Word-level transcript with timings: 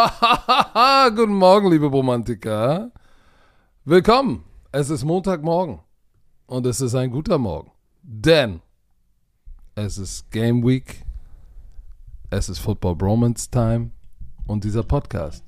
Guten 1.14 1.34
Morgen, 1.34 1.70
liebe 1.70 1.86
Romantiker. 1.86 2.90
Willkommen. 3.84 4.44
Es 4.72 4.88
ist 4.88 5.04
Montagmorgen 5.04 5.80
und 6.46 6.64
es 6.66 6.80
ist 6.80 6.94
ein 6.94 7.10
guter 7.10 7.36
Morgen, 7.38 7.70
denn 8.02 8.60
es 9.74 9.98
ist 9.98 10.30
Game 10.30 10.64
Week, 10.64 11.04
es 12.30 12.48
ist 12.48 12.60
Football 12.60 12.96
Bromance 12.96 13.50
Time 13.50 13.90
und 14.46 14.64
dieser 14.64 14.84
Podcast 14.84 15.44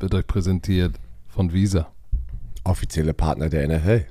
wird 0.00 0.14
euch 0.14 0.26
präsentiert 0.26 0.98
von 1.28 1.52
Visa. 1.52 1.86
Offizielle 2.64 3.14
Partner 3.14 3.48
der 3.48 3.68
NFL. 3.68 4.06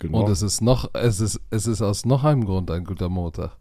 Guten 0.00 0.14
und 0.14 0.28
es 0.28 0.42
ist 0.42 0.60
noch, 0.60 0.92
es 0.94 1.20
ist, 1.20 1.40
es 1.50 1.66
ist 1.66 1.80
aus 1.80 2.04
noch 2.04 2.24
einem 2.24 2.44
Grund 2.44 2.70
ein 2.70 2.84
guter 2.84 3.08
Montag. 3.08 3.56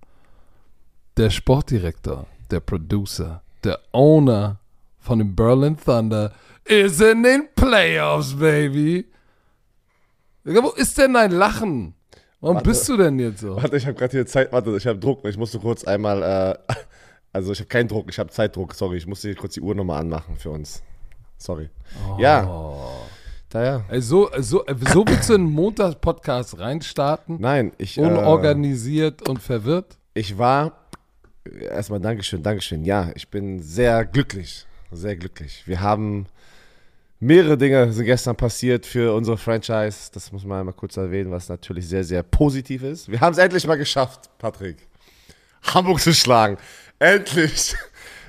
Der 1.15 1.29
Sportdirektor, 1.29 2.25
der 2.49 2.59
Producer, 2.59 3.41
der 3.63 3.79
Owner 3.93 4.59
von 4.99 5.19
dem 5.19 5.35
Berlin 5.35 5.77
Thunder 5.77 6.33
ist 6.65 7.01
in 7.01 7.23
den 7.23 7.47
Playoffs, 7.55 8.37
Baby. 8.37 9.05
Wo 10.43 10.69
ist 10.69 10.97
denn 10.97 11.13
dein 11.13 11.31
Lachen? 11.31 11.95
Warum 12.41 12.55
warte, 12.55 12.69
bist 12.69 12.87
du 12.87 12.95
denn 12.95 13.19
jetzt 13.19 13.41
so? 13.41 13.55
Warte, 13.55 13.75
ich 13.75 13.85
habe 13.85 13.95
gerade 13.95 14.11
hier 14.11 14.25
Zeit. 14.25 14.51
Warte, 14.53 14.75
ich 14.77 14.87
habe 14.87 14.97
Druck. 14.97 15.25
Ich 15.25 15.37
musste 15.37 15.59
kurz 15.59 15.83
einmal. 15.83 16.23
Äh, 16.69 16.73
also, 17.33 17.51
ich 17.51 17.59
habe 17.59 17.67
keinen 17.67 17.87
Druck, 17.87 18.05
ich 18.09 18.17
habe 18.17 18.29
Zeitdruck. 18.29 18.73
Sorry, 18.73 18.97
ich 18.97 19.07
musste 19.07 19.27
hier 19.27 19.35
kurz 19.35 19.55
die 19.55 19.61
Uhr 19.61 19.75
nochmal 19.75 19.99
anmachen 19.99 20.37
für 20.37 20.51
uns. 20.51 20.81
Sorry. 21.37 21.69
Oh. 22.07 22.19
Ja. 22.19 22.47
Daher. 23.49 23.83
Ey, 23.89 24.01
so, 24.01 24.29
so, 24.37 24.63
so 24.93 25.05
willst 25.07 25.29
du 25.29 25.33
in 25.33 25.41
einen 25.41 25.51
Montagspodcast 25.51 26.59
reinstarten? 26.59 27.37
Nein, 27.39 27.73
ich. 27.77 27.97
Äh, 27.97 28.01
Unorganisiert 28.01 29.27
äh, 29.27 29.29
und 29.29 29.41
verwirrt? 29.41 29.97
Ich 30.13 30.37
war. 30.37 30.73
Erstmal 31.59 31.99
Dankeschön, 31.99 32.43
Dankeschön. 32.43 32.85
Ja, 32.85 33.11
ich 33.15 33.27
bin 33.29 33.59
sehr 33.59 34.05
glücklich. 34.05 34.67
Sehr 34.91 35.15
glücklich. 35.15 35.63
Wir 35.65 35.81
haben 35.81 36.27
Mehrere 37.21 37.57
Dinge 37.57 37.91
sind 37.91 38.05
gestern 38.05 38.37
passiert 38.37 38.85
für 38.85 39.13
unsere 39.13 39.37
Franchise. 39.37 40.09
Das 40.13 40.31
muss 40.31 40.45
man 40.45 40.61
einmal 40.61 40.73
kurz 40.73 40.95
erwähnen, 40.95 41.31
was 41.31 41.49
natürlich 41.49 41.85
sehr, 41.85 42.05
sehr 42.05 42.23
positiv 42.23 42.81
ist. 42.81 43.11
Wir 43.11 43.19
haben 43.19 43.33
es 43.33 43.37
endlich 43.37 43.67
mal 43.67 43.75
geschafft, 43.75 44.29
Patrick. 44.37 44.87
Hamburg 45.61 45.99
zu 45.99 46.13
schlagen. 46.13 46.57
Endlich. 46.97 47.75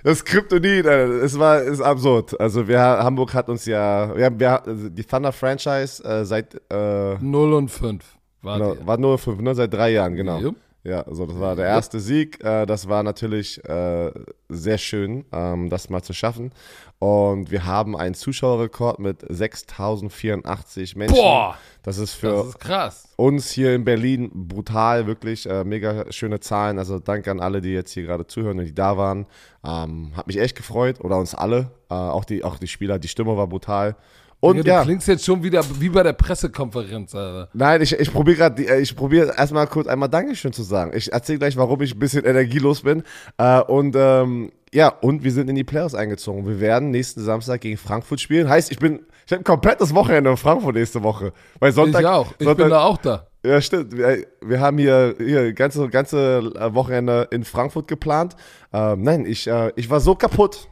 Das 0.02 0.24
Kryptonit, 0.24 0.86
es 0.86 1.38
war 1.38 1.62
ist 1.62 1.80
absurd. 1.80 2.40
Also 2.40 2.66
wir, 2.66 2.80
Hamburg 2.80 3.34
hat 3.34 3.48
uns 3.48 3.66
ja, 3.66 4.16
wir 4.16 4.24
haben, 4.24 4.40
wir, 4.40 4.66
also 4.66 4.88
die 4.88 5.04
Thunder 5.04 5.30
Franchise 5.30 6.02
äh, 6.02 6.24
seit 6.24 6.54
äh, 6.72 7.16
0 7.20 7.52
und 7.52 7.68
5 7.70 8.02
war, 8.42 8.58
genau, 8.58 8.86
war 8.86 8.96
0 8.96 9.12
und 9.12 9.18
5, 9.18 9.40
ne? 9.42 9.54
seit 9.54 9.72
drei 9.72 9.90
Jahren, 9.90 10.16
genau. 10.16 10.40
Jupp. 10.40 10.56
Ja, 10.82 11.02
also 11.02 11.26
das 11.26 11.38
war 11.38 11.56
der 11.56 11.66
erste 11.66 12.00
Sieg. 12.00 12.42
Äh, 12.42 12.64
das 12.64 12.88
war 12.88 13.02
natürlich 13.02 13.62
äh, 13.64 14.10
sehr 14.48 14.78
schön, 14.78 15.26
ähm, 15.30 15.68
das 15.68 15.90
mal 15.90 16.02
zu 16.02 16.14
schaffen. 16.14 16.52
Und 16.98 17.50
wir 17.50 17.66
haben 17.66 17.96
einen 17.96 18.14
Zuschauerrekord 18.14 18.98
mit 18.98 19.24
6084 19.28 20.96
Menschen. 20.96 21.16
Boah! 21.16 21.56
Das 21.82 21.98
ist 21.98 22.14
für 22.14 22.28
das 22.28 22.46
ist 22.46 23.10
uns 23.16 23.50
hier 23.50 23.74
in 23.74 23.84
Berlin 23.84 24.30
brutal, 24.32 25.06
wirklich 25.06 25.48
äh, 25.48 25.64
mega 25.64 26.10
schöne 26.10 26.40
Zahlen. 26.40 26.78
Also 26.78 26.98
danke 26.98 27.30
an 27.30 27.40
alle, 27.40 27.60
die 27.60 27.70
jetzt 27.70 27.92
hier 27.92 28.04
gerade 28.04 28.26
zuhören 28.26 28.58
und 28.58 28.64
die 28.64 28.74
da 28.74 28.96
waren. 28.96 29.26
Ähm, 29.64 30.12
hat 30.16 30.26
mich 30.26 30.38
echt 30.38 30.56
gefreut 30.56 31.00
oder 31.00 31.18
uns 31.18 31.34
alle. 31.34 31.70
Äh, 31.90 31.94
auch, 31.94 32.24
die, 32.24 32.42
auch 32.44 32.58
die 32.58 32.68
Spieler, 32.68 32.98
die 32.98 33.08
Stimme 33.08 33.36
war 33.36 33.46
brutal. 33.46 33.96
Und 34.40 34.56
ja, 34.56 34.62
du 34.62 34.68
ja. 34.68 34.82
klingst 34.82 35.06
jetzt 35.06 35.24
schon 35.24 35.42
wieder 35.42 35.62
wie 35.78 35.90
bei 35.90 36.02
der 36.02 36.14
Pressekonferenz, 36.14 37.14
Alter. 37.14 37.48
Nein, 37.52 37.82
ich, 37.82 37.92
ich 37.92 38.10
probiere 38.10 38.36
gerade, 38.36 38.62
äh, 38.62 38.80
ich 38.80 38.96
probiere 38.96 39.34
erstmal 39.36 39.66
kurz 39.66 39.86
einmal 39.86 40.08
Dankeschön 40.08 40.52
zu 40.52 40.62
sagen. 40.62 40.92
Ich 40.94 41.12
erzähle 41.12 41.38
gleich, 41.38 41.56
warum 41.58 41.82
ich 41.82 41.94
ein 41.94 41.98
bisschen 41.98 42.24
energielos 42.24 42.80
bin. 42.80 43.02
Äh, 43.36 43.60
und 43.60 43.94
ähm, 43.96 44.50
ja, 44.72 44.88
und 44.88 45.24
wir 45.24 45.32
sind 45.32 45.50
in 45.50 45.56
die 45.56 45.64
Playoffs 45.64 45.94
eingezogen. 45.94 46.46
Wir 46.46 46.58
werden 46.58 46.90
nächsten 46.90 47.22
Samstag 47.22 47.60
gegen 47.60 47.76
Frankfurt 47.76 48.20
spielen. 48.20 48.48
Heißt, 48.48 48.72
ich 48.72 48.78
bin, 48.78 49.00
ich 49.26 49.32
habe 49.32 49.42
ein 49.42 49.44
komplettes 49.44 49.94
Wochenende 49.94 50.30
in 50.30 50.36
Frankfurt 50.38 50.74
nächste 50.74 51.02
Woche. 51.02 51.32
Weil 51.58 51.72
Sonntag, 51.72 52.00
ich 52.00 52.06
auch. 52.06 52.32
Ich 52.38 52.46
Sonntag, 52.46 52.64
bin 52.64 52.70
da 52.70 52.84
auch 52.84 52.98
da. 52.98 53.26
Ja, 53.44 53.60
stimmt. 53.60 53.94
Wir, 53.96 54.26
wir, 54.40 54.60
haben 54.60 54.78
hier, 54.78 55.16
hier 55.18 55.52
ganze, 55.52 55.88
ganze 55.88 56.52
Wochenende 56.74 57.28
in 57.30 57.44
Frankfurt 57.44 57.88
geplant. 57.88 58.36
Ähm, 58.72 59.02
nein, 59.02 59.26
ich, 59.26 59.46
äh, 59.46 59.72
ich 59.76 59.90
war 59.90 60.00
so 60.00 60.14
kaputt. 60.14 60.69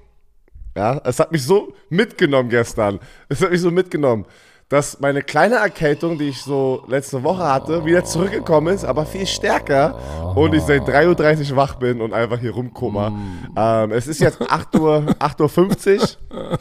Ja, 0.78 1.00
es 1.02 1.18
hat 1.18 1.32
mich 1.32 1.42
so 1.42 1.72
mitgenommen 1.88 2.50
gestern. 2.50 3.00
Es 3.28 3.42
hat 3.42 3.50
mich 3.50 3.60
so 3.60 3.72
mitgenommen, 3.72 4.26
dass 4.68 5.00
meine 5.00 5.22
kleine 5.22 5.56
Erkältung, 5.56 6.18
die 6.18 6.28
ich 6.28 6.40
so 6.40 6.84
letzte 6.86 7.24
Woche 7.24 7.42
hatte, 7.42 7.84
wieder 7.84 8.04
zurückgekommen 8.04 8.72
ist, 8.72 8.84
aber 8.84 9.04
viel 9.04 9.26
stärker 9.26 9.98
und 10.36 10.54
ich 10.54 10.62
seit 10.62 10.82
3.30 10.82 11.50
Uhr 11.50 11.56
wach 11.56 11.74
bin 11.74 12.00
und 12.00 12.12
einfach 12.12 12.38
hier 12.38 12.52
rumkoma. 12.52 13.10
Mm. 13.10 13.54
Ähm, 13.56 13.90
es 13.90 14.06
ist 14.06 14.20
jetzt 14.20 14.40
8 14.40 14.76
Uhr, 14.76 15.16
8.50 15.18 16.16
Uhr. 16.30 16.58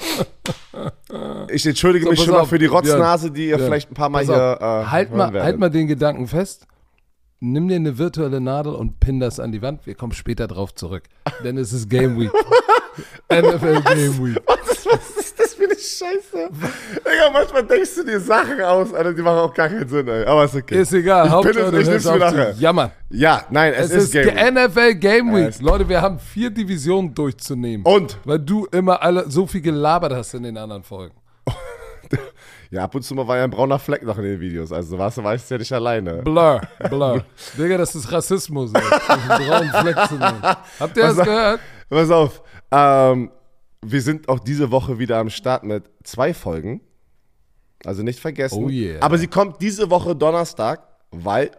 Ich 1.52 1.64
entschuldige 1.68 2.06
so, 2.06 2.10
mich 2.10 2.24
schon 2.24 2.34
auf. 2.34 2.42
mal 2.42 2.48
für 2.48 2.58
die 2.58 2.66
Rotznase, 2.66 3.30
die 3.30 3.50
ihr 3.50 3.60
ja, 3.60 3.66
vielleicht 3.66 3.92
ein 3.92 3.94
paar 3.94 4.10
Mal 4.10 4.26
hier 4.26 4.58
äh, 4.60 4.90
halt 4.90 5.14
mal, 5.14 5.32
Halt 5.32 5.60
mal 5.60 5.70
den 5.70 5.86
Gedanken 5.86 6.26
fest. 6.26 6.66
Nimm 7.40 7.68
dir 7.68 7.76
eine 7.76 8.00
virtuelle 8.00 8.42
Nadel 8.42 8.74
und 8.74 9.00
pin 9.00 9.20
das 9.20 9.40
an 9.40 9.52
die 9.52 9.62
Wand. 9.62 9.86
Wir 9.86 9.94
kommen 9.94 10.14
später 10.14 10.48
drauf 10.48 10.74
zurück. 10.74 11.04
Denn 11.44 11.60
es 11.60 11.72
ist 11.72 11.88
Game 11.88 12.20
Week. 12.20 12.32
NFL 13.32 13.82
Game 13.82 14.26
Week. 14.26 14.42
Was 14.46 14.72
ist, 14.72 14.86
was 14.86 15.10
ist 15.18 15.40
das 15.40 15.54
für 15.54 15.64
eine 15.66 15.76
Scheiße? 15.76 16.50
Digga, 17.00 17.30
manchmal 17.32 17.64
denkst 17.66 17.96
du 17.96 18.04
dir 18.04 18.20
Sachen 18.20 18.62
aus, 18.62 18.94
Alter, 18.94 19.14
die 19.14 19.22
machen 19.22 19.40
auch 19.40 19.54
gar 19.54 19.70
keinen 19.70 19.88
Sinn, 19.88 20.08
ey. 20.08 20.26
Aber 20.26 20.46
ist 20.46 20.56
okay. 20.56 20.82
Ist 20.82 20.94
egal. 20.94 21.30
Hauptsache, 21.30 21.80
ich 21.80 21.88
nimm's 21.88 22.06
mir 22.06 22.18
nachher. 22.18 22.52
Jammern. 22.54 22.92
Ja, 23.10 23.46
nein, 23.50 23.74
es, 23.74 23.92
es 23.92 23.92
ist, 23.92 24.04
ist 24.04 24.12
Game 24.14 24.36
Week. 24.36 24.70
NFL 24.70 24.96
Game 24.96 25.36
Week. 25.36 25.60
Ja, 25.60 25.66
Leute, 25.66 25.90
wir 25.90 26.02
haben 26.02 26.20
vier 26.20 26.50
Divisionen 26.50 27.14
durchzunehmen. 27.14 27.86
Und? 27.86 28.18
Weil 28.26 28.40
du 28.40 28.66
immer 28.72 29.02
alle 29.02 29.30
so 29.30 29.46
viel 29.46 29.62
gelabert 29.62 30.14
hast 30.14 30.34
in 30.34 30.44
den 30.44 30.58
anderen 30.58 30.84
Folgen. 30.84 31.16
Ja, 32.70 32.84
ab 32.84 32.96
und 32.96 33.02
zu 33.02 33.16
mal 33.16 33.26
war 33.28 33.38
ja 33.38 33.46
ein 33.46 33.50
brauner 33.50 33.80
Fleck 33.80 34.04
noch 34.04 34.18
in 34.18 34.26
den 34.26 34.40
Videos. 34.42 34.72
Also 34.72 34.98
warst 34.98 35.18
du 35.18 35.24
weißt 35.24 35.52
ja 35.52 35.58
nicht 35.58 35.72
alleine. 35.72 36.22
Blur, 36.24 36.60
blur. 36.90 37.24
Digga, 37.58 37.78
das 37.78 37.96
ist 37.96 38.12
Rassismus, 38.12 38.72
ey. 38.74 38.82
einen 39.08 39.48
braunen 39.48 39.70
Fleck 39.72 40.08
zu 40.10 40.16
nehmen. 40.16 40.42
Habt 40.42 40.98
ihr 40.98 41.04
das 41.04 41.18
gehört? 41.18 41.62
Pass 41.90 42.12
auf. 42.12 42.42
Ähm, 42.72 43.32
wir 43.82 44.02
sind 44.02 44.30
auch 44.30 44.40
diese 44.40 44.72
Woche 44.72 45.00
wieder 45.00 45.18
am 45.18 45.30
Start 45.30 45.64
mit 45.64 45.90
zwei 46.04 46.34
Folgen. 46.34 46.82
Also 47.86 48.04
nicht 48.04 48.20
vergessen. 48.20 48.64
Oh 48.64 48.70
yeah. 48.70 49.02
Aber 49.02 49.18
sie 49.18 49.28
kommt 49.28 49.62
diese 49.62 49.90
Woche 49.90 50.16
Donnerstag, 50.16 50.82
weil 51.12 51.52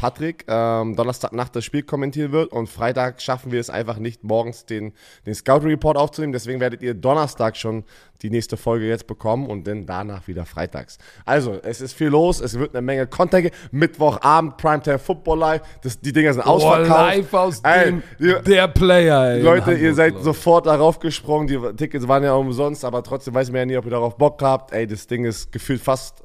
Patrick 0.00 0.46
ähm, 0.48 0.96
Donnerstag 0.96 1.34
Nacht 1.34 1.54
das 1.54 1.62
Spiel 1.62 1.82
kommentieren 1.82 2.32
wird 2.32 2.52
und 2.52 2.68
Freitag 2.68 3.20
schaffen 3.20 3.52
wir 3.52 3.60
es 3.60 3.68
einfach 3.68 3.98
nicht, 3.98 4.24
morgens 4.24 4.64
den, 4.64 4.94
den 5.26 5.34
Scout 5.34 5.58
Report 5.58 5.98
aufzunehmen. 5.98 6.32
Deswegen 6.32 6.58
werdet 6.58 6.80
ihr 6.80 6.94
Donnerstag 6.94 7.54
schon 7.54 7.84
die 8.22 8.30
nächste 8.30 8.56
Folge 8.56 8.88
jetzt 8.88 9.06
bekommen 9.06 9.46
und 9.46 9.66
dann 9.66 9.84
danach 9.84 10.26
wieder 10.26 10.46
freitags. 10.46 10.96
Also, 11.26 11.58
es 11.62 11.82
ist 11.82 11.92
viel 11.92 12.08
los, 12.08 12.40
es 12.40 12.58
wird 12.58 12.74
eine 12.74 12.80
Menge 12.80 13.06
Content. 13.06 13.50
Mittwochabend, 13.72 14.56
Primetime 14.56 14.98
Football 14.98 15.38
Live, 15.38 15.62
das, 15.82 16.00
die 16.00 16.12
Dinger 16.12 16.32
sind 16.32 16.46
oh, 16.46 16.50
ausverkauft. 16.50 17.16
live 17.16 17.34
aus 17.34 17.60
ey, 17.60 17.84
dem, 17.86 18.02
der 18.18 18.68
Player, 18.68 19.34
ey. 19.34 19.42
Leute, 19.42 19.66
Hamburg, 19.66 19.82
ihr 19.82 19.94
seid 19.94 20.14
Leute. 20.14 20.24
sofort 20.24 20.66
darauf 20.66 20.98
gesprungen. 20.98 21.46
Die 21.46 21.58
Tickets 21.76 22.08
waren 22.08 22.24
ja 22.24 22.32
umsonst, 22.32 22.86
aber 22.86 23.02
trotzdem 23.02 23.34
weiß 23.34 23.50
man 23.50 23.58
ja 23.58 23.66
nie, 23.66 23.76
ob 23.76 23.84
ihr 23.84 23.90
darauf 23.90 24.16
Bock 24.16 24.40
habt. 24.42 24.72
Ey, 24.72 24.86
das 24.86 25.06
Ding 25.06 25.26
ist 25.26 25.52
gefühlt 25.52 25.82
fast 25.82 26.22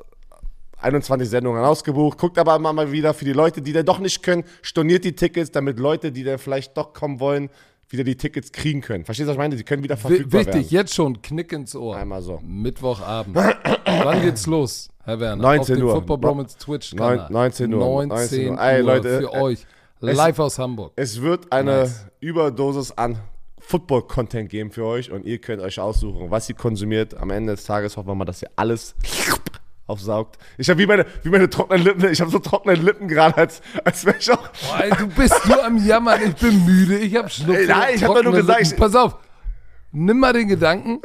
21 0.85 1.27
Sendungen 1.29 1.63
ausgebucht. 1.63 2.17
Guckt 2.17 2.37
aber 2.37 2.55
immer 2.55 2.71
mal 2.71 2.91
wieder 2.91 3.13
für 3.13 3.25
die 3.25 3.33
Leute, 3.33 3.61
die 3.61 3.73
da 3.73 3.83
doch 3.83 3.99
nicht 3.99 4.23
können, 4.23 4.43
storniert 4.61 5.03
die 5.03 5.15
Tickets, 5.15 5.51
damit 5.51 5.79
Leute, 5.79 6.11
die 6.11 6.23
da 6.23 6.37
vielleicht 6.37 6.77
doch 6.77 6.93
kommen 6.93 7.19
wollen, 7.19 7.49
wieder 7.89 8.03
die 8.03 8.15
Tickets 8.15 8.51
kriegen 8.51 8.81
können. 8.81 9.05
Verstehst 9.05 9.27
du, 9.27 9.29
was 9.31 9.35
ich 9.35 9.39
meine? 9.39 9.55
Die 9.55 9.63
können 9.63 9.83
wieder 9.83 9.97
verfügbar 9.97 10.39
Wichtig, 10.39 10.47
werden. 10.47 10.59
Wichtig, 10.59 10.71
jetzt 10.71 10.93
schon, 10.93 11.21
Knick 11.21 11.51
ins 11.51 11.75
Ohr. 11.75 11.97
Einmal 11.97 12.21
so. 12.21 12.39
Mittwochabend. 12.43 13.35
Wann 13.35 14.21
geht's 14.21 14.45
los, 14.47 14.89
Herr 15.03 15.19
Werner? 15.19 15.41
19 15.41 15.81
Uhr. 15.81 15.95
Football 15.95 16.17
Bromance 16.17 16.57
Twitch 16.57 16.93
-Kanal. 16.93 17.31
19 17.31 17.73
Uhr. 17.73 18.05
19 18.05 18.51
Uhr 18.51 18.61
Ey, 18.61 18.81
Leute, 18.81 19.19
für 19.19 19.33
euch. 19.33 19.65
Live 19.99 20.39
aus 20.39 20.59
Hamburg. 20.59 20.93
Es 20.95 21.21
wird 21.21 21.51
eine 21.51 21.79
nice. 21.79 22.05
Überdosis 22.19 22.91
an 22.91 23.17
Football-Content 23.59 24.49
geben 24.49 24.71
für 24.71 24.85
euch 24.85 25.11
und 25.11 25.25
ihr 25.25 25.39
könnt 25.39 25.61
euch 25.61 25.79
aussuchen, 25.79 26.29
was 26.29 26.47
ihr 26.49 26.55
konsumiert. 26.55 27.15
Am 27.15 27.31
Ende 27.31 27.53
des 27.53 27.63
Tages 27.63 27.97
hoffen 27.97 28.09
wir 28.09 28.15
mal, 28.15 28.25
dass 28.25 28.41
ihr 28.43 28.51
alles 28.55 28.95
aufsaugt. 29.87 30.37
Ich 30.57 30.69
habe 30.69 30.79
wie 30.79 30.87
meine, 30.87 31.05
wie 31.23 31.29
meine 31.29 31.49
trockenen 31.49 31.83
Lippen, 31.83 32.11
ich 32.11 32.21
habe 32.21 32.31
so 32.31 32.39
trockene 32.39 32.75
Lippen 32.75 33.07
gerade, 33.07 33.37
als, 33.37 33.61
als 33.83 34.05
wäre 34.05 34.17
ich 34.17 34.31
auch. 34.31 34.37
Boah, 34.37 34.95
du 34.97 35.07
bist 35.07 35.45
nur 35.45 35.63
am 35.63 35.77
Jammern, 35.85 36.19
ich 36.25 36.35
bin 36.35 36.65
müde, 36.65 36.97
ich 36.97 37.15
habe 37.15 37.29
Schnupfen. 37.29 37.67
Nein, 37.67 37.95
ich 37.95 38.03
habe 38.03 38.23
nur 38.23 38.33
gesagt. 38.33 38.61
Ich, 38.61 38.75
Pass 38.75 38.95
auf, 38.95 39.17
nimm 39.91 40.19
mal 40.19 40.33
den 40.33 40.47
Gedanken, 40.47 40.99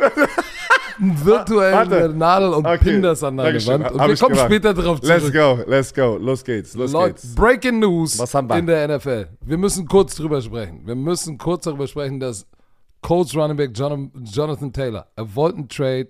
virtuelle 0.98 2.14
Nadel 2.14 2.54
und 2.54 2.66
okay. 2.66 2.78
pin 2.78 3.02
das 3.02 3.22
an 3.22 3.36
deine 3.36 3.64
Wand. 3.66 3.90
Und 3.90 4.08
wir 4.08 4.16
kommen 4.16 4.34
gemacht. 4.34 4.46
später 4.46 4.74
drauf 4.74 5.00
zurück. 5.00 5.22
Let's 5.22 5.32
go, 5.32 5.58
let's 5.66 5.94
go, 5.94 6.16
los 6.16 6.44
geht's, 6.44 6.74
los 6.74 6.92
Leute, 6.92 7.14
geht's. 7.14 7.34
Breaking 7.34 7.80
News 7.80 8.18
in 8.34 8.66
der 8.66 8.96
NFL. 8.96 9.28
Wir 9.42 9.58
müssen 9.58 9.86
kurz 9.86 10.16
drüber 10.16 10.40
sprechen. 10.40 10.82
Wir 10.86 10.94
müssen 10.94 11.36
kurz 11.36 11.64
darüber 11.64 11.86
sprechen, 11.86 12.18
dass 12.18 12.46
Colts 13.02 13.34
Running 13.34 13.56
Back 13.56 13.70
Jonathan 13.74 14.72
Taylor, 14.72 15.06
er 15.16 15.34
wollte 15.34 15.58
einen 15.58 15.68
Trade, 15.68 16.08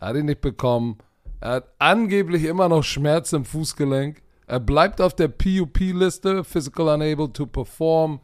hat 0.00 0.16
ihn 0.16 0.26
nicht 0.26 0.40
bekommen 0.40 0.98
er 1.40 1.50
hat 1.52 1.68
angeblich 1.78 2.44
immer 2.44 2.68
noch 2.68 2.82
Schmerz 2.82 3.32
im 3.32 3.44
Fußgelenk. 3.44 4.22
Er 4.46 4.60
bleibt 4.60 5.00
auf 5.00 5.14
der 5.14 5.28
PUP-Liste, 5.28 6.42
Physical 6.42 6.88
Unable 6.88 7.32
to 7.32 7.46
Perform, 7.46 8.20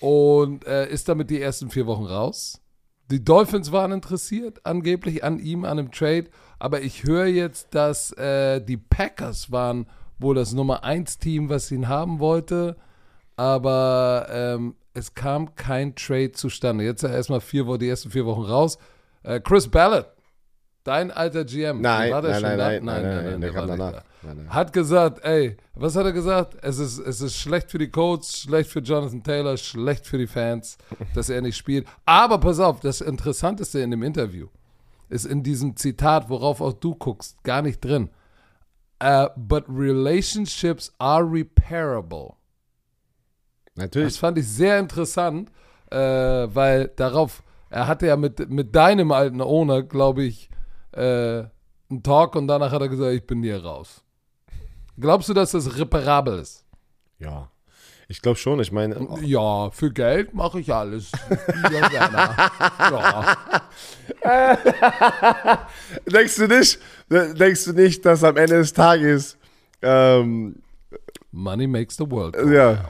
und 0.00 0.64
er 0.64 0.88
ist 0.88 1.08
damit 1.08 1.30
die 1.30 1.40
ersten 1.40 1.70
vier 1.70 1.86
Wochen 1.86 2.04
raus. 2.04 2.60
Die 3.12 3.24
Dolphins 3.24 3.70
waren 3.70 3.92
interessiert, 3.92 4.64
angeblich 4.64 5.22
an 5.22 5.38
ihm, 5.38 5.64
an 5.64 5.78
einem 5.78 5.92
Trade. 5.92 6.24
Aber 6.58 6.80
ich 6.80 7.04
höre 7.04 7.26
jetzt, 7.26 7.74
dass 7.74 8.10
äh, 8.12 8.60
die 8.60 8.78
Packers 8.78 9.52
waren 9.52 9.86
wohl 10.18 10.34
das 10.34 10.54
Nummer 10.54 10.82
1 10.82 11.18
Team, 11.18 11.48
was 11.48 11.70
ihn 11.70 11.88
haben 11.88 12.18
wollte. 12.18 12.76
Aber 13.36 14.26
ähm, 14.30 14.74
es 14.94 15.14
kam 15.14 15.54
kein 15.54 15.94
Trade 15.94 16.32
zustande. 16.32 16.84
Jetzt 16.84 17.04
erstmal 17.04 17.40
vier, 17.40 17.64
die 17.78 17.88
ersten 17.88 18.10
vier 18.10 18.26
Wochen 18.26 18.42
raus. 18.42 18.78
Äh, 19.22 19.40
Chris 19.40 19.68
Ballard, 19.68 20.12
dein 20.84 21.10
alter 21.10 21.44
GM. 21.44 21.80
Nein, 21.80 22.12
war 22.12 22.22
der 22.22 22.32
nein, 22.32 22.40
schon 22.40 22.48
nein, 22.48 22.58
da? 22.58 22.66
nein, 22.66 23.02
nein, 23.02 23.24
nein, 23.24 23.40
der 23.40 23.54
war 23.54 23.60
kam 23.60 23.68
danach. 23.68 23.92
da. 23.92 24.04
Nein, 24.22 24.36
nein. 24.38 24.54
Hat 24.54 24.72
gesagt, 24.72 25.24
ey, 25.24 25.56
was 25.74 25.96
hat 25.96 26.04
er 26.04 26.12
gesagt? 26.12 26.56
Es 26.62 26.78
ist, 26.78 26.98
es 26.98 27.20
ist 27.20 27.36
schlecht 27.36 27.70
für 27.70 27.78
die 27.78 27.90
Coach, 27.90 28.42
schlecht 28.42 28.70
für 28.70 28.80
Jonathan 28.80 29.22
Taylor, 29.22 29.56
schlecht 29.56 30.06
für 30.06 30.18
die 30.18 30.26
Fans, 30.26 30.78
dass 31.14 31.28
er 31.28 31.40
nicht 31.40 31.56
spielt. 31.56 31.86
Aber 32.04 32.38
pass 32.38 32.60
auf, 32.60 32.80
das 32.80 33.00
Interessanteste 33.00 33.80
in 33.80 33.90
dem 33.90 34.02
Interview 34.02 34.48
ist 35.08 35.26
in 35.26 35.42
diesem 35.42 35.76
Zitat, 35.76 36.28
worauf 36.30 36.60
auch 36.60 36.72
du 36.72 36.94
guckst, 36.94 37.42
gar 37.44 37.62
nicht 37.62 37.84
drin. 37.84 38.10
Uh, 39.02 39.28
but 39.36 39.64
relationships 39.68 40.92
are 40.98 41.24
repairable. 41.24 42.36
Das 43.74 43.84
Natürlich. 43.84 44.18
fand 44.18 44.38
ich 44.38 44.48
sehr 44.48 44.78
interessant, 44.78 45.50
äh, 45.90 45.96
weil 45.96 46.88
darauf, 46.96 47.42
er 47.70 47.88
hatte 47.88 48.06
ja 48.06 48.16
mit, 48.16 48.50
mit 48.50 48.74
deinem 48.74 49.12
alten 49.12 49.40
Owner, 49.40 49.82
glaube 49.82 50.24
ich, 50.24 50.50
äh, 50.92 51.44
einen 51.90 52.02
Talk 52.02 52.36
und 52.36 52.46
danach 52.46 52.72
hat 52.72 52.80
er 52.80 52.88
gesagt, 52.88 53.14
ich 53.14 53.26
bin 53.26 53.42
hier 53.42 53.62
raus. 53.62 54.02
Glaubst 54.98 55.28
du, 55.28 55.34
dass 55.34 55.52
das 55.52 55.78
reparabel 55.78 56.38
ist? 56.38 56.64
Ja. 57.18 57.48
Ich 58.08 58.20
glaube 58.20 58.38
schon. 58.38 58.60
Ich 58.60 58.70
meine, 58.72 59.08
Ja, 59.22 59.70
für 59.70 59.90
Geld 59.90 60.34
mache 60.34 60.60
ich 60.60 60.72
alles. 60.72 61.10
Ja. 61.72 63.36
denkst 66.06 66.36
du 66.36 66.46
nicht, 66.46 66.78
denkst 67.08 67.64
du 67.64 67.72
nicht, 67.72 68.04
dass 68.04 68.22
am 68.22 68.36
Ende 68.36 68.58
des 68.58 68.72
Tages, 68.74 69.38
ähm, 69.80 70.56
Money 71.30 71.66
makes 71.66 71.96
the 71.96 72.10
world. 72.10 72.36
ja, 72.52 72.84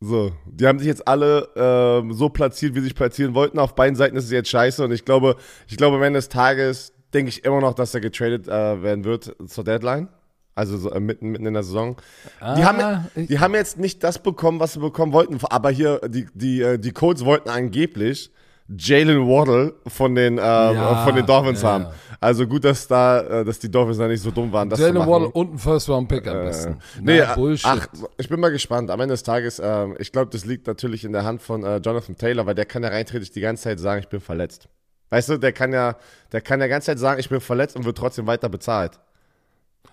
so, 0.00 0.32
die 0.46 0.66
haben 0.66 0.78
sich 0.78 0.88
jetzt 0.88 1.06
alle 1.06 1.48
ähm, 1.56 2.12
so 2.12 2.28
platziert, 2.28 2.74
wie 2.74 2.78
sie 2.80 2.84
sich 2.86 2.94
platzieren 2.94 3.34
wollten. 3.34 3.58
Auf 3.58 3.74
beiden 3.74 3.96
Seiten 3.96 4.16
ist 4.16 4.24
es 4.24 4.30
jetzt 4.30 4.48
scheiße 4.48 4.84
und 4.84 4.92
ich 4.92 5.04
glaube, 5.04 5.36
ich 5.68 5.76
glaube, 5.76 5.96
am 5.96 6.02
Ende 6.02 6.18
des 6.18 6.28
Tages 6.28 6.92
denke 7.14 7.28
ich 7.30 7.44
immer 7.44 7.60
noch, 7.60 7.74
dass 7.74 7.94
er 7.94 8.00
getradet 8.00 8.48
äh, 8.48 8.82
werden 8.82 9.04
wird 9.04 9.34
zur 9.46 9.64
Deadline. 9.64 10.08
Also 10.54 10.78
so, 10.78 10.90
äh, 10.90 11.00
mitten, 11.00 11.28
mitten 11.30 11.44
in 11.46 11.52
der 11.54 11.62
Saison. 11.62 11.96
die, 12.40 12.44
Ah, 12.44 12.62
haben, 12.64 13.06
ich- 13.14 13.28
die 13.28 13.38
haben 13.40 13.54
jetzt 13.54 13.78
nicht 13.78 14.02
das 14.02 14.18
bekommen, 14.18 14.58
was 14.58 14.72
sie 14.72 14.80
bekommen 14.80 15.12
wollten. 15.12 15.38
Aber 15.50 15.70
hier, 15.70 16.00
die, 16.08 16.26
die, 16.34 16.62
äh, 16.62 16.78
die 16.78 16.92
Colts 16.92 17.24
wollten 17.24 17.50
angeblich 17.50 18.30
Jalen 18.68 19.28
Waddle 19.28 19.74
von 19.86 20.14
den, 20.16 20.34
ähm, 20.38 20.38
Ja, 20.38 21.04
von 21.04 21.14
den 21.14 21.24
Dolphins 21.26 21.62
ja, 21.62 21.68
haben. 21.68 21.86
Also 22.20 22.46
gut, 22.48 22.64
dass 22.64 22.88
da, 22.88 23.20
äh, 23.20 23.44
dass 23.44 23.58
die 23.60 23.70
Dolphins 23.70 23.98
da 23.98 24.08
nicht 24.08 24.22
so 24.22 24.30
dumm 24.32 24.50
waren, 24.50 24.68
Jalen. 24.70 24.96
Waddle 24.96 25.28
und 25.28 25.52
ein 25.54 25.58
First-Round-Pick 25.58 26.26
am 26.26 26.44
besten. 26.46 26.78
Nee, 27.00 27.20
Na, 27.24 27.34
Bullshit. 27.34 27.66
ach, 27.70 27.86
ich 28.16 28.28
bin 28.28 28.40
mal 28.40 28.48
gespannt. 28.50 28.90
Am 28.90 28.98
Ende 28.98 29.12
des 29.12 29.22
Tages, 29.22 29.60
ähm, 29.62 29.94
ich 30.00 30.10
glaube, 30.10 30.30
das 30.32 30.46
liegt 30.46 30.66
natürlich 30.66 31.04
in 31.04 31.12
der 31.12 31.22
Hand 31.24 31.42
von 31.42 31.62
äh, 31.64 31.76
Jonathan 31.76 32.16
Taylor, 32.16 32.44
weil 32.46 32.54
der 32.56 32.64
kann 32.64 32.82
ja 32.82 32.88
reinträglich 32.88 33.30
die 33.30 33.40
ganze 33.42 33.64
Zeit 33.64 33.78
sagen, 33.78 34.00
ich 34.00 34.08
bin 34.08 34.20
verletzt. 34.20 34.68
Weißt 35.10 35.28
du, 35.28 35.38
der 35.38 35.52
kann 35.52 35.72
ja, 35.72 35.96
der 36.32 36.40
kann 36.40 36.60
ja 36.60 36.66
ganze 36.66 36.86
Zeit 36.86 36.98
sagen, 36.98 37.20
ich 37.20 37.28
bin 37.28 37.40
verletzt 37.40 37.76
und 37.76 37.84
wird 37.84 37.96
trotzdem 37.96 38.26
weiter 38.26 38.48
bezahlt. 38.48 38.98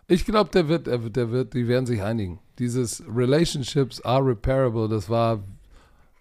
Ich 0.08 0.26
glaube, 0.26 0.50
der 0.50 0.68
wird, 0.68 0.88
der 0.88 1.04
wird, 1.04 1.16
der 1.16 1.32
wird, 1.32 1.54
die 1.54 1.68
werden 1.68 1.86
sich 1.86 2.02
einigen. 2.02 2.40
Dieses 2.60 3.04
Relationships 3.08 4.02
are 4.02 4.26
repairable, 4.26 4.90
das 4.90 5.10
war, 5.10 5.44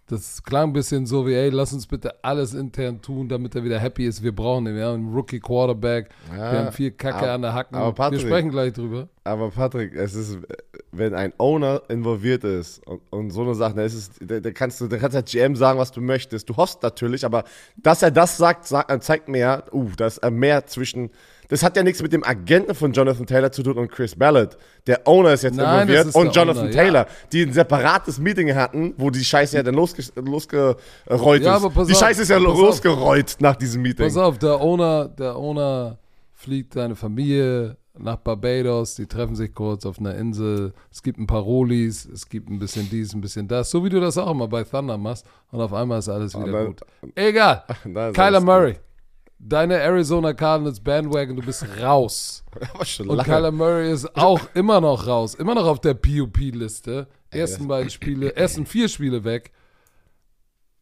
das 0.09 0.43
klang 0.43 0.71
ein 0.71 0.73
bisschen 0.73 1.07
so 1.07 1.27
wie, 1.27 1.35
ey, 1.35 1.49
lass 1.49 1.73
uns 1.73 1.87
bitte 1.87 2.23
alles 2.23 2.53
intern 2.55 3.01
tun, 3.01 3.29
damit 3.29 3.55
er 3.55 3.65
wieder 3.65 3.79
happy 3.79 4.05
ist. 4.07 4.23
Wir 4.23 4.35
brauchen 4.35 4.67
ihn, 4.67 4.75
wir 4.75 4.87
haben 4.87 5.07
einen 5.07 5.15
Rookie 5.15 5.41
Quarterback, 5.41 6.11
Ja, 6.31 6.37
wir 6.53 6.59
haben 6.59 6.73
viel 6.73 6.91
Kacke 6.91 7.17
aber- 7.19 7.31
an 7.33 7.43
der 7.43 7.55
Hacken. 7.55 7.77
aber 7.77 7.87
wir 7.89 7.93
Patrick- 7.95 8.21
sprechen 8.21 8.51
gleich 8.51 8.73
drüber. 8.73 9.09
Aber 9.25 9.51
Patrick, 9.51 9.95
es 9.95 10.15
ist, 10.15 10.39
wenn 10.91 11.15
ein 11.15 11.33
Owner 11.39 11.83
involviert 11.89 12.43
ist 12.45 12.85
und, 12.87 13.01
und 13.11 13.31
so 13.31 13.43
eine 13.43 13.55
Sache, 13.55 13.75
dann 13.75 13.85
ist 13.87 13.95
es, 13.95 14.11
da, 14.21 14.41
da 14.41 14.51
kannst 14.51 14.81
du, 14.81 14.89
da 14.89 14.99
kannst 14.99 15.15
der 15.15 15.23
GM 15.23 15.55
sagen, 15.55 15.79
was 15.79 15.93
du 15.93 16.01
möchtest. 16.01 16.49
Du 16.51 16.57
hoffst 16.57 16.83
natürlich, 16.83 17.25
aber 17.25 17.45
dass 17.77 18.03
er 18.03 18.11
das 18.11 18.37
sagt, 18.37 18.67
sagt 18.67 19.05
zeigt 19.05 19.29
mir 19.29 19.39
ja, 19.39 19.63
uh, 19.73 19.89
dass 19.97 20.19
er 20.19 20.31
mehr 20.33 20.67
zwischen. 20.67 21.11
Das 21.53 21.63
hat 21.63 21.77
ja 21.77 21.83
nichts 21.83 22.01
mit 22.01 22.15
dem 22.15 22.25
Agenten 22.25 22.75
von 22.75 22.93
Jonathan 22.95 23.27
Taylor 23.27 23.53
zu 23.53 23.63
tun 23.63 23.77
und 23.77 23.91
Chris 23.93 24.17
Ballard. 24.17 24.57
Der 24.87 25.07
Owner 25.07 25.35
ist 25.35 25.43
jetzt 25.43 25.57
Nein, 25.57 25.83
involviert 25.83 26.07
ist 26.07 26.15
und 26.17 26.35
Jonathan 26.35 26.63
Owner, 26.65 26.75
ja. 26.75 26.83
Taylor, 26.83 27.07
die 27.31 27.43
ein 27.43 27.53
separates 27.53 28.19
Meeting 28.19 28.55
hatten, 28.55 28.95
wo 28.97 29.11
die 29.11 29.23
Scheiße 29.23 29.57
ja 29.57 29.63
dann 29.63 29.75
losge 29.75 30.03
losgerollt 30.17 31.43
Ja, 31.43 31.57
ist. 31.57 31.65
aber 31.65 31.69
pass 31.71 31.87
die 31.89 31.93
auf, 31.93 31.99
Scheiße 32.01 32.23
ist 32.23 32.29
ja 32.31 32.39
pass 32.39 32.47
auf. 32.47 32.59
losgerollt 32.59 33.37
nach 33.41 33.57
diesem 33.57 33.83
Meeting. 33.83 34.07
Pass 34.07 34.17
auf, 34.17 34.39
der 34.39 34.61
Owner, 34.61 35.09
der 35.09 35.37
Owner 35.37 35.99
fliegt 36.33 36.73
seine 36.75 36.97
Familie 36.97 37.77
nach 37.99 38.17
Barbados, 38.17 38.95
die 38.95 39.07
treffen 39.07 39.37
sich 39.37 39.55
kurz 39.55 39.85
auf 39.85 39.99
einer 39.99 40.15
Insel, 40.15 40.73
es 40.91 41.03
gibt 41.03 41.19
ein 41.19 41.27
paar 41.27 41.43
Rolis, 41.43 42.07
es 42.07 42.27
gibt 42.31 42.49
ein 42.49 42.59
bisschen 42.59 42.89
dies, 42.89 43.13
ein 43.13 43.21
bisschen 43.21 43.47
das, 43.47 43.71
so 43.71 43.85
wie 43.85 43.91
du 43.91 44.01
das 44.01 44.17
auch 44.17 44.31
immer 44.31 44.49
bei 44.49 44.65
Thunder 44.65 44.97
machst 44.97 45.27
und 45.51 45.61
auf 45.61 45.75
einmal 45.75 45.99
ist 45.99 46.09
alles 46.09 46.35
wieder 46.35 46.51
dann- 46.51 46.67
gut. 46.69 46.81
Egal, 47.15 47.63
ist 47.85 48.15
Kyler 48.15 48.41
Murray, 48.41 48.77
deine 49.43 49.79
Arizona 49.79 50.33
Cardinals 50.33 50.81
Bandwagon, 50.81 51.37
du 51.37 51.43
bist 51.43 51.67
raus. 51.81 52.45
Aber 52.75 52.85
schon 52.85 53.09
Und 53.09 53.17
lange. 53.17 53.29
Kyler 53.29 53.51
Murray 53.51 53.93
ist 53.93 54.17
auch 54.17 54.41
immer 54.55 54.81
noch 54.81 55.07
raus, 55.07 55.35
immer 55.35 55.55
noch 55.55 55.67
auf 55.67 55.81
der 55.81 55.95
PUP-Liste. 55.95 57.09
Ersten 57.31 57.67
beiden 57.67 57.91
Spiele, 57.91 58.37
ersten 58.37 58.67
vier 58.67 58.89
Spiele 58.89 59.25
weg. 59.25 59.53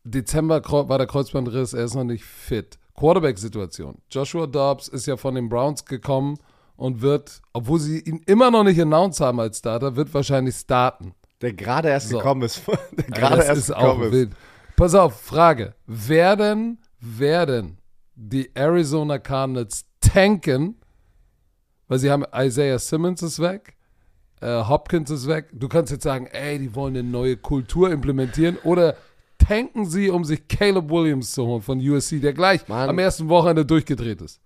Dezember 0.04 0.62
war 0.88 0.98
der 0.98 1.06
Kreuzbandriss, 1.06 1.72
er 1.74 1.84
ist 1.84 1.94
noch 1.94 2.04
nicht 2.04 2.24
fit. 2.24 2.78
Quarterback-Situation. 2.96 3.98
Joshua 4.10 4.46
Dobbs 4.46 4.88
ist 4.88 5.06
ja 5.06 5.16
von 5.16 5.34
den 5.34 5.48
Browns 5.48 5.84
gekommen 5.84 6.38
und 6.76 7.02
wird, 7.02 7.40
obwohl 7.52 7.78
sie 7.78 8.00
ihn 8.00 8.20
immer 8.26 8.50
noch 8.50 8.64
nicht 8.64 8.80
announced 8.80 9.20
haben 9.20 9.40
als 9.40 9.58
Starter, 9.58 9.94
wird 9.96 10.12
wahrscheinlich 10.12 10.56
starten. 10.56 11.14
Der 11.40 11.52
gerade 11.52 11.88
erst 11.88 12.08
So. 12.08 12.18
gekommen 12.18 12.42
ist. 12.42 12.62
Der 12.92 13.04
gerade 13.04 13.42
erst 13.42 13.58
ist 13.58 13.72
auch 13.74 13.80
gekommen 13.80 14.02
ist. 14.04 14.12
wild. 14.12 14.30
Pass 14.76 14.94
auf, 14.94 15.20
Frage. 15.20 15.74
Werden, 15.86 16.78
werden 17.00 17.79
die 18.22 18.50
Arizona 18.54 19.18
Cardinals 19.18 19.86
tanken, 20.00 20.76
weil 21.88 21.98
sie 21.98 22.10
haben 22.10 22.24
Isaiah 22.34 22.78
Simmons 22.78 23.22
ist 23.22 23.38
weg, 23.40 23.76
äh, 24.40 24.62
Hopkins 24.64 25.10
ist 25.10 25.26
weg. 25.26 25.48
Du 25.52 25.68
kannst 25.68 25.90
jetzt 25.90 26.04
sagen, 26.04 26.26
ey, 26.26 26.58
die 26.58 26.74
wollen 26.74 26.96
eine 26.96 27.08
neue 27.08 27.36
Kultur 27.38 27.90
implementieren 27.90 28.58
oder 28.62 28.96
tanken 29.38 29.86
sie, 29.86 30.10
um 30.10 30.24
sich 30.24 30.46
Caleb 30.48 30.90
Williams 30.90 31.32
zu 31.32 31.46
holen 31.46 31.62
von 31.62 31.78
USC, 31.80 32.20
der 32.20 32.34
gleich 32.34 32.68
Mann. 32.68 32.90
am 32.90 32.98
ersten 32.98 33.28
Wochenende 33.28 33.64
durchgedreht 33.64 34.20
ist. 34.20 34.40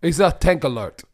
Ich 0.00 0.16
sag 0.16 0.40
Tank 0.40 0.64
Alert. 0.64 1.04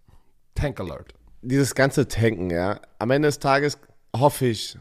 Tank 0.55 0.81
Alert. 0.81 1.13
dieses 1.43 1.75
ganze 1.75 2.09
Tanken, 2.09 2.51
ja, 2.51 2.81
am 2.99 3.11
Ende 3.11 3.29
des 3.29 3.39
Tages 3.39 3.79
hoffe 4.17 4.47
ich 4.47 4.79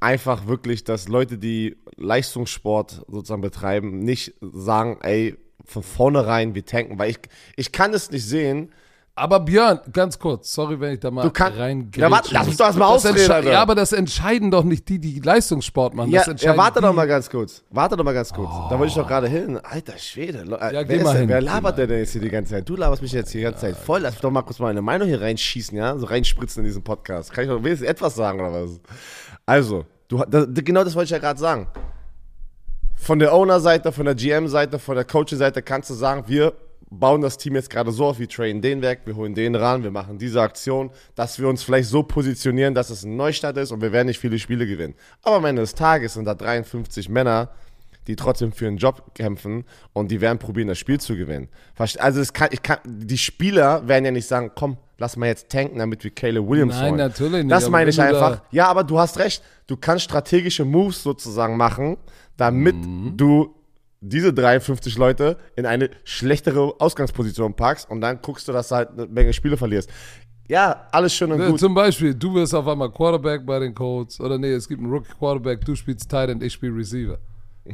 einfach 0.00 0.46
wirklich, 0.46 0.84
dass 0.84 1.08
Leute, 1.08 1.38
die 1.38 1.76
Leistungssport 1.96 3.04
sozusagen 3.08 3.42
betreiben, 3.42 4.00
nicht 4.00 4.34
sagen, 4.40 4.98
ey, 5.02 5.36
von 5.64 5.82
vornherein, 5.82 6.54
wir 6.54 6.64
tanken, 6.64 6.98
weil 6.98 7.10
ich, 7.10 7.18
ich 7.56 7.70
kann 7.72 7.92
es 7.94 8.10
nicht 8.10 8.24
sehen. 8.26 8.72
Aber 9.16 9.40
Björn, 9.40 9.80
ganz 9.92 10.18
kurz, 10.18 10.54
sorry, 10.54 10.80
wenn 10.80 10.94
ich 10.94 11.00
da 11.00 11.10
mal 11.10 11.22
Du 11.22 11.30
kannst- 11.30 11.58
rein 11.58 11.90
Ja, 11.94 12.10
warte, 12.10 12.32
lass 12.32 12.46
mich 12.46 12.56
doch 12.56 12.64
erst 12.66 12.78
mal 12.78 12.94
Das 12.94 13.04
ausreden, 13.04 13.30
Alter. 13.30 13.52
Ja, 13.52 13.60
aber 13.60 13.74
das 13.74 13.92
entscheiden 13.92 14.50
doch 14.50 14.64
nicht 14.64 14.88
die, 14.88 14.98
die 14.98 15.20
Leistungssport 15.20 15.92
machen. 15.94 16.10
Ja, 16.10 16.22
ja, 16.38 16.56
warte 16.56 16.80
die, 16.80 16.86
doch 16.86 16.94
mal 16.94 17.06
ganz 17.06 17.28
kurz. 17.28 17.62
Warte 17.70 17.96
doch 17.96 18.04
mal 18.04 18.14
ganz 18.14 18.32
kurz. 18.32 18.48
Da 18.70 18.78
wollte 18.78 18.86
ich 18.86 18.94
doch 18.94 19.06
gerade 19.06 19.28
hin. 19.28 19.58
Alter 19.62 19.98
Schwede. 19.98 20.44
Le- 20.44 20.58
Ja, 20.58 20.70
wer, 20.72 20.84
geh 20.86 20.94
ist 20.96 21.12
hin, 21.12 21.28
wer 21.28 21.42
labert 21.42 21.76
denn 21.76 21.90
jetzt 21.90 22.12
hier 22.12 22.22
die 22.22 22.30
ganze 22.30 22.52
Zeit? 22.54 22.66
Du 22.68 22.76
laberst 22.76 23.02
mich 23.02 23.12
jetzt 23.12 23.30
hier 23.32 23.40
die 23.40 23.44
ganze 23.44 23.60
Zeit 23.60 23.76
voll. 23.76 24.00
Lass 24.00 24.14
mich 24.14 24.22
doch 24.22 24.30
mal 24.30 24.42
kurz 24.42 24.58
meine 24.58 24.80
Meinung 24.80 25.06
hier 25.06 25.20
reinschießen, 25.20 25.76
ja? 25.76 25.98
So 25.98 26.06
reinspritzen 26.06 26.62
in 26.62 26.68
diesen 26.68 26.82
Podcast. 26.82 27.30
Kann 27.32 27.44
ich 27.44 27.50
doch 27.50 27.62
wenigstens 27.62 27.88
etwas 27.90 28.14
sagen 28.14 28.40
oder 28.40 28.62
was? 28.64 28.80
Also, 29.50 29.84
du, 30.06 30.22
das, 30.28 30.46
genau 30.54 30.84
das 30.84 30.94
wollte 30.94 31.06
ich 31.06 31.10
ja 31.10 31.18
gerade 31.18 31.40
sagen. 31.40 31.66
Von 32.94 33.18
der 33.18 33.34
Owner-Seite, 33.34 33.90
von 33.90 34.04
der 34.04 34.14
GM-Seite, 34.14 34.78
von 34.78 34.94
der 34.94 35.04
Coaching-Seite 35.04 35.60
kannst 35.60 35.90
du 35.90 35.94
sagen, 35.94 36.22
wir 36.28 36.52
bauen 36.88 37.20
das 37.20 37.36
Team 37.36 37.56
jetzt 37.56 37.68
gerade 37.68 37.90
so 37.90 38.06
auf, 38.06 38.20
wir 38.20 38.28
trainen 38.28 38.62
den 38.62 38.80
weg, 38.80 39.00
wir 39.06 39.16
holen 39.16 39.34
den 39.34 39.56
ran, 39.56 39.82
wir 39.82 39.90
machen 39.90 40.18
diese 40.18 40.40
Aktion, 40.40 40.90
dass 41.16 41.40
wir 41.40 41.48
uns 41.48 41.64
vielleicht 41.64 41.88
so 41.88 42.04
positionieren, 42.04 42.76
dass 42.76 42.90
es 42.90 43.02
ein 43.02 43.16
Neustart 43.16 43.56
ist 43.56 43.72
und 43.72 43.80
wir 43.82 43.90
werden 43.90 44.06
nicht 44.06 44.20
viele 44.20 44.38
Spiele 44.38 44.68
gewinnen. 44.68 44.94
Aber 45.22 45.36
am 45.36 45.44
Ende 45.44 45.62
des 45.62 45.74
Tages 45.74 46.14
sind 46.14 46.26
da 46.26 46.34
53 46.34 47.08
Männer, 47.08 47.48
die 48.10 48.16
trotzdem 48.16 48.52
für 48.52 48.66
einen 48.66 48.76
Job 48.76 49.14
kämpfen 49.14 49.64
und 49.92 50.10
die 50.10 50.20
werden 50.20 50.38
probieren, 50.38 50.68
das 50.68 50.78
Spiel 50.78 50.98
zu 51.00 51.16
gewinnen. 51.16 51.48
Also 51.98 52.22
kann, 52.32 52.48
ich 52.50 52.62
kann, 52.62 52.78
die 52.84 53.16
Spieler 53.18 53.86
werden 53.86 54.04
ja 54.04 54.10
nicht 54.10 54.26
sagen, 54.26 54.50
komm, 54.54 54.76
lass 54.98 55.16
mal 55.16 55.26
jetzt 55.26 55.48
tanken, 55.48 55.78
damit 55.78 56.02
wir 56.04 56.10
Caleb 56.10 56.46
Williams 56.48 56.74
Nein, 56.74 56.86
holen. 56.90 56.96
natürlich 56.96 57.44
nicht, 57.44 57.50
Das 57.52 57.70
meine 57.70 57.90
ich 57.90 58.00
einfach. 58.00 58.36
da- 58.36 58.42
Ja, 58.50 58.66
aber 58.66 58.84
du 58.84 58.98
hast 58.98 59.18
recht. 59.18 59.42
Du 59.68 59.76
kannst 59.76 60.04
strategische 60.04 60.64
Moves 60.64 61.02
sozusagen 61.02 61.56
machen, 61.56 61.96
damit 62.36 62.74
du 63.16 63.54
diese 64.00 64.32
53 64.32 64.96
Leute 64.98 65.36
in 65.56 65.66
eine 65.66 65.90
schlechtere 66.04 66.74
Ausgangsposition 66.80 67.54
packst 67.54 67.88
und 67.90 68.00
dann 68.00 68.20
guckst 68.22 68.48
du, 68.48 68.52
dass 68.52 68.68
du 68.68 68.74
halt 68.74 68.90
eine 68.90 69.06
Menge 69.06 69.32
Spiele 69.32 69.56
verlierst. 69.56 69.88
Ja, 70.48 70.88
alles 70.90 71.14
schön 71.14 71.30
und 71.30 71.40
Äh, 71.40 71.48
gut. 71.50 71.60
Zum 71.60 71.74
Beispiel, 71.74 72.12
du 72.14 72.34
wirst 72.34 72.54
auf 72.56 72.66
einmal 72.66 72.90
Quarterback 72.90 73.46
bei 73.46 73.60
den 73.60 73.72
Colts 73.72 74.20
oder 74.20 74.36
nee, 74.36 74.50
es 74.52 74.66
gibt 74.66 74.82
einen 74.82 74.90
Rookie 74.90 75.12
Quarterback, 75.16 75.64
du 75.64 75.76
spielst 75.76 76.10
Tight 76.10 76.28
End, 76.28 76.42
ich 76.42 76.52
spiele 76.54 76.74
Receiver. 76.74 77.18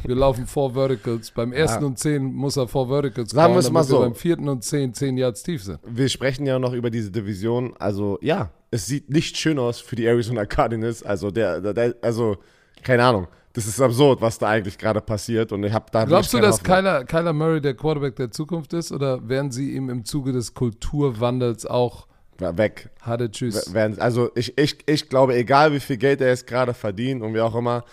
Wir 0.05 0.15
laufen 0.15 0.47
vor 0.47 0.75
Verticals. 0.75 1.31
Beim 1.31 1.53
ersten 1.53 1.83
ja. 1.83 1.87
und 1.87 1.99
zehn 1.99 2.25
muss 2.25 2.57
er 2.57 2.69
vor 2.69 2.89
Verticals 2.89 3.31
Sagen 3.31 3.55
wir 3.55 3.61
es 3.61 3.71
mal 3.71 3.85
so. 3.85 4.01
beim 4.01 4.15
vierten 4.15 4.49
und 4.49 4.65
zehn, 4.65 4.95
zehn 4.95 5.17
Yards 5.17 5.43
tief 5.43 5.63
sind. 5.63 5.79
Wir 5.87 6.09
sprechen 6.09 6.47
ja 6.47 6.59
noch 6.59 6.73
über 6.73 6.91
diese 6.91 7.11
Division. 7.11 7.75
Also, 7.79 8.19
ja, 8.21 8.51
es 8.71 8.87
sieht 8.87 9.11
nicht 9.11 9.37
schön 9.37 9.59
aus 9.59 9.81
für 9.81 9.97
die 9.97 10.07
Arizona 10.07 10.45
Cardinals. 10.47 11.03
Also, 11.03 11.31
der, 11.31 11.61
der 11.73 11.95
also, 12.03 12.37
keine 12.83 13.05
Ahnung. 13.05 13.29
Das 13.53 13.67
ist 13.67 13.81
absurd, 13.81 14.21
was 14.21 14.39
da 14.39 14.49
eigentlich 14.49 14.77
gerade 14.77 15.01
passiert. 15.01 15.51
Und 15.51 15.65
ich 15.65 15.73
habe 15.73 15.87
da. 15.91 16.05
Glaubst 16.05 16.35
du, 16.35 16.41
dass 16.41 16.63
Kyler, 16.63 17.05
Kyler 17.07 17.33
Murray 17.33 17.61
der 17.63 17.73
Quarterback 17.75 18.15
der 18.17 18.31
Zukunft 18.31 18.75
ist? 18.75 18.93
Oder 18.93 19.27
werden 19.27 19.51
sie 19.51 19.73
ihm 19.75 19.89
im 19.89 20.05
Zuge 20.05 20.33
des 20.33 20.53
Kulturwandels 20.53 21.65
auch 21.65 22.07
weg. 22.39 22.91
Hatte 23.01 23.31
tschüss. 23.31 23.75
Also 23.75 24.31
ich, 24.35 24.57
ich, 24.59 24.79
ich 24.87 25.09
glaube, 25.09 25.35
egal 25.35 25.73
wie 25.73 25.81
viel 25.81 25.97
Geld 25.97 26.21
er 26.21 26.29
jetzt 26.29 26.47
gerade 26.47 26.75
verdient 26.75 27.23
und 27.23 27.35
wie 27.35 27.41
auch 27.41 27.55
immer, 27.55 27.85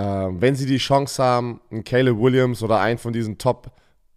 wenn 0.00 0.54
sie 0.54 0.66
die 0.66 0.78
Chance 0.78 1.22
haben, 1.22 1.60
einen 1.70 1.84
Caleb 1.84 2.18
Williams 2.18 2.62
oder 2.62 2.80
einen 2.80 2.98
von 2.98 3.12
diesen 3.12 3.38
Top, 3.38 3.70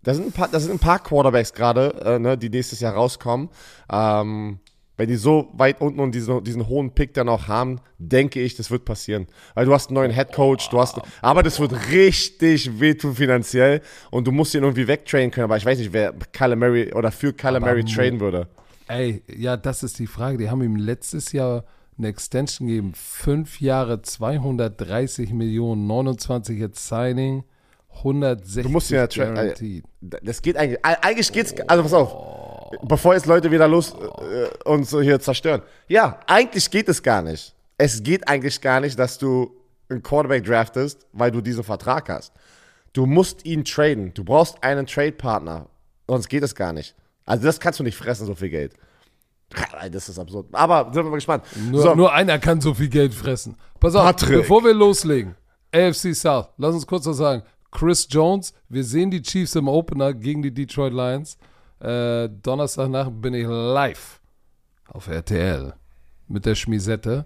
da 0.04 0.14
sind 0.14 0.28
ein 0.28 0.32
paar, 0.32 0.48
das 0.48 0.64
sind 0.64 0.74
ein 0.74 0.80
paar 0.80 1.00
Quarterbacks 1.00 1.54
gerade, 1.54 1.94
äh, 2.06 2.20
ne, 2.20 2.38
die 2.38 2.50
nächstes 2.50 2.80
Jahr 2.80 2.94
rauskommen. 2.94 3.50
Ähm, 3.92 4.60
wenn 4.98 5.10
die 5.10 5.16
so 5.16 5.50
weit 5.54 5.82
unten 5.82 6.00
und 6.00 6.16
diesen, 6.16 6.44
diesen 6.44 6.68
hohen 6.68 6.92
Pick 6.92 7.14
dann 7.14 7.28
auch 7.28 7.48
haben, 7.48 7.82
denke 7.98 8.40
ich, 8.40 8.56
das 8.56 8.72
wird 8.72 8.86
passieren. 8.86 9.28
Weil 9.54 9.66
du 9.66 9.74
hast 9.74 9.90
einen 9.90 9.96
neuen 9.96 10.12
Head 10.12 10.32
Coach, 10.32 10.70
du 10.70 10.80
hast, 10.80 11.02
aber 11.22 11.44
das 11.44 11.60
wird 11.60 11.74
richtig 11.92 12.80
wehtun 12.80 13.16
finanziell 13.16 13.82
und 14.10 14.26
du 14.26 14.32
musst 14.32 14.54
ihn 14.54 14.64
irgendwie 14.64 14.88
wegtrainen 14.88 15.32
können. 15.32 15.46
Aber 15.46 15.58
ich 15.58 15.66
weiß 15.66 15.80
nicht, 15.80 15.92
wer 15.92 16.14
Murray 16.56 16.94
oder 16.94 17.12
für 17.12 17.34
Murray 17.44 17.84
trainen 17.84 18.20
würde. 18.20 18.48
Ey, 18.88 19.24
ja, 19.28 19.58
das 19.58 19.84
ist 19.84 20.00
die 20.00 20.08
Frage. 20.08 20.38
Die 20.38 20.50
haben 20.50 20.62
ihm 20.62 20.76
letztes 20.76 21.32
Jahr 21.32 21.66
eine 21.98 22.08
Extension 22.08 22.68
gegeben. 22.68 22.94
Fünf 22.96 23.62
Jahre, 23.62 24.02
230 24.02 25.34
Millionen, 25.34 25.88
29 25.88 26.60
jetzt 26.60 26.88
Signing, 26.88 27.44
160 27.98 28.64
du 28.64 28.70
musst 28.70 28.90
ja 28.90 29.08
guaranteed. 29.08 29.86
Das 30.02 30.42
geht 30.42 30.58
eigentlich, 30.58 30.84
eigentlich 30.84 31.32
geht's, 31.32 31.54
also 31.68 31.84
pass 31.84 31.94
auf, 31.94 32.78
bevor 32.84 33.14
jetzt 33.14 33.26
Leute 33.26 33.52
wieder 33.52 33.68
los 33.68 33.94
äh, 33.94 34.70
uns 34.70 34.90
so 34.90 35.02
hier 35.02 35.20
zerstören. 35.20 35.62
Ja, 35.88 36.20
eigentlich 36.28 36.70
geht 36.70 36.90
es 36.90 37.02
gar 37.02 37.22
nicht. 37.22 37.56
Es 37.78 38.04
geht 38.04 38.28
eigentlich 38.28 38.60
gar 38.62 38.80
nicht, 38.80 38.98
dass 39.00 39.18
du 39.18 39.52
einen 39.90 40.02
Quarterback 40.02 40.44
draftest, 40.46 41.06
weil 41.14 41.32
du 41.32 41.42
diesen 41.42 41.64
Vertrag 41.64 42.10
hast. 42.10 42.34
Du 42.94 43.06
musst 43.06 43.46
ihn 43.46 43.66
traden. 43.66 44.14
Du 44.14 44.24
brauchst 44.24 44.64
einen 44.64 44.86
Trade-Partner. 44.86 45.68
Sonst 46.08 46.30
geht 46.30 46.44
es 46.44 46.56
gar 46.56 46.72
nicht. 46.72 46.96
Also 47.26 47.46
das 47.46 47.60
kannst 47.60 47.80
du 47.80 47.84
nicht 47.84 47.98
fressen, 47.98 48.26
so 48.26 48.36
viel 48.36 48.50
Geld. 48.50 48.74
Das 49.92 50.10
ist 50.10 50.18
absurd. 50.18 50.48
Aber 50.52 50.86
sind 50.86 51.04
wir 51.04 51.10
mal 51.10 51.16
gespannt. 51.16 51.44
Nur, 51.70 51.82
so. 51.82 51.96
nur 51.96 52.14
einer 52.14 52.40
kann 52.40 52.60
so 52.62 52.74
viel 52.74 52.90
Geld 52.90 53.14
fressen. 53.14 53.56
Pass 53.80 53.96
auf, 53.96 54.04
Patrick. 54.04 54.40
bevor 54.40 54.64
wir 54.64 54.74
loslegen. 54.74 55.36
AFC 55.72 56.16
South, 56.16 56.48
lass 56.58 56.74
uns 56.74 56.88
kurz 56.88 57.06
was 57.06 57.18
sagen. 57.18 57.44
Chris 57.72 58.08
Jones, 58.10 58.54
wir 58.70 58.84
sehen 58.84 59.12
die 59.12 59.22
Chiefs 59.22 59.56
im 59.56 59.68
Opener 59.68 60.14
gegen 60.14 60.42
die 60.42 60.54
Detroit 60.54 60.94
Lions. 60.94 61.38
Äh, 61.80 62.30
Donnerstagnacht 62.30 63.22
bin 63.22 63.34
ich 63.34 63.46
live 63.46 64.22
auf 64.88 65.08
RTL 65.08 65.74
mit 66.28 66.46
der 66.46 66.56
Schmisette. 66.56 67.26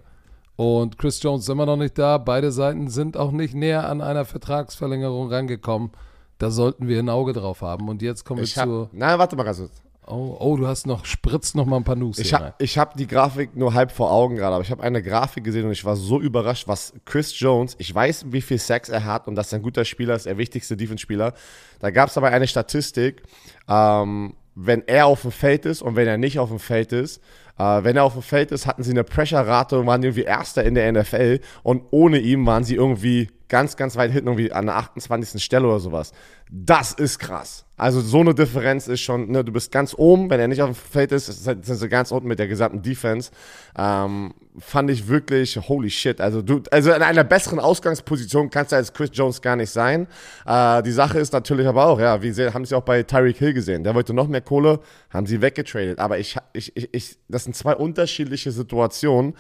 Und 0.56 0.98
Chris 0.98 1.22
Jones 1.22 1.44
ist 1.44 1.50
immer 1.50 1.66
noch 1.66 1.78
nicht 1.78 1.98
da. 1.98 2.18
Beide 2.18 2.52
Seiten 2.52 2.90
sind 2.90 3.16
auch 3.16 3.32
nicht 3.32 3.54
näher 3.54 3.88
an 3.88 4.02
einer 4.02 4.26
Vertragsverlängerung 4.26 5.32
rangekommen. 5.32 5.92
Da 6.38 6.50
sollten 6.52 6.88
wir 6.88 7.00
ein 7.00 7.10
Auge 7.10 7.34
drauf 7.34 7.62
haben. 7.62 7.88
Und 7.88 8.02
jetzt 8.02 8.26
kommen 8.26 8.42
wir 8.42 8.48
hab, 8.48 8.66
zu. 8.66 8.90
Nein, 8.92 9.20
warte 9.20 9.36
mal 9.36 9.44
ganz 9.44 9.60
kurz. 9.60 9.82
Oh, 10.10 10.36
oh, 10.40 10.58
du 10.58 10.66
hast 10.66 10.88
noch, 10.88 11.06
spritzt 11.06 11.56
noch 11.56 11.66
mal 11.66 11.78
ein 11.78 11.84
paar 11.84 11.96
News. 11.96 12.18
Ich 12.18 12.34
habe 12.34 12.54
hab 12.60 12.98
die 12.98 13.06
Grafik 13.06 13.56
nur 13.56 13.76
halb 13.76 13.92
vor 13.92 14.12
Augen 14.12 14.36
gerade, 14.36 14.56
aber 14.56 14.64
ich 14.64 14.72
habe 14.72 14.82
eine 14.82 15.04
Grafik 15.04 15.44
gesehen 15.44 15.66
und 15.66 15.72
ich 15.72 15.86
war 15.86 15.96
so 15.96 16.20
überrascht, 16.20 16.68
was 16.68 16.94
Chris 17.06 17.40
Jones, 17.40 17.76
ich 17.78 17.94
weiß, 17.94 18.26
wie 18.30 18.42
viel 18.42 18.58
Sex 18.58 18.90
er 18.90 19.06
hat 19.06 19.28
und 19.28 19.36
dass 19.36 19.54
er 19.54 19.60
ein 19.60 19.62
guter 19.62 19.86
Spieler 19.86 20.16
ist, 20.16 20.26
der 20.26 20.38
wichtigste 20.38 20.76
Defense-Spieler. 20.76 21.34
Da 21.80 21.92
gab 21.92 22.10
es 22.10 22.18
aber 22.18 22.30
eine 22.30 22.48
Statistik, 22.48 23.22
ähm, 23.68 24.34
wenn 24.56 24.88
er 24.88 25.06
auf 25.06 25.22
dem 25.22 25.32
Feld 25.32 25.66
ist 25.66 25.84
und 25.84 25.96
wenn 25.96 26.08
er 26.08 26.18
nicht 26.18 26.40
auf 26.40 26.50
dem 26.50 26.60
Feld 26.60 26.92
ist. 26.92 27.22
Äh, 27.60 27.84
wenn 27.84 27.96
er 27.96 28.04
auf 28.04 28.14
dem 28.14 28.24
Feld 28.24 28.52
ist, 28.52 28.66
hatten 28.66 28.84
sie 28.84 28.92
eine 28.92 29.04
Pressure-Rate 29.04 29.80
und 29.80 29.86
waren 29.86 30.02
irgendwie 30.02 30.24
Erster 30.24 30.64
in 30.64 30.74
der 30.74 30.92
NFL 30.92 31.40
und 31.62 31.84
ohne 31.92 32.18
ihn 32.18 32.46
waren 32.46 32.64
sie 32.64 32.76
irgendwie 32.76 33.30
ganz, 33.48 33.78
ganz 33.78 33.96
weit 33.96 34.12
hinten, 34.12 34.28
irgendwie 34.28 34.52
an 34.52 34.66
der 34.66 34.78
28. 34.78 35.44
Stelle 35.44 35.68
oder 35.68 35.80
sowas. 35.80 36.14
Das 36.50 36.94
ist 36.94 37.20
krass. 37.20 37.66
Also 37.80 38.02
so 38.02 38.20
eine 38.20 38.36
Differenz 38.36 38.88
ist 38.88 39.00
schon, 39.00 39.32
ne, 39.32 39.44
du 39.44 39.54
bist 39.54 39.72
ganz 39.72 39.96
oben, 39.98 40.30
wenn 40.30 40.40
er 40.40 40.50
nicht 40.50 40.62
auf 40.62 40.70
dem 40.70 40.76
Feld 40.76 41.14
ist, 41.14 41.28
sind 41.28 41.66
sie 41.66 41.90
ganz 41.90 42.12
unten 42.12 42.28
mit 42.28 42.38
der 42.38 42.48
gesamten 42.48 42.82
Defense. 42.82 43.32
Ähm, 43.78 44.34
fand 44.58 44.92
ich 44.92 45.08
wirklich, 45.08 45.58
holy 45.58 45.90
shit. 45.90 46.20
Also 46.20 46.42
du, 46.42 46.62
also 46.72 46.92
in 46.92 47.02
einer 47.02 47.24
besseren 47.24 47.60
Ausgangsposition 47.60 48.50
kannst 48.50 48.74
du 48.74 48.76
als 48.76 48.92
Chris 48.92 49.12
Jones 49.14 49.42
gar 49.42 49.56
nicht 49.56 49.72
sein. 49.72 50.08
Äh, 50.46 50.84
die 50.84 50.92
Sache 50.92 51.20
ist 51.20 51.32
natürlich 51.32 51.68
aber 51.68 51.86
auch, 51.86 52.00
ja, 52.00 52.22
wie 52.22 52.34
haben 52.34 52.66
sie 52.66 52.76
auch 52.76 52.84
bei 52.84 53.02
Tyreek 53.04 53.38
Hill 53.38 53.54
gesehen. 53.54 53.86
Der 53.86 53.96
wollte 53.96 54.14
noch 54.14 54.28
mehr 54.28 54.42
Kohle, 54.42 54.82
haben 55.10 55.26
sie 55.26 55.42
weggetradet. 55.42 56.00
Aber 56.00 56.20
ich, 56.20 56.36
ich, 56.52 56.76
ich, 56.76 56.94
ich 56.94 57.18
das 57.30 57.46
sind 57.46 57.56
zwei 57.56 57.76
unterschiedliche 57.76 58.52
Situationen 58.52 59.36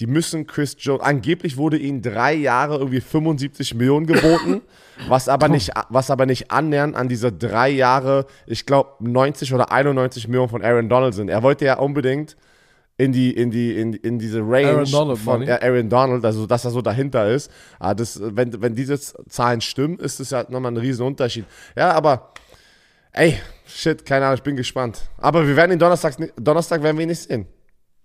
die 0.00 0.06
müssen 0.06 0.46
Chris 0.46 0.76
Jones, 0.78 1.02
angeblich 1.02 1.56
wurde 1.56 1.76
ihnen 1.78 2.02
drei 2.02 2.34
Jahre 2.34 2.78
irgendwie 2.78 3.00
75 3.00 3.74
Millionen 3.74 4.06
geboten, 4.06 4.62
was 5.08 5.28
aber 5.28 5.48
nicht, 5.48 5.70
was 5.88 6.10
aber 6.10 6.26
nicht 6.26 6.50
annähernd 6.50 6.96
an 6.96 7.08
diese 7.08 7.32
drei 7.32 7.70
Jahre, 7.70 8.26
ich 8.46 8.66
glaube 8.66 8.90
90 9.00 9.54
oder 9.54 9.70
91 9.70 10.26
Millionen 10.28 10.48
von 10.48 10.62
Aaron 10.62 10.88
Donald 10.88 11.14
sind. 11.14 11.28
Er 11.28 11.42
wollte 11.42 11.64
ja 11.64 11.78
unbedingt 11.78 12.36
in 12.96 13.12
die, 13.12 13.30
in 13.32 13.50
die, 13.50 13.78
in, 13.78 13.92
in 13.92 14.18
diese 14.18 14.40
Range 14.40 14.68
Aaron 14.68 14.90
Donald, 14.90 15.18
von 15.18 15.40
Money. 15.40 15.52
Aaron 15.52 15.88
Donald, 15.88 16.24
also 16.24 16.46
dass 16.46 16.64
er 16.64 16.70
so 16.70 16.80
dahinter 16.80 17.28
ist. 17.28 17.50
Aber 17.78 17.90
ah, 17.90 17.94
das, 17.94 18.20
wenn, 18.20 18.60
wenn 18.62 18.74
diese 18.74 18.98
Zahlen 19.28 19.60
stimmen, 19.60 19.98
ist 19.98 20.20
das 20.20 20.30
ja 20.30 20.44
nochmal 20.48 20.72
ein 20.72 20.76
riesen 20.76 21.06
Unterschied. 21.06 21.44
Ja, 21.76 21.92
aber 21.92 22.32
ey, 23.12 23.38
shit, 23.66 24.04
keine 24.04 24.26
Ahnung, 24.26 24.36
ich 24.36 24.42
bin 24.42 24.56
gespannt. 24.56 25.02
Aber 25.18 25.46
wir 25.46 25.56
werden 25.56 25.72
ihn 25.72 25.78
Donnerstag, 25.78 26.16
Donnerstag 26.36 26.82
werden 26.82 26.96
wir 26.96 27.02
ihn 27.02 27.08
nicht 27.08 27.22
sehen. 27.22 27.46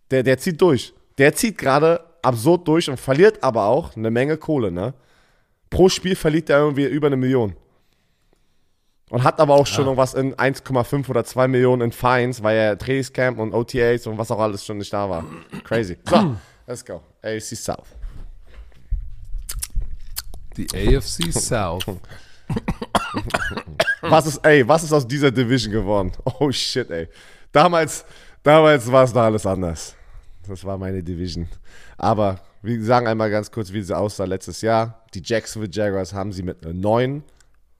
Der, 0.09 0.23
der 0.23 0.37
zieht 0.39 0.59
durch. 0.59 0.93
Der 1.19 1.35
zieht 1.35 1.57
gerade 1.57 1.99
absurd 2.21 2.67
durch 2.67 2.89
und 2.89 2.97
verliert 2.97 3.43
aber 3.43 3.65
auch 3.65 3.95
eine 3.95 4.09
Menge 4.09 4.37
Kohle, 4.37 4.71
ne? 4.71 4.93
Pro 5.69 5.89
Spiel 5.89 6.15
verliert 6.15 6.49
er 6.49 6.59
irgendwie 6.59 6.85
über 6.85 7.07
eine 7.07 7.17
Million. 7.17 7.55
Und 9.09 9.23
hat 9.23 9.39
aber 9.39 9.55
auch 9.55 9.67
schon 9.67 9.85
ja. 9.85 9.91
noch 9.91 9.97
was 9.97 10.13
in 10.13 10.35
1,5 10.35 11.09
oder 11.09 11.23
2 11.23 11.47
Millionen 11.47 11.81
in 11.81 11.91
Fines, 11.91 12.41
weil 12.41 12.57
er 12.57 12.77
Trainingscamp 12.77 13.37
und 13.39 13.53
OTAs 13.53 14.07
und 14.07 14.17
was 14.17 14.31
auch 14.31 14.39
alles 14.39 14.63
schon 14.65 14.77
nicht 14.77 14.93
da 14.93 15.09
war. 15.09 15.25
Crazy. 15.63 15.97
So, 16.07 16.35
let's 16.67 16.85
go. 16.85 17.01
AFC 17.21 17.55
South. 17.55 17.87
Die 20.55 20.67
AFC 20.73 21.33
South. 21.33 21.85
was 24.01 24.25
ist, 24.27 24.37
ey, 24.45 24.67
was 24.67 24.83
ist 24.83 24.93
aus 24.93 25.07
dieser 25.07 25.31
Division 25.31 25.73
geworden? 25.73 26.11
Oh 26.39 26.51
shit, 26.51 26.89
ey. 26.89 27.07
Damals, 27.51 28.05
damals 28.41 28.91
war 28.91 29.03
es 29.03 29.13
da 29.13 29.25
alles 29.25 29.45
anders. 29.45 29.95
Das 30.49 30.65
war 30.65 30.77
meine 30.77 31.03
Division. 31.03 31.47
Aber 31.97 32.39
wir 32.61 32.83
sagen 32.83 33.07
einmal 33.07 33.29
ganz 33.29 33.51
kurz, 33.51 33.71
wie 33.71 33.81
sie 33.81 33.95
aussah 33.95 34.25
letztes 34.25 34.61
Jahr. 34.61 35.05
Die 35.13 35.21
Jacksonville 35.23 35.71
Jaguars 35.71 36.13
haben 36.13 36.31
sie 36.31 36.43
mit 36.43 36.65
neun 36.65 37.23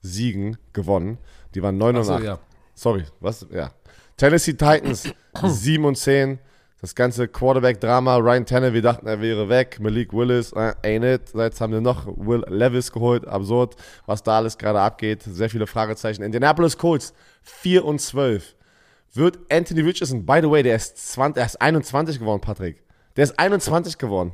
Siegen 0.00 0.56
gewonnen. 0.72 1.18
Die 1.54 1.62
waren 1.62 1.76
9 1.76 1.96
und 1.96 2.04
so, 2.04 2.12
8. 2.14 2.22
Ja. 2.22 2.38
Sorry, 2.74 3.04
was? 3.18 3.46
Ja. 3.52 3.72
Tennessee 4.16 4.52
Titans 4.52 5.12
7 5.44 5.84
und 5.84 5.96
10. 5.96 6.38
Das 6.80 6.94
ganze 6.94 7.28
Quarterback-Drama, 7.28 8.16
Ryan 8.16 8.46
Tanner, 8.46 8.72
wir 8.72 8.80
dachten, 8.80 9.06
er 9.06 9.20
wäre 9.20 9.50
weg. 9.50 9.78
Malik 9.80 10.14
Willis, 10.14 10.52
äh, 10.52 10.72
ain't 10.82 11.14
it. 11.14 11.34
Jetzt 11.34 11.60
haben 11.60 11.74
wir 11.74 11.82
noch 11.82 12.06
Will 12.06 12.42
Levis 12.48 12.90
geholt. 12.90 13.26
Absurd, 13.26 13.76
was 14.06 14.22
da 14.22 14.38
alles 14.38 14.56
gerade 14.56 14.80
abgeht. 14.80 15.22
Sehr 15.24 15.50
viele 15.50 15.66
Fragezeichen. 15.66 16.22
Indianapolis 16.22 16.78
Colts 16.78 17.12
4 17.42 17.84
und 17.84 18.00
12 18.00 18.54
wird 19.14 19.38
Anthony 19.50 19.80
Richardson, 19.80 20.24
by 20.24 20.40
the 20.42 20.50
way, 20.50 20.62
der 20.62 20.76
ist, 20.76 21.12
20, 21.12 21.34
der 21.34 21.46
ist 21.46 21.60
21 21.60 22.18
geworden, 22.18 22.40
Patrick. 22.40 22.82
Der 23.16 23.24
ist 23.24 23.38
21 23.38 23.98
geworden. 23.98 24.32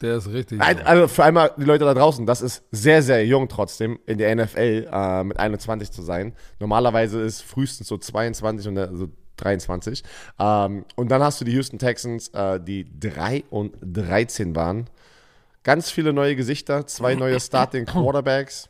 Der 0.00 0.16
ist 0.16 0.28
richtig. 0.28 0.60
Also 0.60 1.06
für 1.06 1.24
einmal 1.24 1.52
die 1.56 1.64
Leute 1.64 1.84
da 1.84 1.94
draußen, 1.94 2.26
das 2.26 2.42
ist 2.42 2.64
sehr, 2.72 3.02
sehr 3.02 3.24
jung 3.24 3.48
trotzdem 3.48 4.00
in 4.06 4.18
der 4.18 4.34
NFL 4.34 4.88
äh, 4.92 5.24
mit 5.24 5.38
21 5.38 5.92
zu 5.92 6.02
sein. 6.02 6.34
Normalerweise 6.58 7.20
ist 7.20 7.42
frühestens 7.42 7.86
so 7.86 7.96
22 7.96 8.68
und 8.68 8.98
so 8.98 9.08
23. 9.36 10.02
Ähm, 10.38 10.84
und 10.96 11.10
dann 11.10 11.22
hast 11.22 11.40
du 11.40 11.44
die 11.44 11.52
Houston 11.52 11.78
Texans, 11.78 12.28
äh, 12.28 12.60
die 12.60 12.86
3 12.98 13.44
und 13.50 13.76
13 13.80 14.56
waren. 14.56 14.90
Ganz 15.62 15.90
viele 15.90 16.12
neue 16.12 16.34
Gesichter, 16.34 16.86
zwei 16.86 17.14
neue 17.14 17.38
Starting 17.40 17.86
Quarterbacks. 17.86 18.68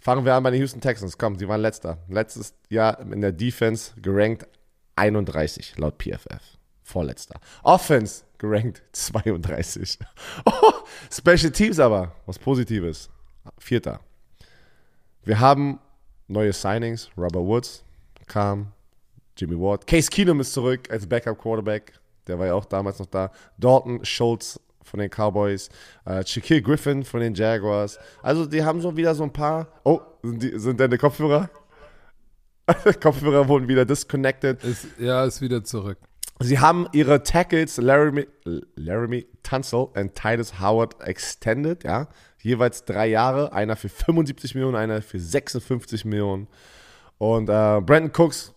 Fangen 0.00 0.24
wir 0.24 0.34
an 0.34 0.42
bei 0.42 0.50
den 0.50 0.60
Houston 0.60 0.80
Texans. 0.80 1.18
Komm, 1.18 1.38
sie 1.38 1.46
waren 1.46 1.60
letzter. 1.60 1.98
Letztes 2.08 2.54
Jahr 2.70 2.98
in 3.00 3.20
der 3.20 3.32
Defense 3.32 3.92
gerankt 4.00 4.46
31 4.96 5.76
laut 5.76 5.98
PFF. 5.98 6.58
Vorletzter. 6.82 7.38
Offense 7.62 8.24
gerankt 8.38 8.82
32. 8.92 9.98
Oh, 10.46 10.72
Special 11.10 11.52
Teams 11.52 11.78
aber, 11.78 12.12
was 12.26 12.38
Positives. 12.38 13.10
Vierter. 13.58 14.00
Wir 15.22 15.38
haben 15.38 15.78
neue 16.28 16.52
Signings. 16.52 17.10
Robert 17.16 17.44
Woods 17.44 17.84
kam. 18.26 18.72
Jimmy 19.36 19.58
Ward. 19.58 19.86
Case 19.86 20.10
Keenum 20.10 20.40
ist 20.40 20.52
zurück 20.52 20.90
als 20.90 21.06
Backup 21.06 21.38
Quarterback. 21.38 21.92
Der 22.26 22.38
war 22.38 22.46
ja 22.46 22.54
auch 22.54 22.64
damals 22.64 22.98
noch 22.98 23.06
da. 23.06 23.30
Dalton 23.58 24.04
Schultz 24.04 24.58
von 24.90 25.00
den 25.00 25.10
Cowboys, 25.10 25.70
äh, 26.04 26.26
Shaquille 26.26 26.62
Griffin 26.62 27.04
von 27.04 27.20
den 27.20 27.34
Jaguars. 27.34 27.98
Also 28.22 28.46
die 28.46 28.62
haben 28.62 28.80
so 28.80 28.96
wieder 28.96 29.14
so 29.14 29.22
ein 29.22 29.32
paar. 29.32 29.68
Oh, 29.84 30.00
sind, 30.22 30.42
die, 30.42 30.58
sind 30.58 30.80
deine 30.80 30.98
Kopfhörer? 30.98 31.48
Kopfhörer 33.00 33.48
wurden 33.48 33.68
wieder 33.68 33.84
disconnected. 33.84 34.62
Ist, 34.64 34.86
ja, 34.98 35.24
ist 35.24 35.40
wieder 35.40 35.64
zurück. 35.64 35.98
Sie 36.42 36.58
haben 36.58 36.88
ihre 36.92 37.22
Tackles 37.22 37.76
Laramie, 37.76 38.26
Laramie 38.74 39.26
Tunsil 39.42 39.88
und 39.94 40.14
Titus 40.14 40.58
Howard 40.58 41.00
extended, 41.02 41.84
ja. 41.84 42.08
Jeweils 42.38 42.86
drei 42.86 43.08
Jahre, 43.08 43.52
einer 43.52 43.76
für 43.76 43.90
75 43.90 44.54
Millionen, 44.54 44.74
einer 44.74 45.02
für 45.02 45.20
56 45.20 46.06
Millionen. 46.06 46.48
Und 47.18 47.50
äh, 47.50 47.82
Brandon 47.82 48.10
Cooks, 48.16 48.54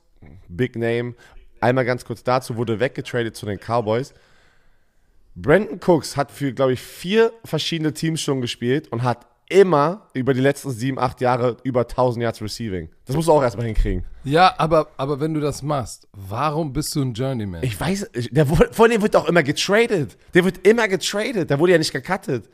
Big 0.48 0.78
Name, 0.78 1.16
einmal 1.60 1.84
ganz 1.84 2.06
kurz 2.06 2.24
dazu, 2.24 2.56
wurde 2.56 2.80
weggetradet 2.80 3.36
zu 3.36 3.46
den 3.46 3.60
Cowboys. 3.60 4.14
Brandon 5.36 5.80
Cooks 5.86 6.16
hat 6.16 6.32
für, 6.32 6.54
glaube 6.54 6.74
ich, 6.74 6.82
vier 6.82 7.34
verschiedene 7.44 7.94
Teams 7.94 8.22
schon 8.22 8.42
gespielt 8.42 8.92
und 8.92 9.04
hat 9.04 9.26
immer 9.50 10.08
über 10.14 10.34
die 10.34 10.40
letzten 10.40 10.72
sieben, 10.72 11.00
acht 11.00 11.22
Jahre 11.22 11.58
über 11.64 11.82
1000 11.82 12.24
Yards 12.24 12.42
Receiving. 12.42 12.90
Das 13.06 13.16
musst 13.16 13.28
du 13.28 13.34
auch 13.34 13.44
erstmal 13.44 13.66
hinkriegen. 13.66 14.06
Ja, 14.24 14.54
aber, 14.58 14.88
aber 14.98 15.20
wenn 15.20 15.34
du 15.34 15.40
das 15.40 15.62
machst, 15.62 16.08
warum 16.14 16.74
bist 16.74 16.96
du 16.96 17.02
ein 17.02 17.14
Journeyman? 17.14 17.64
Ich 17.64 17.80
weiß, 17.80 18.10
der, 18.32 18.46
vor 18.46 18.88
dem 18.88 19.02
wird 19.02 19.16
auch 19.16 19.28
immer 19.28 19.44
getradet. 19.44 20.18
Der 20.34 20.46
wird 20.46 20.66
immer 20.66 20.88
getradet. 20.88 21.50
Der 21.50 21.60
wurde 21.60 21.74
ja 21.74 21.78
nicht 21.78 21.92
gecuttet. 21.92 22.50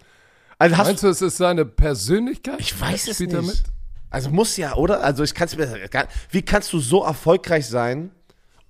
Also 0.57 0.75
Meinst 0.75 1.03
du, 1.03 1.07
es 1.07 1.21
ist 1.21 1.37
seine 1.37 1.65
Persönlichkeit? 1.65 2.59
Ich 2.59 2.79
weiß 2.79 3.07
es 3.07 3.19
nicht. 3.19 3.33
Damit? 3.33 3.63
Also 4.09 4.29
muss 4.29 4.57
ja, 4.57 4.75
oder? 4.75 5.03
Also 5.03 5.23
ich 5.23 5.33
kann 5.33 5.47
es 5.47 5.55
mir 5.55 5.89
Wie 6.31 6.41
kannst 6.41 6.73
du 6.73 6.79
so 6.79 7.03
erfolgreich 7.03 7.67
sein 7.67 8.11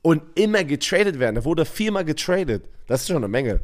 und 0.02 0.22
immer 0.36 0.64
getradet 0.64 1.18
werden? 1.20 1.36
Der 1.36 1.46
wurde 1.46 1.66
viermal 1.66 2.06
getradet. 2.06 2.66
Das 2.88 3.02
ist 3.02 3.08
schon 3.08 3.18
eine 3.18 3.28
Menge. 3.28 3.62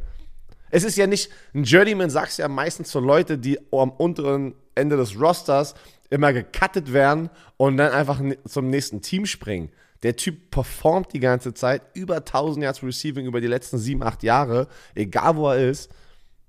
Es 0.70 0.84
ist 0.84 0.96
ja 0.96 1.06
nicht, 1.06 1.30
ein 1.54 1.64
Journeyman 1.64 2.10
sagst 2.10 2.38
ja 2.38 2.48
meistens 2.48 2.90
zu 2.90 3.00
Leute, 3.00 3.38
die 3.38 3.58
am 3.72 3.90
unteren 3.90 4.54
Ende 4.74 4.96
des 4.96 5.18
Rosters 5.18 5.74
immer 6.10 6.32
gecuttet 6.32 6.92
werden 6.92 7.30
und 7.56 7.76
dann 7.76 7.92
einfach 7.92 8.20
zum 8.46 8.70
nächsten 8.70 9.02
Team 9.02 9.26
springen. 9.26 9.70
Der 10.02 10.16
Typ 10.16 10.50
performt 10.50 11.12
die 11.12 11.20
ganze 11.20 11.54
Zeit 11.54 11.82
über 11.94 12.16
1000 12.16 12.64
Yards 12.64 12.82
Receiving 12.82 13.26
über 13.26 13.40
die 13.40 13.46
letzten 13.46 13.78
7, 13.78 14.02
8 14.02 14.22
Jahre, 14.22 14.68
egal 14.94 15.36
wo 15.36 15.48
er 15.48 15.68
ist, 15.70 15.90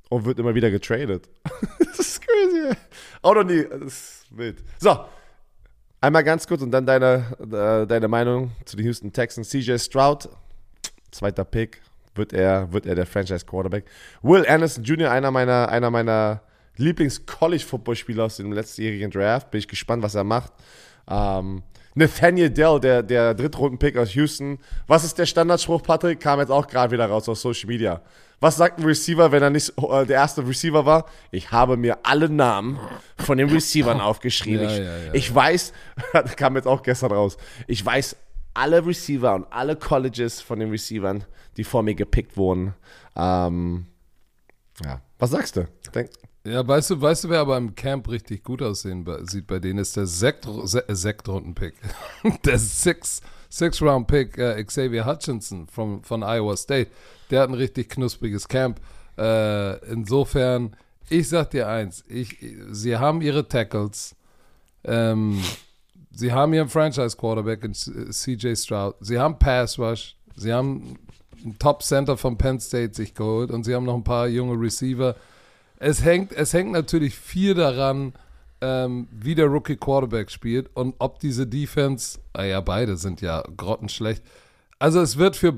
und 0.09 0.25
wird 0.25 0.39
immer 0.39 0.55
wieder 0.55 0.69
getradet. 0.69 1.29
das 1.79 1.99
ist 1.99 2.21
crazy. 2.21 2.75
Auch 3.21 3.35
noch 3.35 3.43
nie. 3.43 3.63
Das 3.63 3.81
ist 3.81 4.25
wild. 4.29 4.63
So, 4.79 4.99
einmal 6.01 6.23
ganz 6.23 6.47
kurz 6.47 6.61
und 6.61 6.71
dann 6.71 6.85
deine, 6.85 7.25
äh, 7.39 7.87
deine 7.87 8.07
Meinung 8.07 8.51
zu 8.65 8.77
den 8.77 8.85
Houston 8.85 9.11
Texans. 9.11 9.49
CJ 9.49 9.77
Stroud, 9.77 10.29
zweiter 11.11 11.45
Pick, 11.45 11.81
wird 12.17 12.33
er, 12.33 12.71
wird 12.73 12.85
er 12.85 12.95
der 12.95 13.05
Franchise-Quarterback. 13.05 13.85
Will 14.21 14.45
Anderson 14.47 14.83
Jr., 14.83 15.11
einer 15.11 15.31
meiner, 15.31 15.69
einer 15.69 15.89
meiner 15.89 16.41
Lieblings-College-Football-Spieler 16.77 18.25
aus 18.25 18.37
dem 18.37 18.51
letztjährigen 18.51 19.11
Draft. 19.11 19.51
Bin 19.51 19.59
ich 19.59 19.67
gespannt, 19.67 20.03
was 20.03 20.15
er 20.15 20.23
macht. 20.23 20.51
Ähm, 21.09 21.63
Nathaniel 21.95 22.51
Dell, 22.51 22.79
der, 22.79 23.01
der 23.01 23.33
Drittrunden-Pick 23.33 23.97
aus 23.97 24.13
Houston. 24.13 24.59
Was 24.85 25.03
ist 25.03 25.17
der 25.17 25.25
Standardspruch, 25.25 25.81
Patrick? 25.81 26.19
Kam 26.19 26.39
jetzt 26.39 26.51
auch 26.51 26.67
gerade 26.67 26.91
wieder 26.91 27.07
raus 27.07 27.27
auf 27.27 27.39
Social 27.39 27.67
Media. 27.67 28.01
Was 28.39 28.57
sagt 28.57 28.77
ein 28.77 28.85
Receiver, 28.85 29.31
wenn 29.31 29.41
er 29.41 29.49
nicht 29.49 29.73
äh, 29.77 30.05
der 30.05 30.17
erste 30.17 30.47
Receiver 30.47 30.85
war? 30.85 31.05
Ich 31.31 31.51
habe 31.51 31.75
mir 31.75 31.97
alle 32.03 32.29
Namen 32.29 32.77
von 33.17 33.39
den 33.39 33.49
Receivern 33.49 33.99
aufgeschrieben. 34.01 34.69
Ja, 34.69 34.71
ich, 34.71 34.77
ja, 34.77 34.83
ja, 34.83 35.13
ich 35.13 35.33
weiß, 35.33 35.73
kam 36.35 36.55
jetzt 36.55 36.67
auch 36.67 36.83
gestern 36.83 37.11
raus, 37.11 37.37
ich 37.65 37.83
weiß 37.83 38.15
alle 38.57 38.85
Receiver 38.85 39.35
und 39.35 39.45
alle 39.51 39.75
Colleges 39.75 40.41
von 40.41 40.59
den 40.59 40.71
Receivern, 40.71 41.23
die 41.57 41.63
vor 41.63 41.83
mir 41.83 41.95
gepickt 41.95 42.35
wurden. 42.37 42.73
Ähm, 43.15 43.85
ja, 44.83 45.01
was 45.19 45.31
sagst 45.31 45.55
du? 45.55 45.67
Denk 45.93 46.09
ja, 46.47 46.65
weißt 46.65 46.91
du, 46.91 47.01
weißt 47.01 47.25
du, 47.25 47.29
wer 47.29 47.41
aber 47.41 47.57
im 47.57 47.75
Camp 47.75 48.09
richtig 48.09 48.41
gut 48.41 48.61
aussehen 48.61 49.05
sieht 49.23 49.47
bei 49.47 49.59
denen, 49.59 49.79
ist 49.79 49.97
der 49.97 50.07
Sekt, 50.07 50.47
Sektrunden-Pick. 50.87 51.73
der 52.45 52.57
Six, 52.57 53.21
Six-Round-Pick 53.49 54.37
äh, 54.37 54.63
Xavier 54.63 55.05
Hutchinson 55.05 55.67
from, 55.67 56.01
von 56.03 56.23
Iowa 56.23 56.55
State. 56.55 56.89
Der 57.31 57.41
hat 57.41 57.49
ein 57.49 57.55
richtig 57.55 57.89
knuspriges 57.89 58.47
Camp. 58.47 58.79
Äh, 59.17 59.77
insofern, 59.91 60.77
ich 61.09 61.27
sag 61.27 61.51
dir 61.51 61.67
eins, 61.67 62.05
ich, 62.07 62.37
sie 62.71 62.95
haben 62.95 63.21
ihre 63.21 63.49
Tackles. 63.49 64.15
Ähm, 64.85 65.43
Sie 66.17 66.33
haben 66.33 66.51
ihren 66.51 66.67
Franchise-Quarterback 66.67 67.63
in 67.63 67.73
CJ 67.75 68.55
Stroud. 68.55 68.95
Sie 69.01 69.19
haben 69.19 69.37
Pass 69.37 69.77
Rush. 69.77 70.15
Sie 70.35 70.51
haben 70.51 70.97
einen 71.43 71.59
Top-Center 71.59 72.17
von 72.17 72.39
Penn 72.39 72.59
State 72.59 72.95
sich 72.95 73.13
geholt 73.13 73.51
und 73.51 73.65
sie 73.65 73.75
haben 73.75 73.85
noch 73.85 73.93
ein 73.93 74.03
paar 74.03 74.27
junge 74.27 74.59
Receiver. 74.59 75.15
Es 75.77 76.03
hängt, 76.03 76.31
es 76.31 76.53
hängt 76.53 76.71
natürlich 76.71 77.13
viel 77.13 77.53
daran, 77.53 78.13
ähm, 78.61 79.07
wie 79.11 79.35
der 79.35 79.45
Rookie 79.45 79.75
Quarterback 79.75 80.31
spielt 80.31 80.75
und 80.75 80.95
ob 80.97 81.19
diese 81.19 81.45
Defense, 81.45 82.17
ah 82.33 82.45
ja, 82.45 82.61
beide 82.61 82.97
sind 82.97 83.21
ja 83.21 83.43
grottenschlecht. 83.55 84.23
Also 84.79 85.01
es 85.01 85.19
wird 85.19 85.35
für 85.35 85.53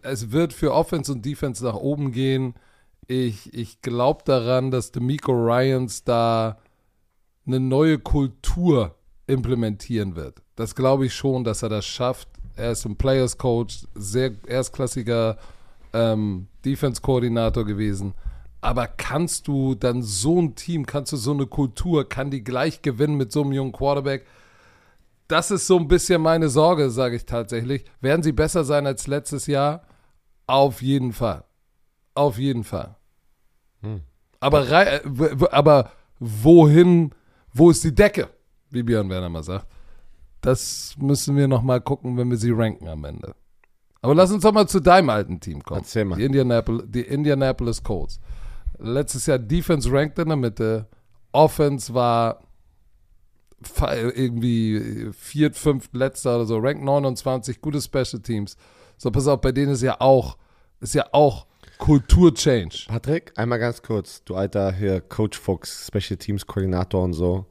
es 0.00 0.32
wird 0.32 0.54
für 0.54 0.72
Offense 0.72 1.12
und 1.12 1.22
Defense 1.22 1.62
nach 1.62 1.76
oben 1.76 2.12
gehen. 2.12 2.54
Ich, 3.08 3.52
ich 3.52 3.82
glaube 3.82 4.22
daran, 4.24 4.70
dass 4.70 4.94
D'Amico 4.94 5.32
Ryans 5.32 6.04
da 6.04 6.56
eine 7.46 7.60
neue 7.60 7.98
Kultur 7.98 8.97
implementieren 9.28 10.16
wird. 10.16 10.42
Das 10.56 10.74
glaube 10.74 11.06
ich 11.06 11.14
schon, 11.14 11.44
dass 11.44 11.62
er 11.62 11.68
das 11.68 11.86
schafft. 11.86 12.28
Er 12.56 12.72
ist 12.72 12.84
ein 12.84 12.96
Players 12.96 13.38
Coach, 13.38 13.86
sehr 13.94 14.32
erstklassiger 14.46 15.38
ähm, 15.92 16.48
Defense-Koordinator 16.64 17.64
gewesen. 17.64 18.14
Aber 18.60 18.88
kannst 18.88 19.46
du 19.46 19.76
dann 19.76 20.02
so 20.02 20.40
ein 20.40 20.56
Team, 20.56 20.84
kannst 20.84 21.12
du 21.12 21.16
so 21.16 21.30
eine 21.30 21.46
Kultur, 21.46 22.08
kann 22.08 22.30
die 22.30 22.42
gleich 22.42 22.82
gewinnen 22.82 23.16
mit 23.16 23.30
so 23.30 23.42
einem 23.42 23.52
jungen 23.52 23.72
Quarterback? 23.72 24.26
Das 25.28 25.50
ist 25.50 25.66
so 25.66 25.78
ein 25.78 25.86
bisschen 25.86 26.22
meine 26.22 26.48
Sorge, 26.48 26.90
sage 26.90 27.14
ich 27.14 27.26
tatsächlich. 27.26 27.84
Werden 28.00 28.22
sie 28.22 28.32
besser 28.32 28.64
sein 28.64 28.86
als 28.86 29.06
letztes 29.06 29.46
Jahr? 29.46 29.84
Auf 30.46 30.82
jeden 30.82 31.12
Fall. 31.12 31.44
Auf 32.14 32.38
jeden 32.38 32.64
Fall. 32.64 32.96
Hm. 33.82 34.00
Aber, 34.40 34.68
äh, 34.68 35.00
aber 35.50 35.92
wohin, 36.18 37.14
wo 37.52 37.70
ist 37.70 37.84
die 37.84 37.94
Decke? 37.94 38.28
Wie 38.70 38.82
Björn 38.82 39.08
Werner 39.10 39.28
mal 39.28 39.42
sagt. 39.42 39.66
Das 40.40 40.94
müssen 40.98 41.36
wir 41.36 41.48
noch 41.48 41.62
mal 41.62 41.80
gucken, 41.80 42.16
wenn 42.16 42.30
wir 42.30 42.36
sie 42.36 42.50
ranken 42.50 42.88
am 42.88 43.04
Ende. 43.04 43.34
Aber 44.00 44.14
lass 44.14 44.30
uns 44.30 44.44
doch 44.44 44.52
mal 44.52 44.68
zu 44.68 44.80
deinem 44.80 45.10
alten 45.10 45.40
Team 45.40 45.62
kommen. 45.62 45.80
Erzähl 45.80 46.04
mal. 46.04 46.16
Die 46.16 46.24
Indianapolis, 46.24 46.84
die 46.88 47.02
Indianapolis 47.02 47.82
Colts. 47.82 48.20
Letztes 48.78 49.26
Jahr 49.26 49.40
Defense 49.40 49.90
ranked 49.90 50.18
in 50.18 50.28
der 50.28 50.36
Mitte. 50.36 50.86
Offense 51.32 51.92
war 51.92 52.40
irgendwie 54.14 55.10
viert, 55.12 55.56
fünft, 55.56 55.92
letzter 55.94 56.36
oder 56.36 56.46
so. 56.46 56.58
Rank 56.58 56.82
29, 56.82 57.60
gute 57.60 57.80
Special 57.80 58.22
Teams. 58.22 58.56
So, 58.96 59.10
pass 59.10 59.26
auf, 59.26 59.40
bei 59.40 59.50
denen 59.50 59.72
ist 59.72 59.82
ja 59.82 60.00
auch, 60.00 60.38
ist 60.80 60.94
ja 60.94 61.06
auch 61.10 61.46
Kultur-Change. 61.78 62.86
Patrick, 62.86 63.32
einmal 63.36 63.58
ganz 63.58 63.82
kurz. 63.82 64.22
Du 64.24 64.36
alter 64.36 64.72
hier 64.72 65.00
Coach 65.00 65.38
Fuchs, 65.38 65.88
Special 65.88 66.16
Teams 66.16 66.46
Koordinator 66.46 67.02
und 67.02 67.14
so 67.14 67.46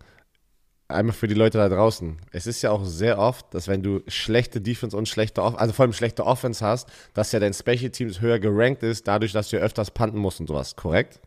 einmal 0.87 1.13
für 1.13 1.27
die 1.27 1.33
Leute 1.33 1.57
da 1.57 1.69
draußen. 1.69 2.17
Es 2.31 2.47
ist 2.47 2.61
ja 2.61 2.71
auch 2.71 2.85
sehr 2.85 3.19
oft, 3.19 3.53
dass 3.53 3.67
wenn 3.67 3.83
du 3.83 4.01
schlechte 4.07 4.61
Defense 4.61 4.95
und 4.95 5.07
schlechte 5.07 5.41
Offense, 5.41 5.59
also 5.59 5.73
vor 5.73 5.83
allem 5.83 5.93
schlechte 5.93 6.25
Offense 6.25 6.65
hast, 6.65 6.89
dass 7.13 7.31
ja 7.31 7.39
dein 7.39 7.53
Special 7.53 7.89
Teams 7.89 8.21
höher 8.21 8.39
gerankt 8.39 8.83
ist, 8.83 9.07
dadurch, 9.07 9.33
dass 9.33 9.49
du 9.49 9.57
öfters 9.57 9.91
panten 9.91 10.17
musst 10.17 10.39
und 10.39 10.47
sowas, 10.47 10.75
korrekt? 10.75 11.19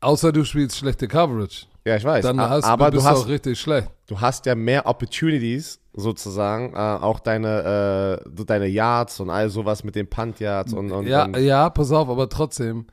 Außer 0.00 0.32
du 0.32 0.44
spielst 0.44 0.76
schlechte 0.76 1.08
Coverage. 1.08 1.66
Ja, 1.86 1.96
ich 1.96 2.04
weiß. 2.04 2.24
Dann 2.24 2.40
hast, 2.40 2.64
aber 2.64 2.90
du 2.90 2.96
bist 2.96 3.06
du 3.06 3.10
hast, 3.10 3.18
auch 3.20 3.28
richtig 3.28 3.58
schlecht. 3.58 3.88
Du 4.08 4.20
hast 4.20 4.44
ja 4.46 4.54
mehr 4.54 4.86
Opportunities, 4.86 5.80
sozusagen, 5.94 6.74
äh, 6.74 6.76
auch 6.76 7.20
deine, 7.20 8.20
äh, 8.26 8.44
deine 8.44 8.66
Yards 8.66 9.20
und 9.20 9.30
all 9.30 9.48
sowas 9.48 9.84
mit 9.84 9.94
den 9.94 10.08
Punt-Yards 10.08 10.72
und, 10.74 10.90
und, 10.90 11.06
ja, 11.06 11.24
und 11.24 11.38
ja, 11.38 11.70
pass 11.70 11.92
auf, 11.92 12.08
aber 12.08 12.28
trotzdem, 12.28 12.86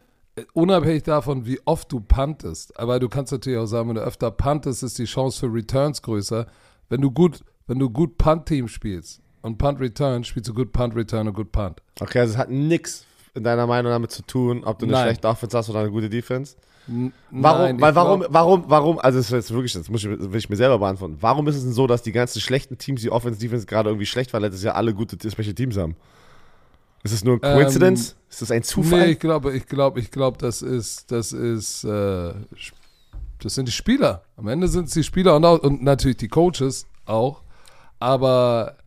unabhängig 0.53 1.03
davon, 1.03 1.45
wie 1.45 1.59
oft 1.65 1.91
du 1.91 1.99
puntest, 1.99 2.77
aber 2.79 2.99
du 2.99 3.09
kannst 3.09 3.31
natürlich 3.31 3.59
auch 3.59 3.65
sagen, 3.65 3.89
wenn 3.89 3.95
du 3.95 4.01
öfter 4.01 4.31
puntest, 4.31 4.83
ist 4.83 4.97
die 4.97 5.05
Chance 5.05 5.39
für 5.39 5.53
Returns 5.53 6.01
größer. 6.01 6.47
Wenn 6.89 7.01
du 7.01 7.11
gut, 7.11 7.43
wenn 7.67 7.79
du 7.79 7.89
gut 7.89 8.17
Punt-Team 8.17 8.67
spielst 8.67 9.21
und 9.41 9.57
Punt-Return, 9.57 10.23
spielst 10.23 10.49
du 10.49 10.53
gut 10.53 10.71
Punt-Return 10.71 11.27
und 11.27 11.33
gut 11.33 11.51
Punt. 11.51 11.81
Okay, 11.99 12.19
also 12.19 12.33
es 12.33 12.37
hat 12.37 12.49
nichts 12.49 13.05
in 13.35 13.43
deiner 13.43 13.67
Meinung 13.67 13.91
damit 13.91 14.11
zu 14.11 14.23
tun, 14.23 14.63
ob 14.63 14.79
du 14.79 14.85
eine 14.85 14.93
Nein. 14.93 15.03
schlechte 15.05 15.27
Offense 15.27 15.57
hast 15.57 15.69
oder 15.69 15.79
eine 15.79 15.91
gute 15.91 16.09
Defense? 16.09 16.55
N 16.87 17.13
warum, 17.31 17.61
Nein, 17.61 17.81
weil 17.81 17.95
warum, 17.95 18.25
warum, 18.27 18.65
warum, 18.67 18.99
also 18.99 19.17
das 19.19 19.27
ist 19.27 19.31
jetzt 19.31 19.53
wirklich, 19.53 19.73
das 19.73 19.89
muss 19.89 20.03
ich, 20.03 20.09
will 20.09 20.35
ich 20.35 20.49
mir 20.49 20.55
selber 20.55 20.79
beantworten. 20.79 21.17
Warum 21.21 21.47
ist 21.47 21.55
es 21.55 21.63
denn 21.63 21.71
so, 21.71 21.87
dass 21.87 22.01
die 22.01 22.11
ganzen 22.11 22.41
schlechten 22.41 22.77
Teams, 22.77 23.01
die 23.01 23.09
Offense, 23.09 23.39
Defense 23.39 23.65
gerade 23.65 23.89
irgendwie 23.89 24.05
schlecht 24.05 24.33
waren, 24.33 24.41
letztes 24.41 24.63
Jahr 24.63 24.75
alle 24.75 24.93
gute 24.93 25.17
Special 25.29 25.53
Teams 25.53 25.77
haben? 25.77 25.95
Ist 27.03 27.11
es 27.11 27.23
nur 27.23 27.35
ein 27.35 27.41
Coincidence? 27.41 28.11
Ähm, 28.11 28.17
ist 28.29 28.41
das 28.41 28.51
ein 28.51 28.63
Zufall? 28.63 29.07
Nee, 29.07 29.11
ich 29.13 29.19
glaube, 29.19 29.55
ich 29.55 29.65
glaube, 29.65 29.99
ich 29.99 30.09
glaube, 30.09 30.37
das 30.37 30.61
ist, 30.61 31.11
das 31.11 31.33
ist, 31.33 31.83
äh, 31.83 32.33
das 33.39 33.55
sind 33.55 33.67
die 33.67 33.73
Spieler. 33.73 34.23
Am 34.37 34.47
Ende 34.47 34.67
sind 34.67 34.87
es 34.87 34.93
die 34.93 35.03
Spieler 35.03 35.35
und, 35.35 35.45
auch, 35.45 35.59
und 35.59 35.83
natürlich 35.83 36.17
die 36.17 36.29
Coaches 36.29 36.87
auch. 37.05 37.43
Aber 37.99 38.77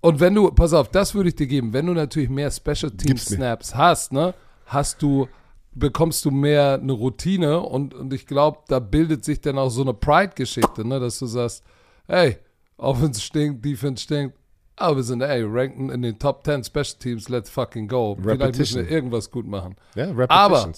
und 0.00 0.20
wenn 0.20 0.34
du, 0.34 0.50
pass 0.52 0.72
auf, 0.72 0.88
das 0.88 1.16
würde 1.16 1.30
ich 1.30 1.34
dir 1.34 1.48
geben, 1.48 1.72
wenn 1.72 1.86
du 1.86 1.92
natürlich 1.92 2.28
mehr 2.28 2.50
Special 2.50 2.92
Team 2.92 3.16
Snaps 3.16 3.74
hast, 3.74 4.12
ne? 4.12 4.34
hast 4.66 5.02
du, 5.02 5.26
bekommst 5.74 6.24
du 6.24 6.30
mehr 6.30 6.78
eine 6.80 6.92
Routine 6.92 7.60
und, 7.60 7.92
und 7.92 8.12
ich 8.12 8.26
glaube, 8.26 8.60
da 8.68 8.78
bildet 8.78 9.24
sich 9.24 9.40
dann 9.40 9.58
auch 9.58 9.70
so 9.70 9.82
eine 9.82 9.94
Pride-Geschichte, 9.94 10.86
ne, 10.86 11.00
dass 11.00 11.18
du 11.18 11.26
sagst, 11.26 11.64
hey, 12.06 12.36
Offense 12.76 13.20
stinkt, 13.20 13.64
Defense 13.64 14.04
stinkt, 14.04 14.36
aber 14.76 14.96
wir 14.96 15.02
sind, 15.02 15.22
ey, 15.22 15.42
ranken 15.42 15.90
in 15.90 16.02
den 16.02 16.18
Top 16.18 16.44
10 16.44 16.64
Special 16.64 16.98
Teams, 16.98 17.28
let's 17.28 17.50
fucking 17.50 17.88
go. 17.88 18.16
Vielleicht 18.20 18.58
müssen 18.58 18.84
wir 18.84 18.90
irgendwas 18.90 19.30
gut 19.30 19.46
machen. 19.46 19.76
Ja, 19.94 20.08
aber 20.28 20.72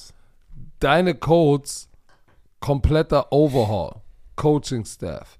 deine 0.80 1.14
Codes, 1.14 1.88
kompletter 2.60 3.32
Overhaul, 3.32 3.96
Coaching 4.36 4.84
Staff, 4.84 5.38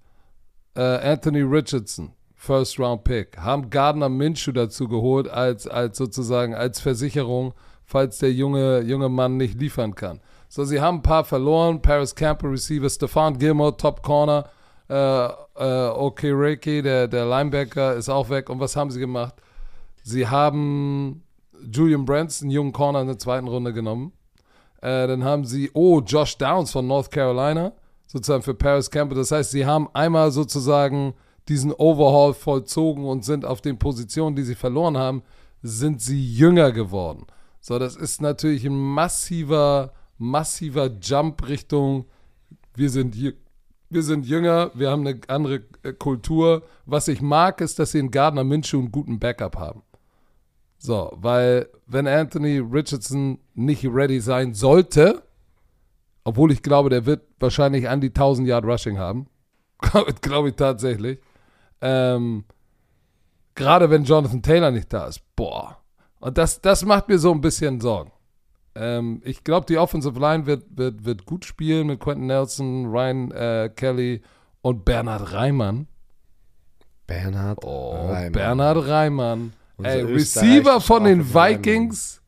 äh, 0.75 0.81
Anthony 0.83 1.43
Richardson, 1.43 2.13
First 2.35 2.79
Round 2.79 3.05
Pick, 3.05 3.39
haben 3.39 3.71
Gardner 3.71 4.09
Minshew 4.09 4.53
dazu 4.53 4.89
geholt 4.89 5.29
als, 5.29 5.67
als 5.67 5.99
sozusagen 5.99 6.55
als 6.55 6.81
Versicherung, 6.81 7.55
falls 7.85 8.19
der 8.19 8.33
junge, 8.33 8.81
junge 8.81 9.09
Mann 9.09 9.37
nicht 9.37 9.59
liefern 9.59 9.95
kann. 9.95 10.21
So, 10.49 10.65
sie 10.65 10.81
haben 10.81 10.99
ein 10.99 11.03
paar 11.03 11.25
verloren. 11.25 11.83
Paris 11.83 12.15
Camper 12.15 12.51
Receiver, 12.51 12.89
Stefan 12.89 13.39
Gilmore, 13.39 13.77
Top 13.77 14.03
Corner, 14.03 14.49
äh, 14.89 15.27
äh, 15.27 15.89
okay, 15.89 16.31
Reiki, 16.33 16.83
der, 16.83 17.09
der 17.09 17.27
Linebacker, 17.27 17.95
ist 17.95 18.09
auch 18.09 18.31
weg. 18.31 18.49
Und 18.51 18.61
was 18.61 18.77
haben 18.77 18.91
sie 18.91 19.01
gemacht? 19.01 19.35
Sie 20.03 20.27
haben 20.27 21.23
Julian 21.73 22.05
Branson, 22.05 22.47
einen 22.47 22.53
jungen 22.53 22.73
Corner 22.73 23.03
in 23.03 23.09
der 23.09 23.19
zweiten 23.19 23.49
Runde 23.49 23.73
genommen. 23.73 24.13
Äh, 24.81 25.07
dann 25.07 25.25
haben 25.25 25.45
sie, 25.45 25.71
oh, 25.75 26.01
Josh 26.01 26.39
Downs 26.39 26.71
von 26.73 26.87
North 26.87 27.11
Carolina, 27.11 27.73
sozusagen 28.07 28.43
für 28.43 28.55
Paris 28.55 28.91
Camper. 28.91 29.15
Das 29.15 29.31
heißt, 29.31 29.51
sie 29.51 29.67
haben 29.67 29.89
einmal 29.93 30.31
sozusagen 30.31 31.15
diesen 31.49 31.73
Overhaul 31.73 32.35
vollzogen 32.35 33.05
und 33.05 33.25
sind 33.25 33.45
auf 33.45 33.61
den 33.61 33.79
Positionen, 33.79 34.37
die 34.37 34.43
sie 34.43 34.55
verloren 34.55 34.97
haben, 34.97 35.23
sind 35.63 36.01
sie 36.01 36.23
jünger 36.35 36.73
geworden. 36.73 37.27
So, 37.61 37.79
das 37.79 37.97
ist 37.97 38.23
natürlich 38.23 38.65
ein 38.65 38.79
massiver, 38.79 39.93
massiver 40.17 40.91
Jump 41.01 41.49
Richtung, 41.49 42.05
wir 42.75 42.91
sind, 42.91 43.17
wir 43.91 44.03
sind 44.03 44.27
jünger, 44.27 44.71
wir 44.75 44.91
haben 44.91 45.07
eine 45.07 45.21
andere 45.29 45.63
äh, 45.83 45.93
Kultur. 45.93 46.63
Was 46.87 47.09
ich 47.09 47.21
mag, 47.21 47.61
ist, 47.61 47.79
dass 47.79 47.93
sie 47.93 47.99
in 47.99 48.11
Gardner 48.11 48.45
Minshew 48.45 48.79
einen 48.79 48.93
guten 48.93 49.19
Backup 49.19 49.57
haben. 49.57 49.83
So, 50.79 51.11
weil 51.17 51.69
wenn 51.87 52.07
Anthony 52.07 52.59
Richardson 52.59 53.39
nicht 53.55 53.85
ready 53.85 54.21
sein 54.21 54.55
sollte, 54.55 55.23
obwohl 56.25 56.53
ich 56.53 56.63
glaube, 56.63 56.91
der 56.91 57.07
wird 57.07 57.23
wahrscheinlich 57.41 57.89
an 57.89 58.01
die 58.01 58.09
1000 58.09 58.47
Yard 58.47 58.65
Rushing 58.65 58.99
haben, 58.99 59.29
glaube 60.21 60.51
ich 60.51 60.55
tatsächlich, 60.55 61.21
ähm, 61.81 62.45
Gerade 63.59 63.91
wenn 63.91 64.05
Jonathan 64.05 64.41
Taylor 64.41 64.71
nicht 64.71 64.93
da 64.93 65.09
ist. 65.09 65.21
Boah. 65.35 65.79
Und 66.21 66.39
das, 66.39 66.61
das 66.61 66.85
macht 66.85 67.09
mir 67.09 67.19
so 67.19 67.33
ein 67.33 67.41
bisschen 67.41 67.81
Sorgen. 67.81 68.13
Ähm, 68.79 69.21
ich 69.25 69.43
glaube, 69.43 69.67
die 69.67 69.77
Offensive 69.77 70.19
Line 70.19 70.47
wird, 70.47 70.65
wird, 70.71 71.05
wird 71.05 71.27
gut 71.27 71.45
spielen 71.45 71.89
mit 71.89 71.99
Quentin 71.99 72.27
Nelson, 72.27 72.87
Ryan 72.87 73.31
äh, 73.33 73.71
Kelly 73.75 74.23
und 74.63 74.85
Bernhard 74.85 75.33
Reimann. 75.33 75.89
Bernhard 77.07 77.65
oh, 77.65 78.07
Reimann. 78.07 78.33
Bernhard 78.33 78.87
Reimann. 78.87 79.53
Ey, 79.83 80.03
Receiver 80.03 80.81
von 80.81 81.05
den 81.05 81.35
Vikings. 81.35 82.21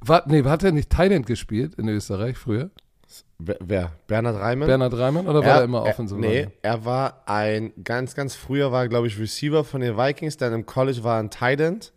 Wat, 0.00 0.26
nee, 0.26 0.42
hat 0.42 0.64
er 0.64 0.72
nicht 0.72 0.90
Thailand 0.90 1.26
gespielt 1.26 1.74
in 1.74 1.88
Österreich 1.88 2.36
früher? 2.36 2.70
Wer? 3.38 3.92
Bernhard 4.08 4.40
Reimann? 4.40 4.66
Bernhard 4.66 4.94
Reimann 4.94 5.28
oder 5.28 5.40
war 5.40 5.48
er, 5.48 5.56
er 5.58 5.64
immer 5.64 5.82
Offensive 5.84 6.18
Nee, 6.18 6.40
Line? 6.40 6.52
er 6.62 6.84
war 6.84 7.22
ein, 7.26 7.72
ganz, 7.84 8.14
ganz 8.16 8.34
früher 8.34 8.72
war, 8.72 8.88
glaube 8.88 9.06
ich, 9.06 9.18
Receiver 9.18 9.62
von 9.62 9.80
den 9.80 9.96
Vikings, 9.96 10.36
dann 10.36 10.52
im 10.52 10.66
College 10.66 11.04
war 11.04 11.18
er 11.18 11.22
ein 11.22 11.30
Tight 11.30 11.60
End. 11.60 11.92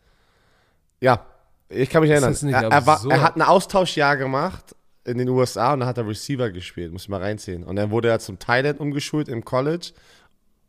Ja, 1.00 1.26
ich 1.72 1.90
kann 1.90 2.02
mich 2.02 2.12
erinnern. 2.12 2.36
Er, 2.50 2.72
er, 2.72 2.86
war, 2.86 3.06
er, 3.10 3.22
hat 3.22 3.36
ein 3.36 3.42
Austauschjahr 3.42 4.18
gemacht 4.18 4.76
in 5.04 5.18
den 5.18 5.30
USA 5.30 5.74
und 5.74 5.82
dann 5.82 5.90
hat 5.90 5.98
er 5.98 6.08
Receiver 6.08 6.50
gespielt, 6.52 6.92
muss 6.92 7.04
ich 7.04 7.10
mal 7.10 7.22
reinziehen. 7.22 7.64
Und 7.64 7.76
dann 7.76 7.92
wurde 7.92 8.10
er 8.10 8.20
zum 8.20 8.38
End 8.48 8.80
umgeschult 8.80 9.28
im 9.30 9.44
College 9.44 9.92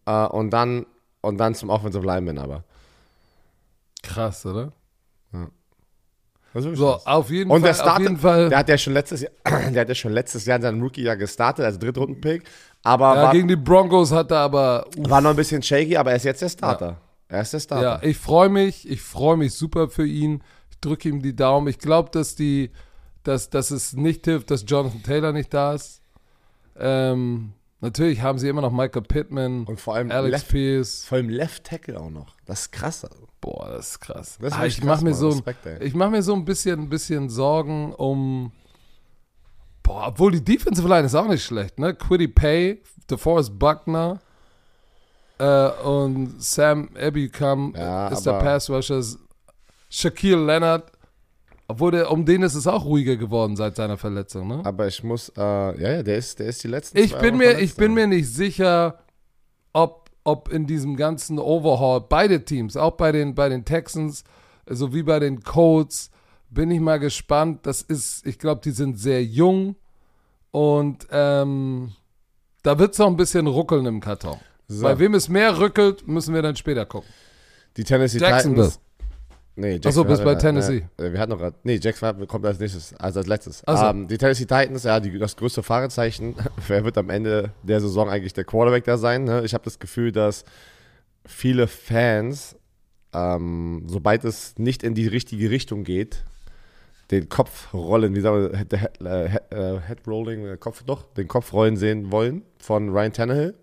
äh, 0.07 0.27
und, 0.27 0.51
dann, 0.51 0.87
und 1.21 1.39
dann 1.39 1.55
zum 1.55 1.71
Offensive 1.71 2.05
Lineman 2.05 2.39
aber. 2.39 2.65
Krass, 4.03 4.45
oder? 4.47 4.73
Ja. 5.33 5.49
So, 6.55 6.99
auf 7.05 7.31
jeden, 7.31 7.51
und 7.51 7.61
Fall, 7.61 7.71
der 7.71 7.75
startet, 7.75 7.93
auf 7.93 8.01
jeden 8.01 8.17
Fall. 8.19 8.49
Der 8.51 8.59
hat 8.59 8.69
ja 8.69 8.77
schon 8.77 8.93
letztes 8.93 9.23
Jahr, 9.23 9.33
der 9.71 9.81
hat 9.81 9.89
ja 9.89 9.95
schon 9.95 10.13
letztes 10.13 10.45
Jahr 10.45 10.57
in 10.57 10.63
seinem 10.63 10.83
Rookie-Jahr 10.83 11.17
gestartet, 11.17 11.65
also 11.65 11.79
Drittrunden-Pick. 11.79 12.45
Aber 12.83 13.15
ja, 13.15 13.23
war, 13.23 13.33
gegen 13.33 13.49
die 13.49 13.57
Broncos 13.57 14.13
hat 14.13 14.31
er 14.31 14.39
aber. 14.39 14.87
Uff. 14.97 15.09
War 15.09 15.21
noch 15.21 15.31
ein 15.31 15.37
bisschen 15.37 15.63
shaky, 15.63 15.97
aber 15.97 16.11
er 16.11 16.17
ist 16.17 16.25
jetzt 16.25 16.43
der 16.43 16.49
Starter. 16.51 16.87
Ja. 16.87 16.97
Er 17.29 17.43
ist 17.43 17.53
der 17.55 17.61
Starter. 17.61 17.83
Ja, 17.83 18.03
ich 18.03 18.19
freue 18.19 18.49
mich, 18.49 18.91
ich 18.91 19.01
freue 19.01 19.37
mich 19.37 19.55
super 19.55 19.89
für 19.89 20.07
ihn. 20.07 20.43
Drücke 20.83 21.09
ihm 21.09 21.23
die 21.23 21.35
Daumen. 21.35 21.69
Ich 21.69 21.79
glaube, 21.79 22.11
dass 22.11 22.35
die, 22.35 22.71
dass, 23.23 23.49
dass 23.49 23.71
es 23.71 23.95
nicht 23.95 24.27
hilft, 24.27 24.51
dass 24.51 24.65
Jonathan 24.67 25.03
Taylor 25.03 25.33
nicht 25.33 25.55
da 25.55 25.73
ist. 25.73 26.03
Ähm, 26.79 27.53
natürlich 27.81 28.21
haben 28.21 28.39
sie 28.39 28.49
immer 28.49 28.61
noch 28.61 28.73
Michael 28.73 29.03
Pittman 29.03 29.65
und 29.65 29.81
vor 29.81 29.95
allem 29.95 30.11
Alex 30.11 30.31
Left, 30.31 30.49
Pierce. 30.49 31.05
Vor 31.05 31.17
allem 31.17 31.29
Left 31.31 31.65
Tackle 31.65 31.99
auch 31.99 32.11
noch. 32.11 32.37
Das 32.45 32.63
ist 32.63 32.73
krass. 32.73 33.05
Also. 33.05 33.29
Boah, 33.41 33.71
das 33.71 33.91
ist 33.91 34.01
krass. 34.01 34.39
Das 34.41 34.53
ist 34.53 34.59
ah, 34.59 34.67
ich 34.67 34.85
mache 34.85 35.05
mir, 35.05 35.15
so, 35.15 35.43
mach 35.95 36.11
mir 36.11 36.23
so 36.23 36.35
ein 36.35 36.45
bisschen, 36.45 36.81
ein 36.81 36.89
bisschen 36.89 37.29
Sorgen 37.29 37.93
um. 37.95 38.53
Boah, 39.83 40.09
obwohl 40.09 40.31
die 40.31 40.45
Defensive 40.45 40.87
Line 40.87 41.07
ist 41.07 41.15
auch 41.15 41.27
nicht 41.27 41.45
schlecht, 41.45 41.79
ne? 41.79 41.93
Quiddy 41.93 42.29
Pay, 42.29 42.83
DeForest 43.11 43.59
Buckner 43.59 44.21
äh, 45.39 45.71
und 45.83 46.41
Sam 46.41 46.91
Ebicam 46.97 47.75
ja, 47.77 48.09
ist 48.09 48.25
der 48.25 48.35
Pass 48.35 48.71
Rusher. 48.71 49.03
Shaquille 49.95 50.45
Leonard, 50.45 50.91
obwohl 51.69 51.91
der, 51.91 52.11
um 52.11 52.25
den 52.25 52.43
ist 52.43 52.55
es 52.55 52.67
auch 52.67 52.85
ruhiger 52.85 53.17
geworden 53.17 53.57
seit 53.57 53.77
seiner 53.77 53.99
Verletzung, 53.99 54.49
ne? 54.49 54.63
Aber 54.65 54.87
ich 54.87 55.03
muss, 55.03 55.29
äh, 55.37 55.41
ja, 55.41 55.93
ja, 55.97 56.03
der 56.03 56.17
ist, 56.17 56.39
der 56.39 56.47
ist 56.47 56.65
die 56.65 56.69
letzten 56.69 56.99
ich 56.99 57.15
bin 57.17 57.37
mir, 57.37 57.59
Ich 57.59 57.75
bin 57.77 57.93
mir 57.95 58.07
nicht 58.07 58.29
sicher, 58.29 58.99
ob 59.73 60.03
ob 60.25 60.53
in 60.53 60.67
diesem 60.67 60.97
ganzen 60.97 61.39
Overhaul 61.39 62.03
beide 62.09 62.45
Teams, 62.45 62.77
auch 62.77 62.93
bei 62.93 63.13
den, 63.13 63.35
bei 63.35 63.49
den 63.49 63.65
Texans 63.65 64.25
sowie 64.67 65.03
bei 65.03 65.19
den 65.19 65.43
Colts, 65.43 66.11
bin 66.49 66.71
ich 66.71 66.81
mal 66.81 66.99
gespannt. 66.99 67.67
Das 67.67 67.83
ist, 67.83 68.27
ich 68.27 68.39
glaube, 68.39 68.61
die 68.63 68.71
sind 68.71 68.99
sehr 68.99 69.25
jung 69.25 69.77
und 70.51 71.07
ähm, 71.11 71.93
da 72.63 72.79
wird 72.79 72.93
es 72.93 72.99
noch 72.99 73.09
ein 73.09 73.17
bisschen 73.17 73.47
ruckeln 73.47 73.87
im 73.87 74.01
Karton. 74.01 74.39
So. 74.69 74.85
Bei 74.85 74.99
wem 74.99 75.15
es 75.15 75.29
mehr 75.29 75.59
rückelt, 75.59 76.07
müssen 76.07 76.35
wir 76.35 76.43
dann 76.43 76.57
später 76.57 76.87
gucken. 76.87 77.09
Die 77.77 77.85
Tennessee 77.85 78.19
Titans 78.19 78.79
Nee, 79.55 79.73
Jax 79.75 79.87
Achso, 79.87 80.05
bis 80.05 80.21
bei 80.23 80.35
Tennessee. 80.35 80.85
Äh, 80.97 81.13
wir 81.13 81.21
hatten 81.21 81.31
noch 81.31 81.39
gerade. 81.39 81.57
Nee, 81.63 81.79
Jax 81.83 82.01
kommt 82.01 82.47
als 82.47 82.59
nächstes, 82.59 82.95
also 82.95 83.21
als 83.21 83.29
letztes. 83.29 83.63
So. 83.67 83.73
Ähm, 83.73 84.09
die 84.09 84.17
Tennessee 84.17 84.47
Titans, 84.47 84.85
ja, 84.85 84.99
die, 84.99 85.19
das 85.19 85.37
größte 85.37 85.63
Fragezeichen. 85.63 86.35
Wer 86.69 86.85
wird 86.85 86.97
am 86.97 87.11
Ende 87.11 87.51
der 87.63 87.81
Saison 87.81 88.09
eigentlich 88.09 88.33
der 88.33 88.45
Quarterback 88.45 88.85
da 88.85 88.97
sein? 88.97 89.25
Ne? 89.25 89.45
Ich 89.45 89.53
habe 89.53 89.65
das 89.65 89.79
Gefühl, 89.79 90.11
dass 90.11 90.45
viele 91.27 91.67
Fans, 91.67 92.57
ähm, 93.13 93.85
sobald 93.87 94.25
es 94.25 94.59
nicht 94.59 94.83
in 94.83 94.95
die 94.95 95.07
richtige 95.07 95.51
Richtung 95.51 95.85
geht, 95.85 96.25
den 97.11 97.29
Kopf 97.29 97.75
rollen, 97.75 98.15
wie 98.15 98.21
sagen 98.21 98.51
wir, 98.51 98.59
Head, 98.59 98.73
Head, 98.73 99.01
äh, 99.03 99.29
Head, 99.29 99.53
äh, 99.53 99.81
Head 99.87 99.99
Rolling, 100.07 100.59
Kopf 100.61 100.83
doch, 100.85 101.03
den 101.13 101.29
Kopf 101.29 101.53
rollen 101.53 101.77
sehen 101.77 102.11
wollen 102.11 102.43
von 102.59 102.89
Ryan 102.89 103.13
Tannehill. 103.13 103.55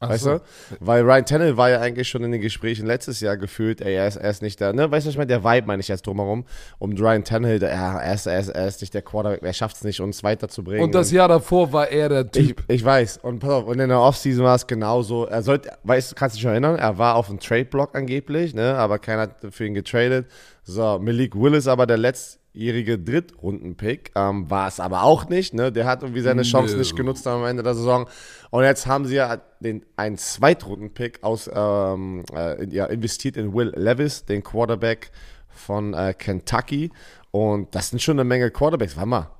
Ach 0.00 0.10
weißt 0.10 0.24
so. 0.24 0.38
du? 0.38 0.40
Weil 0.80 1.02
Ryan 1.02 1.24
Tannehill 1.24 1.56
war 1.56 1.70
ja 1.70 1.80
eigentlich 1.80 2.08
schon 2.08 2.22
in 2.22 2.30
den 2.30 2.40
Gesprächen 2.40 2.86
letztes 2.86 3.20
Jahr 3.20 3.36
gefühlt, 3.36 3.80
ey, 3.80 3.94
er 3.94 4.06
ist, 4.06 4.16
er 4.16 4.30
ist 4.30 4.42
nicht 4.42 4.60
der, 4.60 4.72
ne, 4.72 4.90
weißt 4.90 5.06
du, 5.06 5.08
was 5.08 5.14
ich 5.14 5.18
meine, 5.18 5.26
der 5.28 5.42
Vibe 5.42 5.66
meine 5.66 5.80
ich 5.80 5.88
jetzt 5.88 6.06
drumherum, 6.06 6.44
um 6.78 6.92
Ryan 6.92 7.24
Tannehill, 7.24 7.58
der, 7.58 7.70
ja, 7.70 7.98
er 7.98 8.14
ist, 8.14 8.26
er, 8.26 8.38
ist, 8.38 8.48
er 8.48 8.68
ist 8.68 8.80
nicht 8.80 8.94
der 8.94 9.02
Quarterback, 9.02 9.42
er 9.42 9.52
schafft 9.52 9.76
es 9.76 9.84
nicht, 9.84 10.00
uns 10.00 10.22
weiterzubringen. 10.22 10.84
Und 10.84 10.94
das 10.94 11.10
Jahr 11.10 11.28
davor 11.28 11.72
war 11.72 11.88
er 11.88 12.08
der 12.08 12.30
Typ. 12.30 12.62
Ich, 12.68 12.76
ich 12.76 12.84
weiß, 12.84 13.18
und 13.18 13.40
pass 13.40 13.50
auf, 13.50 13.64
und 13.66 13.80
in 13.80 13.88
der 13.88 14.00
Offseason 14.00 14.44
war 14.44 14.54
es 14.54 14.66
genauso, 14.66 15.26
er 15.26 15.42
sollte, 15.42 15.72
weißt 15.82 16.12
du, 16.12 16.14
kannst 16.14 16.36
dich 16.36 16.42
schon 16.42 16.52
erinnern, 16.52 16.76
er 16.76 16.98
war 16.98 17.16
auf 17.16 17.26
dem 17.26 17.40
Trade-Block 17.40 17.94
angeblich, 17.94 18.54
ne, 18.54 18.74
aber 18.76 18.98
keiner 18.98 19.22
hat 19.22 19.36
für 19.50 19.66
ihn 19.66 19.74
getradet. 19.74 20.26
So, 20.62 20.98
Malik 20.98 21.34
Willis 21.34 21.66
aber 21.66 21.86
der 21.86 21.96
letzte 21.96 22.38
jährige 22.58 22.98
Drittrunden-Pick. 22.98 24.12
Ähm, 24.16 24.50
war 24.50 24.66
es 24.68 24.80
aber 24.80 25.04
auch 25.04 25.28
nicht. 25.28 25.54
Ne? 25.54 25.70
Der 25.70 25.86
hat 25.86 26.02
irgendwie 26.02 26.20
seine 26.20 26.42
Chance 26.42 26.76
nicht 26.76 26.96
genutzt 26.96 27.26
am 27.26 27.44
Ende 27.44 27.62
der 27.62 27.74
Saison. 27.74 28.08
Und 28.50 28.64
jetzt 28.64 28.86
haben 28.86 29.06
sie 29.06 29.14
ja 29.14 29.40
den, 29.60 29.86
einen 29.96 30.18
Zweitrunden-Pick 30.18 31.22
aus, 31.22 31.48
ähm, 31.52 32.24
äh, 32.34 32.66
ja, 32.68 32.86
investiert 32.86 33.36
in 33.36 33.54
Will 33.54 33.72
Levis, 33.76 34.24
den 34.24 34.42
Quarterback 34.42 35.12
von 35.48 35.94
äh, 35.94 36.14
Kentucky. 36.14 36.90
Und 37.30 37.74
das 37.74 37.90
sind 37.90 38.02
schon 38.02 38.18
eine 38.18 38.24
Menge 38.24 38.50
Quarterbacks. 38.50 38.96
Warte 38.96 39.08
mal, 39.08 39.30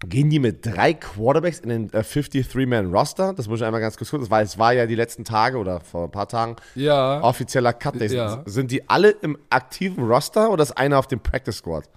Gehen 0.00 0.28
die 0.28 0.38
mit 0.38 0.66
drei 0.66 0.92
Quarterbacks 0.92 1.60
in 1.60 1.70
den 1.70 1.92
äh, 1.92 2.00
53-Man-Roster? 2.00 3.32
Das 3.32 3.48
muss 3.48 3.60
ich 3.60 3.66
einmal 3.66 3.80
ganz 3.80 3.96
kurz 3.96 4.10
gucken, 4.10 4.28
weil 4.28 4.44
es 4.44 4.58
war 4.58 4.74
ja 4.74 4.86
die 4.86 4.94
letzten 4.94 5.24
Tage 5.24 5.56
oder 5.56 5.80
vor 5.80 6.04
ein 6.04 6.10
paar 6.10 6.28
Tagen 6.28 6.56
ja. 6.74 7.22
offizieller 7.22 7.72
Cut. 7.72 7.96
Ja. 8.10 8.42
Sind 8.44 8.70
die 8.70 8.88
alle 8.90 9.10
im 9.10 9.38
aktiven 9.48 10.04
Roster 10.04 10.50
oder 10.50 10.62
ist 10.62 10.72
einer 10.72 10.98
auf 10.98 11.06
dem 11.06 11.20
Practice 11.20 11.56
Squad? 11.56 11.88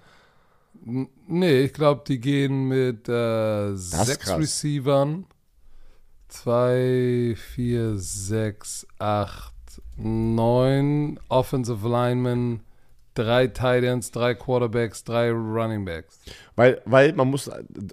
Nee, 1.26 1.60
ich 1.60 1.74
glaube, 1.74 2.02
die 2.06 2.20
gehen 2.20 2.68
mit 2.68 3.08
äh, 3.08 3.74
sechs. 3.74 4.30
Receivern. 4.30 5.26
Zwei, 6.28 7.34
vier, 7.36 7.98
sechs, 7.98 8.86
acht, 8.98 9.52
neun 9.96 11.18
Offensive 11.28 11.86
Linemen, 11.88 12.60
drei 13.14 13.46
Titans, 13.46 14.10
drei 14.10 14.34
Quarterbacks, 14.34 15.04
drei 15.04 15.30
Runningbacks. 15.30 16.20
Weil, 16.56 16.80
weil 16.84 17.12
man 17.12 17.28
muss 17.28 17.50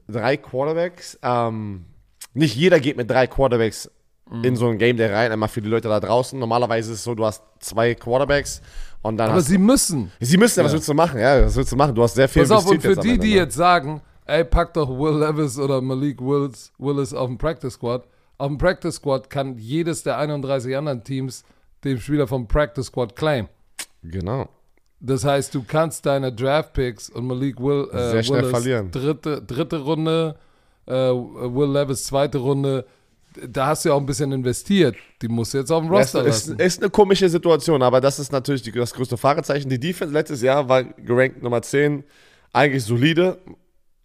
drei 0.08 0.38
Quarterbacks, 0.38 1.18
ähm, 1.22 1.86
nicht 2.34 2.56
jeder 2.56 2.80
geht 2.80 2.98
mit 2.98 3.10
drei 3.10 3.28
Quarterbacks 3.28 3.90
mhm. 4.30 4.44
in 4.44 4.56
so 4.56 4.68
ein 4.68 4.78
Game 4.78 4.98
der 4.98 5.14
rein, 5.14 5.32
einmal 5.32 5.50
für 5.50 5.62
die 5.62 5.70
Leute 5.70 5.88
da 5.88 6.00
draußen. 6.00 6.38
Normalerweise 6.38 6.92
ist 6.92 7.00
es 7.00 7.04
so, 7.04 7.16
du 7.16 7.26
hast 7.26 7.44
zwei 7.60 7.96
Quarterbacks 7.96 8.62
und 9.02 9.18
dann 9.18 9.32
Aber 9.32 9.42
sie 9.42 9.58
müssen. 9.58 10.12
Sie 10.20 10.38
müssen, 10.38 10.60
ja. 10.60 10.66
was 10.66 10.74
willst 10.74 10.88
du 10.88 10.94
machen? 10.94 11.20
Ja, 11.20 11.46
was 11.46 11.56
willst 11.56 11.72
du 11.72 11.76
machen? 11.76 11.96
Du 11.96 12.04
hast 12.04 12.16
sehr 12.16 12.28
viel 12.28 12.44
Pass 12.44 12.52
auf, 12.52 12.68
und 12.68 12.82
für 12.82 12.96
die, 12.96 13.18
die 13.18 13.32
ne? 13.32 13.36
jetzt 13.36 13.56
sagen, 13.56 14.02
ey, 14.26 14.44
pack 14.44 14.74
doch 14.74 14.90
Will 14.90 15.20
Levis 15.20 15.58
oder 15.58 15.82
Malik 15.82 16.22
Willis, 16.22 16.72
Willis 16.78 17.14
auf 17.14 17.28
den 17.28 17.38
Practice 17.38 17.74
Squad. 17.74 18.08
Auf 18.38 18.48
dem 18.48 18.58
Practice 18.58 18.96
Squad 18.96 19.30
kann 19.30 19.58
jedes 19.58 20.04
der 20.04 20.18
31 20.18 20.76
anderen 20.76 21.04
Teams 21.04 21.44
den 21.84 22.00
Spieler 22.00 22.28
vom 22.28 22.48
Practice 22.48 22.88
Squad 22.88 23.16
claim. 23.16 23.48
Genau. 24.04 24.50
Das 25.00 25.24
heißt, 25.24 25.54
du 25.54 25.64
kannst 25.64 26.06
deine 26.06 26.34
Draft 26.34 26.74
Picks 26.74 27.10
und 27.10 27.28
Malik 27.28 27.60
Will, 27.60 27.88
äh, 27.92 28.12
Sehr 28.12 28.24
schnell 28.24 28.42
Willis, 28.42 28.52
verlieren. 28.52 28.92
Dritte, 28.92 29.42
dritte 29.42 29.78
Runde, 29.78 30.36
äh, 30.88 30.92
Will 30.94 31.72
Levis 31.72 32.06
zweite 32.06 32.40
Runde, 32.40 32.86
da 33.48 33.68
hast 33.68 33.86
du 33.86 33.90
ja 33.90 33.96
auch 33.96 34.00
ein 34.00 34.06
bisschen 34.06 34.32
investiert. 34.32 34.96
Die 35.22 35.28
musst 35.28 35.54
du 35.54 35.60
jetzt 35.60 35.72
auf 35.72 35.84
dem 35.84 35.92
Roster 35.92 36.24
das 36.24 36.48
lassen. 36.48 36.60
Ist, 36.60 36.66
ist 36.78 36.82
eine 36.82 36.90
komische 36.90 37.30
Situation, 37.30 37.84
aber 37.84 38.02
das 38.02 38.20
ist 38.20 38.32
natürlich 38.32 38.64
die, 38.64 38.72
das 38.72 38.94
größte 38.94 39.18
Fragezeichen. 39.18 39.70
Die 39.70 39.80
Defense 39.80 40.14
letztes 40.14 40.42
Jahr 40.42 40.68
war 40.68 40.84
gerankt 40.84 41.44
Nummer 41.44 41.62
10, 41.62 42.04
eigentlich 42.54 42.84
solide. 42.84 43.38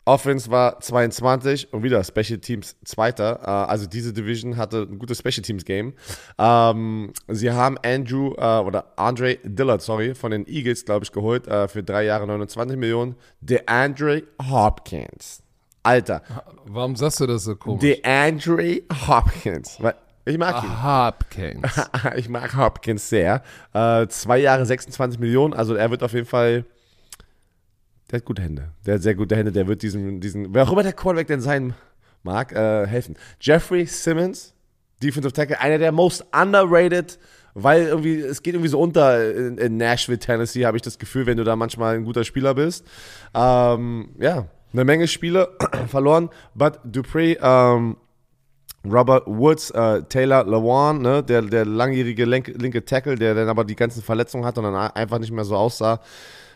Offense 0.05 0.51
war 0.51 0.81
22 0.81 1.73
und 1.73 1.83
wieder 1.83 2.03
Special 2.03 2.39
Teams 2.39 2.77
Zweiter. 2.85 3.41
Äh, 3.43 3.71
also 3.71 3.87
diese 3.87 4.13
Division 4.13 4.57
hatte 4.57 4.89
ein 4.91 4.99
gutes 4.99 5.19
Special 5.19 5.43
Teams 5.43 5.65
Game. 5.65 5.95
Ähm, 6.39 7.13
sie 7.29 7.51
haben 7.53 7.79
Andrew 7.85 8.35
äh, 8.37 8.59
oder 8.59 8.87
Andre 8.97 9.37
Dillard, 9.45 9.83
sorry, 9.83 10.15
von 10.15 10.33
den 10.33 10.47
Eagles, 10.49 10.85
glaube 10.85 11.05
ich, 11.05 11.13
geholt 11.13 11.47
äh, 11.47 11.69
für 11.69 11.83
drei 11.83 12.05
Jahre 12.05 12.27
29 12.27 12.77
Millionen. 12.77 13.15
Der 13.41 13.69
Andre 13.69 14.25
Hopkins. 14.51 15.43
Alter. 15.85 16.23
Warum 16.67 16.97
sagst 16.97 17.21
du 17.21 17.27
das 17.27 17.45
so 17.45 17.57
komisch? 17.57 17.81
Der 17.81 17.99
Andre 18.05 18.83
Hopkins. 19.07 19.79
Ich 20.25 20.39
mag 20.39 20.63
ihn. 20.63 20.83
Hopkins. 20.83 21.89
ich 22.17 22.29
mag 22.29 22.57
Hopkins 22.57 23.09
sehr. 23.09 23.43
Äh, 23.73 24.07
zwei 24.09 24.39
Jahre 24.39 24.65
26 24.65 25.19
Millionen. 25.19 25.55
Also 25.55 25.75
er 25.75 25.91
wird 25.91 26.03
auf 26.03 26.13
jeden 26.13 26.27
Fall 26.27 26.65
der 28.13 28.19
hat 28.19 28.27
gute 28.27 28.43
Hände. 28.43 28.69
Der 28.85 28.95
hat 28.95 29.03
sehr 29.03 29.15
gute 29.15 29.35
Hände. 29.35 29.53
Der 29.53 29.67
wird 29.67 29.83
diesen, 29.83 30.21
diesen 30.21 30.53
wer 30.55 30.65
auch 30.65 30.73
immer 30.73 30.83
der 30.83 30.93
Quarterback 30.93 31.29
denn 31.29 31.41
sein 31.41 31.75
mag, 32.23 32.53
äh, 32.53 32.87
helfen. 32.87 33.17
Jeffrey 33.41 33.87
Simmons, 33.87 34.55
Defensive 35.03 35.33
Tackle, 35.33 35.59
einer 35.59 35.79
der 35.79 35.93
most 35.93 36.25
underrated, 36.31 37.19
weil 37.55 37.85
irgendwie, 37.85 38.21
es 38.21 38.43
geht 38.43 38.55
irgendwie 38.55 38.69
so 38.69 38.79
unter 38.79 39.35
in, 39.35 39.57
in 39.57 39.79
Nashville, 39.79 40.19
Tennessee, 40.19 40.67
habe 40.67 40.77
ich 40.77 40.83
das 40.83 40.99
Gefühl, 40.99 41.25
wenn 41.25 41.39
du 41.39 41.45
da 41.45 41.57
manchmal 41.57 41.97
ein 41.97 42.05
guter 42.05 42.23
Spieler 42.23 42.55
bist. 42.55 42.87
Ähm, 43.35 44.11
ja, 44.21 44.47
eine 44.75 44.85
Menge 44.85 45.09
Spiele 45.09 45.49
verloren. 45.89 46.29
But 46.55 46.81
Dupree, 46.85 47.39
ähm, 47.41 47.97
Robert 48.85 49.27
Woods, 49.27 49.71
äh, 49.71 50.03
Taylor 50.03 50.45
Lewan, 50.45 51.01
ne, 51.01 51.23
der, 51.23 51.41
der 51.41 51.65
langjährige 51.65 52.27
linke 52.27 52.85
Tackle, 52.85 53.15
der 53.15 53.35
dann 53.35 53.49
aber 53.49 53.65
die 53.65 53.77
ganzen 53.77 54.03
Verletzungen 54.03 54.45
hat 54.45 54.59
und 54.59 54.65
dann 54.65 54.75
einfach 54.75 55.19
nicht 55.19 55.33
mehr 55.33 55.45
so 55.45 55.57
aussah 55.57 55.99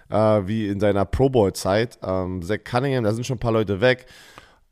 äh, 0.09 0.43
wie 0.47 0.69
in 0.69 0.81
seiner 0.81 1.05
Pro 1.05 1.29
Bowl-Zeit. 1.29 1.99
Ähm, 2.03 2.43
Zach 2.43 2.65
Cunningham, 2.65 3.05
da 3.05 3.13
sind 3.13 3.27
schon 3.27 3.37
ein 3.37 3.41
paar 3.41 3.53
Leute 3.53 3.81
weg. 3.81 4.07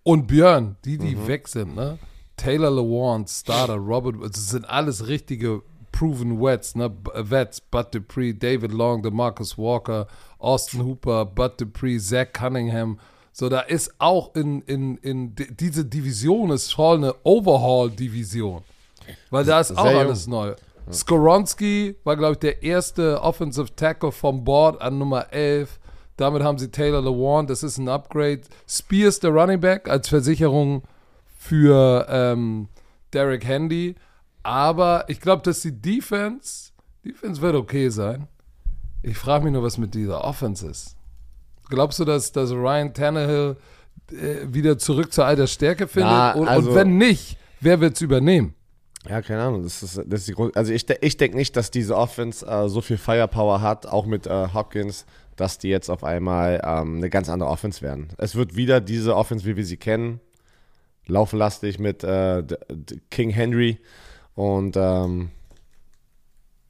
Und 0.03 0.27
Björn, 0.27 0.77
die, 0.85 0.99
die 0.99 1.16
mhm. 1.16 1.27
weg 1.27 1.49
sind, 1.49 1.75
ne? 1.75 1.99
Taylor 2.37 2.70
Lewan, 2.70 3.27
Starter, 3.27 3.77
Robert, 3.77 4.16
das 4.23 4.51
sind 4.51 4.68
alles 4.68 5.07
richtige 5.07 5.62
proven 5.92 6.40
Vets, 6.40 6.75
ne? 6.75 6.90
Vets, 7.14 7.61
Bud 7.61 7.94
Dupree, 7.94 8.33
David 8.33 8.73
Long, 8.73 9.03
DeMarcus 9.03 9.57
Walker, 9.57 10.07
Austin 10.38 10.85
Hooper, 10.85 11.25
Bud 11.25 11.61
Dupree, 11.61 11.99
Zach 11.99 12.33
Cunningham. 12.33 12.99
So, 13.33 13.49
da 13.49 13.61
ist 13.61 13.94
auch 13.99 14.35
in, 14.35 14.62
in, 14.62 14.97
in 14.99 15.35
diese 15.35 15.85
Division 15.85 16.51
ist 16.51 16.70
schon 16.70 17.05
eine 17.05 17.14
Overhaul-Division. 17.25 18.62
Weil 19.31 19.44
da 19.44 19.61
ist 19.61 19.77
auch 19.77 19.85
alles 19.85 20.27
neu. 20.27 20.55
Skoronski 20.92 21.97
war, 22.05 22.16
glaube 22.16 22.33
ich, 22.33 22.38
der 22.38 22.62
erste 22.62 23.23
Offensive 23.23 23.75
Tackle 23.75 24.12
vom 24.12 24.44
Board 24.44 24.81
an 24.81 24.99
Nummer 24.99 25.33
11. 25.33 25.79
Damit 26.16 26.42
haben 26.42 26.59
sie 26.59 26.70
Taylor 26.70 27.03
Lewan, 27.03 27.47
das 27.47 27.62
ist 27.62 27.79
ein 27.79 27.88
Upgrade. 27.88 28.42
Spears, 28.68 29.18
der 29.20 29.31
Running 29.31 29.61
Back, 29.61 29.88
als 29.88 30.09
Versicherung 30.09 30.83
für 31.37 32.07
ähm, 32.09 32.68
Derek 33.12 33.44
Handy. 33.44 33.97
Aber 34.42 35.05
ich 35.09 35.20
glaube, 35.20 35.42
dass 35.42 35.62
die 35.62 35.73
Defense, 35.73 36.70
Defense 37.05 37.40
wird 37.40 37.55
okay 37.55 37.88
sein. 37.88 38.29
Ich 39.03 39.16
frage 39.16 39.44
mich 39.44 39.53
nur, 39.53 39.62
was 39.62 39.79
mit 39.79 39.94
dieser 39.94 40.23
Offense 40.23 40.66
ist. 40.66 40.97
Glaubst 41.68 41.99
du, 41.99 42.05
dass, 42.05 42.31
dass 42.33 42.53
Ryan 42.53 42.92
Tannehill 42.92 43.57
äh, 44.12 44.47
wieder 44.47 44.79
zurück 44.79 45.12
zur 45.12 45.25
alter 45.25 45.47
Stärke 45.47 45.88
findet? 45.88 46.11
Na, 46.11 46.33
also, 46.33 46.70
und 46.70 46.77
wenn 46.77 46.99
nicht, 46.99 47.38
wer 47.61 47.81
wird 47.81 47.94
es 47.94 48.03
übernehmen? 48.03 48.55
Ja, 49.09 49.21
keine 49.21 49.43
Ahnung. 49.43 49.62
Das 49.62 49.83
ist, 49.83 50.01
das 50.07 50.21
ist 50.21 50.29
die 50.29 50.33
Grund 50.33 50.57
also 50.57 50.73
ich, 50.73 50.87
ich 51.01 51.17
denke 51.17 51.37
nicht, 51.37 51.57
dass 51.57 51.71
diese 51.71 51.97
Offense 51.97 52.47
äh, 52.47 52.69
so 52.69 52.81
viel 52.81 52.97
Firepower 52.97 53.61
hat, 53.61 53.87
auch 53.87 54.07
mit 54.07 54.27
äh, 54.27 54.49
Hopkins, 54.53 55.05
dass 55.37 55.59
die 55.59 55.69
jetzt 55.69 55.90
auf 55.90 56.05
einmal 56.05 56.61
ähm, 56.64 56.97
eine 56.97 57.11
ganz 57.11 57.29
andere 57.29 57.51
Offense 57.51 57.83
werden. 57.83 58.09
Es 58.19 58.35
wird 58.35 58.57
wieder 58.57 58.81
diese 58.81 59.17
Offense, 59.17 59.45
wie 59.45 59.57
wir 59.57 59.64
sie 59.64 59.77
kennen, 59.77 60.21
laufenlastig 61.07 61.79
mit 61.79 62.03
äh, 62.03 62.43
King 63.11 63.31
Henry 63.31 63.79
und 64.35 64.77
ähm, 64.77 65.31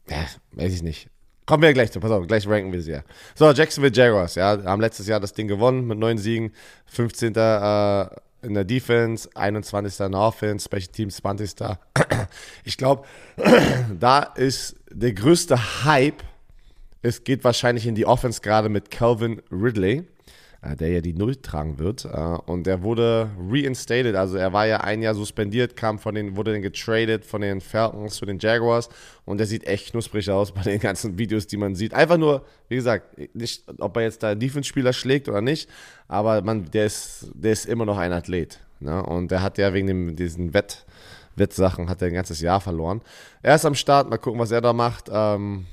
ja, 0.09 0.27
weiß 0.53 0.75
ich 0.75 0.83
nicht. 0.83 1.09
Kommen 1.47 1.63
wir 1.63 1.75
gleich 1.75 1.93
zu, 1.93 2.01
pass 2.01 2.11
auf, 2.11 2.27
gleich 2.27 2.49
ranken 2.49 2.73
wir 2.73 2.81
sie 2.81 2.93
ja. 2.93 3.03
So, 3.35 3.51
Jacksonville 3.53 3.95
Jaguars, 3.95 4.35
ja, 4.35 4.65
haben 4.65 4.81
letztes 4.81 5.07
Jahr 5.07 5.21
das 5.21 5.35
Ding 5.35 5.47
gewonnen 5.47 5.87
mit 5.87 5.99
neun 5.99 6.17
Siegen, 6.17 6.53
15 6.87 7.35
in 8.45 8.55
der 8.55 8.65
Defense, 8.65 9.29
21. 9.35 10.01
in 10.01 10.13
der 10.13 10.21
Offense, 10.21 10.65
Special 10.65 10.93
Teams 10.93 11.17
20. 11.17 11.55
Ich 12.65 12.77
glaube, 12.77 13.05
da 14.01 14.21
ist 14.21 14.77
der 14.91 15.13
größte 15.13 15.85
Hype. 15.85 16.23
Es 17.03 17.25
geht 17.25 17.45
wahrscheinlich 17.45 17.87
in 17.87 17.95
die 17.95 18.07
Offense 18.07 18.41
gerade 18.41 18.69
mit 18.69 18.91
Calvin 18.91 19.43
Ridley. 19.51 20.05
Äh, 20.65 20.77
der 20.77 20.89
ja 20.89 21.01
die 21.01 21.13
Null 21.13 21.37
tragen 21.37 21.79
wird. 21.79 22.05
Äh, 22.05 22.19
und 22.47 22.67
er 22.67 22.83
wurde 22.83 23.31
reinstated, 23.51 24.15
also 24.15 24.37
er 24.37 24.53
war 24.53 24.67
ja 24.67 24.79
ein 24.79 25.03
Jahr 25.03 25.15
suspendiert, 25.15 25.77
kam 25.77 25.99
von 25.99 26.15
den, 26.15 26.37
wurde 26.37 26.53
dann 26.53 26.63
getradet 26.63 27.25
von 27.25 27.41
den 27.43 27.61
Falcons 27.61 28.17
zu 28.17 28.27
den 28.27 28.39
Jaguars 28.39 28.89
und 29.25 29.39
der 29.39 29.47
sieht 29.47 29.67
echt 29.67 29.91
knusprig 29.91 30.31
aus 30.31 30.53
bei 30.53 30.63
den 30.63 30.81
ganzen 30.81 31.19
Videos, 31.19 31.47
die 31.47 31.57
man 31.57 31.75
sieht. 31.75 31.93
Einfach 31.93 32.17
nur, 32.17 32.45
wie 32.69 32.77
gesagt, 32.77 33.19
nicht, 33.35 33.65
ob 33.79 33.97
er 33.97 34.05
jetzt 34.05 34.23
da 34.23 34.35
Defense-Spieler 34.35 34.93
schlägt 34.93 35.29
oder 35.29 35.41
nicht, 35.41 35.69
aber 36.09 36.41
man, 36.43 36.71
der 36.71 36.87
ist, 36.87 37.31
der 37.35 37.53
ist 37.53 37.67
immer 37.67 37.85
noch 37.85 37.99
ein 37.99 38.13
Athlet. 38.13 38.61
Ne? 38.81 39.03
Und 39.03 39.31
der 39.31 39.43
hat 39.43 39.59
ja 39.59 39.73
wegen 39.75 39.87
dem, 39.87 40.17
diesen 40.17 40.55
Wett, 40.55 40.87
Wettsachen 41.37 41.89
hat 41.89 42.01
er 42.01 42.09
ein 42.09 42.15
ganzes 42.15 42.41
Jahr 42.41 42.61
verloren. 42.61 43.03
Er 43.43 43.57
ist 43.57 43.67
am 43.67 43.75
Start, 43.75 44.09
mal 44.09 44.19
gucken, 44.19 44.41
was 44.41 44.51
er 44.51 44.61
da 44.61 44.73
macht. 44.73 45.11
Ähm, 45.13 45.67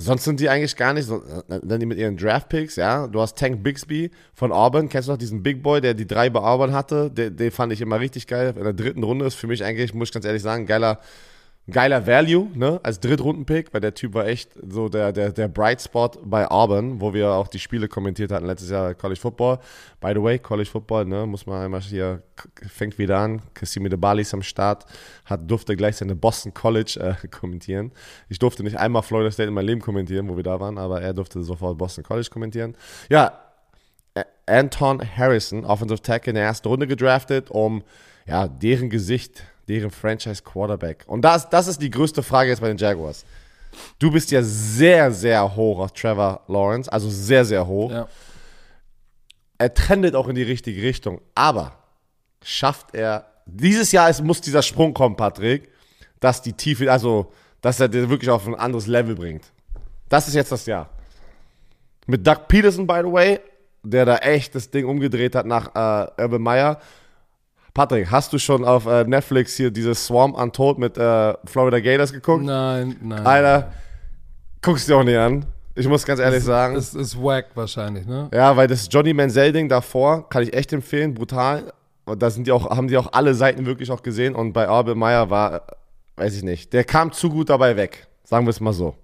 Sonst 0.00 0.22
sind 0.22 0.38
die 0.38 0.48
eigentlich 0.48 0.76
gar 0.76 0.92
nicht 0.92 1.06
so, 1.06 1.20
dann 1.48 1.80
die 1.80 1.86
mit 1.86 1.98
ihren 1.98 2.16
Draft-Picks, 2.16 2.76
ja. 2.76 3.08
Du 3.08 3.20
hast 3.20 3.36
Tank 3.36 3.64
Bixby 3.64 4.12
von 4.32 4.52
Auburn. 4.52 4.88
Kennst 4.88 5.08
du 5.08 5.12
noch 5.12 5.18
diesen 5.18 5.42
Big 5.42 5.60
Boy, 5.60 5.80
der 5.80 5.94
die 5.94 6.06
drei 6.06 6.30
bei 6.30 6.40
Auburn 6.40 6.72
hatte? 6.72 7.10
Den, 7.10 7.36
den 7.36 7.50
fand 7.50 7.72
ich 7.72 7.80
immer 7.80 7.98
richtig 7.98 8.28
geil. 8.28 8.54
In 8.56 8.62
der 8.62 8.74
dritten 8.74 9.02
Runde 9.02 9.24
ist 9.26 9.34
für 9.34 9.48
mich 9.48 9.64
eigentlich, 9.64 9.94
muss 9.94 10.10
ich 10.10 10.14
ganz 10.14 10.24
ehrlich 10.24 10.42
sagen, 10.42 10.66
geiler 10.66 11.00
geiler 11.70 12.06
Value, 12.06 12.48
ne, 12.54 12.80
als 12.82 13.00
Drittrunden-Pick, 13.00 13.74
weil 13.74 13.80
der 13.80 13.94
Typ 13.94 14.14
war 14.14 14.26
echt 14.26 14.50
so 14.68 14.88
der, 14.88 15.12
der, 15.12 15.32
der 15.32 15.48
Bright 15.48 15.82
Spot 15.82 16.10
bei 16.24 16.50
Auburn, 16.50 17.00
wo 17.00 17.12
wir 17.12 17.30
auch 17.32 17.48
die 17.48 17.58
Spiele 17.58 17.88
kommentiert 17.88 18.32
hatten 18.32 18.46
letztes 18.46 18.70
Jahr 18.70 18.94
College 18.94 19.20
Football. 19.20 19.58
By 20.00 20.12
the 20.14 20.22
way, 20.22 20.38
College 20.38 20.68
Football, 20.70 21.04
ne, 21.04 21.26
muss 21.26 21.46
man 21.46 21.62
einmal 21.62 21.80
hier, 21.80 22.22
fängt 22.68 22.98
wieder 22.98 23.18
an. 23.18 23.42
Cassimi 23.54 23.88
de 23.88 23.98
Bali 23.98 24.22
ist 24.22 24.32
am 24.32 24.42
Start, 24.42 24.86
hat, 25.24 25.50
durfte 25.50 25.76
gleich 25.76 25.96
seine 25.96 26.14
Boston 26.14 26.54
College 26.54 26.98
äh, 27.00 27.26
kommentieren. 27.30 27.92
Ich 28.28 28.38
durfte 28.38 28.62
nicht 28.62 28.78
einmal 28.78 29.02
Florida 29.02 29.30
State 29.30 29.48
in 29.48 29.54
meinem 29.54 29.66
Leben 29.66 29.80
kommentieren, 29.80 30.28
wo 30.28 30.36
wir 30.36 30.44
da 30.44 30.58
waren, 30.60 30.78
aber 30.78 31.02
er 31.02 31.12
durfte 31.12 31.42
sofort 31.42 31.76
Boston 31.76 32.04
College 32.04 32.28
kommentieren. 32.30 32.76
Ja, 33.10 33.38
Anton 34.46 35.00
Harrison, 35.16 35.64
Offensive 35.64 36.00
Tackle 36.00 36.30
in 36.30 36.34
der 36.36 36.44
ersten 36.44 36.68
Runde 36.68 36.86
gedraftet, 36.86 37.50
um 37.50 37.82
ja, 38.26 38.48
deren 38.48 38.90
Gesicht 38.90 39.42
deren 39.68 39.90
Franchise 39.90 40.42
Quarterback. 40.42 41.04
Und 41.06 41.22
das, 41.22 41.48
das 41.48 41.68
ist 41.68 41.80
die 41.82 41.90
größte 41.90 42.22
Frage 42.22 42.50
jetzt 42.50 42.60
bei 42.60 42.68
den 42.68 42.78
Jaguars. 42.78 43.24
Du 43.98 44.10
bist 44.10 44.30
ja 44.30 44.42
sehr, 44.42 45.12
sehr 45.12 45.54
hoch 45.54 45.78
auf 45.78 45.92
Trevor 45.92 46.40
Lawrence, 46.48 46.90
also 46.90 47.10
sehr, 47.10 47.44
sehr 47.44 47.66
hoch. 47.66 47.90
Ja. 47.90 48.08
Er 49.58 49.74
trendet 49.74 50.14
auch 50.14 50.28
in 50.28 50.34
die 50.34 50.42
richtige 50.42 50.82
Richtung, 50.82 51.20
aber 51.34 51.72
schafft 52.42 52.94
er, 52.94 53.26
dieses 53.44 53.92
Jahr 53.92 54.08
ist, 54.08 54.22
muss 54.22 54.40
dieser 54.40 54.62
Sprung 54.62 54.94
kommen, 54.94 55.16
Patrick, 55.16 55.68
dass 56.20 56.42
die 56.42 56.52
Tiefe, 56.52 56.90
also, 56.90 57.32
dass 57.60 57.80
er 57.80 57.88
den 57.88 58.08
wirklich 58.08 58.30
auf 58.30 58.46
ein 58.46 58.54
anderes 58.54 58.86
Level 58.86 59.14
bringt. 59.14 59.44
Das 60.08 60.28
ist 60.28 60.34
jetzt 60.34 60.52
das 60.52 60.64
Jahr. 60.66 60.88
Mit 62.06 62.26
Doug 62.26 62.48
Peterson, 62.48 62.86
by 62.86 63.00
the 63.02 63.12
way, 63.12 63.40
der 63.82 64.04
da 64.04 64.16
echt 64.18 64.54
das 64.54 64.70
Ding 64.70 64.86
umgedreht 64.86 65.34
hat 65.34 65.46
nach 65.46 65.74
äh, 65.74 66.22
Urban 66.22 66.42
Meyer 66.42 66.80
Patrick, 67.74 68.10
hast 68.10 68.32
du 68.32 68.38
schon 68.38 68.64
auf 68.64 68.86
äh, 68.86 69.04
Netflix 69.04 69.56
hier 69.56 69.70
dieses 69.70 70.06
Swarm 70.06 70.34
Untold 70.34 70.78
mit 70.78 70.98
äh, 70.98 71.34
Florida 71.44 71.80
Gators 71.80 72.12
geguckt? 72.12 72.44
Nein, 72.44 72.96
nein. 73.02 73.26
Alter, 73.26 73.72
Guckst 74.60 74.88
dir 74.88 74.96
auch 74.96 75.04
nicht 75.04 75.16
an. 75.16 75.46
Ich 75.74 75.86
muss 75.86 76.04
ganz 76.04 76.18
ehrlich 76.18 76.42
sagen. 76.42 76.74
Es 76.74 76.94
ist 76.94 77.16
wack 77.22 77.46
wahrscheinlich, 77.54 78.06
ne? 78.06 78.28
Ja, 78.32 78.56
weil 78.56 78.66
das 78.66 78.88
Johnny 78.90 79.14
Manziel-Ding 79.14 79.68
davor 79.68 80.28
kann 80.28 80.42
ich 80.42 80.52
echt 80.52 80.72
empfehlen, 80.72 81.14
brutal. 81.14 81.72
Und 82.04 82.20
da 82.20 82.30
sind 82.30 82.46
die 82.46 82.52
auch, 82.52 82.68
haben 82.68 82.88
die 82.88 82.96
auch 82.96 83.12
alle 83.12 83.34
Seiten 83.34 83.66
wirklich 83.66 83.90
auch 83.90 84.02
gesehen. 84.02 84.34
Und 84.34 84.52
bei 84.52 84.68
Orbe 84.68 84.96
Meyer 84.96 85.30
war, 85.30 85.62
weiß 86.16 86.34
ich 86.34 86.42
nicht, 86.42 86.72
der 86.72 86.82
kam 86.82 87.12
zu 87.12 87.30
gut 87.30 87.50
dabei 87.50 87.76
weg. 87.76 88.08
Sagen 88.24 88.46
wir 88.46 88.50
es 88.50 88.60
mal 88.60 88.72
so. 88.72 88.96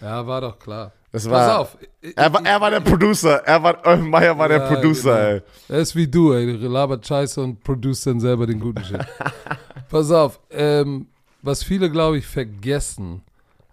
Ja, 0.00 0.26
war 0.26 0.42
doch 0.42 0.58
klar. 0.58 0.92
Das 1.12 1.28
war, 1.28 1.46
Pass 1.46 1.56
auf. 1.58 1.78
Er 2.16 2.32
war, 2.32 2.44
er 2.44 2.60
war 2.60 2.70
der 2.70 2.80
Producer. 2.80 3.42
Er 3.44 3.62
war, 3.62 3.96
Meyer 3.98 4.36
war 4.38 4.48
der 4.48 4.58
Ja, 4.60 4.66
Producer, 4.74 5.14
genau. 5.14 5.28
ey. 5.34 5.42
Er 5.68 5.78
ist 5.80 5.94
wie 5.94 6.08
du, 6.08 6.32
ey. 6.32 6.50
Labert 6.52 7.06
Scheiße 7.06 7.40
und 7.42 7.62
produziert 7.62 8.14
dann 8.14 8.20
selber 8.20 8.46
den 8.46 8.58
guten 8.58 8.82
Shit. 8.82 9.04
Pass 9.90 10.10
auf. 10.10 10.40
Ähm, 10.50 11.08
was 11.42 11.62
viele, 11.62 11.90
glaube 11.90 12.16
ich, 12.18 12.26
vergessen 12.26 13.22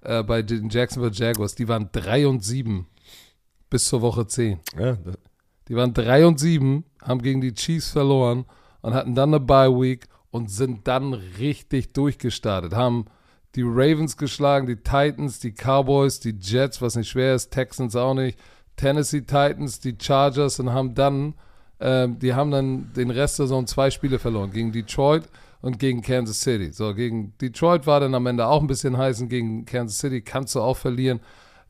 äh, 0.01 0.21
bei 0.21 0.41
den 0.41 0.69
Jacksonville 0.69 1.13
Jaguars, 1.13 1.55
die 1.55 1.67
waren 1.69 1.89
3 1.93 2.27
und 2.27 2.43
7 2.43 2.85
bis 3.69 3.87
zur 3.87 4.01
Woche 4.01 4.27
10. 4.27 4.59
Ja, 4.77 4.97
Die 5.69 5.75
waren 5.75 5.93
3 5.93 6.25
und 6.25 6.39
7, 6.39 6.83
haben 7.03 7.21
gegen 7.21 7.39
die 7.39 7.53
Chiefs 7.53 7.91
verloren 7.91 8.45
und 8.81 8.93
hatten 8.93 9.15
dann 9.15 9.29
eine 9.29 9.39
Bye 9.39 9.69
Week 9.71 10.07
und 10.31 10.51
sind 10.51 10.87
dann 10.87 11.13
richtig 11.13 11.93
durchgestartet. 11.93 12.73
Haben 12.73 13.05
die 13.55 13.63
Ravens 13.63 14.17
geschlagen, 14.17 14.67
die 14.67 14.75
Titans, 14.75 15.39
die 15.39 15.51
Cowboys, 15.51 16.19
die 16.19 16.35
Jets, 16.39 16.81
was 16.81 16.95
nicht 16.95 17.09
schwer 17.09 17.35
ist, 17.35 17.51
Texans 17.51 17.95
auch 17.95 18.13
nicht, 18.13 18.37
Tennessee 18.75 19.21
Titans, 19.21 19.79
die 19.79 19.97
Chargers 19.99 20.59
und 20.59 20.71
haben 20.71 20.93
dann, 20.93 21.33
ähm, 21.79 22.19
die 22.19 22.33
haben 22.33 22.51
dann 22.51 22.93
den 22.93 23.09
Rest 23.09 23.39
der 23.39 23.47
Saison 23.47 23.67
zwei 23.67 23.89
Spiele 23.89 24.19
verloren, 24.19 24.51
gegen 24.51 24.71
Detroit 24.71 25.23
und 25.61 25.79
gegen 25.79 26.01
Kansas 26.01 26.41
City. 26.41 26.71
So, 26.71 26.93
gegen 26.93 27.37
Detroit 27.39 27.87
war 27.87 27.99
dann 27.99 28.13
am 28.15 28.25
Ende 28.27 28.47
auch 28.47 28.61
ein 28.61 28.67
bisschen 28.67 28.97
heiß 28.97 29.21
und 29.21 29.29
gegen 29.29 29.65
Kansas 29.65 29.99
City 29.99 30.21
kannst 30.21 30.55
du 30.55 30.61
auch 30.61 30.77
verlieren. 30.77 31.19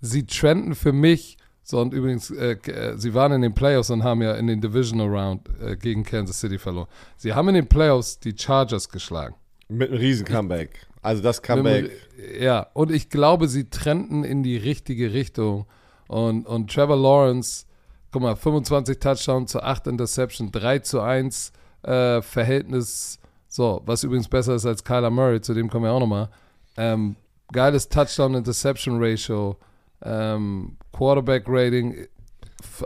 Sie 0.02 0.26
trenden 0.26 0.76
für 0.76 0.94
mich, 0.94 1.38
so 1.64 1.80
und 1.80 1.94
übrigens, 1.94 2.30
äh, 2.32 2.52
äh, 2.54 2.98
sie 2.98 3.14
waren 3.14 3.32
in 3.32 3.42
den 3.42 3.54
Playoffs 3.54 3.90
und 3.90 4.04
haben 4.04 4.22
ja 4.22 4.34
in 4.36 4.48
den 4.48 4.62
Divisional 4.62 5.08
Round 5.08 5.50
äh, 5.62 5.76
gegen 5.78 6.04
Kansas 6.04 6.40
City 6.40 6.58
verloren. 6.58 6.88
Sie 7.18 7.34
haben 7.34 7.48
in 7.50 7.56
den 7.56 7.68
Playoffs 7.68 8.20
die 8.20 8.36
Chargers 8.38 8.90
geschlagen. 8.90 9.36
mit 9.68 9.90
einem 9.90 10.00
riesen 10.00 10.26
Comeback. 10.26 10.88
Also 11.02 11.22
das 11.22 11.42
Comeback. 11.42 11.92
Ja, 12.40 12.68
und 12.74 12.92
ich 12.92 13.10
glaube, 13.10 13.48
sie 13.48 13.70
trenden 13.70 14.24
in 14.24 14.44
die 14.44 14.58
richtige 14.58 15.14
Richtung. 15.14 15.66
Und, 16.08 16.46
und 16.46 16.72
Trevor 16.72 16.98
Lawrence, 16.98 17.66
guck 18.12 18.22
mal, 18.22 18.36
25 18.36 19.00
Touchdowns 19.00 19.52
zu 19.52 19.62
8 19.62 19.88
Interception, 19.88 20.52
3 20.52 20.80
zu 20.80 21.02
1 21.02 21.54
äh, 21.84 22.22
Verhältnis, 22.22 23.20
so, 23.48 23.82
was 23.86 24.04
übrigens 24.04 24.28
besser 24.28 24.56
ist 24.56 24.66
als 24.66 24.84
Kyler 24.84 25.10
Murray, 25.10 25.42
zu 25.42 25.54
dem 25.54 25.70
kommen 25.70 25.86
wir 25.86 25.92
auch 25.92 26.00
nochmal. 26.00 26.30
Ähm, 26.78 27.16
geiles 27.52 27.90
Touchdown-Interception-Ratio, 27.90 29.58
ähm, 30.04 30.78
Quarterback-Rating 30.92 32.08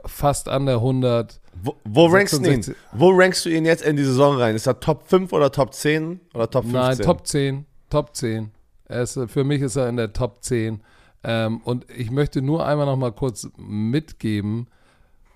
fast 0.05 0.47
an 0.47 0.65
der 0.65 0.75
100. 0.75 1.39
Wo, 1.61 1.75
wo 1.83 2.05
rankst 2.07 2.33
du 2.33 2.37
ihn? 2.37 2.63
66. 2.63 2.75
Wo 2.93 3.11
rankst 3.11 3.45
du 3.45 3.49
ihn 3.49 3.65
jetzt 3.65 3.83
in 3.83 3.95
die 3.95 4.03
Saison 4.03 4.37
rein? 4.37 4.55
Ist 4.55 4.67
er 4.67 4.79
Top 4.79 5.07
5 5.07 5.31
oder 5.33 5.51
Top 5.51 5.73
10 5.73 6.19
oder 6.33 6.49
Top 6.49 6.63
15? 6.63 6.81
Nein, 6.81 6.97
Top 6.99 7.27
10. 7.27 7.65
Top 7.93 8.15
10. 8.15 8.49
Er 8.85 9.03
ist, 9.03 9.17
äh, 9.17 9.27
für 9.27 9.43
mich 9.43 9.61
ist 9.61 9.75
er 9.75 9.87
in 9.87 9.97
der 9.97 10.13
Top 10.13 10.43
10. 10.43 10.81
Ähm, 11.23 11.61
und 11.63 11.85
ich 11.95 12.09
möchte 12.09 12.41
nur 12.41 12.65
einmal 12.65 12.87
noch 12.87 12.97
mal 12.97 13.11
kurz 13.11 13.47
mitgeben, 13.55 14.65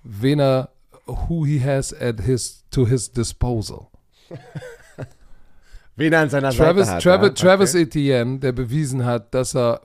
wen 0.02 0.40
er, 0.40 0.70
who 1.06 1.46
he 1.46 1.60
has 1.60 1.94
at 1.94 2.20
his, 2.20 2.64
to 2.72 2.84
his 2.84 3.12
disposal. 3.12 3.86
Wen 5.96 6.12
er 6.12 6.20
an 6.20 6.30
seiner 6.30 6.50
Travis, 6.50 6.86
Seite 6.86 6.96
hat. 6.96 7.02
Travis, 7.02 7.28
ja? 7.28 7.34
Travis 7.34 7.74
Okay. 7.74 7.82
Etienne, 7.82 8.38
der 8.38 8.52
bewiesen 8.52 9.04
hat, 9.04 9.34
dass 9.34 9.56
er 9.56 9.80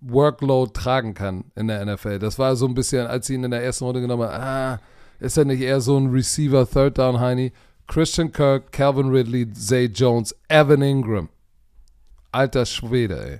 Workload 0.00 0.72
tragen 0.72 1.14
kann 1.14 1.44
in 1.54 1.68
der 1.68 1.84
NFL. 1.84 2.18
Das 2.18 2.38
war 2.38 2.54
so 2.56 2.66
ein 2.66 2.74
bisschen, 2.74 3.06
als 3.06 3.26
sie 3.26 3.34
ihn 3.34 3.44
in 3.44 3.50
der 3.52 3.64
ersten 3.64 3.84
Runde 3.84 4.00
genommen 4.00 4.28
haben, 4.28 4.42
ah, 4.42 4.80
ist 5.18 5.36
er 5.36 5.44
nicht 5.44 5.62
eher 5.62 5.80
so 5.80 5.96
ein 5.96 6.10
Receiver, 6.10 6.68
Third 6.68 6.98
Down 6.98 7.18
Heini? 7.18 7.52
Christian 7.88 8.30
Kirk, 8.32 8.70
Calvin 8.72 9.10
Ridley, 9.10 9.52
Zay 9.52 9.86
Jones, 9.86 10.34
Evan 10.48 10.82
Ingram. 10.82 11.28
Alter 12.36 12.66
Schwede, 12.66 13.18
ey. 13.32 13.38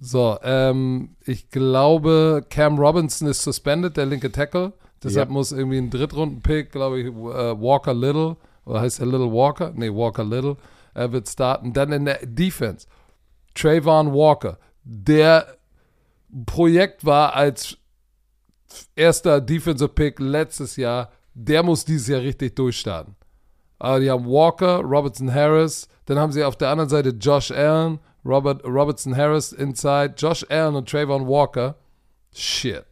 So, 0.00 0.38
ähm, 0.42 1.16
ich 1.24 1.48
glaube, 1.50 2.44
Cam 2.50 2.78
Robinson 2.78 3.28
ist 3.28 3.42
suspended, 3.42 3.96
der 3.96 4.06
linke 4.06 4.30
Tackle. 4.30 4.72
Deshalb 5.02 5.28
Ja. 5.28 5.32
muss 5.32 5.52
irgendwie 5.52 5.78
ein 5.78 5.90
Drittrunden-Pick, 5.90 6.70
glaube 6.72 7.00
ich, 7.00 7.06
äh, 7.06 7.12
Walker 7.12 7.94
Little, 7.94 8.36
oder 8.64 8.80
heißt 8.80 9.00
er 9.00 9.06
Little 9.06 9.32
Walker? 9.32 9.72
Nee, 9.74 9.90
Walker 9.90 10.24
Little, 10.24 10.56
er 10.94 11.12
wird 11.12 11.28
starten. 11.28 11.72
Dann 11.72 11.92
in 11.92 12.04
der 12.04 12.18
Defense, 12.24 12.86
Trayvon 13.54 14.12
Walker, 14.12 14.58
der 14.82 15.46
Projekt 16.46 17.04
war 17.04 17.34
als 17.34 17.76
erster 18.96 19.40
Defensive 19.40 19.88
Pick 19.88 20.18
letztes 20.18 20.76
Jahr, 20.76 21.10
der 21.34 21.62
muss 21.62 21.84
dieses 21.84 22.08
Jahr 22.08 22.20
richtig 22.20 22.56
durchstarten. 22.56 23.14
Aber 23.78 24.00
die 24.00 24.10
haben 24.10 24.26
Walker, 24.26 24.78
Robertson 24.80 25.32
Harris, 25.32 25.88
dann 26.06 26.18
haben 26.18 26.32
sie 26.32 26.44
auf 26.44 26.56
der 26.56 26.68
anderen 26.70 26.90
Seite 26.90 27.10
Josh 27.10 27.50
Allen, 27.50 27.98
Robert, 28.24 28.64
Robertson 28.64 29.16
Harris 29.16 29.52
inside, 29.52 30.14
Josh 30.16 30.44
Allen 30.48 30.74
und 30.76 30.88
Trayvon 30.88 31.26
Walker. 31.26 31.74
Shit. 32.34 32.84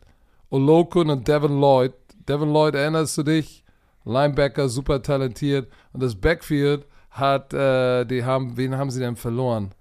Olokun 0.51 1.09
und 1.11 1.27
Devin 1.27 1.59
Lloyd. 1.61 1.93
Devin 2.29 2.53
Lloyd, 2.53 2.75
erinnerst 2.75 3.17
du 3.19 3.23
dich? 3.23 3.65
Linebacker, 4.05 4.69
super 4.69 5.03
talentiert. 5.03 5.69
Und 5.93 6.03
das 6.03 6.15
Backfield 6.15 6.87
hat, 7.11 7.53
äh, 7.55 8.05
die 8.05 8.25
haben, 8.25 8.57
wen 8.57 8.77
haben 8.77 8.91
sie 8.91 9.01
denn 9.01 9.17
verloren? 9.17 9.73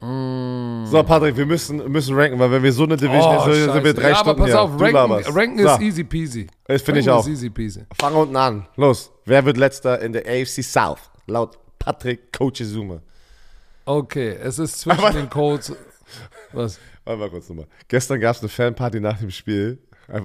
So, 0.00 1.02
Patrick, 1.02 1.34
wir 1.34 1.46
müssen, 1.46 1.90
müssen 1.90 2.14
ranken, 2.14 2.38
weil 2.38 2.50
wenn 2.50 2.62
wir 2.62 2.72
so 2.74 2.84
eine 2.84 2.94
Division 2.96 3.36
Oh, 3.38 3.44
sind, 3.50 3.72
sind 3.72 3.84
wir 3.84 3.94
drei 3.94 4.10
ja, 4.10 4.16
Stunden 4.16 4.30
aber 4.30 4.38
pass 4.42 4.50
hier. 4.50 4.60
auf, 4.60 4.76
Du 4.76 4.84
ranken, 4.84 5.32
ranken 5.32 5.58
So, 5.62 5.68
ist 5.70 5.80
easy 5.80 6.04
peasy. 6.04 6.46
Das 6.66 6.82
finde 6.82 7.00
ich 7.00 7.08
auch. 7.08 7.20
ist 7.20 7.28
easy 7.28 7.48
peasy. 7.48 7.84
Fang 7.98 8.14
unten 8.14 8.36
an. 8.36 8.66
Los. 8.76 9.10
Wer 9.24 9.44
wird 9.46 9.56
letzter 9.56 10.00
in 10.02 10.12
der 10.12 10.26
AFC 10.26 10.62
South? 10.62 10.98
Laut 11.26 11.58
Patrick 11.78 12.32
Coach 12.36 12.62
Zuma. 12.62 13.00
Okay, 13.84 14.36
es 14.42 14.58
ist 14.58 14.80
zwischen 14.80 14.98
Aber- 14.98 15.10
den 15.10 15.28
Colts. 15.28 15.72
Was? 16.52 16.78
Warte 17.04 17.20
mal 17.20 17.30
kurz 17.30 17.48
nochmal. 17.48 17.66
Gestern 17.88 18.20
gab 18.20 18.34
es 18.36 18.40
eine 18.40 18.48
Fanparty 18.48 19.00
nach 19.00 19.18
dem 19.18 19.30
Spiel. 19.30 19.78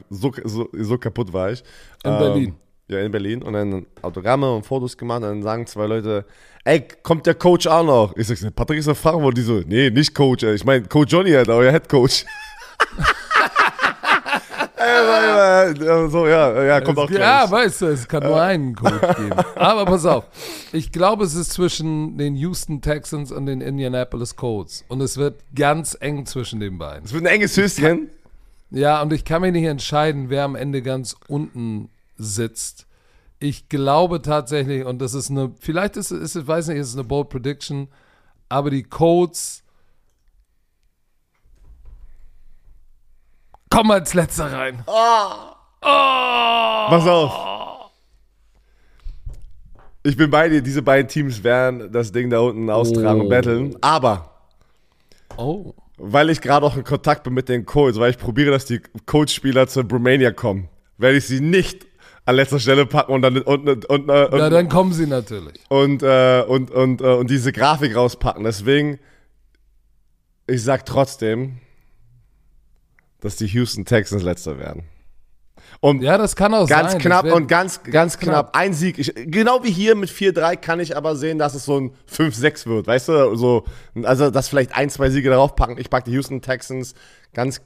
So, 0.09 0.31
so, 0.43 0.69
so 0.73 0.97
kaputt 0.97 1.31
war 1.33 1.51
ich. 1.51 1.63
In 2.03 2.17
Berlin. 2.17 2.55
Ja, 2.87 2.99
in 2.99 3.11
Berlin. 3.11 3.41
Und 3.43 3.53
dann 3.53 3.85
Autogramme 4.01 4.53
und 4.53 4.65
Fotos 4.65 4.97
gemacht. 4.97 5.17
Und 5.17 5.23
dann 5.29 5.43
sagen 5.43 5.65
zwei 5.67 5.87
Leute, 5.87 6.25
ey, 6.65 6.85
kommt 7.03 7.25
der 7.25 7.35
Coach 7.35 7.67
auch 7.67 7.83
noch? 7.83 8.15
Ich 8.17 8.27
sag, 8.27 8.55
Patrick 8.55 8.79
ist 8.79 8.87
eine 8.87 8.95
Frage, 8.95 9.21
wo 9.21 9.31
die 9.31 9.41
so, 9.41 9.61
nee, 9.65 9.89
nicht 9.89 10.13
Coach. 10.13 10.43
ey. 10.43 10.53
Ich 10.55 10.65
meine, 10.65 10.85
Coach 10.85 11.11
Johnny 11.11 11.31
halt, 11.31 11.49
euer 11.49 11.71
Head 11.71 11.89
Coach. 11.89 12.25
ey, 14.79 15.73
ey, 15.75 15.87
ey, 15.87 16.09
so, 16.09 16.27
ja, 16.27 16.63
ja, 16.63 16.81
kommt 16.81 16.97
auch 16.97 17.09
Ja, 17.09 17.45
gleich. 17.45 17.51
weißt 17.51 17.81
du, 17.81 17.85
es 17.87 18.07
kann 18.07 18.23
nur 18.23 18.41
einen 18.41 18.75
Coach 18.75 19.15
geben. 19.17 19.33
Aber 19.55 19.85
pass 19.85 20.05
auf, 20.05 20.25
ich 20.71 20.91
glaube, 20.91 21.23
es 21.25 21.35
ist 21.35 21.51
zwischen 21.51 22.17
den 22.17 22.35
Houston 22.35 22.81
Texans 22.81 23.31
und 23.31 23.45
den 23.45 23.61
Indianapolis 23.61 24.35
Colts. 24.35 24.85
Und 24.87 25.01
es 25.01 25.17
wird 25.17 25.41
ganz 25.55 25.97
eng 25.99 26.25
zwischen 26.25 26.59
den 26.59 26.77
beiden. 26.77 27.05
Es 27.05 27.13
wird 27.13 27.23
ein 27.23 27.33
enges 27.33 27.55
Höschen. 27.57 28.09
Ja, 28.71 29.01
und 29.01 29.11
ich 29.13 29.25
kann 29.25 29.41
mich 29.41 29.51
nicht 29.51 29.65
entscheiden, 29.65 30.29
wer 30.29 30.43
am 30.43 30.55
Ende 30.55 30.81
ganz 30.81 31.15
unten 31.27 31.89
sitzt. 32.17 32.85
Ich 33.39 33.69
glaube 33.69 34.21
tatsächlich, 34.21 34.85
und 34.85 34.99
das 35.01 35.13
ist 35.13 35.29
eine, 35.31 35.51
vielleicht 35.59 35.97
ist 35.97 36.11
es, 36.11 36.35
ich 36.35 36.45
weiß 36.47 36.67
nicht, 36.67 36.77
ist 36.77 36.89
es 36.89 36.93
eine 36.95 37.05
bold 37.05 37.29
Prediction, 37.29 37.87
aber 38.49 38.69
die 38.69 38.83
Colts 38.83 39.63
kommen 43.69 43.91
als 43.91 44.13
letzter 44.13 44.51
rein. 44.51 44.83
Pass 45.81 47.07
auf. 47.07 47.89
Ich 50.03 50.15
bin 50.15 50.29
bei 50.29 50.47
dir, 50.49 50.61
diese 50.61 50.81
beiden 50.81 51.07
Teams 51.09 51.43
werden 51.43 51.91
das 51.91 52.11
Ding 52.11 52.29
da 52.29 52.39
unten 52.39 52.69
austragen 52.69 53.21
und 53.21 53.25
Oh. 53.27 53.29
battlen. 53.29 53.75
Aber, 53.81 54.29
Oh. 55.37 55.73
weil 55.97 56.29
ich 56.29 56.39
gerade 56.41 56.65
auch 56.65 56.77
in 56.77 56.83
Kontakt 56.83 57.23
bin 57.23 57.33
mit 57.33 57.49
den 57.49 57.65
Colts, 57.65 57.99
weil 57.99 58.11
ich 58.11 58.17
probiere, 58.17 58.51
dass 58.51 58.65
die 58.65 58.81
Colts-Spieler 59.05 59.67
zur 59.67 59.83
Bromania 59.83 60.31
kommen, 60.31 60.69
werde 60.97 61.17
ich 61.17 61.27
sie 61.27 61.41
nicht 61.41 61.85
an 62.25 62.35
letzter 62.35 62.59
Stelle 62.59 62.85
packen 62.85 63.11
und 63.13 63.21
dann 63.23 63.37
und, 63.39 63.67
und, 63.67 63.85
und, 63.85 64.09
äh, 64.09 64.13
Ja, 64.13 64.25
und, 64.45 64.51
dann 64.51 64.69
kommen 64.69 64.93
sie 64.93 65.05
natürlich. 65.05 65.59
und, 65.67 66.01
äh, 66.01 66.43
und, 66.47 66.71
und, 66.71 67.01
äh, 67.01 67.05
und 67.15 67.29
diese 67.29 67.51
Grafik 67.51 67.95
rauspacken. 67.95 68.43
Deswegen, 68.45 68.99
ich 70.47 70.63
sag 70.63 70.85
trotzdem, 70.85 71.57
dass 73.21 73.35
die 73.35 73.47
Houston 73.47 73.85
Texans 73.85 74.23
letzter 74.23 74.57
werden. 74.59 74.83
Und 75.81 76.01
Ja, 76.01 76.17
das 76.17 76.35
kann 76.35 76.53
auch 76.53 76.67
Ganz 76.67 76.93
sein. 76.93 77.01
knapp 77.01 77.25
und 77.25 77.47
ganz, 77.47 77.83
ganz, 77.83 78.17
knapp. 78.17 78.51
knapp. 78.51 78.57
Ein 78.57 78.73
Sieg. 78.73 78.97
Ich, 78.97 79.13
genau 79.15 79.63
wie 79.63 79.71
hier 79.71 79.95
mit 79.95 80.09
4-3 80.09 80.57
kann 80.57 80.79
ich 80.79 80.97
aber 80.97 81.15
sehen, 81.15 81.37
dass 81.37 81.53
es 81.53 81.65
so 81.65 81.79
ein 81.79 81.91
5-6 82.11 82.65
wird. 82.65 82.87
Weißt 82.87 83.07
du, 83.07 83.35
so, 83.35 83.63
also, 84.03 84.29
dass 84.29 84.49
vielleicht 84.49 84.75
ein, 84.75 84.89
zwei 84.89 85.09
Siege 85.09 85.29
darauf 85.29 85.55
packen. 85.55 85.77
Ich 85.77 85.89
packe 85.89 86.05
die 86.09 86.11
Houston 86.15 86.41
Texans 86.41 86.95
ganz 87.33 87.61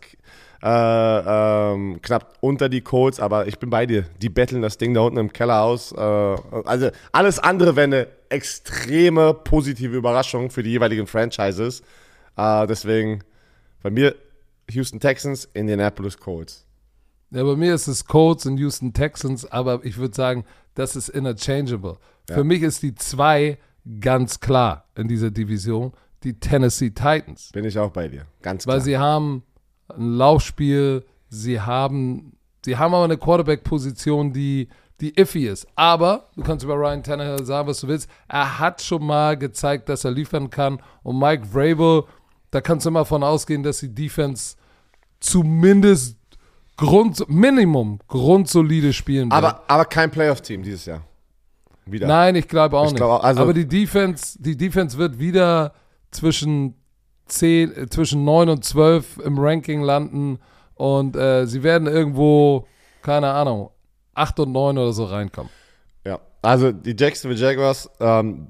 äh, 0.61 0.67
ähm, 0.67 1.99
knapp 2.01 2.37
unter 2.41 2.69
die 2.69 2.81
Colts, 2.81 3.19
aber 3.19 3.47
ich 3.47 3.57
bin 3.59 3.69
bei 3.69 3.85
dir. 3.85 4.05
Die 4.21 4.29
betteln 4.29 4.61
das 4.61 4.77
Ding 4.77 4.93
da 4.93 5.01
unten 5.01 5.17
im 5.17 5.33
Keller 5.33 5.61
aus. 5.63 5.91
Äh, 5.91 5.97
also, 5.99 6.89
alles 7.13 7.39
andere 7.39 7.75
wäre 7.75 7.85
eine 7.85 8.07
extreme 8.29 9.33
positive 9.33 9.95
Überraschung 9.95 10.49
für 10.51 10.61
die 10.61 10.71
jeweiligen 10.71 11.07
Franchises. 11.07 11.81
Äh, 12.37 12.67
deswegen, 12.67 13.23
bei 13.81 13.89
mir 13.89 14.15
Houston 14.69 14.99
Texans, 14.99 15.45
Indianapolis 15.53 16.17
Colts. 16.17 16.65
Ja, 17.31 17.43
bei 17.43 17.55
mir 17.55 17.73
ist 17.73 17.87
es 17.87 18.05
Colts 18.05 18.45
und 18.45 18.57
Houston 18.57 18.93
Texans, 18.93 19.45
aber 19.45 19.83
ich 19.83 19.97
würde 19.97 20.15
sagen, 20.15 20.45
das 20.75 20.95
ist 20.95 21.09
interchangeable. 21.09 21.97
Ja. 22.29 22.35
Für 22.35 22.43
mich 22.43 22.61
ist 22.61 22.83
die 22.83 22.95
zwei 22.95 23.57
ganz 23.99 24.39
klar 24.39 24.87
in 24.95 25.07
dieser 25.07 25.31
Division 25.31 25.93
die 26.23 26.39
Tennessee 26.39 26.89
Titans. 26.89 27.51
Bin 27.51 27.65
ich 27.65 27.77
auch 27.77 27.91
bei 27.91 28.07
dir. 28.07 28.25
Ganz 28.41 28.65
Weil 28.65 28.75
klar. 28.75 28.85
sie 28.85 28.97
haben 28.97 29.43
ein 29.89 30.13
Laufspiel, 30.13 31.05
sie 31.29 31.59
haben, 31.59 32.37
sie 32.63 32.77
haben 32.77 32.93
aber 32.93 33.03
eine 33.03 33.17
Quarterback-Position, 33.17 34.31
die, 34.31 34.69
die 35.01 35.17
iffy 35.19 35.47
ist. 35.47 35.67
Aber 35.75 36.29
du 36.35 36.43
kannst 36.43 36.63
über 36.63 36.75
Ryan 36.75 37.03
Tannehill 37.03 37.45
sagen, 37.45 37.67
was 37.67 37.81
du 37.81 37.87
willst. 37.87 38.09
Er 38.27 38.59
hat 38.59 38.81
schon 38.81 39.05
mal 39.05 39.37
gezeigt, 39.37 39.89
dass 39.89 40.05
er 40.05 40.11
liefern 40.11 40.49
kann. 40.49 40.81
Und 41.03 41.19
Mike 41.19 41.45
Vrabel, 41.45 42.05
da 42.53 42.61
kannst 42.61 42.85
du 42.85 42.89
immer 42.89 43.03
von 43.05 43.23
ausgehen, 43.23 43.63
dass 43.63 43.79
die 43.79 43.93
Defense 43.93 44.55
zumindest 45.19 46.17
Grund, 46.77 47.23
Minimum 47.29 47.99
grundsolide 48.07 48.93
spielen 48.93 49.25
wird. 49.31 49.33
aber, 49.33 49.63
aber 49.67 49.85
kein 49.85 50.09
Playoff-Team 50.11 50.63
dieses 50.63 50.85
Jahr. 50.85 51.01
Wieder. 51.85 52.07
Nein, 52.07 52.35
ich 52.35 52.47
glaube 52.47 52.77
auch 52.77 52.85
Ich 52.85 52.91
nicht. 52.91 52.97
glaube 52.97 53.13
auch, 53.15 53.23
also- 53.23 53.41
Aber 53.41 53.53
die 53.53 53.67
Defense, 53.67 54.37
die 54.41 54.55
Defense 54.57 54.97
wird 54.97 55.19
wieder 55.19 55.73
zwischen 56.11 56.75
10, 57.27 57.71
äh, 57.75 57.89
zwischen 57.89 58.23
9 58.23 58.49
und 58.49 58.63
12 58.65 59.17
im 59.23 59.37
Ranking 59.37 59.81
landen 59.81 60.39
und 60.75 61.15
äh, 61.15 61.45
sie 61.45 61.61
werden 61.63 61.87
irgendwo, 61.87 62.65
keine 63.01 63.31
Ahnung, 63.31 63.69
8 64.13 64.39
und 64.39 64.51
9 64.51 64.77
oder 64.77 64.93
so 64.93 65.05
reinkommen. 65.05 65.51
Ja, 66.05 66.19
also 66.41 66.71
die 66.71 66.95
Jacksonville 66.97 67.39
Jaguars, 67.39 67.89
ähm, 67.99 68.47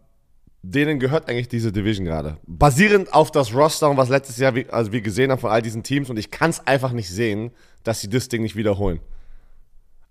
denen 0.64 1.00
gehört 1.00 1.28
eigentlich 1.30 1.50
diese 1.50 1.72
Division 1.74 2.06
gerade. 2.06 2.38
Basierend 2.48 3.14
auf 3.14 3.32
das 3.32 3.54
Roster 3.54 3.90
und 3.90 3.98
was 3.98 4.08
letztes 4.08 4.38
Jahr, 4.38 4.56
wie, 4.56 4.68
also 4.70 4.94
wir 4.94 5.02
gesehen 5.02 5.30
haben 5.30 5.40
von 5.40 5.52
all 5.52 5.62
diesen 5.62 5.84
Teams 5.84 6.10
und 6.10 6.18
ich 6.18 6.32
kann 6.32 6.50
es 6.50 6.66
einfach 6.66 6.94
nicht 6.94 7.10
sehen, 7.10 7.52
dass 7.84 8.00
sie 8.00 8.10
das 8.10 8.30
Ding 8.30 8.42
nicht 8.42 8.56
wiederholen. 8.56 9.02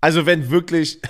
Also 0.03 0.27
wenn 0.27 0.51
wirklich, 0.51 1.01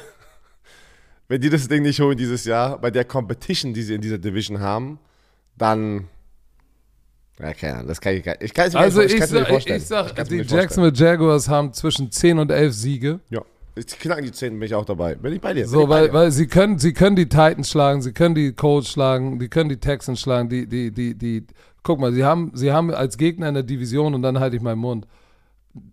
wenn 1.28 1.40
die 1.40 1.50
das 1.50 1.66
Ding 1.66 1.82
nicht 1.82 2.00
holen 2.00 2.16
dieses 2.16 2.44
Jahr, 2.44 2.78
bei 2.80 2.92
der 2.92 3.04
Competition, 3.04 3.74
die 3.74 3.82
sie 3.82 3.94
in 3.94 4.00
dieser 4.00 4.18
Division 4.18 4.60
haben, 4.60 5.00
dann, 5.58 6.08
ja, 7.40 7.52
keine 7.52 7.74
Ahnung, 7.74 7.88
das 7.88 8.00
kann 8.00 8.14
ich 8.14 8.22
gar 8.22 8.40
ich 8.40 8.54
kann 8.54 8.68
es 8.68 8.74
mir 8.74 8.80
Also 8.80 9.00
nicht, 9.00 9.12
ich, 9.12 9.30
mir 9.32 9.40
nicht 9.40 9.48
vorstellen. 9.48 9.82
ich 9.82 9.88
sag, 9.88 10.28
die 10.28 10.36
nicht. 10.36 10.52
Jacksonville 10.52 10.94
Jaguars 10.94 11.48
haben 11.48 11.72
zwischen 11.72 12.12
10 12.12 12.38
und 12.38 12.52
11 12.52 12.72
Siege. 12.72 13.20
Ja, 13.28 13.42
ich 13.74 13.86
knacken 13.86 14.24
die 14.24 14.32
10, 14.32 14.58
bin 14.58 14.66
ich 14.66 14.74
auch 14.74 14.84
dabei. 14.84 15.14
Bin 15.14 15.32
ich 15.32 15.40
bei 15.40 15.54
dir. 15.54 15.66
So, 15.66 15.88
weil, 15.88 16.08
dir. 16.08 16.12
weil 16.12 16.30
sie 16.30 16.46
können, 16.46 16.78
sie 16.78 16.92
können 16.92 17.16
die 17.16 17.28
Titans 17.28 17.70
schlagen, 17.70 18.02
sie 18.02 18.12
können 18.12 18.34
die 18.34 18.52
Colts 18.52 18.88
schlagen, 18.90 19.38
die 19.38 19.48
können 19.48 19.68
die 19.68 19.78
Texans 19.78 20.20
schlagen, 20.20 20.48
die, 20.48 20.66
die, 20.66 20.90
die, 20.90 21.16
die, 21.16 21.46
guck 21.82 21.98
mal, 21.98 22.12
sie 22.12 22.24
haben, 22.24 22.52
sie 22.54 22.72
haben 22.72 22.90
als 22.90 23.16
Gegner 23.16 23.48
in 23.48 23.54
der 23.54 23.62
Division 23.62 24.14
und 24.14 24.22
dann 24.22 24.40
halte 24.40 24.56
ich 24.56 24.62
meinen 24.62 24.78
Mund. 24.78 25.06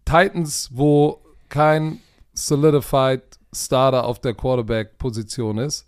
Titans, 0.05 0.69
wo 0.73 1.21
kein 1.47 1.99
solidified 2.33 3.21
Starter 3.53 4.05
auf 4.05 4.19
der 4.19 4.33
Quarterback-Position 4.33 5.57
ist. 5.57 5.87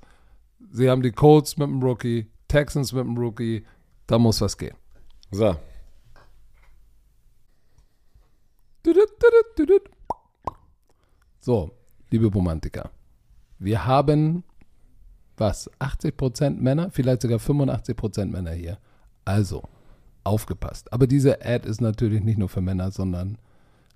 Sie 0.71 0.89
haben 0.89 1.01
die 1.01 1.11
Colts 1.11 1.57
mit 1.57 1.67
dem 1.67 1.83
Rookie, 1.83 2.27
Texans 2.47 2.93
mit 2.93 3.03
dem 3.03 3.17
Rookie, 3.17 3.65
da 4.07 4.17
muss 4.17 4.41
was 4.41 4.57
gehen. 4.57 4.75
So, 5.31 5.55
So, 11.39 11.71
liebe 12.11 12.27
Romantiker, 12.27 12.91
wir 13.59 13.85
haben 13.85 14.43
was, 15.37 15.69
80% 15.79 16.61
Männer, 16.61 16.91
vielleicht 16.91 17.23
sogar 17.23 17.39
85% 17.39 18.25
Männer 18.25 18.51
hier. 18.51 18.77
Also, 19.25 19.63
aufgepasst. 20.23 20.93
Aber 20.93 21.07
diese 21.07 21.43
Ad 21.43 21.67
ist 21.67 21.81
natürlich 21.81 22.23
nicht 22.23 22.37
nur 22.37 22.49
für 22.49 22.61
Männer, 22.61 22.91
sondern 22.91 23.37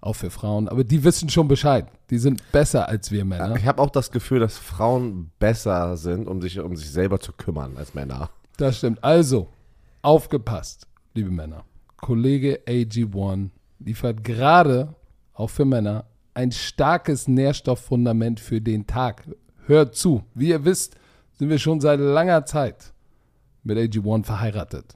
auch 0.01 0.15
für 0.15 0.29
Frauen. 0.29 0.67
Aber 0.67 0.83
die 0.83 1.03
wissen 1.03 1.29
schon 1.29 1.47
Bescheid. 1.47 1.87
Die 2.09 2.17
sind 2.17 2.51
besser 2.51 2.87
als 2.89 3.11
wir 3.11 3.25
Männer. 3.25 3.55
Ich 3.55 3.65
habe 3.65 3.81
auch 3.81 3.89
das 3.89 4.11
Gefühl, 4.11 4.39
dass 4.39 4.57
Frauen 4.57 5.31
besser 5.39 5.97
sind, 5.97 6.27
um 6.27 6.41
sich 6.41 6.59
um 6.59 6.75
sich 6.75 6.91
selber 6.91 7.19
zu 7.19 7.31
kümmern 7.31 7.77
als 7.77 7.93
Männer. 7.93 8.29
Das 8.57 8.77
stimmt. 8.77 9.03
Also, 9.03 9.49
aufgepasst, 10.01 10.87
liebe 11.13 11.31
Männer. 11.31 11.63
Kollege 11.97 12.61
AG1 12.67 13.49
liefert 13.79 14.23
gerade, 14.23 14.95
auch 15.33 15.49
für 15.49 15.65
Männer, 15.65 16.05
ein 16.35 16.51
starkes 16.51 17.27
Nährstofffundament 17.27 18.39
für 18.39 18.61
den 18.61 18.85
Tag. 18.85 19.23
Hört 19.65 19.95
zu. 19.95 20.23
Wie 20.35 20.49
ihr 20.49 20.65
wisst, 20.65 20.95
sind 21.33 21.49
wir 21.49 21.57
schon 21.57 21.81
seit 21.81 21.99
langer 21.99 22.45
Zeit 22.45 22.93
mit 23.63 23.77
AG1 23.77 24.25
verheiratet. 24.25 24.95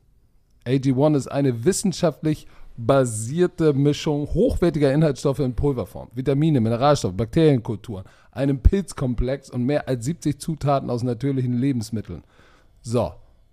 AG1 0.65 1.15
ist 1.15 1.27
eine 1.27 1.65
wissenschaftlich 1.65 2.45
basierte 2.77 3.73
Mischung 3.73 4.27
hochwertiger 4.27 4.93
Inhaltsstoffe 4.93 5.39
in 5.39 5.55
Pulverform, 5.55 6.09
Vitamine, 6.13 6.61
Mineralstoffe, 6.61 7.15
Bakterienkulturen, 7.15 8.05
einem 8.31 8.59
Pilzkomplex 8.59 9.49
und 9.49 9.63
mehr 9.63 9.87
als 9.87 10.05
70 10.05 10.39
Zutaten 10.39 10.89
aus 10.89 11.03
natürlichen 11.03 11.53
Lebensmitteln. 11.53 12.23
So, 12.81 13.11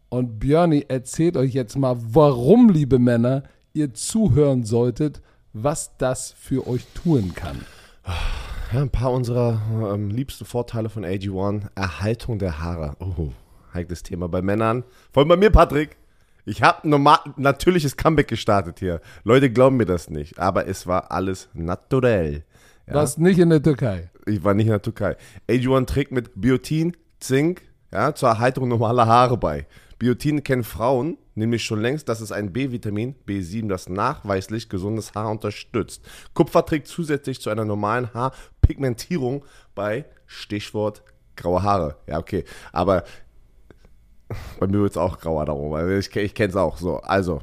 und 0.08 0.38
Björni 0.38 0.84
erzählt 0.88 1.36
euch 1.36 1.54
jetzt 1.54 1.76
mal, 1.76 1.96
warum, 1.98 2.68
liebe 2.68 2.98
Männer, 2.98 3.42
ihr 3.72 3.94
zuhören 3.94 4.64
solltet, 4.64 5.20
was 5.52 5.96
das 5.98 6.32
für 6.32 6.66
euch 6.68 6.86
tun 6.94 7.32
kann. 7.34 7.64
Ja, 8.72 8.82
ein 8.82 8.90
paar 8.90 9.12
unserer 9.12 9.60
ähm, 9.94 10.10
liebsten 10.10 10.44
Vorteile 10.44 10.88
von 10.88 11.04
AG1. 11.04 11.68
Erhaltung 11.74 12.38
der 12.38 12.60
Haare. 12.60 12.96
Oh, 13.00 13.30
heikles 13.72 14.02
Thema 14.02 14.28
bei 14.28 14.42
Männern. 14.42 14.84
Vor 15.12 15.22
allem 15.22 15.28
bei 15.28 15.36
mir, 15.36 15.50
Patrick. 15.50 15.96
Ich 16.44 16.62
habe 16.62 16.88
normal 16.88 17.18
natürliches 17.36 17.96
Comeback 17.96 18.28
gestartet 18.28 18.78
hier. 18.78 19.00
Leute 19.24 19.50
glauben 19.50 19.76
mir 19.76 19.86
das 19.86 20.10
nicht, 20.10 20.38
aber 20.38 20.66
es 20.66 20.86
war 20.86 21.10
alles 21.10 21.48
naturell. 21.54 22.44
Ja? 22.86 22.94
Was 22.94 23.18
nicht 23.18 23.38
in 23.38 23.50
der 23.50 23.62
Türkei. 23.62 24.10
Ich 24.26 24.44
war 24.44 24.54
nicht 24.54 24.66
in 24.66 24.72
der 24.72 24.82
Türkei. 24.82 25.16
AG1 25.48 25.86
trägt 25.86 26.12
mit 26.12 26.30
Biotin, 26.40 26.96
Zink 27.18 27.62
ja, 27.92 28.14
zur 28.14 28.28
Erhaltung 28.28 28.68
normaler 28.68 29.06
Haare 29.06 29.36
bei. 29.36 29.66
Biotin 29.98 30.44
kennen 30.44 30.64
Frauen 30.64 31.18
nämlich 31.36 31.64
schon 31.64 31.80
längst, 31.80 32.08
dass 32.08 32.20
es 32.20 32.32
ein 32.32 32.52
B-Vitamin, 32.52 33.14
B7, 33.26 33.68
das 33.68 33.88
nachweislich 33.88 34.68
gesundes 34.68 35.14
Haar 35.14 35.30
unterstützt. 35.30 36.02
Kupfer 36.34 36.64
trägt 36.64 36.88
zusätzlich 36.88 37.40
zu 37.40 37.50
einer 37.50 37.64
normalen 37.64 38.12
Haarpigmentierung 38.12 39.44
bei 39.74 40.06
Stichwort 40.26 41.02
graue 41.36 41.62
Haare. 41.62 41.96
Ja, 42.06 42.18
okay. 42.18 42.44
Aber 42.72 43.04
bei 44.58 44.66
mir 44.66 44.80
wird 44.80 44.92
es 44.92 44.96
auch 44.96 45.18
grauer 45.18 45.44
darum, 45.44 45.70
weil 45.70 45.98
ich, 45.98 46.14
ich 46.16 46.34
kenne 46.34 46.50
es 46.50 46.56
auch 46.56 46.78
so. 46.78 46.98
Also, 46.98 47.42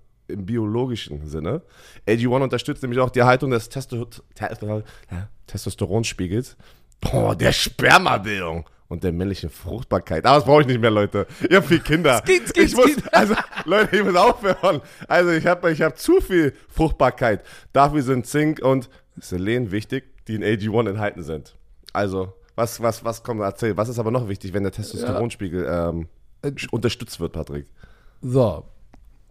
im 0.31 0.45
biologischen 0.45 1.27
Sinne. 1.27 1.61
AG1 2.07 2.43
unterstützt 2.43 2.81
nämlich 2.81 2.99
auch 2.99 3.09
die 3.09 3.19
Erhaltung 3.19 3.51
des 3.51 3.69
Testo 3.69 4.05
Testo 4.35 4.83
ja, 5.11 5.29
Testosteronspiegels. 5.47 6.57
Boah, 6.99 7.35
der 7.35 7.51
Spermabildung 7.51 8.69
und 8.87 9.03
der 9.03 9.11
männlichen 9.11 9.49
Fruchtbarkeit. 9.49 10.25
Aber 10.25 10.35
das 10.35 10.45
brauche 10.45 10.61
ich 10.61 10.67
nicht 10.67 10.81
mehr, 10.81 10.91
Leute. 10.91 11.25
Ihr 11.49 11.57
habt 11.57 11.67
viel 11.67 11.79
Kinder. 11.79 12.21
Skit, 12.25 12.49
skit, 12.49 12.63
ich 12.65 12.75
muss, 12.75 12.91
also, 13.11 13.35
Leute, 13.65 13.95
ich 13.95 14.03
muss 14.03 14.15
aufhören. 14.15 14.81
Also, 15.07 15.31
ich 15.31 15.47
habe 15.47 15.71
ich 15.71 15.81
hab 15.81 15.97
zu 15.97 16.19
viel 16.21 16.53
Fruchtbarkeit. 16.69 17.43
Dafür 17.73 18.03
sind 18.03 18.27
Zink 18.27 18.61
und 18.61 18.89
Selen 19.17 19.71
wichtig, 19.71 20.03
die 20.27 20.35
in 20.35 20.43
AG1 20.43 20.89
enthalten 20.89 21.23
sind. 21.23 21.55
Also, 21.93 22.33
was, 22.55 22.81
was, 22.81 23.03
was 23.03 23.23
kommt, 23.23 23.41
erzähl. 23.41 23.77
Was 23.77 23.89
ist 23.89 23.97
aber 23.97 24.11
noch 24.11 24.27
wichtig, 24.27 24.53
wenn 24.53 24.63
der 24.63 24.71
Testosteronspiegel 24.71 25.65
ähm, 25.69 26.07
Äh, 26.41 26.53
unterstützt 26.71 27.19
wird, 27.19 27.33
Patrick? 27.33 27.67
So. 28.21 28.65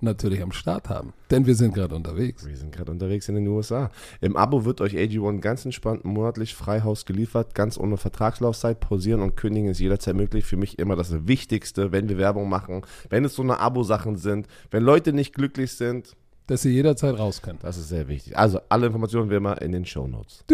natürlich 0.00 0.42
am 0.42 0.52
Start 0.52 0.88
haben. 0.88 1.12
Denn 1.30 1.46
wir 1.46 1.54
sind 1.54 1.74
gerade 1.74 1.94
unterwegs. 1.94 2.46
Wir 2.46 2.56
sind 2.56 2.72
gerade 2.72 2.90
unterwegs 2.90 3.28
in 3.28 3.34
den 3.34 3.46
USA. 3.48 3.90
Im 4.20 4.36
Abo 4.36 4.64
wird 4.64 4.80
euch 4.80 4.94
AG1 4.94 5.40
ganz 5.40 5.64
entspannt 5.64 6.04
monatlich 6.04 6.54
Freihaus 6.54 7.06
geliefert, 7.06 7.54
ganz 7.54 7.78
ohne 7.78 7.96
Vertragslaufzeit. 7.96 8.80
Pausieren 8.80 9.22
und 9.22 9.36
kündigen 9.36 9.70
ist 9.70 9.80
jederzeit 9.80 10.14
möglich. 10.14 10.44
Für 10.44 10.56
mich 10.56 10.78
immer 10.78 10.96
das 10.96 11.26
Wichtigste, 11.26 11.92
wenn 11.92 12.08
wir 12.08 12.18
Werbung 12.18 12.48
machen, 12.48 12.82
wenn 13.08 13.24
es 13.24 13.34
so 13.34 13.42
eine 13.42 13.58
Abo-Sachen 13.58 14.16
sind, 14.16 14.46
wenn 14.70 14.82
Leute 14.82 15.12
nicht 15.12 15.34
glücklich 15.34 15.72
sind. 15.72 16.16
Dass 16.46 16.60
sie 16.60 16.70
jederzeit 16.70 17.18
raus 17.18 17.40
können. 17.40 17.58
Das 17.62 17.78
ist 17.78 17.88
sehr 17.88 18.06
wichtig. 18.06 18.36
Also 18.36 18.60
alle 18.68 18.86
Informationen 18.86 19.30
wie 19.30 19.36
immer 19.36 19.62
in 19.62 19.72
den 19.72 19.86
Show 19.86 20.06
Notes. 20.06 20.44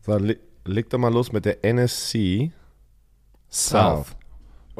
So, 0.00 0.16
leg, 0.16 0.40
leg 0.64 0.90
doch 0.90 0.98
mal 0.98 1.12
los 1.12 1.30
mit 1.30 1.44
der 1.44 1.64
NSC 1.64 2.50
South. 3.48 4.16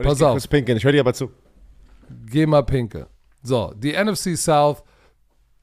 Und 0.00 0.06
Pass 0.06 0.18
ich 0.18 0.24
auf. 0.24 0.32
kurz 0.32 0.46
pinkeln. 0.48 0.78
Ich 0.78 0.84
höre 0.84 0.92
dir 0.92 1.00
aber 1.00 1.12
zu. 1.12 1.30
Geh 2.26 2.46
mal 2.46 2.62
pinke. 2.62 3.06
So, 3.42 3.74
die 3.76 3.92
NFC 3.92 4.34
South. 4.36 4.82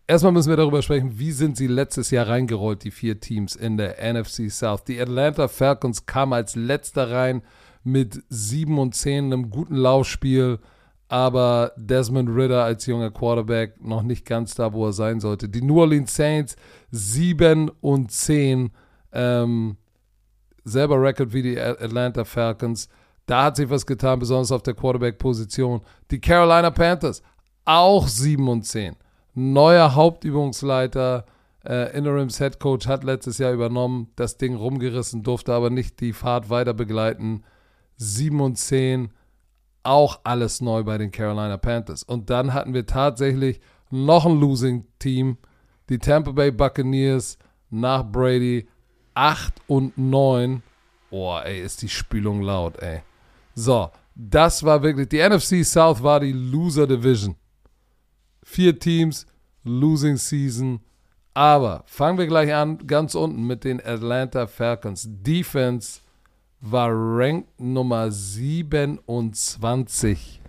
Erstmal 0.06 0.32
müssen 0.32 0.50
wir 0.50 0.58
darüber 0.58 0.82
sprechen, 0.84 1.18
wie 1.18 1.32
sind 1.32 1.58
sie 1.58 1.66
letztes 1.66 2.12
Jahr 2.12 2.28
reingerollt, 2.28 2.84
die 2.84 2.92
vier 2.92 3.20
Teams 3.20 3.56
in 3.56 3.78
der 3.78 3.98
NFC 4.14 4.50
South. 4.52 4.84
Die 4.86 5.02
Atlanta 5.02 5.48
Falcons 5.48 6.06
kamen 6.06 6.34
als 6.34 6.56
letzter 6.56 7.10
rein 7.12 7.42
mit 7.84 8.24
7 8.30 8.78
und 8.78 8.94
10, 8.94 9.26
einem 9.26 9.50
guten 9.50 9.76
Laufspiel, 9.76 10.60
aber 11.08 11.72
Desmond 11.78 12.30
Ritter 12.30 12.64
als 12.64 12.86
junger 12.86 13.10
Quarterback 13.12 13.82
noch 13.84 14.04
nicht 14.04 14.26
ganz 14.26 14.54
da, 14.54 14.72
wo 14.72 14.86
er 14.86 14.94
sein 14.94 15.20
sollte. 15.20 15.50
Die 15.50 15.64
New 15.64 15.80
Orleans 15.82 16.16
Saints 16.16 16.56
7 16.92 17.70
und 17.82 18.12
10, 18.12 18.70
ähm, 19.14 19.78
selber 20.64 21.02
Record 21.02 21.34
wie 21.34 21.42
die 21.42 21.60
Atlanta 21.60 22.24
Falcons. 22.24 22.88
Da 23.28 23.44
hat 23.44 23.58
sich 23.58 23.70
was 23.70 23.86
getan, 23.86 24.20
besonders 24.20 24.52
auf 24.52 24.64
der 24.64 24.74
Quarterback-Position. 24.74 25.82
Die 26.12 26.20
Carolina 26.20 26.72
Panthers, 26.72 27.22
auch 27.66 28.08
7 28.08 28.48
und 28.48 28.64
10. 28.64 28.96
Neuer 29.36 29.94
Hauptübungsleiter, 29.94 31.26
äh, 31.66 31.96
Interims 31.96 32.38
Head 32.38 32.60
Coach 32.60 32.88
hat 32.88 33.04
letztes 33.04 33.38
Jahr 33.38 33.52
übernommen, 33.52 34.10
das 34.16 34.38
Ding 34.38 34.56
rumgerissen, 34.56 35.24
durfte 35.24 35.54
aber 35.54 35.70
nicht 35.70 36.00
die 36.00 36.14
Fahrt 36.14 36.50
weiter 36.50 36.74
begleiten. 36.74 37.44
7 37.98 38.40
und 38.40 38.58
10, 38.58 39.12
auch 39.84 40.22
alles 40.24 40.62
neu 40.62 40.84
bei 40.84 40.98
den 40.98 41.12
Carolina 41.12 41.58
Panthers. 41.58 42.04
Und 42.04 42.30
dann 42.30 42.54
hatten 42.54 42.74
wir 42.74 42.86
tatsächlich 42.86 43.60
noch 43.90 44.26
ein 44.26 44.40
Losing-Team, 44.40 45.38
die 45.90 46.00
Tampa 46.00 46.32
Bay 46.32 46.52
Buccaneers 46.52 47.38
nach 47.70 48.04
Brady 48.04 48.70
8 49.16 49.54
und 49.68 49.98
9. 49.98 50.64
Boah, 51.10 51.46
ey, 51.46 51.62
ist 51.62 51.82
die 51.82 51.90
Spülung 51.90 52.42
laut, 52.42 52.78
ey. 52.80 53.02
So, 53.58 53.90
das 54.14 54.64
war 54.64 54.84
wirklich, 54.84 55.10
die 55.10 55.18
NFC 55.18 55.66
South 55.66 56.04
war 56.04 56.20
die 56.20 56.32
Loser 56.32 56.86
Division. 56.86 57.36
Vier 58.44 58.78
Teams, 58.78 59.26
Losing 59.64 60.18
Season. 60.18 60.80
Aber 61.34 61.82
fangen 61.88 62.20
wir 62.20 62.28
gleich 62.28 62.54
an, 62.54 62.78
ganz 62.86 63.16
unten 63.16 63.48
mit 63.48 63.64
den 63.64 63.84
Atlanta 63.84 64.46
Falcons. 64.46 65.08
Defense 65.10 66.02
war 66.62 66.90
Rank 66.92 67.48
Nummer 67.58 68.12
27. 68.12 70.40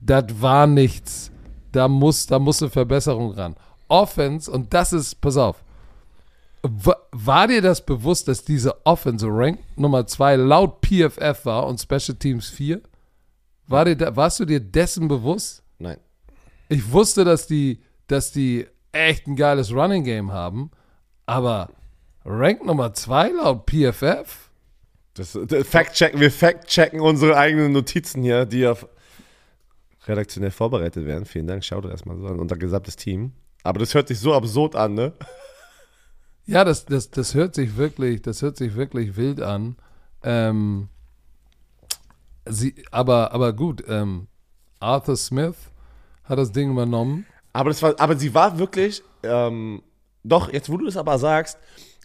Das 0.00 0.24
war 0.40 0.66
nichts. 0.66 1.30
Da 1.70 1.86
muss, 1.86 2.26
da 2.26 2.38
muss 2.38 2.62
eine 2.62 2.70
Verbesserung 2.70 3.32
ran. 3.32 3.56
Offense, 3.88 4.50
und 4.50 4.72
das 4.72 4.94
ist, 4.94 5.20
pass 5.20 5.36
auf, 5.36 5.62
war 6.62 7.46
dir 7.46 7.62
das 7.62 7.84
bewusst, 7.84 8.28
dass 8.28 8.44
diese 8.44 8.84
Offense 8.84 9.26
Rank 9.28 9.58
Nummer 9.76 10.06
2 10.06 10.36
laut 10.36 10.80
PFF 10.80 11.44
war 11.44 11.66
und 11.66 11.80
Special 11.80 12.16
Teams 12.18 12.48
4? 12.48 12.80
War 13.66 13.84
dir 13.84 13.96
da, 13.96 14.16
warst 14.16 14.40
du 14.40 14.44
dir 14.44 14.60
dessen 14.60 15.08
bewusst? 15.08 15.62
Nein. 15.78 15.98
Ich 16.68 16.90
wusste, 16.90 17.24
dass 17.24 17.46
die, 17.46 17.80
dass 18.06 18.32
die 18.32 18.66
echt 18.92 19.26
ein 19.26 19.36
geiles 19.36 19.72
Running 19.72 20.04
Game 20.04 20.32
haben, 20.32 20.70
aber 21.26 21.70
Rank 22.24 22.64
Nummer 22.64 22.92
2 22.92 23.28
laut 23.30 23.66
PFF? 23.66 24.50
Das, 25.14 25.38
das 25.46 25.66
Fact-checken, 25.66 26.20
wir 26.20 26.30
fact-checken 26.30 27.00
unsere 27.00 27.36
eigenen 27.36 27.72
Notizen 27.72 28.22
hier, 28.22 28.46
die 28.46 28.60
ja 28.60 28.76
redaktionell 30.06 30.50
vorbereitet 30.50 31.06
werden. 31.06 31.24
Vielen 31.24 31.46
Dank, 31.46 31.64
schaut 31.64 31.84
erstmal 31.84 32.16
so 32.16 32.26
an 32.26 32.38
unser 32.38 32.56
gesamtes 32.56 32.96
Team. 32.96 33.32
Aber 33.62 33.80
das 33.80 33.94
hört 33.94 34.08
sich 34.08 34.18
so 34.18 34.34
absurd 34.34 34.76
an, 34.76 34.94
ne? 34.94 35.12
Ja, 36.48 36.64
das, 36.64 36.86
das, 36.86 37.10
das 37.10 37.34
hört 37.34 37.54
sich 37.54 37.76
wirklich, 37.76 38.22
das 38.22 38.40
hört 38.40 38.56
sich 38.56 38.74
wirklich 38.74 39.16
wild 39.16 39.42
an. 39.42 39.76
Ähm, 40.22 40.88
sie, 42.46 42.74
aber, 42.90 43.32
aber 43.32 43.52
gut, 43.52 43.84
ähm, 43.86 44.28
Arthur 44.80 45.16
Smith 45.16 45.56
hat 46.24 46.38
das 46.38 46.50
Ding 46.50 46.70
übernommen. 46.70 47.26
Aber, 47.52 47.68
das 47.68 47.82
war, 47.82 48.00
aber 48.00 48.16
sie 48.16 48.32
war 48.32 48.58
wirklich, 48.58 49.02
ähm, 49.24 49.82
doch, 50.24 50.50
jetzt 50.50 50.70
wo 50.70 50.78
du 50.78 50.86
das 50.86 50.96
aber 50.96 51.18
sagst, 51.18 51.58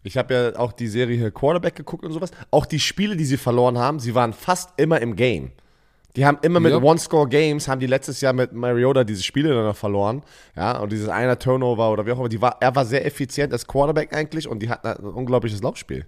ich 0.03 0.17
habe 0.17 0.33
ja 0.33 0.59
auch 0.59 0.73
die 0.73 0.89
Serie 0.89 1.31
Quarterback 1.31 1.75
geguckt 1.75 2.03
und 2.03 2.11
sowas, 2.11 2.31
auch 2.51 2.65
die 2.65 2.81
Spiele, 2.81 3.15
die 3.15 3.25
sie 3.25 3.37
verloren 3.37 3.77
haben, 3.77 4.01
sie 4.01 4.13
waren 4.13 4.33
fast 4.33 4.71
immer 4.75 4.99
im 4.99 5.15
Game. 5.15 5.53
Die 6.15 6.25
haben 6.25 6.37
immer 6.43 6.59
mit 6.59 6.73
Yep. 6.73 6.83
One-Score-Games, 6.83 7.67
haben 7.67 7.79
die 7.79 7.87
letztes 7.87 8.21
Jahr 8.21 8.33
mit 8.33 8.53
Mariota 8.53 9.03
diese 9.03 9.23
Spiele 9.23 9.49
dann 9.53 9.65
noch 9.65 9.75
verloren. 9.75 10.21
Ja, 10.55 10.77
und 10.77 10.91
dieses 10.91 11.09
einer 11.09 11.39
Turnover 11.39 11.91
oder 11.91 12.05
wie 12.05 12.11
auch 12.11 12.19
immer, 12.19 12.29
die 12.29 12.41
war, 12.41 12.57
er 12.59 12.75
war 12.75 12.85
sehr 12.85 13.05
effizient 13.05 13.51
als 13.51 13.65
Quarterback 13.65 14.15
eigentlich 14.15 14.47
und 14.47 14.59
die 14.59 14.69
hatten 14.69 14.87
ein 14.87 14.97
unglaubliches 14.97 15.61
Laufspiel. 15.63 16.05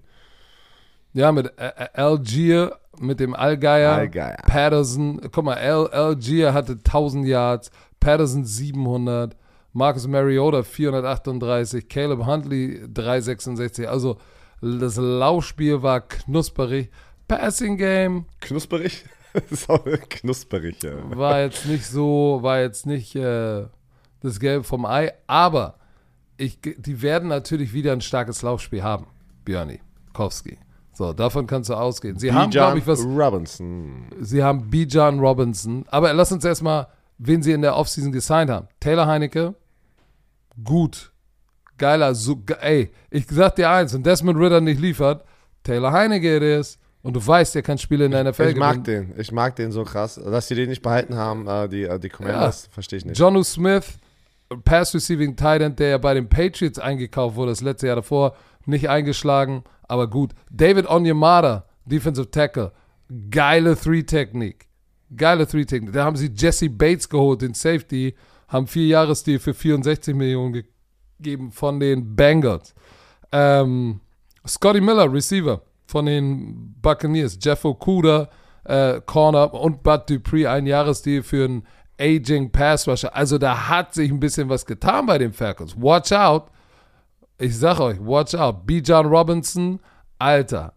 Ja, 1.13 1.31
mit 1.31 1.47
äh, 1.57 1.67
äh, 1.67 1.87
Algier, 1.93 2.77
mit 2.99 3.19
dem 3.19 3.33
Allgeier, 3.33 3.93
Allgeier. 3.93 4.37
Patterson. 4.45 5.21
Guck 5.31 5.45
mal, 5.45 5.55
Al, 5.55 5.87
Algier 5.87 6.53
hatte 6.53 6.73
1000 6.73 7.25
Yards, 7.25 7.71
Patterson 7.99 8.45
700, 8.45 9.35
Marcus 9.73 10.07
Mariota 10.07 10.61
438, 10.63 11.87
Caleb 11.89 12.25
Huntley 12.25 12.81
366. 12.93 13.89
Also 13.89 14.17
das 14.61 14.97
Laufspiel 14.97 15.81
war 15.81 16.01
knusperig. 16.01 16.91
Passing 17.27 17.77
Game 17.77 18.25
Knusperig? 18.41 19.03
Das 19.35 19.51
ist 19.51 19.69
auch 19.69 19.85
knusperig, 20.09 20.81
ja. 20.83 20.93
war 21.17 21.41
jetzt 21.41 21.65
nicht 21.65 21.85
so, 21.85 22.39
war 22.41 22.59
jetzt 22.61 22.85
nicht 22.85 23.15
äh, 23.15 23.65
das 24.21 24.39
Gelbe 24.39 24.63
vom 24.63 24.85
Ei, 24.85 25.11
aber 25.27 25.77
ich, 26.37 26.59
die 26.61 27.01
werden 27.01 27.29
natürlich 27.29 27.73
wieder 27.73 27.93
ein 27.93 28.01
starkes 28.01 28.41
Laufspiel 28.41 28.83
haben, 28.83 29.07
Björni 29.43 29.81
Kowski. 30.13 30.57
So, 30.93 31.11
davon 31.11 31.45
kannst 31.45 31.69
du 31.69 31.73
ausgehen. 31.73 32.17
Sie 32.17 32.31
haben, 32.31 32.51
glaube 32.51 32.77
ich, 32.79 32.87
was. 32.87 33.03
Robinson. 33.03 34.07
Sie 34.21 34.41
haben 34.41 34.69
Bijan 34.69 35.19
Robinson. 35.19 35.83
Aber 35.89 36.13
lass 36.13 36.31
uns 36.31 36.45
erstmal, 36.45 36.87
wen 37.17 37.43
sie 37.43 37.51
in 37.51 37.61
der 37.61 37.75
Offseason 37.75 38.13
gesigned 38.13 38.49
haben. 38.49 38.69
Taylor 38.79 39.05
Heinecke, 39.05 39.55
gut. 40.63 41.11
Geiler, 41.77 42.15
so, 42.15 42.41
ey, 42.61 42.93
ich 43.09 43.25
sag 43.29 43.57
dir 43.57 43.69
eins, 43.69 43.93
wenn 43.93 44.03
Desmond 44.03 44.39
Ritter 44.39 44.61
nicht 44.61 44.79
liefert, 44.79 45.25
Taylor 45.63 45.91
Heinecke 45.91 46.37
it 46.37 46.43
is. 46.43 46.79
Und 47.05 47.13
du 47.15 47.25
weißt, 47.25 47.53
der 47.53 47.61
kann 47.61 47.77
Spiele 47.77 48.05
in 48.05 48.11
der 48.11 48.23
NFL 48.23 48.47
Ich 48.49 48.55
mag 48.55 48.83
gewinnen. 48.83 49.09
den. 49.11 49.19
Ich 49.19 49.31
mag 49.31 49.55
den 49.55 49.71
so 49.71 49.83
krass. 49.83 50.15
Dass 50.15 50.47
sie 50.47 50.55
den 50.55 50.69
nicht 50.69 50.81
behalten 50.81 51.13
haben, 51.15 51.47
äh, 51.47 51.69
die, 51.69 51.83
äh, 51.83 51.99
die 51.99 52.09
Commanders, 52.09 52.67
verstehe 52.71 52.97
ich 52.97 53.05
nicht. 53.05 53.19
Jonu 53.19 53.43
Smith, 53.43 53.99
Pass 54.63 54.95
Receiving 54.95 55.35
Tight 55.35 55.61
End, 55.61 55.77
der 55.77 55.89
ja 55.89 55.97
bei 55.99 56.15
den 56.15 56.27
Patriots 56.27 56.79
eingekauft 56.79 57.35
wurde, 57.35 57.51
das 57.51 57.61
letzte 57.61 57.85
Jahr 57.85 57.97
davor, 57.97 58.35
nicht 58.65 58.89
eingeschlagen, 58.89 59.63
aber 59.87 60.09
gut. 60.09 60.31
David 60.49 60.87
Onyemata, 60.89 61.67
Defensive 61.85 62.31
Tackle, 62.31 62.71
geile 63.29 63.77
Three-Technik. 63.77 64.65
Geile 65.15 65.45
Three-Technik. 65.45 65.93
Da 65.93 66.05
haben 66.05 66.15
sie 66.15 66.31
Jesse 66.35 66.71
Bates 66.71 67.07
geholt, 67.07 67.43
den 67.43 67.53
Safety, 67.53 68.15
haben 68.47 68.65
vier 68.65 68.87
Jahresdeal 68.87 69.37
für 69.37 69.53
64 69.53 70.15
Millionen 70.15 70.63
gegeben 71.19 71.51
von 71.51 71.79
den 71.79 72.15
Bengals. 72.15 72.73
Ähm, 73.31 73.99
Scotty 74.47 74.81
Miller, 74.81 75.13
Receiver 75.13 75.61
von 75.95 76.07
den 76.07 76.75
Buccaneers. 76.81 77.39
Jeff 77.41 77.63
Okuda, 77.63 78.27
äh, 78.65 78.99
Corner 79.05 79.53
und 79.53 79.81
Bud 79.81 80.09
Dupree, 80.09 80.45
ein 80.45 80.65
Jahresdeal 80.65 81.23
für 81.23 81.45
einen 81.45 81.67
Aging 81.97 82.51
Pass 82.51 82.85
Rusher. 82.85 83.15
Also 83.15 83.37
da 83.37 83.69
hat 83.69 83.93
sich 83.93 84.11
ein 84.11 84.19
bisschen 84.19 84.49
was 84.49 84.65
getan 84.65 85.05
bei 85.05 85.17
den 85.17 85.31
Falcons. 85.31 85.73
Watch 85.77 86.11
out. 86.11 86.51
Ich 87.37 87.57
sag 87.57 87.79
euch, 87.79 87.97
watch 88.01 88.35
out. 88.35 88.67
B. 88.67 88.79
John 88.79 89.05
Robinson, 89.05 89.79
Alter. 90.19 90.73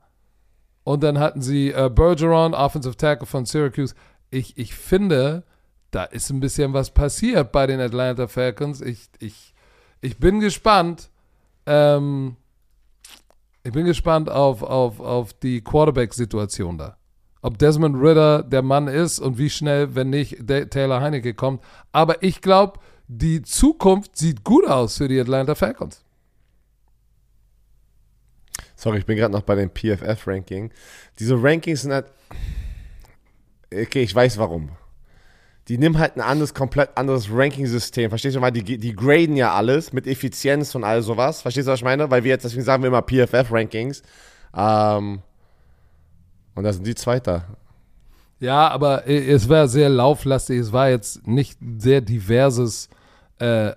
Und 0.85 1.03
dann 1.03 1.19
hatten 1.19 1.43
sie 1.43 1.73
äh, 1.73 1.91
Bergeron, 1.93 2.55
Offensive 2.55 2.97
Tackle 2.97 3.27
von 3.27 3.45
Syracuse. 3.45 3.97
Ich, 4.31 4.57
ich 4.57 4.73
finde, 4.73 5.43
da 5.91 6.05
ist 6.05 6.31
ein 6.31 6.39
bisschen 6.39 6.75
was 6.75 6.91
passiert 6.91 7.51
bei 7.51 7.66
den 7.66 7.81
Atlanta 7.81 8.29
Falcons. 8.29 8.81
Ich, 8.83 9.09
ich, 9.19 9.53
ich 10.01 10.19
bin 10.19 10.39
gespannt. 10.39 11.11
Ähm, 11.66 12.37
ich 13.64 13.72
bin 13.72 13.84
gespannt 13.84 14.30
auf, 14.30 14.62
auf, 14.62 15.00
auf 15.00 15.32
die 15.34 15.61
Quarterback-Situation 15.62 16.78
da. 16.78 16.96
ob 17.42 17.59
Desmond 17.59 17.96
Ritter 17.96 18.42
der 18.42 18.62
Mann 18.62 18.88
ist 18.88 19.18
und 19.20 19.38
wie 19.38 19.50
schnell, 19.50 19.94
wenn 19.94 20.11
nicht, 20.11 20.46
Taylor 20.46 21.00
Heinecke 21.00 21.34
kommt. 21.34 21.62
Aber 21.92 22.22
ich 22.22 22.40
glaube, 22.40 22.80
die 23.06 23.42
Zukunft 23.42 24.16
sieht 24.16 24.44
gut 24.44 24.66
aus 24.66 24.98
für 24.98 25.09
die 25.09 25.20
Atlanta 25.20 25.54
Falcons. 25.54 26.04
Sorry, 28.76 28.98
ich 28.98 29.06
bin 29.06 29.16
gerade 29.16 29.32
noch 29.32 29.42
bei 29.42 29.54
dem 29.54 29.70
PFF-Ranking. 29.70 30.70
Diese 31.18 31.42
Rankings 31.42 31.82
sind 31.82 31.92
halt. 31.92 32.06
Okay, 33.72 34.02
ich 34.02 34.14
weiß 34.14 34.38
warum. 34.38 34.70
Die 35.69 35.77
nehmen 35.77 35.99
halt 35.99 36.16
ein 36.16 36.23
anderes, 36.23 36.55
komplett 36.55 36.97
anderes 36.97 37.29
Ranking-System. 37.31 38.09
Verstehst 38.09 38.37
du 38.37 38.41
mal? 38.41 38.51
Die, 38.51 38.79
die 38.79 38.97
graden 38.97 39.37
ja 39.37 39.53
alles 39.53 39.93
mit 39.93 40.07
Effizienz 40.07 40.75
und 40.75 40.83
all 40.83 41.03
sowas. 41.03 41.43
Verstehst 41.43 41.69
du, 41.69 41.73
was 41.73 41.81
ich 41.81 41.85
meine? 41.85 42.11
Weil 42.11 42.25
wir 42.25 42.31
jetzt, 42.31 42.45
deswegen 42.45 42.64
sagen 42.64 42.83
wir 42.83 42.89
immer 42.89 43.03
PFF-Rankings. 43.03 44.03
Ähm, 44.57 45.21
und 46.55 46.64
da 46.64 46.73
sind 46.73 46.87
die 46.87 46.95
Zweiter. 46.95 47.45
Ja, 48.41 48.69
aber 48.69 49.07
es 49.07 49.49
war 49.49 49.69
sehr 49.69 49.91
lauflastig. 49.91 50.59
Es 50.59 50.73
war 50.73 50.89
jetzt 50.89 51.27
nicht 51.27 51.59
sehr 51.79 52.01
diverses 52.01 52.89
äh, 53.39 53.73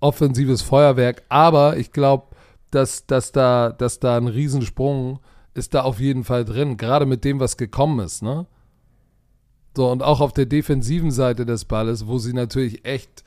offensives 0.00 0.62
Feuerwerk. 0.62 1.22
Aber 1.28 1.76
ich 1.76 1.92
glaube, 1.92 2.34
dass, 2.72 3.06
dass, 3.06 3.30
da, 3.30 3.70
dass 3.70 4.00
da 4.00 4.16
ein 4.16 4.26
Riesensprung 4.26 5.20
ist 5.54 5.74
da 5.74 5.82
auf 5.82 6.00
jeden 6.00 6.24
Fall 6.24 6.44
drin. 6.44 6.76
Gerade 6.76 7.06
mit 7.06 7.24
dem, 7.24 7.38
was 7.38 7.56
gekommen 7.56 8.00
ist. 8.00 8.22
Ne? 8.22 8.46
So, 9.78 9.88
und 9.88 10.02
auch 10.02 10.20
auf 10.20 10.32
der 10.32 10.46
defensiven 10.46 11.12
Seite 11.12 11.46
des 11.46 11.64
Balles, 11.64 12.08
wo 12.08 12.18
sie 12.18 12.32
natürlich 12.32 12.84
echt 12.84 13.22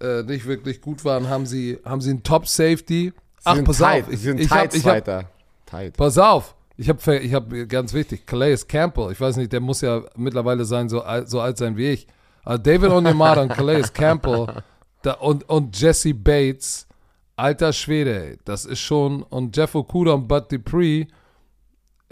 äh, 0.00 0.24
nicht 0.24 0.46
wirklich 0.46 0.80
gut 0.80 1.04
waren, 1.04 1.28
haben 1.28 1.46
sie, 1.46 1.78
haben 1.84 2.00
sie 2.00 2.10
einen 2.10 2.24
Top-Safety. 2.24 3.12
Ach, 3.44 3.62
pass 3.62 3.78
tight. 3.78 4.02
auf. 4.02 4.12
Ich, 4.12 4.18
sie 4.18 4.24
sind 4.24 4.40
ich 4.40 4.50
hab, 4.50 4.74
ich 4.74 4.84
hab, 4.84 5.30
tight. 5.64 5.96
Pass 5.96 6.18
auf. 6.18 6.56
Ich 6.76 6.88
habe, 6.88 7.18
ich 7.18 7.32
hab, 7.32 7.48
ganz 7.68 7.94
wichtig, 7.94 8.26
Calais 8.26 8.66
Campbell. 8.66 9.12
Ich 9.12 9.20
weiß 9.20 9.36
nicht, 9.36 9.52
der 9.52 9.60
muss 9.60 9.80
ja 9.80 10.02
mittlerweile 10.16 10.64
sein, 10.64 10.88
so, 10.88 11.04
so 11.26 11.40
alt 11.40 11.56
sein 11.56 11.76
wie 11.76 11.90
ich. 11.90 12.08
Aber 12.42 12.58
David 12.58 12.90
Onyemata 12.90 13.42
und 13.42 13.50
Calais 13.50 13.84
Campbell 13.94 14.64
da, 15.02 15.12
und, 15.12 15.48
und 15.48 15.80
Jesse 15.80 16.14
Bates, 16.14 16.88
alter 17.36 17.72
Schwede, 17.72 18.30
ey, 18.30 18.38
das 18.44 18.64
ist 18.64 18.80
schon, 18.80 19.22
und 19.22 19.56
Jeff 19.56 19.76
Okuda 19.76 20.14
und 20.14 20.26
Bud 20.26 20.50
Dupree, 20.50 21.06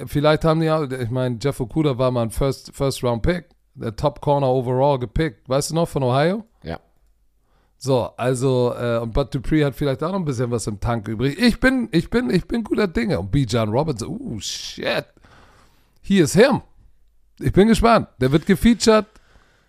vielleicht 0.06 0.44
haben 0.44 0.60
die 0.60 0.66
ja, 0.66 0.80
ich 0.80 1.10
meine, 1.10 1.40
Jeff 1.42 1.58
Okuda 1.58 1.98
war 1.98 2.12
mal 2.12 2.22
ein 2.22 2.30
First, 2.30 2.70
First 2.72 3.02
Round 3.02 3.22
Pick 3.22 3.46
der 3.74 3.96
Top 3.96 4.20
Corner 4.20 4.48
overall 4.48 4.98
gepickt. 4.98 5.48
Weißt 5.48 5.70
du 5.70 5.74
noch 5.74 5.88
von 5.88 6.02
Ohio? 6.02 6.44
Ja. 6.62 6.78
So, 7.78 8.10
also, 8.16 8.74
äh, 8.78 8.98
und 8.98 9.12
Bud 9.12 9.34
Dupree 9.34 9.64
hat 9.64 9.74
vielleicht 9.74 10.02
auch 10.02 10.12
noch 10.12 10.18
ein 10.18 10.24
bisschen 10.24 10.50
was 10.50 10.66
im 10.66 10.80
Tank 10.80 11.08
übrig. 11.08 11.38
Ich 11.38 11.60
bin, 11.60 11.88
ich 11.92 12.10
bin, 12.10 12.30
ich 12.30 12.46
bin 12.46 12.62
guter 12.62 12.88
Dinge. 12.88 13.18
Und 13.18 13.30
B. 13.30 13.44
John 13.44 13.70
Roberts, 13.70 14.02
uh, 14.02 14.38
shit. 14.40 15.06
He 16.02 16.18
is 16.18 16.34
him. 16.34 16.62
Ich 17.38 17.52
bin 17.52 17.68
gespannt. 17.68 18.08
Der 18.20 18.32
wird 18.32 18.46
gefeatured. 18.46 19.06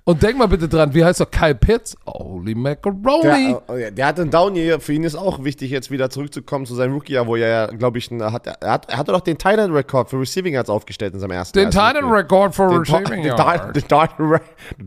Und 0.04 0.24
denk 0.24 0.36
mal 0.38 0.48
bitte 0.48 0.68
dran, 0.68 0.96
wie 0.96 1.06
heißt 1.06 1.20
er? 1.20 1.28
Kyle 1.28 1.54
Pitts? 1.54 1.96
Holy 2.08 2.56
macaroni. 2.56 3.50
Der, 3.50 3.62
oh 3.70 3.76
der 3.92 4.06
hat 4.08 4.20
einen 4.20 4.32
Down 4.32 4.56
hier. 4.56 4.80
Für 4.80 4.94
ihn 4.94 5.04
ist 5.04 5.16
auch 5.16 5.44
wichtig, 5.44 5.70
jetzt 5.70 5.92
wieder 5.92 6.10
zurückzukommen 6.10 6.66
zu 6.66 6.74
seinem 6.74 6.94
Rookie-Jahr, 6.94 7.28
wo 7.28 7.36
er 7.36 7.48
ja, 7.48 7.68
glaube 7.68 8.00
ich, 8.00 8.10
hat, 8.10 8.48
er, 8.48 8.72
hat, 8.72 8.90
er 8.90 8.98
hatte 8.98 9.12
doch 9.12 9.22
den 9.22 9.38
Titan-Rekord 9.38 10.10
für 10.10 10.20
Receiving 10.20 10.56
Yards 10.56 10.72
aufgestellt 10.72 11.14
in 11.14 11.20
seinem 11.20 11.32
ersten 11.32 11.58
Den 11.58 11.70
Titan-Rekord 11.70 12.56
für 12.56 12.80
Receiving 12.80 13.24
Yards. 13.24 13.74
Den 13.74 13.84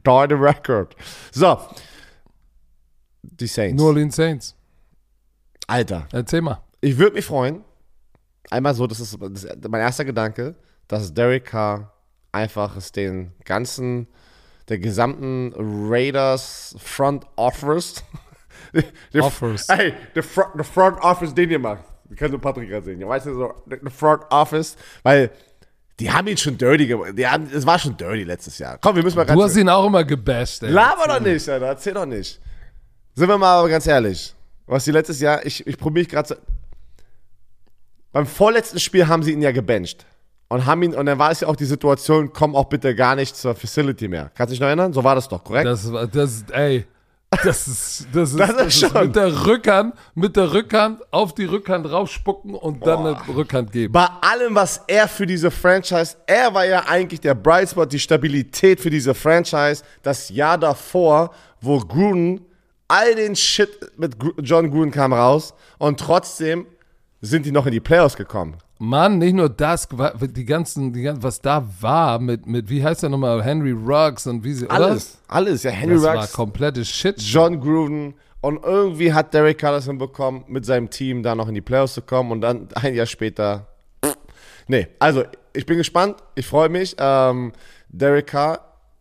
Titan-Rekord. 0.03 0.97
So. 1.31 1.59
Die 3.23 3.47
Saints. 3.47 3.81
New 3.81 3.87
Orleans 3.87 4.17
Saints. 4.17 4.57
Alter. 5.69 6.09
Erzähl 6.13 6.43
mal. 6.43 6.61
Ich 6.81 6.99
würde 6.99 7.15
mich 7.15 7.25
freuen, 7.25 7.63
einmal 8.51 8.75
so, 8.75 8.87
das 8.87 9.01
ist, 9.01 9.17
das 9.21 9.45
ist 9.45 9.69
mein 9.69 9.81
erster 9.81 10.05
Gedanke, 10.05 10.57
dass 10.89 11.15
Derek 11.15 11.45
Carr 11.47 11.93
einfach 12.33 12.77
es 12.77 12.93
den 12.93 13.33
ganzen 13.45 14.09
der 14.69 14.79
gesamten 14.79 15.53
Raiders 15.57 16.75
Front 16.79 17.27
Office. 17.37 18.03
der, 19.13 19.23
Offers. 19.23 19.69
Ey, 19.69 19.95
der 20.15 20.23
Front, 20.23 20.55
der 20.57 20.65
Front 20.65 20.99
Office, 21.01 21.35
den 21.35 21.51
ihr 21.51 21.59
macht. 21.59 21.85
Wir 22.05 22.17
können 22.17 22.33
nur 22.33 22.41
Patrick 22.41 22.69
gerade 22.69 22.85
sehen. 22.85 23.07
Weißt 23.07 23.27
du, 23.27 23.35
so, 23.35 23.55
der 23.67 23.91
Front 23.91 24.23
Office, 24.31 24.77
weil 25.03 25.31
die 26.01 26.11
haben 26.11 26.27
ihn 26.27 26.37
schon 26.37 26.59
dirty 26.59 26.87
gemacht. 26.87 27.13
es 27.53 27.67
war 27.67 27.79
schon 27.79 27.97
dirty 27.97 28.25
letztes 28.25 28.59
Jahr. 28.59 28.79
Komm, 28.81 28.97
wir 28.97 29.03
müssen 29.03 29.17
mal 29.17 29.25
ganz. 29.25 29.39
Du 29.39 29.45
hast 29.45 29.57
ihn 29.57 29.69
auch 29.69 29.87
immer 29.87 30.05
gebasht, 30.05 30.63
ey. 30.63 30.71
Laber 30.71 31.07
doch 31.07 31.21
nicht, 31.21 31.49
Alter. 31.49 31.67
Erzähl 31.67 31.95
doch 31.95 32.07
nicht. 32.07 32.41
Sind 33.15 33.29
wir 33.29 33.39
mal 33.39 33.59
aber 33.59 33.69
ganz 33.69 33.87
ehrlich. 33.87 34.35
Was 34.67 34.85
die 34.85 34.91
letztes 34.91 35.21
Jahr, 35.21 35.45
ich, 35.45 35.67
ich 35.67 35.79
probiere 35.79 36.07
gerade 36.07 36.29
zu. 36.29 36.37
Beim 38.13 38.27
vorletzten 38.27 38.81
Spiel 38.81 39.07
haben 39.07 39.23
sie 39.23 39.33
ihn 39.33 39.43
ja 39.43 39.53
gebencht 39.53 40.07
und 40.49 40.67
haben 40.67 40.83
ihn, 40.83 40.95
und 40.95 41.07
dann 41.07 41.19
war 41.19 41.31
es 41.31 41.41
ja 41.41 41.49
auch 41.49 41.57
die 41.57 41.65
Situation, 41.65 42.33
komm 42.33 42.55
auch 42.55 42.67
bitte 42.67 42.95
gar 42.95 43.17
nicht 43.17 43.37
zur 43.37 43.55
Facility 43.55 44.09
mehr. 44.09 44.31
Kannst 44.35 44.51
du 44.51 44.55
dich 44.55 44.61
noch 44.61 44.69
erinnern? 44.69 44.93
So 44.93 45.03
war 45.03 45.15
das 45.15 45.29
doch, 45.29 45.43
korrekt? 45.43 45.67
Das, 45.67 45.91
das, 46.13 46.45
ey, 46.53 46.87
das 47.43 47.67
ist, 47.69 48.07
das 48.13 48.33
ist, 48.33 48.39
das 48.41 48.51
ist, 48.51 48.83
das 48.83 48.83
ist 48.83 48.95
mit 48.95 49.17
der 49.17 49.47
Rückhand, 49.47 49.95
mit 50.15 50.37
der 50.37 50.53
Rückhand 50.53 51.03
auf 51.13 51.35
die 51.35 51.45
Rückhand 51.45 51.91
raufspucken 51.91 52.55
und 52.55 52.87
dann 52.87 53.03
Boah. 53.03 53.23
eine 53.25 53.37
Rückhand 53.37 53.73
geben. 53.73 53.93
Bei 53.93 54.07
allem, 54.21 54.55
was 54.55 54.83
er 54.87 55.09
für 55.09 55.27
diese 55.27 55.51
Franchise, 55.51 56.17
er 56.27 56.53
war 56.55 56.67
ja 56.67 56.85
eigentlich 56.87 57.21
der 57.21 57.35
Bright 57.35 57.71
Spot, 57.71 57.87
die 57.87 57.99
Stabilität 57.99 58.81
für 58.81 58.91
diese 58.91 59.15
Franchise. 59.15 59.83
Das 60.03 60.29
Jahr 60.29 60.59
davor, 60.59 61.31
wo 61.61 61.79
Gruden, 61.79 62.41
all 62.89 63.15
den 63.15 63.35
Shit 63.35 63.71
mit 63.97 64.17
John 64.39 64.71
Gruden 64.71 64.91
kam 64.91 65.13
raus 65.13 65.55
und 65.79 65.99
trotzdem 65.99 66.67
sind 67.25 67.47
die 67.47 67.53
noch 67.53 67.67
in 67.67 67.73
die 67.73 67.81
Playoffs 67.81 68.17
gekommen. 68.17 68.57
Mann, 68.79 69.19
nicht 69.19 69.35
nur 69.35 69.49
das, 69.49 69.89
die 70.21 70.45
ganzen, 70.45 70.93
die 70.93 71.03
ganzen 71.03 71.23
was 71.23 71.41
da 71.41 71.67
war 71.81 72.19
mit, 72.19 72.47
mit 72.47 72.69
wie 72.69 72.85
heißt 72.85 73.03
der 73.03 73.11
nochmal, 73.11 73.43
Henry 73.43 73.71
Ruggs 73.71 74.27
und 74.27 74.45
wie 74.45 74.53
sie, 74.53 74.69
Alles, 74.69 75.19
oder? 75.27 75.35
alles, 75.37 75.63
ja, 75.63 75.71
Henry 75.71 75.95
das 75.95 76.05
Ruggs. 76.05 76.17
war 76.17 76.27
komplettes 76.29 76.89
Shit. 76.89 77.21
John 77.21 77.61
Gruden 77.61 78.15
und 78.41 78.63
irgendwie 78.63 79.13
hat 79.13 79.33
Derek 79.33 79.59
Carlson 79.59 79.97
bekommen, 79.97 80.45
mit 80.49 80.67
seinem 80.67 80.91
Team 80.91 81.23
da 81.23 81.35
noch 81.35 81.49
in 81.49 81.55
die 81.55 81.61
Playoffs 81.63 81.95
zu 81.95 82.03
kommen 82.03 82.31
und 82.31 82.41
dann 82.41 82.69
ein 82.75 82.95
Jahr 82.95 83.07
später, 83.07 83.69
nee, 84.67 84.87
also 84.99 85.25
ich 85.55 85.65
bin 85.65 85.79
gespannt, 85.79 86.17
ich 86.35 86.47
freue 86.47 86.69
mich, 86.69 86.95
ähm, 86.99 87.53
Derek 87.89 88.27
Carr 88.27 88.59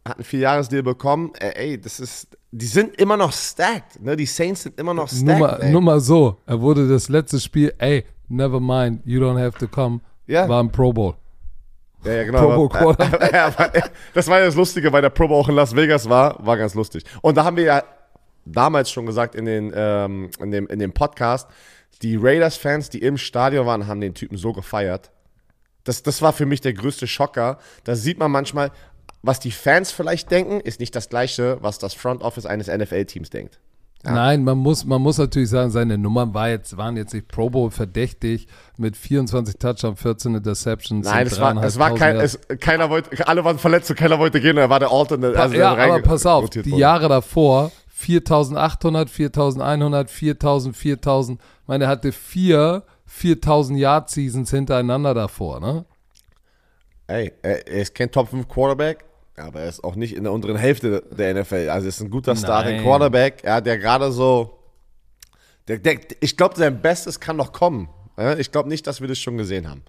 hat 0.08 0.18
einen 0.18 0.24
Vierjahresdeal 0.24 0.84
bekommen, 0.84 1.32
ey, 1.40 1.80
das 1.80 2.00
ist, 2.00 2.28
die 2.52 2.66
sind 2.68 2.96
immer 3.02 3.18
noch 3.18 3.32
stacked, 3.34 4.02
ne? 4.02 4.16
Die 4.16 4.26
Saints 4.26 4.64
sind 4.64 4.80
immer 4.80 4.94
noch 4.94 5.08
stacked. 5.08 5.26
Nur 5.26 5.40
mal, 5.40 5.72
nur 5.72 5.82
mal 5.82 6.00
so, 6.00 6.38
er 6.46 6.62
wurde 6.62 6.88
das 6.88 7.10
letzte 7.10 7.40
Spiel, 7.40 7.74
ey, 7.80 8.06
never 8.30 8.60
mind, 8.60 9.02
you 9.06 9.20
don't 9.20 9.40
have 9.40 9.58
to 9.60 9.68
come, 9.68 10.02
ja. 10.28 10.48
war 10.48 10.62
ein 10.62 10.72
Pro 10.72 10.94
Bowl. 10.94 11.16
Ja, 12.04 12.14
ja, 12.14 12.24
genau. 12.24 12.40
Pro 12.40 12.56
Bowl 12.56 12.70
Quarter. 12.98 13.90
das 14.14 14.28
war 14.28 14.40
ja 14.40 14.46
das 14.46 14.56
Lustige, 14.56 14.92
weil 14.92 15.02
der 15.02 15.10
Pro 15.10 15.28
Bowl 15.28 15.40
auch 15.40 15.50
in 15.50 15.56
Las 15.56 15.76
Vegas 15.76 16.10
war, 16.10 16.46
war 16.46 16.58
ganz 16.58 16.74
lustig. 16.74 17.04
Und 17.22 17.38
da 17.38 17.46
haben 17.46 17.58
wir 17.58 17.64
ja 17.64 17.84
damals 18.46 18.92
schon 18.92 19.06
gesagt 19.06 19.36
in, 19.36 19.46
den, 19.46 19.72
ähm, 19.76 20.30
in, 20.40 20.52
dem, 20.52 20.68
in 20.68 20.80
dem 20.80 20.92
Podcast, 20.92 21.50
die 22.02 22.18
Raiders-Fans, 22.18 22.90
die 22.90 23.00
im 23.00 23.18
Stadion 23.18 23.66
waren, 23.66 23.88
haben 23.88 24.02
den 24.02 24.14
Typen 24.14 24.38
so 24.38 24.52
gefeiert. 24.52 25.12
Das, 25.86 26.04
das 26.04 26.22
war 26.22 26.34
für 26.34 26.46
mich 26.46 26.62
der 26.62 26.74
größte 26.74 27.08
Schocker. 27.08 27.58
Da 27.84 27.96
sieht 27.96 28.18
man 28.18 28.32
manchmal, 28.32 28.72
was 29.22 29.40
die 29.40 29.52
Fans 29.52 29.92
vielleicht 29.92 30.32
denken, 30.32 30.60
ist 30.60 30.80
nicht 30.80 30.96
das 30.96 31.10
gleiche, 31.10 31.58
was 31.62 31.80
das 31.80 31.94
Front 31.94 32.22
Office 32.22 32.46
eines 32.46 32.68
NFL-Teams 32.68 33.30
denkt. 33.30 33.60
Ja. 34.06 34.12
Nein, 34.12 34.44
man 34.44 34.58
muss, 34.58 34.84
man 34.84 35.02
muss 35.02 35.18
natürlich 35.18 35.50
sagen, 35.50 35.72
seine 35.72 35.98
Nummern 35.98 36.34
war 36.34 36.50
jetzt, 36.50 36.76
waren 36.76 36.98
jetzt 36.98 37.14
nicht 37.14 37.30
Pro 37.30 37.50
Bowl 37.50 37.72
verdächtig 37.72 38.48
mit 38.78 38.98
24 38.98 39.56
Touchdowns, 39.58 40.02
14 40.02 40.36
Interceptions. 40.36 41.08
Nein, 41.08 41.28
es 41.28 41.40
war, 41.40 41.64
es 41.64 41.80
war 41.80 41.96
kein, 41.96 42.18
es, 42.18 42.38
keiner 42.60 42.90
wollte, 42.90 43.26
alle 43.26 43.46
waren 43.46 43.58
verletzt 43.58 43.90
und 43.90 43.96
keiner 43.96 44.20
wollte 44.20 44.42
gehen. 44.42 44.58
Er 44.58 44.70
war 44.70 44.82
der 44.82 44.92
Alternate. 44.92 45.40
Also 45.40 45.56
ja, 45.56 45.74
aber 45.74 46.02
pass 46.02 46.26
auf, 46.26 46.50
die 46.50 46.66
wurde. 46.66 46.82
Jahre 46.82 47.08
davor 47.08 47.72
4800, 47.88 49.10
4100, 49.10 50.10
4000, 50.10 50.76
4000. 50.76 51.40
Ich 51.40 51.68
meine, 51.68 51.86
er 51.86 51.90
hatte 51.90 52.12
vier 52.12 52.84
4000 53.06 53.80
Yard 53.80 54.10
Seasons 54.10 54.52
hintereinander 54.52 55.14
davor, 55.14 55.62
ne? 55.62 55.86
Ey, 57.08 57.32
er 57.42 57.68
ist 57.68 57.96
kein 57.96 58.12
Top 58.12 58.30
5 58.30 58.48
Quarterback. 58.50 59.06
Aber 59.36 59.62
er 59.62 59.70
ist 59.70 59.84
auch 59.84 59.96
nicht 59.96 60.16
in 60.16 60.24
der 60.24 60.32
unteren 60.32 60.56
Hälfte 60.56 61.04
der 61.12 61.34
NFL. 61.34 61.70
Also 61.70 61.86
er 61.86 61.90
ist 61.90 62.02
ein 62.02 62.10
guter 62.10 62.36
Starting 62.36 62.84
Quarterback, 62.84 63.44
ja, 63.44 63.62
der 63.62 63.78
gerade 63.78 64.12
so. 64.12 64.60
Der, 65.68 65.80
der, 65.80 65.98
ich 66.20 66.38
glaube, 66.38 66.56
sein 66.58 66.82
Bestes 66.82 67.20
kann 67.20 67.38
noch 67.38 67.52
kommen. 67.52 67.90
Ich 68.38 68.52
glaube 68.52 68.70
nicht, 68.70 68.86
dass 68.86 69.02
wir 69.02 69.08
das 69.08 69.18
schon 69.18 69.38
gesehen 69.38 69.68
haben. 69.68 69.84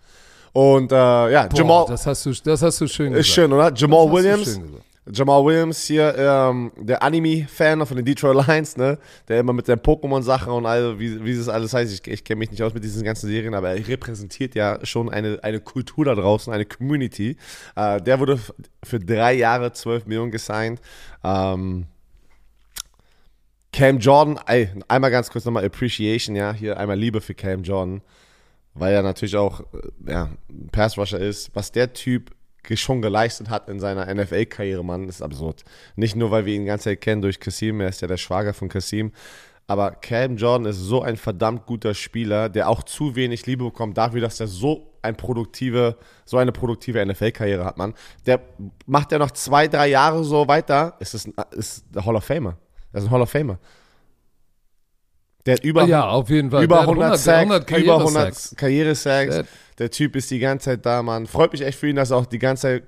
Und 0.52 0.92
äh, 0.92 0.94
ja, 0.94 1.46
Boah, 1.46 1.58
Jamal. 1.58 1.86
Das 1.88 2.06
hast, 2.06 2.24
du, 2.24 2.32
das 2.32 2.62
hast 2.62 2.80
du 2.80 2.86
schön 2.86 3.10
gesagt. 3.10 3.26
Ist 3.26 3.34
schön, 3.34 3.52
oder? 3.52 3.72
Jamal 3.74 4.10
Williams 4.10 4.60
Jamal 5.12 5.44
Williams 5.44 5.84
hier, 5.84 6.14
ähm, 6.16 6.72
der 6.76 7.02
Anime-Fan 7.02 7.84
von 7.84 7.96
den 7.96 8.06
Detroit 8.06 8.46
Lions, 8.46 8.76
ne? 8.78 8.98
Der 9.28 9.40
immer 9.40 9.52
mit 9.52 9.66
seinen 9.66 9.80
Pokémon-Sachen 9.80 10.50
und 10.50 10.64
all, 10.64 10.98
wie, 10.98 11.22
wie 11.22 11.36
das 11.36 11.48
alles 11.48 11.74
heißt, 11.74 11.92
ich, 11.92 12.06
ich 12.10 12.24
kenne 12.24 12.38
mich 12.38 12.50
nicht 12.50 12.62
aus 12.62 12.72
mit 12.72 12.84
diesen 12.84 13.04
ganzen 13.04 13.28
Serien, 13.28 13.54
aber 13.54 13.70
er 13.70 13.86
repräsentiert 13.86 14.54
ja 14.54 14.78
schon 14.84 15.10
eine, 15.10 15.38
eine 15.42 15.60
Kultur 15.60 16.06
da 16.06 16.14
draußen, 16.14 16.52
eine 16.52 16.64
Community. 16.64 17.36
Äh, 17.76 18.00
der 18.00 18.18
wurde 18.18 18.40
für 18.82 18.98
drei 18.98 19.34
Jahre 19.34 19.72
12 19.72 20.06
Millionen 20.06 20.30
gesigned. 20.30 20.80
Ähm, 21.22 21.86
Cam 23.74 23.98
Jordan, 23.98 24.40
ey, 24.46 24.70
einmal 24.88 25.10
ganz 25.10 25.30
kurz 25.30 25.44
nochmal 25.44 25.66
Appreciation, 25.66 26.34
ja, 26.34 26.52
hier 26.54 26.78
einmal 26.78 26.98
Liebe 26.98 27.20
für 27.20 27.34
Cam 27.34 27.62
Jordan, 27.62 28.00
weil 28.72 28.94
er 28.94 29.02
natürlich 29.02 29.36
auch, 29.36 29.60
äh, 29.60 30.12
ja, 30.12 30.30
Pass-Rusher 30.72 31.18
ist. 31.18 31.50
Was 31.54 31.72
der 31.72 31.92
Typ 31.92 32.30
schon 32.76 33.02
geleistet 33.02 33.50
hat 33.50 33.68
in 33.68 33.80
seiner 33.80 34.12
NFL-Karriere, 34.12 34.84
Mann, 34.84 35.08
ist 35.08 35.22
absurd. 35.22 35.64
Nicht 35.96 36.16
nur, 36.16 36.30
weil 36.30 36.46
wir 36.46 36.54
ihn 36.54 36.62
die 36.62 36.68
ganze 36.68 36.90
Zeit 36.90 37.00
kennen 37.00 37.22
durch 37.22 37.40
Kasim, 37.40 37.80
er 37.80 37.88
ist 37.88 38.00
ja 38.00 38.08
der 38.08 38.16
Schwager 38.16 38.54
von 38.54 38.68
Kasim, 38.68 39.12
aber 39.66 39.92
Cam 39.92 40.36
Jordan 40.36 40.66
ist 40.66 40.78
so 40.78 41.02
ein 41.02 41.16
verdammt 41.16 41.66
guter 41.66 41.94
Spieler, 41.94 42.48
der 42.48 42.68
auch 42.68 42.82
zu 42.82 43.16
wenig 43.16 43.46
Liebe 43.46 43.64
bekommt 43.64 43.96
dafür, 43.96 44.20
dass 44.20 44.38
er 44.40 44.46
so 44.46 44.92
ein 45.00 45.16
produktive, 45.16 45.96
so 46.24 46.36
eine 46.36 46.52
produktive 46.52 47.04
NFL-Karriere 47.04 47.64
hat, 47.64 47.78
man. 47.78 47.94
Der 48.26 48.40
macht 48.86 49.12
ja 49.12 49.18
noch 49.18 49.30
zwei, 49.30 49.68
drei 49.68 49.88
Jahre 49.88 50.24
so 50.24 50.48
weiter, 50.48 50.96
ist 50.98 51.14
es 51.14 51.28
ist 51.52 51.84
der 51.94 52.04
Hall 52.04 52.16
of 52.16 52.24
Famer. 52.24 52.56
Er 52.92 53.00
ist 53.00 53.06
ein 53.06 53.10
Hall 53.10 53.22
of 53.22 53.30
Famer. 53.30 53.58
Der 55.46 55.54
hat 55.54 55.64
über, 55.64 55.84
ja, 55.84 56.08
auf 56.08 56.30
jeden 56.30 56.50
Fall. 56.50 56.64
über 56.64 56.76
Der 56.76 56.82
hat 56.82 56.88
100, 56.88 57.18
100 57.18 57.20
Sacks, 57.20 57.82
über 57.82 57.98
100 57.98 58.34
Sacks. 58.34 58.56
Karriere-Sacks. 58.56 59.44
Der- 59.78 59.90
Typ 59.90 60.16
ist 60.16 60.30
die 60.30 60.38
ganze 60.38 60.66
Zeit 60.70 60.86
da, 60.86 61.02
Mann. 61.02 61.26
Freut 61.26 61.52
mich 61.52 61.62
echt 61.62 61.78
für 61.78 61.88
ihn, 61.88 61.96
dass 61.96 62.10
er 62.10 62.18
auch 62.18 62.26
die 62.26 62.38
ganze 62.38 62.62
Zeit, 62.62 62.84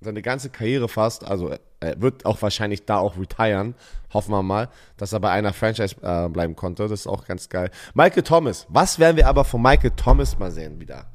seine 0.00 0.22
ganze 0.22 0.50
Karriere 0.50 0.88
fast, 0.88 1.24
also 1.24 1.50
er- 1.80 2.00
wird 2.00 2.24
auch 2.26 2.40
wahrscheinlich 2.42 2.84
da 2.86 2.98
auch 2.98 3.16
retiren, 3.18 3.74
hoffen 4.12 4.32
wir 4.32 4.42
mal, 4.42 4.68
dass 4.96 5.12
er 5.12 5.20
bei 5.20 5.30
einer 5.30 5.52
Franchise 5.52 5.96
äh, 6.02 6.28
bleiben 6.28 6.54
konnte. 6.56 6.82
Das 6.84 6.92
ist 7.00 7.06
auch 7.06 7.24
ganz 7.26 7.48
geil. 7.48 7.70
Michael 7.94 8.22
Thomas, 8.22 8.66
was 8.68 8.98
werden 8.98 9.16
wir 9.16 9.26
aber 9.28 9.44
von 9.44 9.60
Michael 9.62 9.90
Thomas 9.96 10.38
mal 10.38 10.50
sehen 10.50 10.80
wieder? 10.80 11.06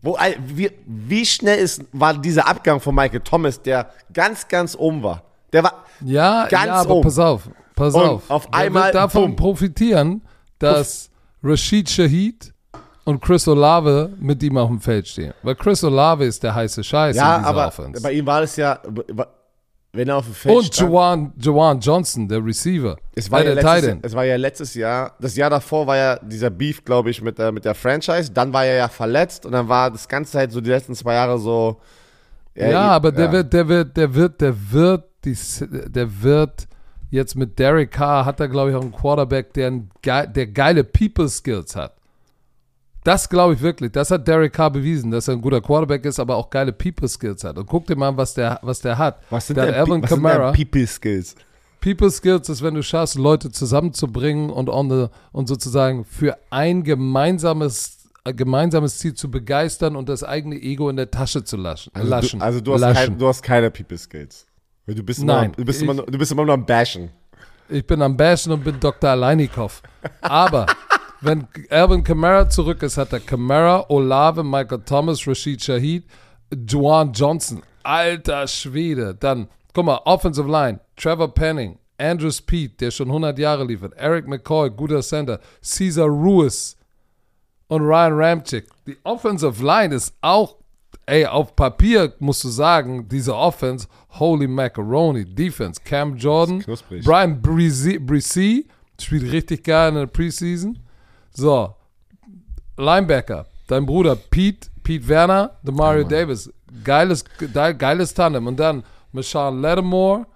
Wo, 0.00 0.16
wie, 0.46 0.70
wie 0.86 1.24
schnell 1.24 1.58
ist, 1.58 1.84
war 1.92 2.16
dieser 2.18 2.48
Abgang 2.48 2.80
von 2.80 2.94
Michael 2.94 3.20
Thomas, 3.20 3.62
der 3.62 3.90
ganz, 4.12 4.48
ganz 4.48 4.74
oben 4.76 5.02
war? 5.02 5.22
Der 5.52 5.62
war, 5.62 5.84
Ja, 6.00 6.46
Ganz 6.48 6.66
ja, 6.66 6.72
aber 6.74 6.94
oben. 6.96 7.04
pass 7.04 7.18
auf, 7.18 7.48
pass 7.76 7.94
Und 7.94 8.02
auf. 8.02 8.30
auf 8.30 8.52
einmal, 8.52 8.84
wird 8.86 8.94
davon 8.96 9.26
bumm. 9.26 9.36
profitieren, 9.36 10.22
dass 10.58 11.10
Rashid 11.42 11.88
Shahid 11.90 12.51
und 13.04 13.20
Chris 13.20 13.46
Olave 13.48 14.10
mit 14.18 14.42
ihm 14.42 14.56
auf 14.56 14.68
dem 14.68 14.80
Feld 14.80 15.08
stehen. 15.08 15.34
Weil 15.42 15.54
Chris 15.56 15.82
Olave 15.84 16.24
ist 16.24 16.42
der 16.42 16.54
heiße 16.54 16.82
Scheiß 16.84 17.16
ja, 17.16 17.36
in 17.36 17.40
dieser 17.42 17.48
aber 17.50 17.66
Offense. 17.68 18.02
bei 18.02 18.12
ihm 18.12 18.26
war 18.26 18.40
das 18.42 18.56
ja, 18.56 18.78
wenn 19.94 20.08
er 20.08 20.16
auf 20.16 20.24
dem 20.24 20.34
Feld 20.34 20.56
Und 20.56 20.76
Jawan, 20.78 21.32
Jawan 21.38 21.80
Johnson, 21.80 22.26
der 22.28 22.44
Receiver. 22.44 22.96
Es 23.14 23.30
war, 23.30 23.44
ja 23.44 23.52
letztes, 23.52 23.80
Titan. 23.80 23.98
es 24.02 24.14
war 24.14 24.24
ja 24.24 24.36
letztes 24.36 24.74
Jahr, 24.74 25.12
das 25.20 25.36
Jahr 25.36 25.50
davor 25.50 25.86
war 25.86 25.96
ja 25.96 26.16
dieser 26.18 26.48
Beef, 26.50 26.84
glaube 26.84 27.10
ich, 27.10 27.20
mit, 27.20 27.38
der- 27.38 27.52
mit 27.52 27.64
der 27.64 27.74
Franchise. 27.74 28.30
Dann 28.32 28.52
war 28.52 28.64
er 28.64 28.76
ja 28.76 28.88
verletzt 28.88 29.44
und 29.46 29.52
dann 29.52 29.68
war 29.68 29.90
das 29.90 30.08
ganze 30.08 30.32
Zeit 30.32 30.52
so 30.52 30.60
die 30.60 30.70
letzten 30.70 30.94
zwei 30.94 31.14
Jahre 31.14 31.38
so. 31.38 31.80
Ja, 32.54 32.82
aber 32.90 33.12
der 33.12 33.32
wird, 33.32 33.52
der 33.52 33.68
wird, 33.68 33.96
der 33.96 34.14
wird, 34.14 34.40
der 34.40 34.54
wird, 34.72 35.04
die, 35.24 35.36
der 35.88 36.22
wird 36.22 36.68
jetzt 37.10 37.34
mit 37.34 37.58
Derek 37.58 37.90
Carr 37.90 38.24
hat 38.24 38.40
er, 38.40 38.48
glaube 38.48 38.70
ich, 38.70 38.76
auch 38.76 38.82
einen 38.82 38.92
Quarterback, 38.92 39.52
der, 39.54 39.66
ein, 39.70 39.90
der 40.04 40.46
geile 40.46 40.84
People 40.84 41.28
Skills 41.28 41.76
hat. 41.76 41.94
Das 43.04 43.28
glaube 43.28 43.54
ich 43.54 43.60
wirklich. 43.60 43.90
Das 43.92 44.10
hat 44.10 44.28
Derek 44.28 44.52
Carr 44.52 44.70
bewiesen, 44.70 45.10
dass 45.10 45.26
er 45.28 45.34
ein 45.34 45.40
guter 45.40 45.60
Quarterback 45.60 46.04
ist, 46.04 46.20
aber 46.20 46.36
auch 46.36 46.48
geile 46.50 46.72
People 46.72 47.08
Skills 47.08 47.42
hat. 47.42 47.58
Und 47.58 47.66
guck 47.66 47.86
dir 47.86 47.96
mal 47.96 48.08
an, 48.08 48.16
was 48.16 48.34
der, 48.34 48.60
was 48.62 48.80
der 48.80 48.96
hat. 48.96 49.18
Was 49.30 49.46
sind 49.48 49.56
der 49.56 49.76
Alvin 49.76 50.02
was 50.02 50.10
sind 50.10 50.22
Kamara. 50.22 50.52
denn 50.52 50.64
People 50.64 50.86
Skills? 50.86 51.34
People 51.80 52.10
Skills 52.12 52.48
ist, 52.48 52.62
wenn 52.62 52.74
du 52.74 52.82
schaffst, 52.84 53.16
Leute 53.16 53.50
zusammenzubringen 53.50 54.50
und, 54.50 54.68
on 54.68 54.88
the, 54.88 55.06
und 55.32 55.48
sozusagen 55.48 56.04
für 56.04 56.38
ein 56.50 56.84
gemeinsames, 56.84 58.08
äh, 58.24 58.32
gemeinsames 58.32 58.98
Ziel 58.98 59.14
zu 59.14 59.28
begeistern 59.32 59.96
und 59.96 60.08
das 60.08 60.22
eigene 60.22 60.54
Ego 60.62 60.88
in 60.88 60.94
der 60.96 61.10
Tasche 61.10 61.42
zu 61.42 61.56
laschen. 61.56 61.90
Also, 61.94 62.08
laschen 62.08 62.38
du, 62.38 62.44
also 62.44 62.60
du, 62.60 62.74
hast 62.74 62.94
kein, 62.94 63.18
du 63.18 63.26
hast 63.26 63.42
keine 63.42 63.70
People 63.72 63.98
Skills. 63.98 64.46
Weil 64.86 64.94
Du 64.94 65.02
bist, 65.02 65.20
immer, 65.22 65.34
Nein, 65.40 65.52
du, 65.56 65.64
bist 65.64 65.78
ich- 65.78 65.84
immer, 65.84 65.94
nur- 65.94 66.06
du 66.06 66.18
bist 66.18 66.30
immer 66.30 66.44
nur 66.44 66.54
am 66.54 66.64
Bashen. 66.64 67.10
Ich 67.68 67.84
bin 67.84 68.00
am 68.00 68.16
Bashen 68.16 68.52
und 68.52 68.62
bin 68.62 68.78
Dr. 68.78 69.10
Aleinikow. 69.10 69.82
Aber 70.20 70.66
wenn 71.22 71.46
Alvin 71.70 72.02
Kamara 72.04 72.48
zurück 72.48 72.82
ist, 72.82 72.98
hat 72.98 73.12
er 73.12 73.20
Kamara, 73.20 73.86
Olave, 73.88 74.42
Michael 74.42 74.82
Thomas, 74.84 75.26
Rashid 75.26 75.62
Shahid, 75.62 76.04
Juwan 76.68 77.12
Johnson. 77.12 77.62
Alter 77.84 78.46
Schwede. 78.46 79.14
Dann, 79.14 79.48
guck 79.72 79.86
mal, 79.86 80.00
Offensive 80.04 80.50
Line, 80.50 80.80
Trevor 80.96 81.32
Penning, 81.32 81.78
Andrew 81.98 82.30
Speed, 82.30 82.80
der 82.80 82.90
schon 82.90 83.08
100 83.08 83.38
Jahre 83.38 83.64
liefert, 83.64 83.94
Eric 83.96 84.26
McCoy, 84.26 84.70
guter 84.70 85.00
Center, 85.00 85.40
Caesar 85.62 86.06
Ruiz 86.08 86.76
und 87.68 87.82
Ryan 87.82 88.12
Ramchick. 88.14 88.66
Die 88.86 88.96
Offensive 89.04 89.64
Line 89.64 89.94
ist 89.94 90.14
auch, 90.20 90.56
ey, 91.06 91.24
auf 91.24 91.54
Papier 91.54 92.12
musst 92.18 92.42
du 92.44 92.48
sagen, 92.48 93.08
diese 93.08 93.34
Offense, 93.34 93.86
holy 94.18 94.46
macaroni, 94.48 95.24
Defense, 95.24 95.80
Cam 95.84 96.16
Jordan. 96.16 96.64
Brian 97.04 97.40
Brisee, 97.40 97.98
Brisee 97.98 98.66
spielt 99.00 99.30
richtig 99.30 99.64
geil 99.64 99.90
in 99.90 99.94
der 99.94 100.06
Preseason. 100.06 100.78
So, 101.32 101.74
Linebacker, 102.76 103.46
dein 103.68 103.86
Bruder 103.86 104.16
Pete, 104.16 104.68
Pete 104.82 105.06
Werner, 105.08 105.56
der 105.62 105.72
Mario 105.74 106.04
Davis, 106.04 106.52
geiles, 106.84 107.24
ge- 107.38 107.74
geiles 107.74 108.12
Tandem. 108.14 108.46
Und 108.46 108.56
dann 108.58 108.82
Michelle 109.12 109.56
Lattimore, 109.56 110.26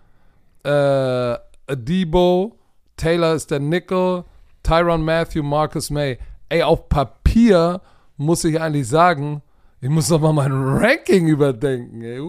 äh, 0.64 1.38
Adibo, 1.72 2.56
Taylor 2.96 3.34
ist 3.34 3.50
der 3.50 3.60
Nickel, 3.60 4.24
Tyron 4.62 5.04
Matthew, 5.04 5.42
Marcus 5.42 5.90
May. 5.90 6.18
Ey, 6.48 6.62
auf 6.62 6.88
Papier 6.88 7.80
muss 8.16 8.44
ich 8.44 8.60
eigentlich 8.60 8.88
sagen, 8.88 9.42
ich 9.80 9.88
muss 9.90 10.08
noch 10.08 10.20
mal 10.20 10.32
mein 10.32 10.52
Ranking 10.52 11.26
überdenken. 11.28 12.02
Ey. 12.02 12.20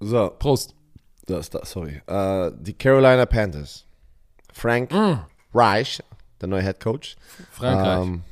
So, 0.00 0.30
Prost. 0.38 0.74
das, 1.26 1.48
das, 1.50 1.70
sorry. 1.70 2.02
Äh, 2.06 2.50
die 2.58 2.74
Carolina 2.74 3.26
Panthers. 3.26 3.84
Frank 4.52 4.90
Mm. 4.92 5.18
Reich, 5.54 6.02
der 6.40 6.48
neue 6.48 6.62
Head 6.62 6.80
Coach. 6.80 7.16
Frankreich. 7.50 8.02
Ähm, 8.06 8.22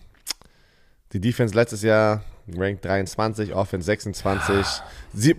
die 1.13 1.21
Defense 1.21 1.55
letztes 1.55 1.83
Jahr 1.83 2.23
ranked 2.57 2.85
23, 2.85 3.55
Offense 3.55 3.87
26. 3.87 4.83
Sie, 5.13 5.37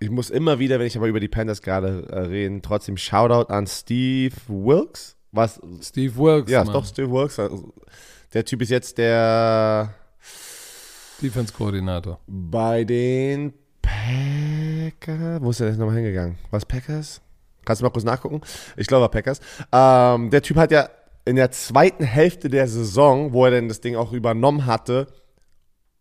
ich 0.00 0.10
muss 0.10 0.30
immer 0.30 0.58
wieder, 0.58 0.78
wenn 0.78 0.86
ich 0.86 0.96
aber 0.96 1.06
über 1.06 1.20
die 1.20 1.28
Panthers 1.28 1.62
gerade 1.62 2.06
äh, 2.10 2.18
reden, 2.20 2.60
trotzdem 2.62 2.96
Shoutout 2.96 3.52
an 3.52 3.66
Steve 3.66 4.34
Wilkes. 4.48 5.16
Was? 5.32 5.60
Steve 5.82 6.16
Wilkes, 6.16 6.50
Ja, 6.50 6.64
Mann. 6.64 6.72
doch, 6.72 6.84
Steve 6.86 7.10
Wilkes. 7.10 7.38
Also, 7.38 7.72
Der 8.34 8.44
Typ 8.44 8.62
ist 8.62 8.70
jetzt 8.70 8.98
der 8.98 9.94
Defense-Koordinator. 11.22 12.20
bei 12.26 12.84
den 12.84 13.52
Packers. 13.82 15.42
Wo 15.42 15.50
ist 15.50 15.60
der 15.60 15.70
denn 15.70 15.78
nochmal 15.78 15.96
hingegangen? 15.96 16.38
Was 16.50 16.64
Packers? 16.64 17.20
Kannst 17.64 17.82
du 17.82 17.84
mal 17.84 17.90
kurz 17.90 18.04
nachgucken? 18.04 18.40
Ich 18.76 18.86
glaube, 18.86 19.02
war 19.02 19.10
Packers. 19.10 19.40
Ähm, 19.72 20.30
der 20.30 20.42
Typ 20.42 20.56
hat 20.56 20.70
ja 20.70 20.88
in 21.28 21.36
der 21.36 21.50
zweiten 21.50 22.04
Hälfte 22.04 22.48
der 22.48 22.66
Saison, 22.68 23.34
wo 23.34 23.44
er 23.44 23.50
denn 23.50 23.68
das 23.68 23.82
Ding 23.82 23.96
auch 23.96 24.12
übernommen 24.12 24.64
hatte, 24.64 25.06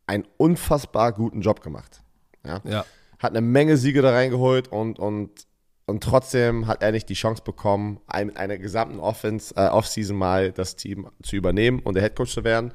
einen 0.06 0.26
unfassbar 0.38 1.12
guten 1.12 1.42
Job 1.42 1.62
gemacht. 1.62 2.02
Ja. 2.46 2.62
Ja. 2.64 2.86
Hat 3.20 3.32
eine 3.32 3.42
Menge 3.42 3.76
Siege 3.76 4.02
da 4.02 4.12
reingeholt 4.12 4.70
und, 4.70 5.00
und, 5.00 5.46
und 5.86 6.02
trotzdem 6.02 6.68
hat 6.68 6.82
er 6.82 6.94
nicht 6.94 7.10
die 7.10 7.14
Chance 7.14 7.44
bekommen, 7.44 8.00
mit 8.24 8.38
einer 8.38 8.58
gesamten 8.58 9.00
Offense, 9.00 9.54
äh, 9.58 9.68
Offseason 9.68 10.16
mal 10.16 10.54
das 10.54 10.78
Team 10.78 11.10
zu 11.22 11.36
übernehmen 11.36 11.80
und 11.80 11.96
der 11.96 12.04
Headcoach 12.04 12.30
zu 12.30 12.46
werden. 12.46 12.72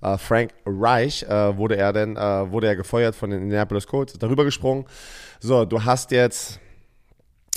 Äh, 0.00 0.16
Frank 0.16 0.52
Reich 0.64 1.24
äh, 1.24 1.56
wurde 1.56 1.76
er 1.76 1.92
dann, 1.92 2.16
äh, 2.16 2.52
wurde 2.52 2.68
er 2.68 2.76
gefeuert 2.76 3.16
von 3.16 3.30
den 3.30 3.42
Indianapolis 3.42 3.86
Colts, 3.88 4.12
darüber 4.12 4.44
gesprungen. 4.44 4.84
So, 5.40 5.64
du 5.64 5.82
hast 5.82 6.12
jetzt 6.12 6.60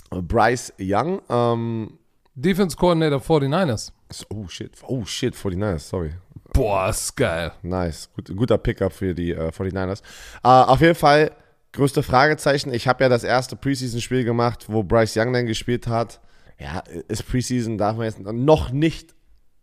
Bryce 0.09 0.73
Young. 0.79 1.21
Ähm, 1.29 1.99
Defense-Coordinator 2.33 3.19
49ers. 3.19 3.91
Oh 4.29 4.47
shit, 4.47 4.71
oh 4.87 5.05
shit, 5.05 5.35
49ers, 5.35 5.79
sorry. 5.79 6.13
Boah, 6.53 6.89
ist 6.89 7.15
geil. 7.15 7.51
Nice, 7.61 8.09
Gut, 8.15 8.35
guter 8.35 8.57
Pickup 8.57 8.91
für 8.91 9.13
die 9.13 9.31
äh, 9.31 9.49
49ers. 9.49 10.01
Äh, 10.43 10.47
auf 10.47 10.81
jeden 10.81 10.95
Fall, 10.95 11.31
größte 11.73 12.03
Fragezeichen. 12.03 12.73
Ich 12.73 12.87
habe 12.87 13.03
ja 13.03 13.09
das 13.09 13.23
erste 13.23 13.55
Preseason-Spiel 13.55 14.23
gemacht, 14.23 14.65
wo 14.67 14.83
Bryce 14.83 15.17
Young 15.17 15.33
dann 15.33 15.45
gespielt 15.45 15.87
hat. 15.87 16.19
Ja, 16.59 16.83
ist 17.07 17.27
Preseason, 17.27 17.77
darf 17.77 17.97
man 17.97 18.05
jetzt 18.05 18.19
noch 18.19 18.71
nicht 18.71 19.15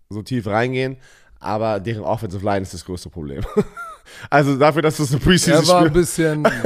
so 0.08 0.22
tief 0.22 0.46
reingehen, 0.46 0.96
aber 1.40 1.80
deren 1.80 2.04
Offensive 2.04 2.44
Line 2.44 2.62
ist 2.62 2.72
das 2.72 2.84
größte 2.84 3.10
Problem. 3.10 3.44
also 4.30 4.56
dafür, 4.56 4.82
dass 4.82 4.96
das 4.96 5.12
ein 5.12 5.20
Er 5.20 5.66
war 5.68 5.84
ein 5.84 5.92
bisschen. 5.92 6.44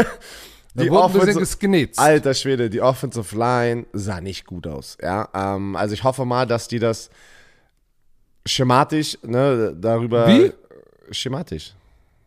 Die 0.74 0.87
er 0.87 0.93
wurde 0.93 1.20
ein 1.20 1.35
bisschen. 1.35 1.89
Alter 1.97 2.33
Schwede, 2.33 2.70
die 2.70 2.81
Offensive 2.81 3.37
Line 3.37 3.87
sah 3.93 4.20
nicht 4.20 4.47
gut 4.47 4.68
aus. 4.68 4.97
Ja, 5.03 5.28
ähm, 5.35 5.74
also 5.74 5.95
ich 5.95 6.05
hoffe 6.05 6.24
mal, 6.24 6.47
dass 6.47 6.68
die 6.68 6.78
das 6.78 7.11
schematisch, 8.51 9.16
ne, 9.22 9.74
darüber. 9.78 10.26
Wie? 10.28 10.53
Schematisch. 11.11 11.72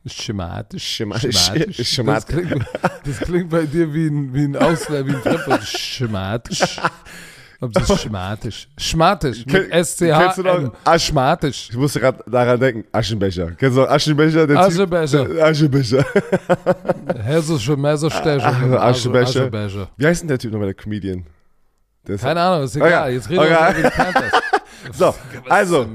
Schematisch. 0.05 0.84
Schematisch. 0.84 1.78
Das 1.78 1.88
Schematisch. 1.88 2.36
klingt, 2.36 2.65
das 3.05 3.17
klingt 3.19 3.49
bei 3.49 3.65
dir 3.65 3.93
wie 3.93 4.07
ein, 4.07 4.34
wie 4.34 4.43
ein 4.43 4.55
Ausländer, 4.57 5.07
wie 5.11 5.15
ein 5.15 5.21
Fremdwort. 5.21 5.63
Schematisch. 5.67 6.78
Das 7.61 7.89
ist 7.89 8.01
schematisch. 8.01 8.67
Schmatisch. 8.78 9.45
Mit 9.45 9.55
Kenn- 9.55 9.69
kennst 9.69 10.01
du 10.01 10.05
S-C-H-M. 10.09 10.63
noch 10.63 10.74
Asch- 10.84 11.05
Schmatisch. 11.05 11.69
Ich 11.69 11.78
musste 11.78 12.01
gerade 12.01 12.21
daran 12.30 12.59
denken, 12.59 12.84
Aschenbecher. 12.91 13.51
Kennst 13.51 13.78
du 13.78 13.82
noch 13.84 13.89
Aschenbecher? 13.89 14.45
Der 14.45 14.57
Typ- 14.57 14.65
Aschenbecher. 14.67 15.26
Der- 15.30 15.45
Aschenbecher. 15.45 16.05
Hessische 17.24 17.78
Messerstecher. 17.78 18.45
Ach, 18.45 18.82
Aschenbecher. 18.82 19.43
Aschenbecher. 19.43 19.88
Wie 19.95 20.05
heißt 20.05 20.24
denn 20.24 20.28
der 20.28 20.39
Typ 20.39 20.51
nochmal, 20.51 20.67
der 20.67 20.76
Comedian? 20.76 21.26
Der 22.05 22.17
Keine 22.17 22.41
Ahnung, 22.41 22.65
ist 22.65 22.76
egal. 22.76 23.03
Okay. 23.03 23.13
Jetzt 23.13 23.30
reden 23.30 23.43
wir 23.43 23.61
Okay. 23.69 23.80
über. 23.80 24.43
So, 24.94 25.14
also, 25.50 25.88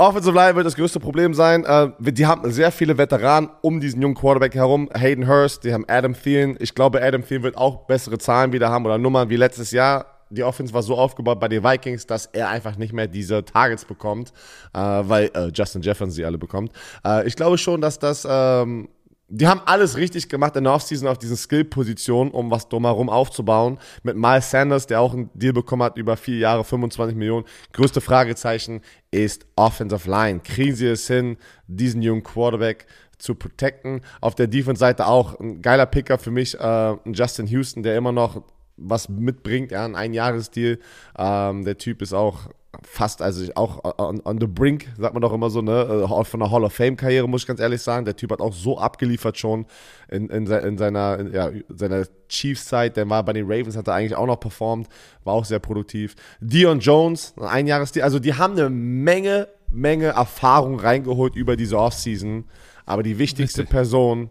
Offensive 0.00 0.34
Line 0.34 0.54
wird 0.54 0.66
das 0.66 0.76
größte 0.76 1.00
Problem 1.00 1.34
sein. 1.34 1.64
Äh, 1.64 1.90
die 1.98 2.26
haben 2.26 2.50
sehr 2.52 2.70
viele 2.70 2.96
Veteranen 2.96 3.50
um 3.62 3.80
diesen 3.80 4.00
jungen 4.00 4.14
Quarterback 4.14 4.54
herum. 4.54 4.88
Hayden 4.96 5.26
Hurst, 5.26 5.64
die 5.64 5.72
haben 5.72 5.84
Adam 5.88 6.14
Thielen. 6.14 6.56
Ich 6.60 6.74
glaube, 6.74 7.02
Adam 7.02 7.24
Thielen 7.26 7.42
wird 7.42 7.56
auch 7.56 7.86
bessere 7.86 8.18
Zahlen 8.18 8.52
wieder 8.52 8.70
haben 8.70 8.86
oder 8.86 8.96
Nummern 8.96 9.28
wie 9.28 9.36
letztes 9.36 9.72
Jahr. 9.72 10.06
Die 10.30 10.44
Offense 10.44 10.72
war 10.74 10.82
so 10.82 10.94
aufgebaut 10.94 11.40
bei 11.40 11.48
den 11.48 11.64
Vikings, 11.64 12.06
dass 12.06 12.26
er 12.26 12.48
einfach 12.50 12.76
nicht 12.76 12.92
mehr 12.92 13.08
diese 13.08 13.44
Targets 13.44 13.86
bekommt, 13.86 14.32
äh, 14.74 14.78
weil 14.78 15.30
äh, 15.34 15.50
Justin 15.52 15.82
Jefferson 15.82 16.10
sie 16.10 16.24
alle 16.24 16.38
bekommt. 16.38 16.70
Ich 17.24 17.34
glaube 17.34 17.58
schon, 17.58 17.80
dass 17.80 17.98
das 17.98 18.26
ähm, 18.28 18.88
die 19.30 19.46
haben 19.46 19.60
alles 19.66 19.96
richtig 19.98 20.30
gemacht 20.30 20.56
in 20.56 20.64
der 20.64 20.72
Offseason 20.72 21.06
auf 21.06 21.18
diesen 21.18 21.36
Skill-Positionen, 21.36 22.30
um 22.30 22.50
was 22.50 22.68
drumherum 22.68 23.10
aufzubauen. 23.10 23.78
Mit 24.02 24.16
Miles 24.16 24.50
Sanders, 24.50 24.86
der 24.86 25.02
auch 25.02 25.12
einen 25.12 25.28
Deal 25.34 25.52
bekommen 25.52 25.82
hat 25.82 25.98
über 25.98 26.16
vier 26.16 26.38
Jahre, 26.38 26.64
25 26.64 27.14
Millionen. 27.14 27.44
Größte 27.74 28.00
Fragezeichen 28.00 28.80
ist 29.10 29.46
Offensive 29.54 30.10
Line. 30.10 30.40
Kriegen 30.40 30.74
sie 30.74 30.86
es 30.86 31.06
hin, 31.06 31.36
diesen 31.66 32.00
jungen 32.00 32.22
Quarterback 32.22 32.86
zu 33.18 33.34
protecten? 33.34 34.00
Auf 34.22 34.34
der 34.34 34.46
Defense-Seite 34.46 35.06
auch 35.06 35.38
ein 35.38 35.60
geiler 35.60 35.86
Picker 35.86 36.16
für 36.18 36.30
mich, 36.30 36.58
äh, 36.58 36.96
Justin 37.12 37.46
Houston, 37.48 37.82
der 37.82 37.96
immer 37.96 38.12
noch 38.12 38.42
was 38.78 39.10
mitbringt, 39.10 39.72
ja, 39.72 39.84
ein 39.84 39.96
Einjahresdeal. 39.96 40.78
Ähm, 41.18 41.64
der 41.64 41.76
Typ 41.76 42.00
ist 42.00 42.14
auch 42.14 42.48
fast, 42.82 43.22
also 43.22 43.50
auch 43.54 43.82
on, 43.98 44.20
on, 44.24 44.38
the 44.40 44.46
brink, 44.46 44.88
sagt 44.98 45.14
man 45.14 45.22
doch 45.22 45.32
immer 45.32 45.48
so, 45.50 45.62
ne, 45.62 46.06
äh, 46.08 46.24
von 46.24 46.40
der 46.40 46.50
Hall 46.50 46.64
of 46.64 46.72
Fame-Karriere, 46.72 47.26
muss 47.26 47.42
ich 47.42 47.48
ganz 47.48 47.60
ehrlich 47.60 47.80
sagen. 47.80 48.04
Der 48.04 48.14
Typ 48.14 48.30
hat 48.30 48.40
auch 48.40 48.52
so 48.52 48.78
abgeliefert 48.78 49.38
schon 49.38 49.66
in, 50.08 50.28
in, 50.28 50.46
in 50.46 50.78
seiner, 50.78 51.18
in, 51.18 51.32
ja, 51.32 51.50
seiner 51.68 52.04
Chiefs-Zeit. 52.28 52.96
Der 52.96 53.08
war 53.08 53.22
bei 53.24 53.32
den 53.32 53.46
Ravens, 53.46 53.76
hat 53.76 53.88
er 53.88 53.94
eigentlich 53.94 54.16
auch 54.16 54.26
noch 54.26 54.38
performt, 54.38 54.88
war 55.24 55.34
auch 55.34 55.44
sehr 55.44 55.58
produktiv. 55.58 56.14
Dion 56.40 56.80
Jones, 56.80 57.34
ein 57.38 57.66
Jahresdeal, 57.66 58.04
also 58.04 58.18
die 58.18 58.34
haben 58.34 58.52
eine 58.52 58.68
Menge, 58.68 59.48
Menge 59.70 60.06
Erfahrung 60.08 60.78
reingeholt 60.78 61.36
über 61.36 61.56
diese 61.56 61.78
Offseason. 61.78 62.44
Aber 62.84 63.02
die 63.02 63.18
wichtigste 63.18 63.62
Richtig. 63.62 63.70
Person 63.70 64.30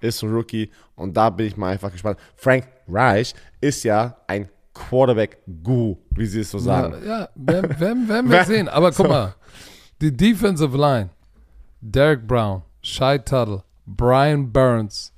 ist 0.00 0.22
ein 0.22 0.32
Rookie 0.32 0.70
und 0.94 1.16
da 1.16 1.30
bin 1.30 1.46
ich 1.46 1.56
mal 1.56 1.72
einfach 1.72 1.90
gespannt. 1.90 2.18
Frank 2.36 2.68
Reich 2.88 3.34
ist 3.60 3.82
ja 3.84 4.16
ein 4.26 4.48
Quarterback-Guru, 4.76 5.96
wie 6.14 6.26
sie 6.26 6.40
es 6.40 6.50
so 6.50 6.58
sagen. 6.58 6.94
Ja, 7.04 7.20
ja 7.20 7.28
werden, 7.34 7.80
werden, 7.80 8.08
werden 8.08 8.30
wir 8.30 8.44
sehen. 8.46 8.68
Aber 8.68 8.92
guck 8.92 9.08
mal, 9.08 9.34
die 10.00 10.14
Defensive 10.14 10.76
Line, 10.76 11.10
Derek 11.80 12.26
Brown, 12.26 12.62
Shai 12.82 13.18
Tuttle, 13.18 13.62
Brian 13.86 14.52
Burns, 14.52 15.12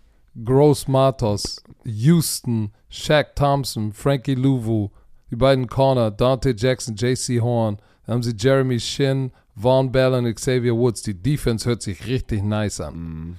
Gross 0.45 0.87
Matos, 0.87 1.63
Houston, 1.85 2.71
Shaq 2.89 3.35
Thompson, 3.35 3.93
Frankie 3.93 4.35
Louvu, 4.35 4.91
die 5.31 5.37
beiden 5.37 5.67
Corner, 5.67 6.11
Dante 6.11 6.55
Jackson, 6.57 6.95
JC 6.95 7.41
Horn, 7.41 7.79
dann 8.07 8.15
haben 8.15 8.23
sie 8.23 8.35
Jeremy 8.37 8.79
Shin, 8.79 9.33
Vaughn 9.57 9.91
Bell 9.91 10.15
und 10.15 10.33
Xavier 10.35 10.77
Woods. 10.77 11.03
Die 11.03 11.21
Defense 11.21 11.69
hört 11.69 11.83
sich 11.83 12.07
richtig 12.07 12.43
nice 12.43 12.81
an. 12.81 12.95
Mm. 12.95 13.37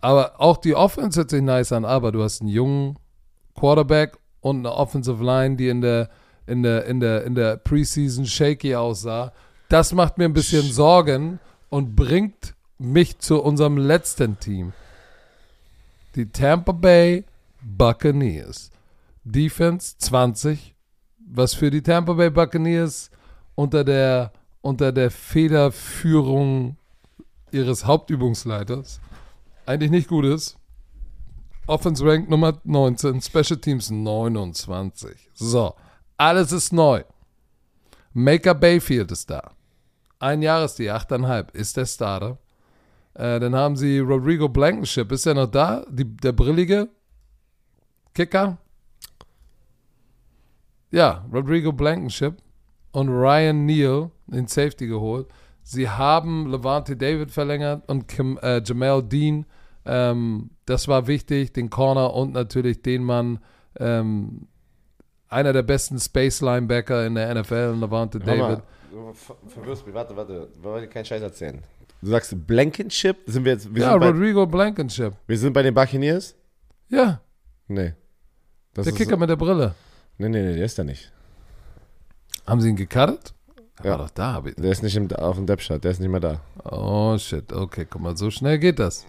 Aber 0.00 0.40
auch 0.40 0.58
die 0.58 0.74
Offense 0.74 1.18
hört 1.18 1.30
sich 1.30 1.42
nice 1.42 1.72
an, 1.72 1.84
aber 1.84 2.12
du 2.12 2.22
hast 2.22 2.40
einen 2.40 2.50
jungen 2.50 2.98
Quarterback 3.54 4.16
und 4.48 4.58
eine 4.58 4.74
Offensive 4.74 5.22
Line, 5.22 5.56
die 5.56 5.68
in 5.68 5.80
der, 5.80 6.08
in 6.46 6.62
der, 6.62 6.84
in 6.86 7.00
der, 7.00 7.24
in 7.24 7.34
der 7.34 7.56
Preseason 7.56 8.26
shaky 8.26 8.74
aussah. 8.74 9.32
Das 9.68 9.92
macht 9.92 10.18
mir 10.18 10.24
ein 10.24 10.32
bisschen 10.32 10.70
Sorgen 10.70 11.40
und 11.68 11.94
bringt 11.94 12.54
mich 12.78 13.18
zu 13.18 13.42
unserem 13.42 13.76
letzten 13.76 14.38
Team. 14.38 14.72
Die 16.14 16.30
Tampa 16.30 16.72
Bay 16.72 17.24
Buccaneers. 17.60 18.70
Defense 19.24 19.96
20, 19.98 20.74
was 21.18 21.54
für 21.54 21.70
die 21.70 21.82
Tampa 21.82 22.14
Bay 22.14 22.30
Buccaneers 22.30 23.10
unter 23.54 23.84
der, 23.84 24.32
unter 24.62 24.92
der 24.92 25.10
Federführung 25.10 26.76
ihres 27.50 27.84
Hauptübungsleiters 27.84 29.00
eigentlich 29.66 29.90
nicht 29.90 30.08
gut 30.08 30.24
ist. 30.24 30.57
Offense 31.68 32.02
Rank 32.02 32.30
Nummer 32.30 32.58
19, 32.64 33.20
Special 33.20 33.60
Teams 33.60 33.90
29. 33.90 35.30
So, 35.34 35.74
alles 36.16 36.50
ist 36.50 36.72
neu. 36.72 37.04
Maker 38.14 38.54
Bayfield 38.54 39.12
ist 39.12 39.28
da. 39.28 39.50
Ein 40.18 40.40
Jahr 40.40 40.64
ist 40.64 40.76
die 40.76 40.90
8,5, 40.90 41.54
ist 41.54 41.76
der 41.76 41.84
Starter. 41.84 42.38
Äh, 43.12 43.38
dann 43.38 43.54
haben 43.54 43.76
sie 43.76 43.98
Rodrigo 43.98 44.48
Blankenship, 44.48 45.12
ist 45.12 45.26
er 45.26 45.34
noch 45.34 45.50
da? 45.50 45.84
Die, 45.90 46.04
der 46.04 46.32
brillige 46.32 46.88
Kicker? 48.14 48.56
Ja, 50.90 51.26
Rodrigo 51.30 51.72
Blankenship 51.72 52.36
und 52.92 53.10
Ryan 53.10 53.66
Neal, 53.66 54.10
den 54.26 54.46
Safety 54.46 54.86
geholt. 54.86 55.28
Sie 55.62 55.88
haben 55.88 56.50
Levante 56.50 56.96
David 56.96 57.30
verlängert 57.30 57.86
und 57.90 58.08
Kim, 58.08 58.38
äh, 58.38 58.62
Jamal 58.64 59.02
Dean 59.02 59.44
ähm, 59.88 60.50
das 60.66 60.86
war 60.86 61.06
wichtig, 61.06 61.52
den 61.52 61.70
Corner 61.70 62.12
und 62.14 62.32
natürlich 62.32 62.82
den 62.82 63.02
Mann, 63.02 63.40
ähm, 63.78 64.46
einer 65.28 65.52
der 65.52 65.62
besten 65.62 65.98
Space 65.98 66.40
Linebacker 66.40 67.06
in 67.06 67.14
der 67.14 67.34
NFL, 67.34 67.76
Levante 67.80 68.18
David. 68.18 68.62
Du 68.90 69.12
verwirrst 69.48 69.86
mich, 69.86 69.94
warte, 69.94 70.16
warte, 70.16 70.48
wir 70.60 70.70
wollen 70.70 70.88
keinen 70.90 71.04
Scheiß 71.04 71.22
erzählen. 71.22 71.62
Du 72.00 72.08
sagst 72.08 72.46
Blankenship? 72.46 73.16
Sind 73.26 73.44
wir 73.44 73.52
jetzt, 73.52 73.74
wir 73.74 73.82
ja, 73.82 73.94
Rodrigo 73.94 74.46
bei, 74.46 74.52
Blankenship. 74.52 75.14
Wir 75.26 75.38
sind 75.38 75.52
bei 75.52 75.62
den 75.62 75.74
Buccaneers? 75.74 76.34
Ja. 76.88 77.20
Nee. 77.66 77.94
Das 78.74 78.84
der 78.84 78.94
Kicker 78.94 79.12
so, 79.12 79.16
mit 79.16 79.28
der 79.28 79.36
Brille. 79.36 79.74
Nee, 80.18 80.28
nee, 80.28 80.42
nee, 80.42 80.54
der 80.54 80.64
ist 80.64 80.78
da 80.78 80.84
nicht. 80.84 81.12
Haben 82.46 82.60
sie 82.60 82.68
ihn 82.68 82.76
gecuttet? 82.76 83.34
Der 83.82 83.92
ja. 83.92 83.98
war 83.98 84.06
doch 84.06 84.10
da. 84.10 84.40
Der 84.40 84.70
ist 84.70 84.82
nicht 84.82 84.96
im, 84.96 85.10
auf 85.12 85.36
dem 85.36 85.46
Depth-Chart, 85.46 85.82
der 85.82 85.90
ist 85.90 86.00
nicht 86.00 86.10
mehr 86.10 86.20
da. 86.20 86.40
Oh, 86.64 87.16
shit. 87.18 87.52
Okay, 87.52 87.86
guck 87.88 88.00
mal, 88.00 88.16
so 88.16 88.30
schnell 88.30 88.58
geht 88.58 88.78
das. 88.78 89.06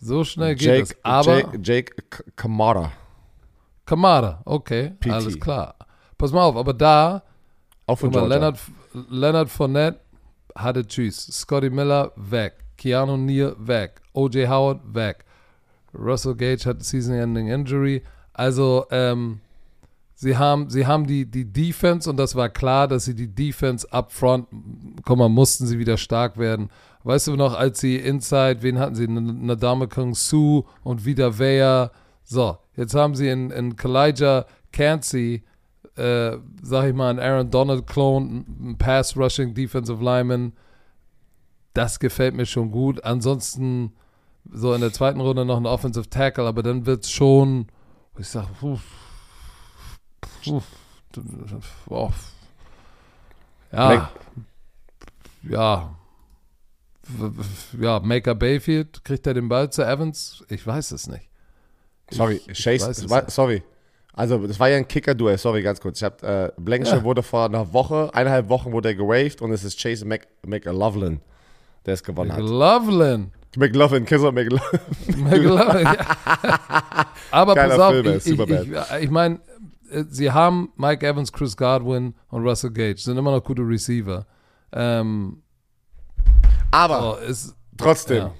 So 0.00 0.24
schnell 0.24 0.54
geht 0.54 0.66
Jake, 0.66 0.80
das. 0.80 0.96
Aber 1.02 1.36
Jake, 1.36 1.58
Jake 1.62 2.22
Kamara. 2.36 2.92
Kamara, 3.86 4.40
okay, 4.46 4.92
PT. 5.00 5.10
alles 5.10 5.38
klar. 5.38 5.74
Pass 6.16 6.32
mal 6.32 6.42
auf, 6.42 6.56
aber 6.56 6.72
da, 6.72 7.22
auch 7.86 7.98
von 7.98 8.10
mal, 8.10 8.26
Leonard, 8.26 8.58
Leonard 9.10 9.50
Fournette 9.50 10.00
hatte 10.54 10.86
Tschüss. 10.86 11.26
Scotty 11.26 11.70
Miller 11.70 12.12
weg. 12.16 12.54
Keanu 12.76 13.16
Neal 13.16 13.54
weg. 13.58 14.00
O.J. 14.12 14.48
Howard 14.48 14.80
weg. 14.94 15.24
Russell 15.92 16.34
Gage 16.34 16.64
hat 16.66 16.82
Season-Ending 16.82 17.48
Injury. 17.48 18.02
Also, 18.32 18.86
ähm, 18.90 19.40
Sie 20.16 20.36
haben, 20.36 20.70
sie 20.70 20.86
haben 20.86 21.06
die, 21.06 21.28
die 21.28 21.44
Defense 21.44 22.08
und 22.08 22.16
das 22.16 22.36
war 22.36 22.48
klar, 22.48 22.86
dass 22.86 23.04
sie 23.04 23.14
die 23.14 23.34
Defense 23.34 23.90
up 23.92 24.12
front, 24.12 24.46
komm 25.04 25.18
mal, 25.18 25.28
mussten 25.28 25.66
sie 25.66 25.78
wieder 25.78 25.96
stark 25.96 26.38
werden. 26.38 26.70
Weißt 27.02 27.26
du 27.26 27.36
noch, 27.36 27.54
als 27.54 27.80
sie 27.80 27.96
Inside, 27.96 28.62
wen 28.62 28.78
hatten 28.78 28.94
sie? 28.94 29.08
Nadame 29.08 29.88
Kung 29.88 30.14
Su 30.14 30.64
und 30.84 31.04
wieder 31.04 31.38
Weyer. 31.38 31.90
So, 32.22 32.56
jetzt 32.76 32.94
haben 32.94 33.14
sie 33.14 33.28
in, 33.28 33.50
in 33.50 33.76
Kalijah 33.76 34.46
Cansey, 34.72 35.42
äh, 35.96 36.36
sag 36.62 36.88
ich 36.88 36.94
mal, 36.94 37.10
einen 37.10 37.18
Aaron 37.18 37.50
Donald 37.50 37.86
Clone, 37.86 38.44
einen 38.60 38.78
Pass 38.78 39.16
Rushing 39.16 39.52
Defensive 39.52 40.02
Lineman. 40.02 40.52
Das 41.74 41.98
gefällt 41.98 42.34
mir 42.34 42.46
schon 42.46 42.70
gut. 42.70 43.04
Ansonsten 43.04 43.92
so 44.50 44.72
in 44.72 44.80
der 44.80 44.92
zweiten 44.92 45.20
Runde 45.20 45.44
noch 45.44 45.56
ein 45.56 45.66
Offensive 45.66 46.08
Tackle, 46.08 46.46
aber 46.46 46.62
dann 46.62 46.86
wird 46.86 47.04
es 47.04 47.10
schon, 47.10 47.66
ich 48.16 48.28
sag, 48.28 48.46
uff, 48.62 48.82
Oh. 51.88 52.10
Ja. 53.72 54.10
Ja. 55.42 55.94
Ja, 57.80 58.00
Maker 58.00 58.34
Bayfield, 58.34 59.04
kriegt 59.04 59.26
er 59.26 59.34
den 59.34 59.48
Ball 59.48 59.70
zu 59.70 59.82
Evans? 59.82 60.42
Ich 60.48 60.66
weiß 60.66 60.92
es 60.92 61.06
nicht. 61.06 61.28
Sorry, 62.10 62.40
ich, 62.46 62.62
Chase, 62.62 63.04
ich 63.04 63.10
war, 63.10 63.28
sorry. 63.30 63.62
Also, 64.12 64.46
das 64.46 64.60
war 64.60 64.68
ja 64.68 64.76
ein 64.76 64.86
Kicker-Duell, 64.86 65.36
sorry, 65.38 65.62
ganz 65.62 65.80
kurz. 65.80 65.98
Ich 65.98 66.04
hab, 66.04 66.22
äh, 66.22 66.52
Blankenship 66.56 66.98
ja. 66.98 67.04
wurde 67.04 67.22
vor 67.22 67.46
einer 67.46 67.72
Woche, 67.72 68.10
eineinhalb 68.14 68.48
Wochen 68.48 68.72
wurde 68.72 68.90
er 68.90 68.94
gewaved 68.94 69.42
und 69.42 69.52
es 69.52 69.64
ist 69.64 69.80
Chase 69.80 70.04
Mc, 70.04 70.26
McLaughlin, 70.46 71.20
der 71.84 71.94
es 71.94 72.02
gewonnen 72.02 72.30
McLaughlin. 72.30 73.32
hat. 73.52 73.58
McLaughlin. 73.58 74.04
Kennst 74.04 74.24
du 74.24 74.32
McLaughlin? 74.32 74.80
McLaughlin, 75.24 75.84
ja. 75.84 76.06
Aber 77.30 77.54
Geiler 77.54 77.76
pass 77.76 77.80
auf, 77.80 77.92
Film, 77.92 78.16
ich, 78.16 78.26
ich, 78.26 78.38
ich, 78.38 79.02
ich 79.02 79.10
meine, 79.10 79.40
sie 80.08 80.30
haben 80.30 80.72
Mike 80.76 81.06
Evans, 81.06 81.32
Chris 81.32 81.56
Godwin 81.56 82.14
und 82.28 82.42
Russell 82.42 82.70
Gage, 82.70 83.00
sind 83.00 83.16
immer 83.16 83.30
noch 83.30 83.44
gute 83.44 83.62
Receiver. 83.62 84.26
Ähm, 84.72 85.42
aber 86.70 87.18
oh, 87.18 87.24
ist, 87.24 87.54
trotzdem, 87.76 88.16
ja. 88.16 88.34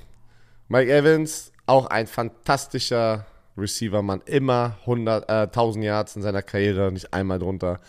Mike 0.68 0.92
Evans, 0.92 1.52
auch 1.66 1.86
ein 1.86 2.06
fantastischer 2.06 3.26
Receiver, 3.56 4.02
Mann. 4.02 4.22
Immer 4.26 4.76
100, 4.80 5.28
äh, 5.28 5.32
1000 5.44 5.84
Yards 5.84 6.16
in 6.16 6.22
seiner 6.22 6.42
Karriere, 6.42 6.90
nicht 6.90 7.14
einmal 7.14 7.38
drunter. 7.38 7.80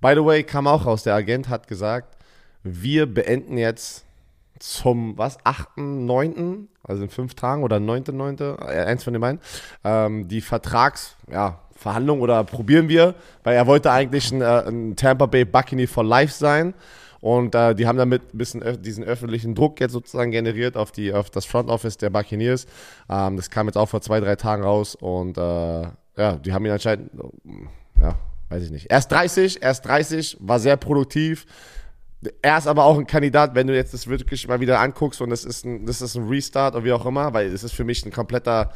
By 0.00 0.12
the 0.14 0.24
way, 0.24 0.42
kam 0.42 0.66
auch 0.66 0.84
raus, 0.84 1.02
der 1.02 1.14
Agent 1.14 1.48
hat 1.48 1.66
gesagt, 1.66 2.18
wir 2.62 3.06
beenden 3.06 3.56
jetzt 3.56 4.04
zum, 4.58 5.16
was, 5.18 5.38
8., 5.44 5.78
9., 5.78 6.68
also 6.82 7.02
in 7.02 7.08
fünf 7.08 7.34
Tagen 7.34 7.62
oder 7.62 7.80
9., 7.80 8.04
9., 8.12 8.38
äh, 8.38 8.84
eins 8.84 9.04
von 9.04 9.12
den 9.12 9.20
beiden, 9.20 9.40
ähm, 9.82 10.28
die 10.28 10.40
Vertrags, 10.40 11.16
ja, 11.30 11.60
Verhandlung 11.76 12.20
oder 12.20 12.44
probieren 12.44 12.88
wir, 12.88 13.14
weil 13.42 13.56
er 13.56 13.66
wollte 13.66 13.90
eigentlich 13.90 14.30
ein, 14.32 14.40
äh, 14.40 14.64
ein 14.66 14.96
Tampa 14.96 15.26
Bay 15.26 15.44
Buccaneer 15.44 15.88
for 15.88 16.04
Life 16.04 16.32
sein. 16.32 16.74
Und 17.20 17.54
äh, 17.54 17.74
die 17.74 17.86
haben 17.86 17.96
damit 17.96 18.34
ein 18.34 18.36
bisschen 18.38 18.62
öf 18.62 18.82
diesen 18.82 19.02
öffentlichen 19.02 19.54
Druck 19.54 19.80
jetzt 19.80 19.92
sozusagen 19.92 20.30
generiert 20.30 20.76
auf, 20.76 20.92
die, 20.92 21.10
auf 21.14 21.30
das 21.30 21.46
Front 21.46 21.70
Office 21.70 21.96
der 21.96 22.10
Buccaneers. 22.10 22.66
Ähm, 23.08 23.36
das 23.36 23.48
kam 23.48 23.66
jetzt 23.66 23.76
auch 23.76 23.88
vor 23.88 24.02
zwei, 24.02 24.20
drei 24.20 24.36
Tagen 24.36 24.62
raus 24.62 24.94
und 24.94 25.38
äh, 25.38 25.40
ja, 25.40 26.36
die 26.36 26.52
haben 26.52 26.66
ihn 26.66 26.72
anscheinend, 26.72 27.10
ja, 27.98 28.14
weiß 28.50 28.64
ich 28.64 28.70
nicht. 28.70 28.90
Erst 28.90 29.10
30, 29.10 29.62
erst 29.62 29.86
30, 29.86 30.36
war 30.40 30.60
sehr 30.60 30.76
produktiv. 30.76 31.46
Er 32.42 32.58
ist 32.58 32.66
aber 32.66 32.84
auch 32.84 32.98
ein 32.98 33.06
Kandidat, 33.06 33.54
wenn 33.54 33.68
du 33.68 33.74
jetzt 33.74 33.94
das 33.94 34.06
wirklich 34.06 34.46
mal 34.46 34.60
wieder 34.60 34.80
anguckst 34.80 35.22
und 35.22 35.30
das 35.30 35.46
ist 35.46 35.64
ein, 35.64 35.86
das 35.86 36.02
ist 36.02 36.16
ein 36.16 36.28
Restart 36.28 36.74
oder 36.74 36.84
wie 36.84 36.92
auch 36.92 37.06
immer, 37.06 37.32
weil 37.32 37.52
es 37.52 37.64
ist 37.64 37.72
für 37.72 37.84
mich 37.84 38.04
ein 38.04 38.12
kompletter, 38.12 38.70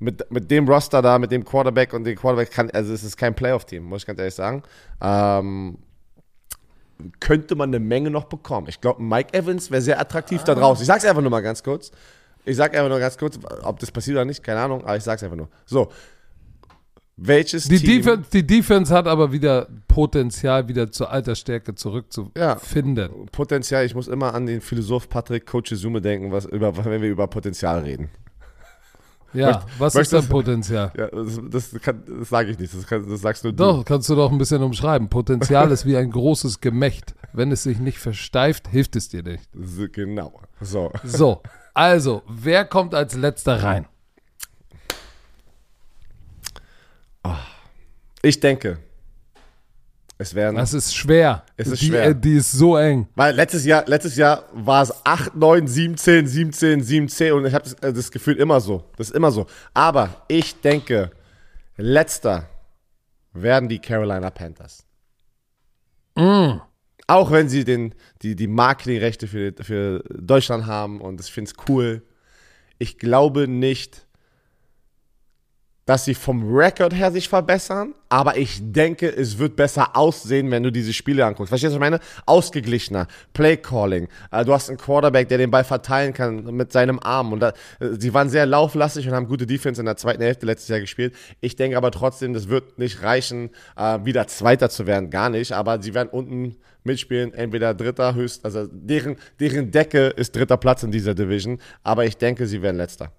mit, 0.00 0.28
mit 0.30 0.50
dem 0.50 0.66
Roster 0.66 1.02
da, 1.02 1.18
mit 1.18 1.30
dem 1.30 1.44
Quarterback 1.44 1.92
und 1.92 2.04
dem 2.04 2.16
Quarterback 2.16 2.50
kann, 2.50 2.70
also 2.70 2.92
es 2.92 3.04
ist 3.04 3.16
kein 3.16 3.34
Playoff-Team, 3.34 3.84
muss 3.84 4.02
ich 4.02 4.06
ganz 4.06 4.18
ehrlich 4.18 4.34
sagen. 4.34 4.62
Ähm, 5.00 5.78
könnte 7.20 7.54
man 7.54 7.70
eine 7.70 7.78
Menge 7.78 8.10
noch 8.10 8.24
bekommen. 8.24 8.66
Ich 8.68 8.80
glaube, 8.80 9.02
Mike 9.02 9.32
Evans 9.32 9.70
wäre 9.70 9.82
sehr 9.82 10.00
attraktiv 10.00 10.40
ah. 10.42 10.46
da 10.46 10.54
draußen. 10.54 10.82
Ich 10.82 10.86
sag's 10.86 11.04
einfach 11.04 11.22
nur 11.22 11.30
mal 11.30 11.40
ganz 11.40 11.62
kurz. 11.62 11.90
Ich 12.44 12.56
sag 12.56 12.74
einfach 12.74 12.88
nur 12.88 12.98
ganz 12.98 13.16
kurz, 13.18 13.38
ob 13.62 13.78
das 13.78 13.90
passiert 13.90 14.16
oder 14.16 14.24
nicht, 14.24 14.42
keine 14.42 14.60
Ahnung, 14.60 14.82
aber 14.82 14.96
ich 14.96 15.04
sag's 15.04 15.22
einfach 15.22 15.36
nur. 15.36 15.48
So, 15.66 15.90
welches 17.22 17.68
die 17.68 17.78
Team. 17.78 18.02
Defense, 18.02 18.30
die 18.32 18.46
Defense 18.46 18.94
hat 18.94 19.06
aber 19.06 19.30
wieder 19.30 19.68
Potenzial, 19.88 20.66
wieder 20.68 20.90
zur 20.90 21.10
Altersstärke 21.10 21.74
zurückzufinden. 21.74 22.96
Ja, 22.96 23.26
Potenzial, 23.30 23.84
ich 23.84 23.94
muss 23.94 24.08
immer 24.08 24.34
an 24.34 24.46
den 24.46 24.62
Philosoph 24.62 25.10
Patrick 25.10 25.44
Coach 25.44 25.74
Zume 25.78 26.00
denken, 26.00 26.32
was 26.32 26.46
über, 26.46 26.74
wenn 26.82 27.02
wir 27.02 27.10
über 27.10 27.26
Potenzial 27.26 27.80
reden. 27.80 28.08
Ja, 29.32 29.46
Möcht, 29.46 29.66
was 29.78 29.94
ist 29.94 30.12
dein 30.12 30.28
Potenzial? 30.28 30.92
Ja, 30.96 31.06
das, 31.06 31.40
das, 31.50 31.70
das 31.70 32.28
sage 32.28 32.50
ich 32.50 32.58
nicht, 32.58 32.74
das, 32.74 32.86
kann, 32.86 33.08
das, 33.08 33.20
sagst 33.20 33.44
nur 33.44 33.52
du. 33.52 33.62
Doch, 33.62 33.84
kannst 33.84 34.08
du 34.08 34.16
doch 34.16 34.30
ein 34.30 34.38
bisschen 34.38 34.62
umschreiben. 34.62 35.08
Potenzial 35.08 35.70
ist 35.70 35.86
wie 35.86 35.96
ein 35.96 36.10
großes 36.10 36.60
Gemächt. 36.60 37.14
Wenn 37.32 37.52
es 37.52 37.62
sich 37.62 37.78
nicht 37.78 37.98
versteift, 37.98 38.68
hilft 38.68 38.96
es 38.96 39.08
dir 39.08 39.22
nicht. 39.22 39.48
Genau. 39.92 40.40
So. 40.60 40.90
So, 41.04 41.42
also, 41.74 42.22
wer 42.28 42.64
kommt 42.64 42.94
als 42.94 43.14
letzter 43.14 43.62
rein? 43.62 43.86
Ich 48.22 48.40
denke, 48.40 48.78
es 50.20 50.34
werden. 50.34 50.56
Das 50.56 50.74
ist 50.74 50.94
schwer. 50.94 51.44
Es 51.56 51.68
ist 51.68 51.80
die, 51.80 51.86
schwer. 51.86 52.04
Äh, 52.08 52.14
die 52.14 52.34
ist 52.34 52.52
so 52.52 52.76
eng. 52.76 53.08
Weil 53.14 53.34
letztes 53.34 53.64
Jahr, 53.64 53.84
letztes 53.86 54.16
Jahr 54.16 54.44
war 54.52 54.82
es 54.82 54.92
8, 55.04 55.34
9, 55.34 55.66
17, 55.66 56.26
17, 56.26 56.82
17 56.82 57.32
und 57.32 57.46
ich 57.46 57.54
habe 57.54 57.64
das, 57.64 57.72
äh, 57.74 57.92
das 57.92 58.10
Gefühl 58.10 58.36
immer 58.36 58.60
so. 58.60 58.84
Das 58.96 59.08
ist 59.08 59.16
immer 59.16 59.32
so. 59.32 59.46
Aber 59.72 60.24
ich 60.28 60.60
denke, 60.60 61.10
letzter 61.76 62.48
werden 63.32 63.68
die 63.68 63.78
Carolina 63.78 64.30
Panthers. 64.30 64.84
Mm. 66.16 66.60
Auch 67.06 67.30
wenn 67.30 67.48
sie 67.48 67.64
den, 67.64 67.94
die, 68.22 68.36
die 68.36 68.46
Marketingrechte 68.46 69.26
für, 69.26 69.54
für 69.60 70.04
Deutschland 70.10 70.66
haben 70.66 71.00
und 71.00 71.20
ich 71.20 71.32
finde 71.32 71.50
es 71.50 71.68
cool. 71.68 72.02
Ich 72.78 72.98
glaube 72.98 73.48
nicht, 73.48 74.06
dass 75.90 76.04
sie 76.04 76.14
vom 76.14 76.54
Rekord 76.54 76.94
her 76.94 77.10
sich 77.10 77.28
verbessern, 77.28 77.94
aber 78.08 78.36
ich 78.36 78.60
denke, 78.62 79.08
es 79.08 79.38
wird 79.38 79.56
besser 79.56 79.96
aussehen, 79.96 80.48
wenn 80.52 80.62
du 80.62 80.70
diese 80.70 80.92
Spiele 80.92 81.26
anguckst. 81.26 81.48
Verstehst 81.48 81.74
du, 81.74 81.80
was 81.80 81.84
ich 81.84 81.90
meine? 81.90 82.00
Ausgeglichener, 82.26 83.08
Playcalling. 83.32 84.06
Äh, 84.30 84.44
du 84.44 84.52
hast 84.52 84.68
einen 84.68 84.78
Quarterback, 84.78 85.28
der 85.28 85.38
den 85.38 85.50
Ball 85.50 85.64
verteilen 85.64 86.12
kann 86.12 86.44
mit 86.54 86.70
seinem 86.70 87.00
Arm. 87.00 87.32
Und 87.32 87.40
da, 87.40 87.48
äh, 87.80 87.88
sie 87.98 88.14
waren 88.14 88.28
sehr 88.30 88.46
lauflastig 88.46 89.08
und 89.08 89.14
haben 89.14 89.26
gute 89.26 89.48
Defense 89.48 89.82
in 89.82 89.86
der 89.86 89.96
zweiten 89.96 90.22
Hälfte 90.22 90.46
letztes 90.46 90.68
Jahr 90.68 90.78
gespielt. 90.78 91.12
Ich 91.40 91.56
denke 91.56 91.76
aber 91.76 91.90
trotzdem, 91.90 92.34
das 92.34 92.48
wird 92.48 92.78
nicht 92.78 93.02
reichen, 93.02 93.50
äh, 93.76 93.98
wieder 94.04 94.28
Zweiter 94.28 94.70
zu 94.70 94.86
werden, 94.86 95.10
gar 95.10 95.28
nicht. 95.28 95.50
Aber 95.50 95.82
sie 95.82 95.92
werden 95.92 96.10
unten 96.12 96.54
mitspielen, 96.84 97.34
entweder 97.34 97.74
Dritter, 97.74 98.14
höchst, 98.14 98.44
also 98.44 98.68
deren, 98.70 99.16
deren 99.40 99.72
Decke 99.72 100.06
ist 100.06 100.36
dritter 100.36 100.56
Platz 100.56 100.84
in 100.84 100.92
dieser 100.92 101.16
Division. 101.16 101.58
Aber 101.82 102.04
ich 102.04 102.16
denke, 102.16 102.46
sie 102.46 102.62
werden 102.62 102.76
Letzter. 102.76 103.10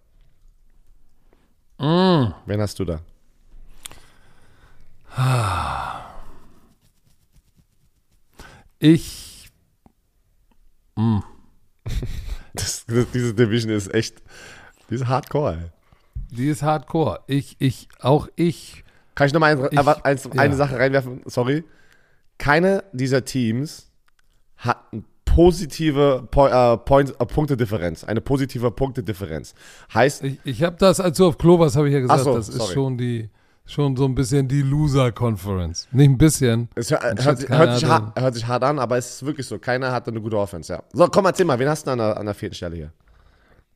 Mm. 1.81 2.33
Wen 2.45 2.61
hast 2.61 2.77
du 2.77 2.85
da? 2.85 3.01
Ich. 8.79 9.49
Mm. 10.95 11.19
Das, 12.53 12.85
das, 12.85 13.09
diese 13.11 13.33
Division 13.33 13.71
ist 13.71 13.93
echt. 13.93 14.21
Die 14.89 14.95
ist 14.95 15.07
hardcore, 15.07 15.53
ey. 15.53 15.69
Die 16.31 16.49
ist 16.49 16.63
hardcore. 16.63 17.21
Ich, 17.25 17.55
ich, 17.59 17.87
auch 18.01 18.27
ich. 18.35 18.83
Kann 19.15 19.27
ich 19.27 19.33
nochmal 19.33 19.57
ein, 19.57 19.77
ein, 19.77 20.03
eine 20.03 20.51
ja. 20.51 20.55
Sache 20.57 20.77
reinwerfen? 20.77 21.21
Sorry. 21.27 21.63
Keine 22.37 22.83
dieser 22.91 23.23
Teams 23.23 23.89
hat 24.57 24.91
ein 24.91 25.05
positive 25.35 26.27
po 26.29 26.47
äh, 26.47 26.77
Point, 26.77 27.13
äh, 27.19 27.25
Punktedifferenz. 27.25 28.03
Eine 28.03 28.21
positive 28.21 28.71
Punktedifferenz. 28.71 29.53
Heißt. 29.93 30.23
Ich, 30.23 30.39
ich 30.43 30.63
habe 30.63 30.75
das, 30.77 30.99
als 30.99 31.17
du 31.17 31.27
auf 31.27 31.37
Klo 31.37 31.59
warst, 31.59 31.75
habe 31.75 31.87
ich 31.87 31.93
ja 31.93 31.99
gesagt, 31.99 32.23
so, 32.23 32.35
das 32.35 32.47
sorry. 32.47 32.63
ist 32.63 32.73
schon 32.73 32.97
die. 32.97 33.29
Schon 33.63 33.95
so 33.95 34.05
ein 34.05 34.15
bisschen 34.15 34.47
die 34.47 34.63
Loser-Conference. 34.63 35.87
Nicht 35.91 36.09
ein 36.09 36.17
bisschen. 36.17 36.67
Es 36.75 36.91
hört, 36.91 37.03
hört, 37.03 37.23
hört, 37.23 37.39
sich 37.79 37.87
hart, 37.87 38.19
hört, 38.19 38.33
sich 38.33 38.45
hart, 38.45 38.63
an, 38.63 38.79
aber 38.79 38.97
es 38.97 39.15
ist 39.15 39.25
wirklich 39.25 39.47
so. 39.47 39.59
Keiner 39.59 39.93
hatte 39.93 40.09
eine 40.09 40.19
gute 40.19 40.37
Offense, 40.37 40.73
ja. 40.73 40.83
So, 40.91 41.07
komm, 41.07 41.25
erzähl 41.25 41.45
mal, 41.45 41.57
wen 41.57 41.69
hast 41.69 41.87
du 41.87 41.91
an 41.91 41.99
der, 41.99 42.17
an 42.17 42.25
der 42.25 42.35
vierten 42.35 42.55
Stelle 42.55 42.75
hier? 42.75 42.91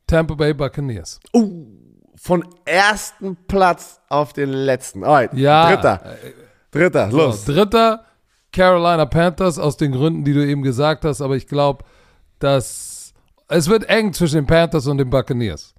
Tampa 0.06 0.34
Bay 0.34 0.52
Buccaneers. 0.52 1.20
Uh, 1.32 1.66
von 2.16 2.44
ersten 2.66 3.36
Platz 3.46 4.00
auf 4.08 4.32
den 4.32 4.50
letzten. 4.50 5.02
Alright, 5.02 5.32
ja. 5.32 5.74
Dritter. 5.74 6.16
Dritter, 6.72 7.08
los. 7.10 7.46
So, 7.46 7.52
dritter, 7.52 8.04
Carolina 8.56 9.04
Panthers 9.04 9.58
aus 9.58 9.76
den 9.76 9.92
Gründen, 9.92 10.24
die 10.24 10.32
du 10.32 10.44
eben 10.44 10.62
gesagt 10.62 11.04
hast, 11.04 11.20
aber 11.20 11.36
ich 11.36 11.46
glaube, 11.46 11.84
dass 12.38 13.12
es 13.48 13.68
wird 13.68 13.84
eng 13.90 14.14
zwischen 14.14 14.36
den 14.36 14.46
Panthers 14.46 14.86
und 14.86 14.96
den 14.96 15.10
Buccaneers. 15.10 15.74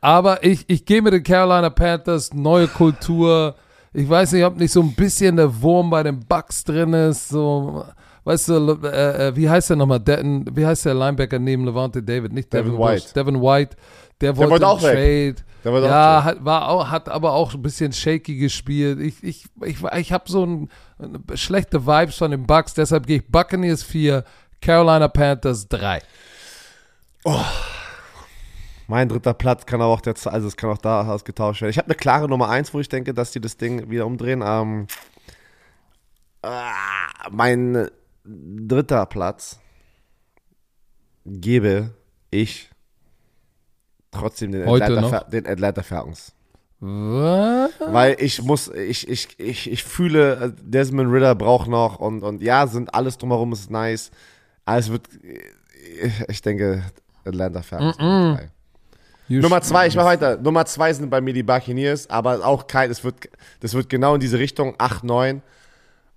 Aber 0.00 0.44
ich, 0.44 0.64
ich 0.68 0.84
gehe 0.84 1.02
mit 1.02 1.12
den 1.12 1.24
Carolina 1.24 1.70
Panthers, 1.70 2.32
neue 2.32 2.68
Kultur. 2.68 3.56
Ich 3.92 4.08
weiß 4.08 4.32
nicht, 4.32 4.44
ob 4.44 4.56
nicht 4.56 4.70
so 4.70 4.82
ein 4.82 4.94
bisschen 4.94 5.36
der 5.36 5.62
Wurm 5.62 5.90
bei 5.90 6.04
den 6.04 6.20
Bucks 6.20 6.62
drin 6.62 6.92
ist. 6.92 7.28
So, 7.28 7.84
weißt 8.22 8.50
du, 8.50 8.78
äh, 8.84 9.28
äh 9.28 9.36
wie 9.36 9.50
heißt 9.50 9.70
der 9.70 9.76
nochmal? 9.76 9.98
De 9.98 10.44
wie 10.52 10.64
heißt 10.64 10.86
der 10.86 10.94
Linebacker 10.94 11.40
neben 11.40 11.64
Levante 11.64 12.02
David? 12.02 12.32
Nicht 12.32 12.52
Devin, 12.52 12.72
Devin 12.72 12.78
White. 12.78 13.02
Bush, 13.02 13.12
Devin 13.14 13.42
White. 13.42 13.76
Der 14.20 14.36
wollte, 14.36 14.40
der 14.40 14.50
wollte 14.50 14.66
auch 14.68 14.80
Trade. 14.80 14.96
Weg. 14.96 15.36
Ja, 15.64 16.18
auch 16.18 16.24
hat, 16.24 16.44
war 16.44 16.68
auch, 16.68 16.90
hat 16.90 17.08
aber 17.08 17.32
auch 17.32 17.54
ein 17.54 17.62
bisschen 17.62 17.92
shaky 17.92 18.36
gespielt. 18.36 19.00
Ich, 19.00 19.22
ich, 19.22 19.46
ich, 19.62 19.82
ich 19.82 20.12
habe 20.12 20.30
so 20.30 20.44
ein, 20.44 20.68
schlechte 21.34 21.86
Vibes 21.86 22.16
von 22.16 22.30
den 22.30 22.46
Bucks, 22.46 22.74
deshalb 22.74 23.06
gehe 23.06 23.18
ich 23.18 23.26
Buccaneers 23.26 23.82
4, 23.82 24.24
Carolina 24.60 25.08
Panthers 25.08 25.68
3. 25.68 26.00
Oh. 27.24 27.40
Mein 28.86 29.08
dritter 29.08 29.32
Platz 29.32 29.64
kann 29.64 29.80
aber 29.80 29.92
auch 29.92 30.02
der, 30.02 30.14
also 30.26 30.46
es 30.46 30.56
kann 30.56 30.68
auch 30.68 30.78
da 30.78 31.08
ausgetauscht 31.08 31.62
werden. 31.62 31.70
Ich 31.70 31.78
habe 31.78 31.86
eine 31.86 31.94
klare 31.94 32.28
Nummer 32.28 32.50
1, 32.50 32.74
wo 32.74 32.80
ich 32.80 32.88
denke, 32.88 33.14
dass 33.14 33.30
die 33.30 33.40
das 33.40 33.56
Ding 33.56 33.90
wieder 33.90 34.06
umdrehen. 34.06 34.42
Ähm, 34.44 34.86
äh, 36.42 36.48
mein 37.30 37.88
dritter 38.24 39.06
Platz 39.06 39.58
gebe 41.24 41.94
ich 42.30 42.70
trotzdem 44.14 44.52
den 44.52 44.68
Atlanta, 44.68 45.20
den 45.24 45.46
Atlanta 45.46 45.82
Falcons. 45.82 46.32
Weil 46.80 48.16
ich 48.18 48.42
muss, 48.42 48.68
ich, 48.68 49.08
ich, 49.08 49.28
ich, 49.38 49.70
ich 49.70 49.84
fühle, 49.84 50.34
äh, 50.34 50.52
Desmond 50.62 51.10
Ritter 51.10 51.34
braucht 51.34 51.68
noch 51.68 51.98
und, 51.98 52.22
und 52.22 52.42
ja, 52.42 52.66
sind 52.66 52.94
alles 52.94 53.16
drumherum 53.16 53.52
ist 53.52 53.70
nice. 53.70 54.10
Aber 54.66 54.78
es 54.78 54.90
wird, 54.90 55.08
ich 56.28 56.42
denke, 56.42 56.82
Atlanta 57.24 57.62
Falcons. 57.62 57.98
Mm 57.98 58.02
-mm. 58.02 58.38
Nummer 59.28 59.62
zwei, 59.62 59.86
ich 59.86 59.96
mach 59.96 60.04
weiter. 60.04 60.36
Nummer 60.36 60.66
zwei 60.66 60.92
sind 60.92 61.08
bei 61.08 61.20
mir 61.20 61.32
die 61.32 61.42
Buccaneers, 61.42 62.10
aber 62.10 62.44
auch 62.44 62.66
kein, 62.66 62.90
das 62.90 63.02
wird, 63.02 63.30
das 63.60 63.72
wird 63.72 63.88
genau 63.88 64.14
in 64.14 64.20
diese 64.20 64.38
Richtung, 64.38 64.74
8, 64.76 65.04
9. 65.04 65.42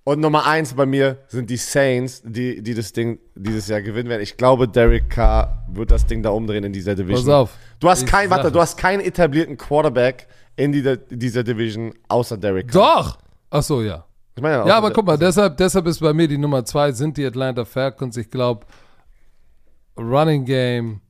Und 0.08 0.20
Nummer 0.20 0.46
eins 0.46 0.72
bei 0.72 0.86
mir 0.86 1.18
sind 1.28 1.50
die 1.50 1.58
Saints, 1.58 2.22
die, 2.24 2.62
die 2.62 2.72
das 2.72 2.94
Ding 2.94 3.18
dieses 3.34 3.68
Jahr 3.68 3.82
gewinnen 3.82 4.08
werden. 4.08 4.22
Ich 4.22 4.38
glaube, 4.38 4.66
Derek 4.66 5.10
Carr 5.10 5.66
wird 5.70 5.90
das 5.90 6.06
Ding 6.06 6.22
da 6.22 6.30
umdrehen 6.30 6.64
in 6.64 6.72
dieser 6.72 6.94
Division. 6.94 7.26
Pass 7.26 7.34
auf. 7.34 7.50
Du 7.78 7.90
hast 7.90 8.06
kein, 8.06 8.30
warte, 8.30 8.50
du 8.50 8.58
hast 8.58 8.78
keinen 8.78 9.00
etablierten 9.00 9.58
Quarterback 9.58 10.26
in 10.56 10.72
dieser, 10.72 10.96
dieser 10.96 11.44
Division 11.44 11.92
außer 12.08 12.38
Derek 12.38 12.68
Carr. 12.68 13.02
Doch! 13.02 13.18
Ach 13.50 13.62
so, 13.62 13.82
ja. 13.82 14.06
Ich 14.34 14.42
meine, 14.42 14.66
ja, 14.66 14.78
aber 14.78 14.92
guck 14.92 15.04
mal, 15.04 15.18
deshalb, 15.18 15.58
deshalb 15.58 15.86
ist 15.86 16.00
bei 16.00 16.14
mir 16.14 16.26
die 16.26 16.38
Nummer 16.38 16.64
zwei 16.64 16.90
sind 16.92 17.18
die 17.18 17.26
Atlanta 17.26 17.66
Falcons. 17.66 18.16
Ich 18.16 18.30
glaube, 18.30 18.64
Running 19.98 20.46
Game, 20.46 21.02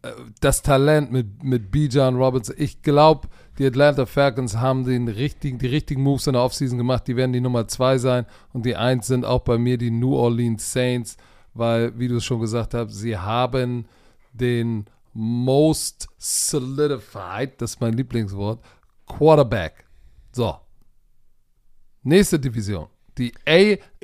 äh, 0.00 0.12
das 0.40 0.62
Talent 0.62 1.12
mit, 1.12 1.42
mit 1.42 1.70
Bijan 1.70 2.16
Robertson. 2.16 2.54
Ich 2.56 2.80
glaube, 2.80 3.28
die 3.58 3.66
Atlanta 3.66 4.06
Falcons 4.06 4.56
haben 4.56 4.84
den 4.84 5.08
richtigen, 5.08 5.58
die 5.58 5.66
richtigen 5.66 6.02
Moves 6.02 6.26
in 6.26 6.34
der 6.34 6.42
Offseason 6.42 6.78
gemacht. 6.78 7.06
Die 7.06 7.16
werden 7.16 7.32
die 7.32 7.40
Nummer 7.40 7.66
zwei 7.68 7.98
sein. 7.98 8.26
Und 8.52 8.66
die 8.66 8.76
eins 8.76 9.06
sind 9.06 9.24
auch 9.24 9.40
bei 9.40 9.58
mir 9.58 9.78
die 9.78 9.90
New 9.90 10.14
Orleans 10.14 10.72
Saints, 10.72 11.16
weil, 11.54 11.98
wie 11.98 12.08
du 12.08 12.16
es 12.16 12.24
schon 12.24 12.40
gesagt 12.40 12.74
hast, 12.74 12.92
sie 12.92 13.16
haben 13.16 13.86
den 14.32 14.84
most 15.12 16.08
solidified, 16.18 17.60
das 17.60 17.72
ist 17.72 17.80
mein 17.80 17.94
Lieblingswort, 17.94 18.62
Quarterback. 19.06 19.86
So. 20.32 20.56
Nächste 22.02 22.38
Division. 22.38 22.88
Die 23.16 23.32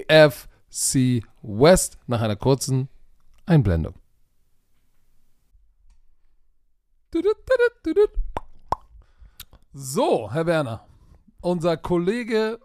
AFC 0.09 0.49
AFC 0.73 1.23
West 1.43 1.99
nach 2.07 2.23
einer 2.23 2.37
kurzen 2.37 2.89
Einblendung. 3.47 3.95
So, 9.75 10.31
Herr 10.31 10.45
Werner, 10.45 10.85
unser 11.41 11.79
Kollege 11.79 12.59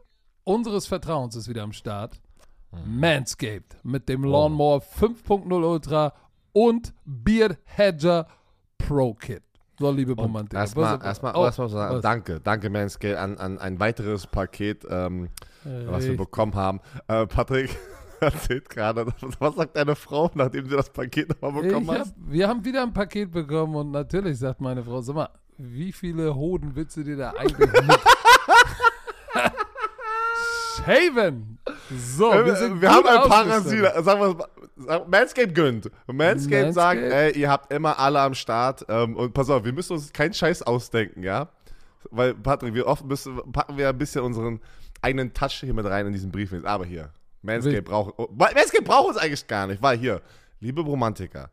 unseres 0.43 0.87
Vertrauens 0.87 1.37
ist 1.37 1.47
wieder 1.47 1.63
am 1.63 1.71
Start. 1.71 2.19
Mhm. 2.71 2.99
Manscaped 2.99 3.77
mit 3.83 4.09
dem 4.09 4.25
Lawnmower 4.25 4.81
5.0 4.81 5.63
Ultra 5.63 6.13
und 6.51 6.93
Beard 7.05 7.59
Hedger 7.63 8.27
Pro 8.77 9.13
Kit. 9.13 9.41
So, 9.79 9.89
liebe 9.89 10.13
Romantik. 10.13 10.59
Erstmal, 10.59 11.01
erstmal, 11.01 11.33
oh, 11.37 11.45
erstmal 11.45 11.69
sagen, 11.69 12.01
danke, 12.01 12.41
danke 12.41 12.69
Manscaped 12.69 13.17
an, 13.17 13.37
an 13.37 13.57
ein 13.57 13.79
weiteres 13.79 14.27
Paket, 14.27 14.85
ähm, 14.89 15.29
was 15.63 16.03
wir 16.03 16.17
bekommen 16.17 16.55
haben. 16.55 16.81
Äh, 17.07 17.25
Patrick 17.25 17.73
erzählt 18.19 18.69
gerade, 18.69 19.05
was 19.39 19.55
sagt 19.55 19.77
deine 19.77 19.95
Frau, 19.95 20.29
nachdem 20.33 20.67
sie 20.67 20.75
das 20.75 20.89
Paket 20.89 21.29
nochmal 21.29 21.61
bekommen 21.61 21.89
hat? 21.89 22.13
Wir 22.17 22.49
haben 22.49 22.65
wieder 22.65 22.83
ein 22.83 22.91
Paket 22.91 23.31
bekommen 23.31 23.75
und 23.75 23.91
natürlich 23.91 24.37
sagt 24.39 24.59
meine 24.59 24.83
Frau, 24.83 24.99
sag 24.99 25.15
mal, 25.15 25.29
wie 25.57 25.91
viele 25.91 26.35
Hoden 26.35 26.75
willst 26.75 26.97
du 26.97 27.03
dir 27.03 27.17
da 27.17 27.31
eigentlich 27.31 27.71
mit? 27.71 27.99
Shaven! 30.77 31.57
So, 31.89 32.31
wir, 32.31 32.55
sind 32.55 32.81
wir 32.81 32.89
haben 32.89 33.07
ein 33.07 33.27
Parasit. 33.29 34.03
Sagen 34.03 34.21
wir 34.21 35.05
Manscape 35.07 35.51
gönnt. 35.51 35.89
Manscape, 36.07 36.71
sagt, 36.71 37.01
ey, 37.01 37.37
ihr 37.37 37.49
habt 37.49 37.73
immer 37.73 37.97
alle 37.99 38.19
am 38.19 38.33
Start. 38.33 38.85
Ähm, 38.87 39.15
und 39.15 39.33
pass 39.33 39.49
auf, 39.49 39.65
wir 39.65 39.73
müssen 39.73 39.93
uns 39.93 40.13
keinen 40.13 40.33
Scheiß 40.33 40.61
ausdenken, 40.63 41.23
ja? 41.23 41.49
Weil, 42.11 42.35
Patrick, 42.35 42.73
wir 42.73 42.87
oft 42.87 43.05
müssen, 43.05 43.37
packen 43.51 43.77
wir 43.77 43.89
ein 43.89 43.97
bisschen 43.97 44.21
unseren 44.21 44.61
eigenen 45.01 45.33
Touch 45.33 45.59
hier 45.59 45.73
mit 45.73 45.85
rein 45.85 46.05
in 46.07 46.13
diesen 46.13 46.31
Brief. 46.31 46.53
Aber 46.63 46.85
hier, 46.85 47.09
Manscape 47.41 47.81
braucht, 47.81 48.13
oh, 48.17 48.29
Manscape 48.31 48.83
braucht 48.83 49.09
uns 49.09 49.17
eigentlich 49.17 49.47
gar 49.47 49.67
nicht, 49.67 49.81
weil 49.81 49.97
hier, 49.97 50.21
liebe 50.59 50.81
Romantiker, 50.81 51.49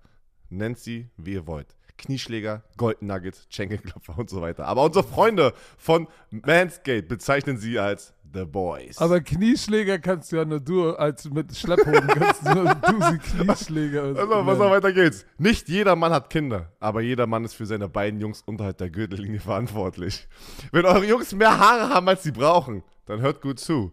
nennt 0.51 0.79
sie, 0.79 1.09
wie 1.17 1.33
ihr 1.35 1.47
wollt. 1.47 1.75
Knieschläger, 1.99 2.63
Golden 2.77 3.07
Nuggets, 3.07 3.47
Schenkelklopfer 3.51 4.19
und 4.19 4.29
so 4.29 4.41
weiter. 4.41 4.67
Aber 4.67 4.85
unsere 4.85 5.05
Freunde 5.05 5.53
von 5.79 6.09
Manscape 6.31 7.03
bezeichnen 7.03 7.57
sie 7.57 7.79
als 7.79 8.15
The 8.35 8.45
Boys. 8.45 8.99
Aber 8.99 9.21
Knieschläger 9.21 9.99
kannst 10.01 10.33
du 10.33 10.37
ja 10.37 10.45
nur 10.45 10.61
du 10.61 10.91
als 10.91 11.31
mit 11.31 11.57
Schlepphoden 11.57 12.09
kannst 12.09 12.47
du 12.47 12.55
du 12.55 13.03
sie 13.11 13.19
Knieschläger. 13.19 14.03
Also, 14.03 14.47
was 14.47 14.61
auch 14.61 14.71
weiter 14.71 14.93
geht's. 14.93 15.25
Nicht 15.39 15.69
jeder 15.69 15.95
Mann 15.95 16.13
hat 16.13 16.31
Kinder, 16.31 16.73
aber 16.81 17.01
jeder 17.01 17.27
Mann 17.27 17.45
ist 17.45 17.55
für 17.55 17.67
seine 17.67 17.89
beiden 17.89 18.21
Jungs 18.21 18.43
unterhalb 18.43 18.79
der 18.79 18.91
Gürtellinie 18.91 19.41
verantwortlich. 19.41 20.27
Wenn 20.73 20.85
eure 20.85 21.07
Jungs 21.07 21.33
mehr 21.33 21.59
Haare 21.59 21.89
haben, 21.91 22.09
als 22.09 22.25
sie 22.25 22.33
brauchen, 22.33 22.83
dann 23.07 23.21
hört 23.21 23.41
gut 23.41 23.61
zu. 23.61 23.93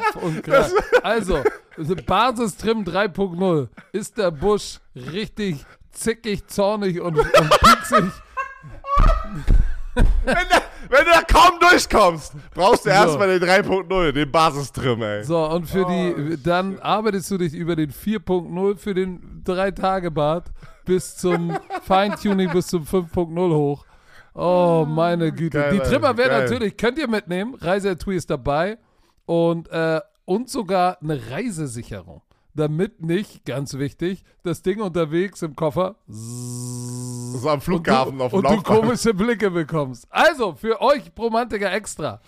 Kopf 0.00 0.16
und 0.22 0.42
Kraft. 0.42 0.74
Also, 1.02 1.42
Basistrim 2.06 2.84
3.0. 2.84 3.68
Ist 3.92 4.18
der 4.18 4.30
Busch 4.30 4.80
richtig 4.94 5.64
zickig, 5.92 6.46
zornig 6.48 7.00
und, 7.00 7.18
und 7.18 7.30
pieksig? 7.60 8.12
wenn, 9.94 10.04
der, 10.24 10.62
wenn, 10.88 11.04
du 11.04 11.10
da 11.12 11.22
kaum 11.22 11.58
durchkommst, 11.60 12.34
brauchst 12.52 12.84
du 12.84 12.90
so. 12.90 12.94
erstmal 12.94 13.38
den 13.38 13.48
3.0, 13.48 14.12
den 14.12 14.30
Basistrim, 14.30 15.02
ey. 15.02 15.24
So, 15.24 15.48
und 15.48 15.66
für 15.66 15.86
oh, 15.86 15.88
die, 15.88 16.42
dann 16.42 16.78
arbeitest 16.80 17.30
du 17.30 17.38
dich 17.38 17.54
über 17.54 17.76
den 17.76 17.92
4.0 17.92 18.76
für 18.76 18.94
den 18.94 19.42
3-Tage-Bad 19.44 20.50
bis 20.84 21.16
zum 21.16 21.56
Feintuning 21.82 22.50
bis 22.50 22.66
zum 22.68 22.84
5.0 22.84 23.54
hoch. 23.54 23.84
Oh, 24.34 24.84
meine 24.88 25.30
Güte. 25.30 25.58
Geil, 25.58 25.72
die 25.74 25.78
Trimmer 25.78 26.16
werden 26.16 26.42
natürlich, 26.42 26.76
könnt 26.76 26.98
ihr 26.98 27.08
mitnehmen. 27.08 27.54
Reiseetui 27.54 28.16
ist 28.16 28.28
dabei. 28.30 28.78
Und, 29.26 29.68
äh, 29.68 30.00
und 30.24 30.48
sogar 30.48 31.00
eine 31.02 31.30
Reisesicherung. 31.30 32.22
Damit 32.54 33.02
nicht, 33.02 33.44
ganz 33.44 33.74
wichtig, 33.74 34.22
das 34.44 34.62
Ding 34.62 34.80
unterwegs 34.80 35.42
im 35.42 35.56
Koffer. 35.56 35.96
So 36.06 37.48
am 37.48 37.60
Flughafen 37.60 38.12
und 38.12 38.18
du, 38.20 38.24
auf 38.24 38.30
dem 38.30 38.38
Und 38.38 38.50
du 38.50 38.62
komische 38.62 39.12
Blicke 39.12 39.50
bekommst. 39.50 40.06
Also, 40.08 40.54
für 40.54 40.80
euch 40.80 41.10
Romantiker 41.18 41.72
extra. 41.72 42.20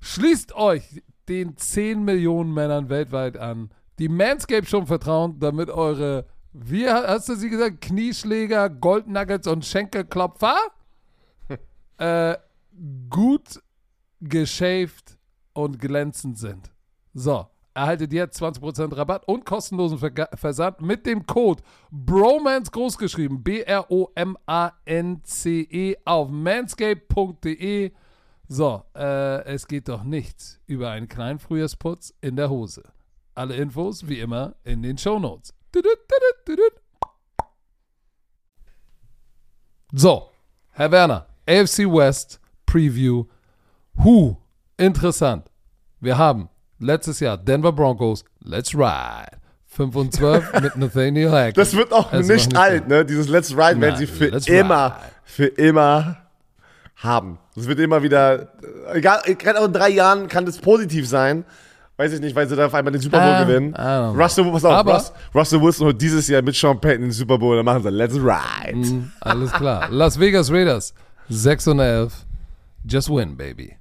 Schließt 0.00 0.54
euch 0.54 1.02
den 1.28 1.56
10 1.56 2.02
Millionen 2.02 2.54
Männern 2.54 2.88
weltweit 2.88 3.36
an, 3.36 3.70
die 3.98 4.08
Manscape 4.08 4.66
schon 4.66 4.86
vertrauen, 4.86 5.38
damit 5.38 5.70
eure, 5.70 6.26
wie 6.52 6.88
hast 6.88 7.28
du 7.28 7.34
sie 7.34 7.50
gesagt, 7.50 7.80
Knieschläger, 7.80 8.70
Goldnuggets 8.70 9.46
und 9.46 9.64
Schenkelklopfer 9.64 10.56
äh, 11.98 12.36
gut 13.10 13.60
geschäft 14.20 15.15
und 15.56 15.78
glänzend 15.78 16.38
sind. 16.38 16.70
So, 17.14 17.46
erhaltet 17.74 18.12
jetzt 18.12 18.40
20% 18.42 18.96
Rabatt 18.96 19.26
und 19.26 19.44
kostenlosen 19.44 19.98
Ver 19.98 20.28
Versand 20.34 20.80
mit 20.80 21.06
dem 21.06 21.26
Code 21.26 21.62
BROMANCE 21.90 22.70
großgeschrieben, 22.70 23.42
B-R-O-M-A-N-C-E 23.42 23.96
auf 26.04 26.28
manscape.de. 26.28 27.92
So, 28.48 28.82
äh, 28.94 29.44
es 29.44 29.66
geht 29.66 29.88
doch 29.88 30.04
nichts 30.04 30.60
über 30.66 30.90
einen 30.90 31.08
kleinen 31.08 31.38
Frühjahrsputz 31.38 32.14
in 32.20 32.36
der 32.36 32.50
Hose. 32.50 32.82
Alle 33.34 33.56
Infos 33.56 34.06
wie 34.08 34.20
immer 34.20 34.54
in 34.62 34.82
den 34.82 34.98
Shownotes. 34.98 35.54
So, 39.92 40.30
Herr 40.70 40.90
Werner, 40.90 41.26
AFC 41.46 41.86
West 41.90 42.40
Preview. 42.66 43.24
Who? 43.94 44.36
Interessant. 44.78 45.46
Wir 46.00 46.18
haben 46.18 46.48
letztes 46.78 47.20
Jahr 47.20 47.38
Denver 47.38 47.72
Broncos, 47.72 48.24
Let's 48.40 48.74
Ride. 48.74 49.38
5 49.66 49.94
und 49.96 50.12
12 50.12 50.52
mit 50.62 50.76
Nathaniel 50.76 51.30
Hackett. 51.30 51.58
Das 51.58 51.76
wird 51.76 51.92
auch 51.92 52.12
nicht, 52.12 52.28
nicht 52.28 52.56
alt, 52.56 52.88
ne? 52.88 53.04
Dieses 53.04 53.28
Let's 53.28 53.52
Ride 53.52 53.80
werden 53.80 53.96
sie 53.96 54.06
für 54.06 54.26
immer, 54.50 54.86
ride. 54.86 54.96
für 55.24 55.46
immer 55.46 56.16
haben. 56.96 57.38
Das 57.54 57.66
wird 57.66 57.78
immer 57.80 58.02
wieder, 58.02 58.48
egal, 58.92 59.20
gerade 59.36 59.60
auch 59.60 59.66
in 59.66 59.72
drei 59.72 59.90
Jahren 59.90 60.28
kann 60.28 60.46
das 60.46 60.58
positiv 60.58 61.06
sein. 61.06 61.44
Weiß 61.98 62.12
ich 62.12 62.20
nicht, 62.20 62.36
weil 62.36 62.46
sie 62.46 62.56
da 62.56 62.66
auf 62.66 62.74
einmal 62.74 62.92
den 62.92 63.00
Super 63.00 63.20
Bowl 63.20 63.42
um, 63.42 63.48
gewinnen. 63.48 63.74
Russell, 64.14 64.44
pass 64.50 64.64
auf, 64.64 64.86
Russ, 64.86 65.12
Russell 65.34 65.62
Wilson 65.62 65.86
holt 65.86 66.00
dieses 66.00 66.28
Jahr 66.28 66.42
mit 66.42 66.54
Sean 66.54 66.78
Payton 66.78 67.02
den 67.02 67.12
Super 67.12 67.38
Bowl, 67.38 67.56
dann 67.56 67.64
machen 67.64 67.82
sie 67.82 67.90
Let's 67.90 68.14
Ride. 68.16 68.76
Mm, 68.76 69.10
alles 69.20 69.52
klar. 69.52 69.88
Las 69.90 70.20
Vegas 70.20 70.50
Raiders 70.50 70.92
6 71.30 71.68
und 71.68 71.80
11. 71.80 72.12
Just 72.86 73.08
win, 73.08 73.34
baby. 73.36 73.76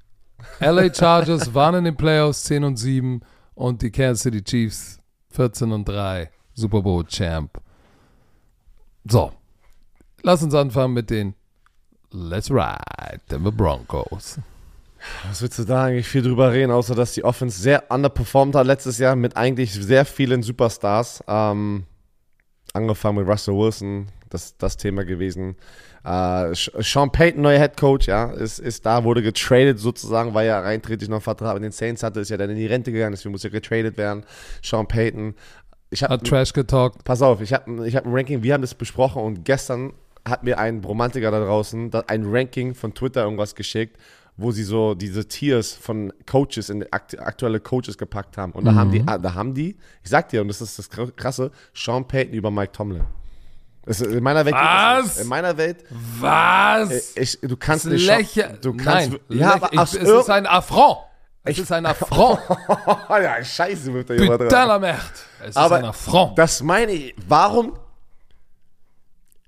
LA 0.60 0.94
Chargers 0.94 1.54
waren 1.54 1.76
in 1.76 1.84
den 1.86 1.96
Playoffs 1.98 2.44
10 2.46 2.64
und 2.64 2.78
7 2.78 3.22
und 3.56 3.82
die 3.82 3.92
Kansas 3.92 4.24
City 4.24 4.44
Chiefs 4.44 5.00
14 5.32 5.72
und 5.72 5.88
3. 5.88 6.30
Super 6.54 6.82
Bowl 6.82 7.06
Champ. 7.06 7.60
So. 9.06 9.32
Lass 10.24 10.42
uns 10.42 10.56
anfangen 10.56 10.94
mit 10.94 11.10
den 11.10 11.36
Let's 12.12 12.50
Ride 12.50 13.22
Denver 13.30 13.52
Broncos. 13.52 14.40
Was 15.28 15.42
willst 15.42 15.60
du 15.60 15.66
da 15.66 15.86
eigentlich 15.86 16.08
viel 16.08 16.24
drüber 16.24 16.52
reden, 16.52 16.72
außer 16.72 16.96
dass 16.96 17.14
die 17.14 17.24
Offense 17.24 17.62
sehr 17.62 17.92
underperformed 17.92 18.56
hat 18.56 18.66
letztes 18.66 18.98
Jahr 18.98 19.16
mit 19.16 19.38
eigentlich 19.38 19.74
sehr 19.74 20.06
vielen 20.06 20.42
Superstars. 20.42 21.24
Ähm, 21.28 21.86
angefangen 22.74 23.20
mit 23.20 23.28
Russell 23.28 23.56
Wilson, 23.56 24.08
das, 24.30 24.58
das 24.58 24.78
Thema 24.78 25.06
gewesen. 25.06 25.56
Äh, 26.06 26.54
Sean 26.54 27.12
Payton, 27.12 27.42
neuer 27.42 27.60
Head 27.60 27.78
Coach, 27.78 28.08
ja, 28.08 28.32
ist, 28.32 28.60
ist 28.60 28.86
da, 28.86 29.04
wurde 29.04 29.24
getradet 29.24 29.80
sozusagen, 29.80 30.36
weil 30.36 30.48
er 30.48 30.64
reinträglich 30.64 31.10
noch 31.10 31.16
einen 31.16 31.22
Vertrag 31.22 31.56
mit 31.56 31.64
den 31.64 31.72
Saints 31.72 32.04
hatte, 32.04 32.20
ist 32.20 32.30
ja 32.30 32.38
dann 32.38 32.52
in 32.52 32.58
die 32.58 32.68
Rente 32.68 32.92
gegangen, 32.92 33.14
deswegen 33.14 33.32
muss 33.32 33.44
er 33.44 33.50
getradet 33.50 33.98
werden. 33.98 34.24
Sean 34.62 34.88
Payton. 34.88 35.34
Ich 35.90 36.04
hab, 36.04 36.12
Hat 36.12 36.24
Trash 36.24 36.54
getalkt. 36.54 37.04
Pass 37.04 37.22
auf, 37.22 37.42
ich 37.42 37.54
habe 37.54 37.88
ich 37.88 37.96
hab 37.96 38.06
ein 38.06 38.14
Ranking, 38.14 38.44
wir 38.44 38.54
haben 38.54 38.62
das 38.62 38.76
besprochen 38.76 39.24
und 39.24 39.46
gestern 39.46 39.94
hat 40.28 40.44
mir 40.44 40.60
ein 40.60 40.84
Romantiker 40.84 41.32
da 41.32 41.44
draußen 41.44 41.92
ein 42.08 42.24
Ranking 42.26 42.76
von 42.76 42.94
Twitter 42.94 43.24
irgendwas 43.24 43.56
geschickt, 43.56 43.98
wo 44.38 44.52
sie 44.52 44.64
so 44.64 44.94
diese 44.94 45.28
Tiers 45.28 45.74
von 45.74 46.14
Coaches 46.28 46.70
in 46.70 46.86
aktuelle 46.92 47.60
Coaches 47.60 47.98
gepackt 47.98 48.38
haben. 48.38 48.52
Und 48.52 48.66
da 48.66 48.74
mhm. 48.74 48.76
haben 48.76 48.92
die, 48.92 49.00
mhm. 49.00 49.22
da 49.22 49.34
haben 49.34 49.54
die, 49.56 49.76
ich 50.04 50.10
sag 50.10 50.30
dir, 50.30 50.42
und 50.42 50.50
das 50.50 50.62
ist 50.62 50.78
das 50.78 50.90
Krasse, 50.90 51.52
Sean 51.74 52.08
Payton 52.08 52.34
über 52.34 52.52
Mike 52.52 52.74
Tomlin. 52.74 53.06
Das 53.86 54.02
in 54.02 54.24
meiner 54.24 54.46
Welt. 54.46 54.56
Was? 54.56 55.18
In 55.18 55.28
meiner 55.28 55.58
Welt. 55.58 55.84
Was? 56.20 57.16
Ich, 57.16 57.40
du 57.42 57.56
kannst 57.56 57.86
nicht. 57.86 58.06
Lächer 58.06 58.54
du 58.62 58.76
kannst, 58.76 59.12
Nein, 59.12 59.40
ja, 59.40 59.54
aber 59.54 59.72
ich, 59.72 59.80
es 59.80 59.94
ist 59.94 60.30
ein 60.30 60.48
Affront. 60.48 60.98
Es 61.44 61.60
ist 61.60 61.72
ein 61.72 61.86
Affront. 61.86 62.40
ja, 63.10 63.44
scheiße, 63.44 63.94
wird 63.94 64.10
da 64.10 64.16
jemand 64.16 64.42
Putain 64.42 64.68
la 64.68 64.80
merde. 64.80 65.02
Es 65.46 65.56
aber 65.56 65.78
ist 65.78 65.84
ein 65.84 65.90
Affront. 65.90 66.38
Das 66.38 66.64
meine 66.64 66.92
ich. 66.92 67.16
Warum 67.28 67.74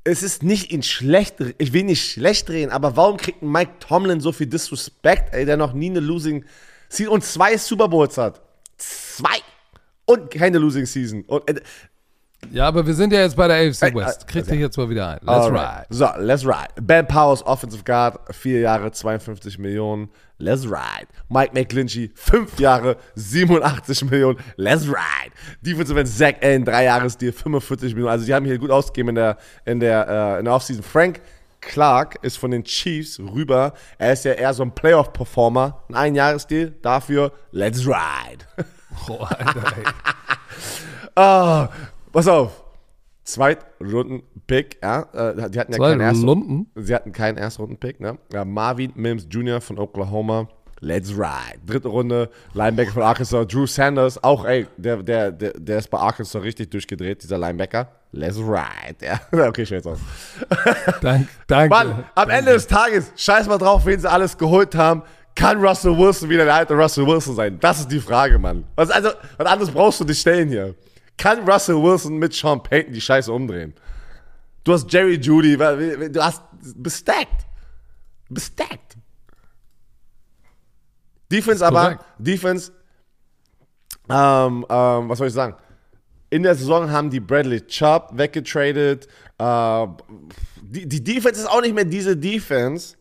es 0.07 0.23
ist 0.23 0.41
nicht 0.41 0.71
in 0.71 0.83
schlecht, 0.83 1.35
ich 1.57 1.73
will 1.73 1.83
nicht 1.83 2.11
schlecht 2.11 2.47
drehen, 2.47 2.69
aber 2.69 2.95
warum 2.95 3.17
kriegt 3.17 3.41
Mike 3.41 3.73
Tomlin 3.79 4.21
so 4.21 4.31
viel 4.31 4.47
Disrespect, 4.47 5.33
ey, 5.33 5.45
der 5.45 5.57
noch 5.57 5.73
nie 5.73 5.89
eine 5.89 5.99
Losing 5.99 6.45
Season 6.87 7.13
und 7.13 7.23
zwei 7.25 7.57
Super 7.57 7.89
Bowls 7.89 8.17
hat? 8.17 8.41
Zwei! 8.77 9.39
Und 10.05 10.31
keine 10.31 10.59
Losing 10.59 10.85
Season. 10.85 11.23
Und, 11.23 11.49
äh, 11.49 11.61
ja, 12.51 12.67
aber 12.67 12.85
wir 12.85 12.93
sind 12.93 13.11
ja 13.11 13.21
jetzt 13.21 13.35
bei 13.35 13.47
der 13.47 13.57
AFC 13.57 13.93
West. 13.95 14.27
Krieg 14.27 14.45
dich 14.45 14.59
jetzt 14.59 14.77
mal 14.77 14.89
wieder 14.89 15.09
ein. 15.09 15.19
Let's 15.21 15.47
ride. 15.47 15.85
So, 15.89 16.07
let's 16.17 16.45
ride. 16.45 16.69
Ben 16.81 17.07
Powers, 17.07 17.45
Offensive 17.45 17.83
Guard, 17.83 18.19
vier 18.33 18.61
Jahre, 18.61 18.91
52 18.91 19.57
Millionen. 19.57 20.09
Let's 20.37 20.65
ride. 20.65 21.07
Mike 21.29 21.53
McGlinchey, 21.53 22.11
fünf 22.13 22.59
Jahre, 22.59 22.97
87 23.15 24.05
Millionen. 24.05 24.37
Let's 24.55 24.87
ride. 24.87 25.33
Defensive 25.61 25.99
End 25.99 26.07
Zach 26.07 26.35
Allen, 26.41 26.63
drei 26.63 26.85
Jahresdeal, 26.85 27.31
45 27.31 27.95
Millionen. 27.95 28.11
Also 28.11 28.25
die 28.25 28.33
haben 28.33 28.45
hier 28.45 28.59
gut 28.59 28.69
ausgegeben 28.69 29.09
in 29.09 29.15
der, 29.15 29.37
in 29.65 29.79
der, 29.79 30.07
äh, 30.07 30.39
in 30.39 30.45
der 30.45 30.53
Offseason. 30.53 30.83
Frank 30.83 31.21
Clark 31.59 32.19
ist 32.21 32.37
von 32.37 32.51
den 32.51 32.63
Chiefs 32.63 33.19
rüber. 33.19 33.73
Er 33.97 34.13
ist 34.13 34.25
ja 34.25 34.33
eher 34.33 34.53
so 34.53 34.63
ein 34.63 34.71
Playoff-Performer. 34.71 35.83
Ein 35.89 35.95
Einjahresdeal. 35.95 36.73
Dafür, 36.81 37.31
let's 37.51 37.85
ride. 37.85 38.45
Oh, 39.09 39.19
Alter, 39.19 39.73
ey. 39.77 39.83
oh, 41.15 41.67
Pass 42.17 42.27
auf. 42.27 42.63
Zweitrunden-Pick, 43.25 44.79
ja. 44.81 45.01
Äh, 45.13 45.51
die 45.51 45.59
hatten 45.59 45.71
ja 45.73 45.77
keinen 45.77 46.01
Erstrunden. 46.01 46.65
Sie 46.73 46.95
hatten 46.95 47.11
keinen 47.11 47.37
Erstrunden-Pick, 47.37 47.99
ne? 47.99 48.17
Ja, 48.33 48.43
Marvin 48.43 48.91
Mims 48.95 49.27
Jr. 49.29 49.61
von 49.61 49.77
Oklahoma. 49.77 50.47
Let's 50.79 51.11
ride. 51.11 51.59
Dritte 51.63 51.89
Runde, 51.89 52.31
Linebacker 52.55 52.93
von 52.93 53.03
Arkansas, 53.03 53.45
Drew 53.45 53.67
Sanders, 53.67 54.23
auch, 54.23 54.45
ey, 54.45 54.65
der, 54.77 55.03
der, 55.03 55.31
der, 55.31 55.53
der 55.53 55.77
ist 55.77 55.91
bei 55.91 55.99
Arkansas 55.99 56.41
richtig 56.41 56.71
durchgedreht, 56.71 57.21
dieser 57.21 57.37
Linebacker. 57.37 57.87
Let's 58.13 58.39
ride. 58.39 58.95
Ja, 58.99 59.19
okay, 59.47 59.63
höre 59.63 59.77
jetzt 59.77 59.85
auf. 59.85 59.99
Dank, 61.01 61.27
danke. 61.45 61.69
Mann, 61.69 61.91
am 61.91 62.03
danke. 62.15 62.33
Ende 62.33 62.53
des 62.53 62.65
Tages, 62.65 63.11
scheiß 63.15 63.45
mal 63.45 63.59
drauf, 63.59 63.85
wen 63.85 63.99
sie 63.99 64.09
alles 64.09 64.35
geholt 64.35 64.73
haben. 64.73 65.03
Kann 65.35 65.63
Russell 65.63 65.95
Wilson 65.95 66.31
wieder 66.31 66.45
der 66.45 66.55
alte 66.55 66.73
Russell 66.73 67.05
Wilson 67.05 67.35
sein? 67.35 67.59
Das 67.59 67.81
ist 67.81 67.91
die 67.91 67.99
Frage, 67.99 68.39
Mann. 68.39 68.63
Was, 68.75 68.89
also, 68.89 69.09
was 69.37 69.45
anderes 69.45 69.69
brauchst 69.69 69.99
du 69.99 70.03
nicht 70.03 70.19
stellen 70.19 70.49
hier. 70.49 70.73
Kann 71.17 71.49
Russell 71.49 71.81
Wilson 71.81 72.17
mit 72.17 72.33
Sean 72.33 72.61
Payton 72.61 72.93
die 72.93 73.01
Scheiße 73.01 73.31
umdrehen? 73.31 73.73
Du 74.63 74.73
hast 74.73 74.91
Jerry 74.91 75.15
Judy, 75.15 75.57
du 75.57 76.23
hast 76.23 76.43
bestackt. 76.75 77.47
Bestackt. 78.29 78.97
Defense 81.31 81.65
aber, 81.65 81.99
Defense, 82.17 82.71
ähm, 84.09 84.65
ähm, 84.69 85.09
was 85.09 85.17
soll 85.17 85.27
ich 85.27 85.33
sagen? 85.33 85.55
In 86.29 86.43
der 86.43 86.55
Saison 86.55 86.91
haben 86.91 87.09
die 87.09 87.21
Bradley 87.21 87.65
Chubb 87.65 88.09
weggetradet. 88.13 89.07
Äh, 89.37 89.87
die, 90.61 90.87
die 90.87 91.03
Defense 91.03 91.41
ist 91.41 91.47
auch 91.47 91.61
nicht 91.61 91.73
mehr 91.73 91.85
diese 91.85 92.17
Defense, 92.17 92.96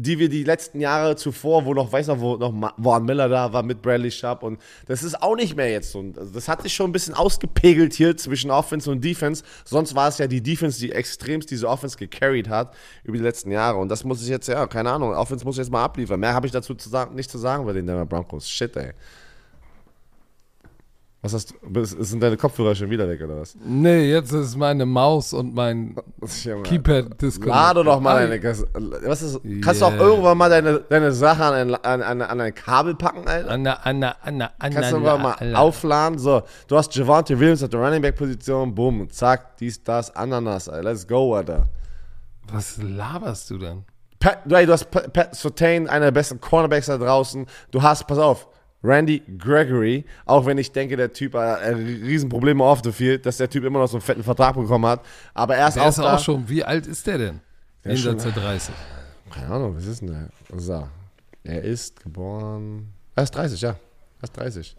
die 0.00 0.18
wir 0.18 0.28
die 0.28 0.44
letzten 0.44 0.80
Jahre 0.80 1.16
zuvor, 1.16 1.64
wo 1.64 1.74
noch, 1.74 1.90
weiß 1.90 2.06
noch, 2.06 2.20
wo 2.20 2.36
noch 2.36 2.52
Warren 2.76 3.04
Miller 3.04 3.28
da 3.28 3.52
war 3.52 3.64
mit 3.64 3.82
Bradley 3.82 4.10
Sharp 4.12 4.44
und 4.44 4.60
das 4.86 5.02
ist 5.02 5.20
auch 5.20 5.34
nicht 5.34 5.56
mehr 5.56 5.70
jetzt 5.70 5.90
so. 5.90 6.04
Also 6.16 6.32
das 6.32 6.48
hat 6.48 6.62
sich 6.62 6.72
schon 6.72 6.90
ein 6.90 6.92
bisschen 6.92 7.14
ausgepegelt 7.14 7.94
hier 7.94 8.16
zwischen 8.16 8.50
Offense 8.52 8.88
und 8.90 9.02
Defense. 9.04 9.42
Sonst 9.64 9.96
war 9.96 10.08
es 10.08 10.18
ja 10.18 10.28
die 10.28 10.40
Defense, 10.40 10.78
die 10.78 10.92
extremst 10.92 11.50
diese 11.50 11.68
Offense 11.68 11.98
gecarried 11.98 12.48
hat 12.48 12.74
über 13.02 13.16
die 13.16 13.24
letzten 13.24 13.50
Jahre 13.50 13.78
und 13.78 13.88
das 13.88 14.04
muss 14.04 14.22
ich 14.22 14.28
jetzt, 14.28 14.46
ja, 14.46 14.66
keine 14.68 14.92
Ahnung, 14.92 15.12
Offense 15.14 15.44
muss 15.44 15.56
ich 15.56 15.64
jetzt 15.64 15.72
mal 15.72 15.84
abliefern. 15.84 16.20
Mehr 16.20 16.34
habe 16.34 16.46
ich 16.46 16.52
dazu 16.52 16.74
zu 16.74 16.88
sagen, 16.88 17.16
nicht 17.16 17.30
zu 17.30 17.38
sagen 17.38 17.66
bei 17.66 17.72
den 17.72 17.86
Denver 17.86 18.06
Broncos. 18.06 18.48
Shit, 18.48 18.76
ey. 18.76 18.92
Was 21.20 21.34
hast 21.34 21.52
du? 21.60 21.84
Sind 21.84 22.22
deine 22.22 22.36
Kopfhörer 22.36 22.76
schon 22.76 22.90
wieder 22.90 23.08
weg 23.08 23.20
oder 23.20 23.40
was? 23.40 23.56
Nee, 23.60 24.08
jetzt 24.08 24.30
ist 24.30 24.56
meine 24.56 24.86
Maus 24.86 25.32
und 25.32 25.52
mein 25.52 25.96
Keypad 26.62 27.20
disconnected. 27.20 27.46
Lade 27.48 27.82
doch 27.82 27.98
mal 27.98 28.28
deine. 28.28 28.40
Was 28.40 29.22
ist, 29.22 29.40
kannst 29.60 29.80
yeah. 29.80 29.90
du 29.90 29.96
auch 29.96 30.00
irgendwann 30.00 30.38
mal 30.38 30.48
deine, 30.48 30.78
deine 30.78 31.10
Sache 31.10 31.42
an 31.42 31.54
ein, 31.54 31.74
an, 31.74 32.02
an, 32.02 32.22
an 32.22 32.40
ein 32.40 32.54
Kabel 32.54 32.94
packen, 32.94 33.26
Alter? 33.26 33.50
An, 33.50 33.66
an, 33.66 34.04
an, 34.04 34.42
an, 34.42 34.50
kannst 34.60 34.92
du 34.92 34.96
irgendwann 34.96 35.22
mal 35.22 35.56
aufladen? 35.56 36.20
So, 36.20 36.42
du 36.68 36.76
hast 36.76 36.94
Javante 36.94 37.38
Williams 37.40 37.64
auf 37.64 37.70
der 37.70 37.80
Running 37.80 38.00
Back 38.00 38.14
Position, 38.14 38.72
boom, 38.72 39.10
zack, 39.10 39.56
dies, 39.56 39.82
das, 39.82 40.14
Ananas, 40.14 40.68
Alter. 40.68 40.88
Let's 40.88 41.08
go, 41.08 41.34
Alter. 41.34 41.66
Was 42.52 42.78
laberst 42.80 43.50
du 43.50 43.58
denn? 43.58 43.84
Pat, 44.20 44.38
du 44.46 44.72
hast 44.72 44.90
Pat, 44.92 45.12
Pat 45.12 45.34
Sotain, 45.34 45.88
einer 45.88 46.06
der 46.06 46.12
besten 46.12 46.40
Cornerbacks 46.40 46.86
da 46.86 46.96
draußen. 46.96 47.46
Du 47.72 47.82
hast, 47.82 48.06
pass 48.06 48.18
auf, 48.18 48.48
Randy 48.82 49.22
Gregory, 49.38 50.04
auch 50.24 50.46
wenn 50.46 50.58
ich 50.58 50.70
denke, 50.70 50.96
der 50.96 51.12
Typ 51.12 51.34
hat 51.34 51.62
äh, 51.62 51.74
Riesenprobleme 51.74 52.62
auf 52.62 52.80
the 52.84 52.92
field, 52.92 53.26
dass 53.26 53.38
der 53.38 53.50
Typ 53.50 53.64
immer 53.64 53.80
noch 53.80 53.88
so 53.88 53.96
einen 53.96 54.02
fetten 54.02 54.22
Vertrag 54.22 54.54
bekommen 54.54 54.86
hat. 54.86 55.04
Aber 55.34 55.56
er 55.56 55.68
ist 55.68 55.74
der 55.74 55.82
auch, 55.82 55.88
ist 55.88 55.98
auch 55.98 56.18
schon, 56.18 56.48
wie 56.48 56.62
alt 56.62 56.86
ist 56.86 57.06
der 57.06 57.18
denn? 57.18 57.40
Der 57.84 57.94
Jenseits 57.94 58.22
der 58.22 58.32
30. 58.32 58.74
Keine 59.30 59.48
Ahnung, 59.48 59.76
was 59.76 59.86
ist 59.86 60.00
denn 60.00 60.08
der? 60.08 60.28
So. 60.58 60.88
Er 61.42 61.62
ist 61.62 62.00
geboren. 62.00 62.92
Er 63.16 63.24
ist 63.24 63.34
30, 63.34 63.60
ja. 63.60 63.70
Er 63.70 64.24
ist 64.24 64.36
30. 64.36 64.76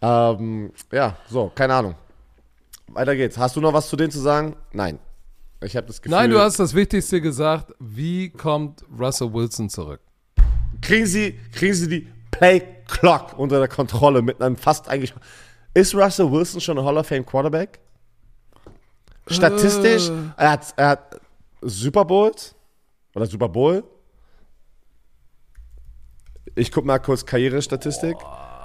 Ähm, 0.00 0.72
ja, 0.92 1.16
so, 1.28 1.50
keine 1.54 1.74
Ahnung. 1.74 1.94
Weiter 2.88 3.16
geht's. 3.16 3.36
Hast 3.36 3.56
du 3.56 3.60
noch 3.60 3.72
was 3.72 3.88
zu 3.88 3.96
denen 3.96 4.10
zu 4.10 4.20
sagen? 4.20 4.54
Nein. 4.72 4.98
Ich 5.60 5.76
habe 5.76 5.86
das 5.86 6.00
Gefühl. 6.00 6.16
Nein, 6.16 6.30
du 6.30 6.38
hast 6.38 6.58
das 6.58 6.74
Wichtigste 6.74 7.20
gesagt. 7.20 7.72
Wie 7.78 8.28
kommt 8.28 8.84
Russell 8.98 9.32
Wilson 9.32 9.70
zurück? 9.70 10.00
Kriegen 10.82 11.06
sie, 11.06 11.38
kriegen 11.52 11.74
sie 11.74 11.88
die 11.88 12.08
Play 12.30 12.73
Clock 12.88 13.38
unter 13.38 13.58
der 13.58 13.68
Kontrolle 13.68 14.22
mit 14.22 14.40
einem 14.40 14.56
fast 14.56 14.88
eigentlich. 14.88 15.14
Ist 15.74 15.94
Russell 15.94 16.30
Wilson 16.30 16.60
schon 16.60 16.78
ein 16.78 16.84
Hall 16.84 16.96
of 16.96 17.06
Fame 17.06 17.26
Quarterback? 17.26 17.80
Statistisch, 19.26 20.10
uh. 20.10 20.30
er, 20.36 20.50
hat, 20.50 20.74
er 20.76 20.88
hat 20.88 21.20
Super 21.62 22.04
Bowls 22.04 22.54
oder 23.14 23.26
Super 23.26 23.48
Bowl. 23.48 23.82
Ich 26.54 26.70
guck 26.70 26.84
mal 26.84 26.98
kurz 26.98 27.24
Karrierestatistik. 27.24 28.16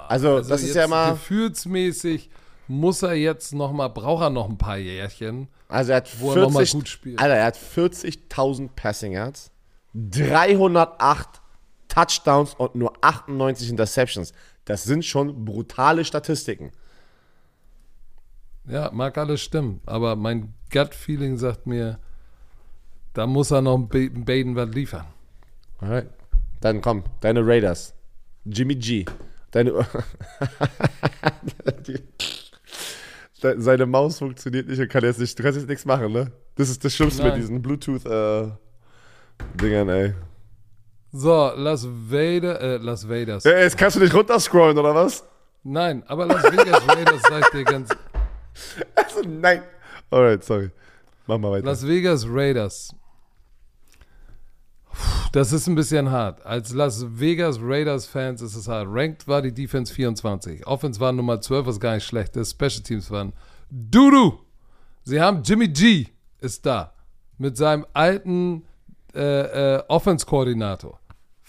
Also, 0.08 0.36
also, 0.36 0.48
das 0.48 0.62
ist 0.62 0.74
ja 0.74 0.86
mal. 0.86 1.12
Gefühlsmäßig 1.12 2.30
muss 2.68 3.02
er 3.02 3.14
jetzt 3.14 3.54
noch 3.54 3.72
mal, 3.72 3.88
braucht 3.88 4.22
er 4.22 4.30
noch 4.30 4.48
ein 4.48 4.58
paar 4.58 4.76
Jährchen. 4.76 5.48
Also, 5.68 5.92
er 5.92 5.98
hat 5.98 6.08
40, 6.08 7.18
Alter, 7.18 7.34
er 7.34 7.44
hat 7.46 7.56
40.000 7.56 8.68
Passing 8.76 9.12
Yards, 9.12 9.50
308 9.94 11.39
Touchdowns 11.90 12.54
und 12.54 12.74
nur 12.74 12.92
98 13.02 13.68
Interceptions. 13.68 14.32
Das 14.64 14.84
sind 14.84 15.04
schon 15.04 15.44
brutale 15.44 16.04
Statistiken. 16.04 16.70
Ja, 18.66 18.90
mag 18.92 19.18
alles 19.18 19.42
stimmen, 19.42 19.80
aber 19.84 20.16
mein 20.16 20.54
Gut-Feeling 20.72 21.36
sagt 21.36 21.66
mir, 21.66 21.98
da 23.12 23.26
muss 23.26 23.50
er 23.50 23.60
noch 23.62 23.76
ein 23.76 23.88
Baden 23.88 24.54
was 24.54 24.70
liefern. 24.70 25.06
Alright. 25.78 26.08
Dann 26.60 26.80
komm, 26.80 27.02
deine 27.20 27.44
Raiders. 27.44 27.94
Jimmy 28.44 28.76
G. 28.76 29.04
Deine. 29.50 29.72
Seine 33.56 33.86
Maus 33.86 34.18
funktioniert 34.18 34.68
nicht 34.68 34.78
und 34.78 34.90
kann 34.90 35.02
jetzt 35.02 35.18
nicht, 35.18 35.38
du 35.38 35.42
kannst 35.42 35.58
jetzt 35.58 35.68
nichts 35.68 35.86
machen, 35.86 36.12
ne? 36.12 36.30
Das 36.56 36.68
ist 36.68 36.84
das 36.84 36.94
Schlimmste 36.94 37.22
Nein. 37.22 37.32
mit 37.32 37.40
diesen 37.40 37.62
Bluetooth-Dingern, 37.62 39.88
äh, 39.88 40.04
ey. 40.04 40.12
So, 41.12 41.52
Las 41.56 41.86
Vegas, 41.88 42.58
äh, 42.60 42.76
Las 42.76 43.08
Vegas. 43.08 43.44
Ja, 43.44 43.58
jetzt 43.58 43.76
kannst 43.76 43.96
du 43.96 44.00
nicht 44.00 44.14
runterscrollen, 44.14 44.78
oder 44.78 44.94
was? 44.94 45.24
Nein, 45.64 46.02
aber 46.06 46.26
Las 46.26 46.44
Vegas 46.44 46.88
Raiders 46.88 47.22
sagt 47.22 47.54
dir 47.54 47.64
ganz. 47.64 47.90
Also, 48.94 49.22
nein. 49.26 49.62
Alright, 50.10 50.44
sorry. 50.44 50.70
Mach 51.26 51.38
mal 51.38 51.52
weiter. 51.52 51.66
Las 51.66 51.86
Vegas 51.86 52.26
Raiders. 52.28 52.94
Das 55.32 55.52
ist 55.52 55.68
ein 55.68 55.76
bisschen 55.76 56.10
hart. 56.10 56.44
Als 56.44 56.72
Las 56.72 57.06
Vegas 57.08 57.58
Raiders-Fans 57.60 58.42
ist 58.42 58.56
es 58.56 58.66
hart. 58.66 58.88
Ranked 58.90 59.28
war 59.28 59.42
die 59.42 59.52
Defense 59.52 59.94
24. 59.94 60.66
Offense 60.66 60.98
war 60.98 61.12
Nummer 61.12 61.40
12, 61.40 61.66
was 61.66 61.80
gar 61.80 61.94
nicht 61.94 62.04
schlecht 62.04 62.36
ist. 62.36 62.50
Special 62.52 62.82
Teams 62.82 63.10
waren 63.10 63.32
Dudu. 63.70 64.40
Sie 65.04 65.20
haben 65.20 65.42
Jimmy 65.42 65.68
G. 65.68 66.06
ist 66.40 66.66
da. 66.66 66.92
Mit 67.38 67.56
seinem 67.56 67.86
alten 67.92 68.64
äh, 69.14 69.76
äh, 69.76 69.82
Offense-Koordinator. 69.88 70.99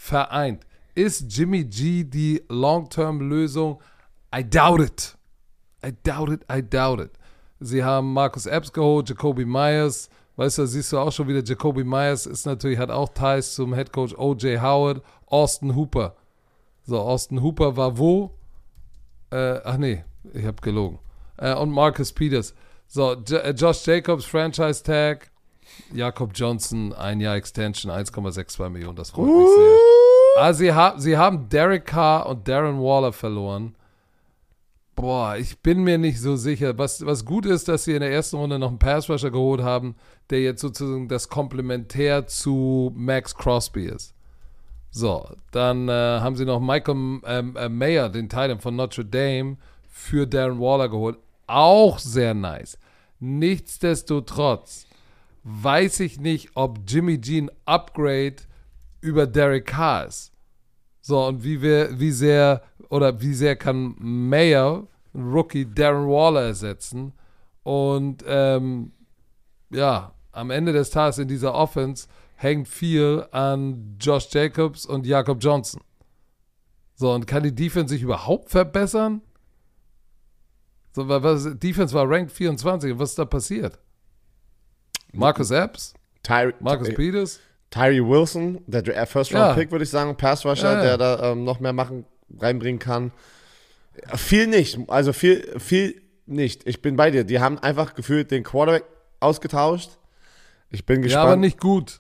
Vereint. 0.02 0.66
Ist 0.96 1.26
Jimmy 1.30 1.64
G 1.64 2.04
die 2.04 2.44
Long-Term-Lösung? 2.50 3.80
I 4.36 4.44
doubt 4.44 4.82
it. 4.82 5.16
I 5.86 5.94
doubt 6.04 6.30
it, 6.32 6.42
I 6.52 6.64
doubt 6.68 7.00
it. 7.00 7.12
Sie 7.60 7.84
haben 7.84 8.12
Marcus 8.12 8.48
Epps 8.48 8.74
geholt, 8.74 9.08
Jacoby 9.08 9.46
Myers. 9.46 10.10
Weißt 10.38 10.58
du, 10.58 10.66
siehst 10.66 10.92
du 10.92 10.98
auch 10.98 11.12
schon 11.12 11.28
wieder, 11.28 11.44
Jacoby 11.44 11.84
Myers 11.84 12.26
ist 12.26 12.48
natürlich, 12.48 12.80
hat 12.80 12.90
auch 12.90 13.10
Ties 13.10 13.54
zum 13.54 13.76
Head 13.76 13.94
Coach 13.94 14.16
O.J. 14.18 14.60
Howard, 14.60 15.04
Austin 15.28 15.76
Hooper. 15.76 16.16
So, 16.84 17.00
Austin 17.00 17.44
Hooper 17.44 17.78
war 17.78 17.96
wo? 18.00 18.34
Äh, 19.30 19.60
ach 19.64 19.78
nee, 19.78 20.04
ich 20.34 20.46
habe 20.46 20.60
gelogen. 20.64 20.98
Äh, 21.38 21.54
und 21.54 21.70
Marcus 21.70 22.12
Peters. 22.12 22.56
So, 22.88 23.14
J 23.14 23.34
äh, 23.34 23.52
Josh 23.52 23.86
Jacobs, 23.86 24.26
Franchise 24.26 24.82
Tag. 24.82 25.30
Jakob 25.94 26.32
Johnson, 26.34 26.92
ein 26.94 27.20
Jahr 27.22 27.36
Extension, 27.36 27.92
1,62 27.92 28.70
Millionen, 28.70 28.96
das 28.96 29.12
freut 29.12 29.28
mich 29.28 29.48
sehr. 29.48 29.91
Ah, 30.42 30.54
sie, 30.54 30.74
ha 30.74 30.96
sie 30.98 31.18
haben 31.18 31.50
Derek 31.50 31.86
Carr 31.86 32.26
und 32.26 32.48
Darren 32.48 32.82
Waller 32.82 33.14
verloren. 33.14 33.76
Boah, 34.96 35.38
ich 35.38 35.60
bin 35.60 35.84
mir 35.84 36.00
nicht 36.00 36.20
so 36.20 36.36
sicher. 36.36 36.80
Was, 36.80 37.06
was 37.06 37.26
gut 37.26 37.46
ist, 37.46 37.68
dass 37.68 37.84
sie 37.84 37.94
in 37.94 38.00
der 38.00 38.12
ersten 38.12 38.38
Runde 38.38 38.58
noch 38.58 38.70
einen 38.70 38.80
Pass-Rusher 38.80 39.30
geholt 39.30 39.62
haben, 39.62 39.96
der 40.32 40.42
jetzt 40.42 40.62
sozusagen 40.62 41.08
das 41.08 41.30
Komplementär 41.30 42.26
zu 42.26 42.92
Max 42.96 43.36
Crosby 43.36 43.86
ist. 43.86 44.16
So, 44.90 45.30
dann 45.52 45.88
äh, 45.90 45.92
haben 45.92 46.36
sie 46.36 46.46
noch 46.46 46.60
Michael 46.60 47.22
ähm, 47.24 47.56
äh, 47.56 47.70
Mayer, 47.70 48.10
den 48.10 48.28
Teil 48.28 48.58
von 48.58 48.76
Notre 48.76 49.06
Dame, 49.06 49.58
für 49.92 50.26
Darren 50.26 50.60
Waller 50.60 50.90
geholt. 50.90 51.20
Auch 51.46 52.00
sehr 52.00 52.34
nice. 52.34 52.80
Nichtsdestotrotz 53.20 54.88
weiß 55.44 56.00
ich 56.00 56.20
nicht, 56.20 56.50
ob 56.56 56.80
Jimmy 56.88 57.20
G 57.20 57.42
ein 57.42 57.52
Upgrade 57.66 58.38
über 59.02 59.28
Derek 59.28 59.68
Carr 59.68 60.08
ist. 60.08 60.31
So, 61.02 61.26
und 61.26 61.44
wie, 61.44 61.62
wir, 61.62 62.00
wie 62.00 62.12
sehr 62.12 62.62
oder 62.90 63.22
wie 63.22 63.34
sehr 63.34 63.56
kann 63.56 63.96
Mayer, 64.00 64.88
Rookie, 65.16 65.66
Darren 65.66 66.08
Waller 66.08 66.44
ersetzen? 66.44 67.14
Und 67.64 68.24
ähm, 68.28 68.92
ja, 69.72 70.14
am 70.32 70.52
Ende 70.52 70.74
des 70.74 70.90
Tages 70.90 71.18
in 71.18 71.28
dieser 71.28 71.54
Offense 71.54 72.08
hängt 72.36 72.68
viel 72.68 73.26
an 73.32 73.98
Josh 74.00 74.28
Jacobs 74.32 74.86
und 74.86 75.06
Jakob 75.06 75.38
Johnson. 75.42 75.82
So, 76.96 77.12
und 77.14 77.26
kann 77.26 77.44
die 77.44 77.56
Defense 77.56 77.94
sich 77.94 78.04
überhaupt 78.04 78.50
verbessern? 78.50 79.22
So, 80.94 81.08
was, 81.08 81.48
Defense 81.58 81.94
war 81.94 82.10
ranked 82.10 82.32
24. 82.32 82.98
Was 83.00 83.12
ist 83.12 83.20
da 83.20 83.26
passiert? 83.26 83.80
Marcus 85.14 85.52
Epps? 85.52 85.94
Ty 86.24 86.54
Marcus 86.60 86.90
Ty 86.90 86.94
Peters? 86.94 87.40
Tyree 87.72 88.02
Wilson, 88.02 88.62
der 88.68 88.84
First-Round-Pick, 89.08 89.66
Ja. 89.68 89.72
würde 89.72 89.84
ich 89.84 89.90
sagen, 89.90 90.16
Pass-Rusher, 90.16 90.74
Ja, 90.74 90.78
ja. 90.78 90.84
der 90.84 90.98
da 90.98 91.32
ähm, 91.32 91.44
noch 91.44 91.60
mehr 91.60 91.74
machen, 91.74 92.06
reinbringen 92.40 92.80
kann. 92.80 93.12
Viel 94.16 94.48
nicht, 94.48 94.78
also 94.90 95.14
viel, 95.14 95.60
viel 95.60 96.02
nicht. 96.26 96.68
Ich 96.68 96.82
bin 96.82 96.96
bei 96.96 97.12
dir. 97.12 97.24
Die 97.24 97.40
haben 97.40 97.58
einfach 97.60 97.94
gefühlt 97.94 98.32
den 98.32 98.44
Quarterback 98.44 98.84
ausgetauscht. 99.20 99.92
Ich 100.70 100.86
bin 100.86 100.98
Ja, 100.98 101.04
gespannt. 101.04 101.26
aber 101.28 101.36
nicht 101.38 101.60
gut. 101.60 102.00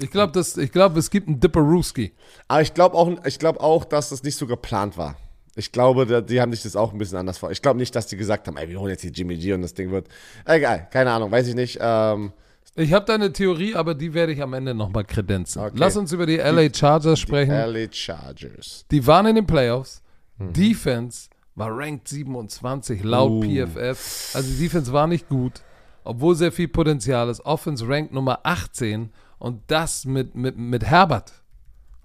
Ich 0.00 0.10
glaube, 0.10 0.32
glaub, 0.72 0.96
es 0.96 1.10
gibt 1.10 1.28
einen 1.28 1.40
Dipperuski. 1.40 2.12
Aber 2.48 2.62
ich 2.62 2.72
glaube 2.72 2.96
auch, 2.96 3.24
ich 3.26 3.38
glaube 3.38 3.60
auch, 3.60 3.84
dass 3.84 4.08
das 4.08 4.22
nicht 4.22 4.36
so 4.36 4.46
geplant 4.46 4.96
war. 4.96 5.16
Ich 5.56 5.72
glaube, 5.72 6.22
die 6.22 6.40
haben 6.40 6.52
sich 6.52 6.62
das 6.62 6.74
auch 6.76 6.92
ein 6.92 6.98
bisschen 6.98 7.18
anders 7.18 7.36
vor. 7.36 7.50
Ich 7.50 7.60
glaube 7.60 7.78
nicht, 7.78 7.94
dass 7.94 8.06
die 8.06 8.16
gesagt 8.16 8.46
haben, 8.46 8.56
ey, 8.56 8.68
wir 8.68 8.80
holen 8.80 8.90
jetzt 8.90 9.02
hier 9.02 9.10
Jimmy 9.10 9.36
G 9.36 9.52
und 9.52 9.60
das 9.62 9.74
Ding 9.74 9.90
wird. 9.90 10.08
Egal, 10.46 10.88
keine 10.90 11.10
Ahnung, 11.10 11.30
weiß 11.30 11.48
ich 11.48 11.54
nicht. 11.54 11.78
Ähm, 11.82 12.32
Ich 12.76 12.92
habe 12.92 13.04
da 13.04 13.14
eine 13.14 13.32
Theorie, 13.32 13.74
aber 13.74 13.94
die 13.94 14.14
werde 14.14 14.32
ich 14.32 14.42
am 14.42 14.54
Ende 14.54 14.74
nochmal 14.74 15.04
kredenzen. 15.04 15.60
Okay. 15.62 15.74
Lass 15.76 15.96
uns 15.96 16.12
über 16.12 16.26
die 16.26 16.36
LA 16.36 16.72
Chargers 16.72 17.18
sprechen. 17.18 17.52
LA 17.52 17.92
Chargers. 17.92 18.86
Die 18.90 19.06
waren 19.06 19.26
in 19.26 19.34
den 19.34 19.46
Playoffs. 19.46 20.02
Mhm. 20.38 20.52
Defense 20.52 21.28
war 21.54 21.76
ranked 21.76 22.08
27 22.08 23.02
laut 23.02 23.30
Uh. 23.30 23.42
PFF. 23.42 24.34
Also 24.34 24.52
die 24.52 24.58
Defense 24.62 24.92
war 24.92 25.06
nicht 25.06 25.28
gut, 25.28 25.60
obwohl 26.04 26.34
sehr 26.36 26.52
viel 26.52 26.68
Potenzial 26.68 27.28
ist. 27.28 27.44
Offense 27.44 27.86
ranked 27.86 28.12
Nummer 28.12 28.40
18 28.44 29.10
und 29.38 29.62
das 29.66 30.04
mit, 30.04 30.34
mit, 30.34 30.56
mit 30.56 30.84
Herbert. 30.84 31.32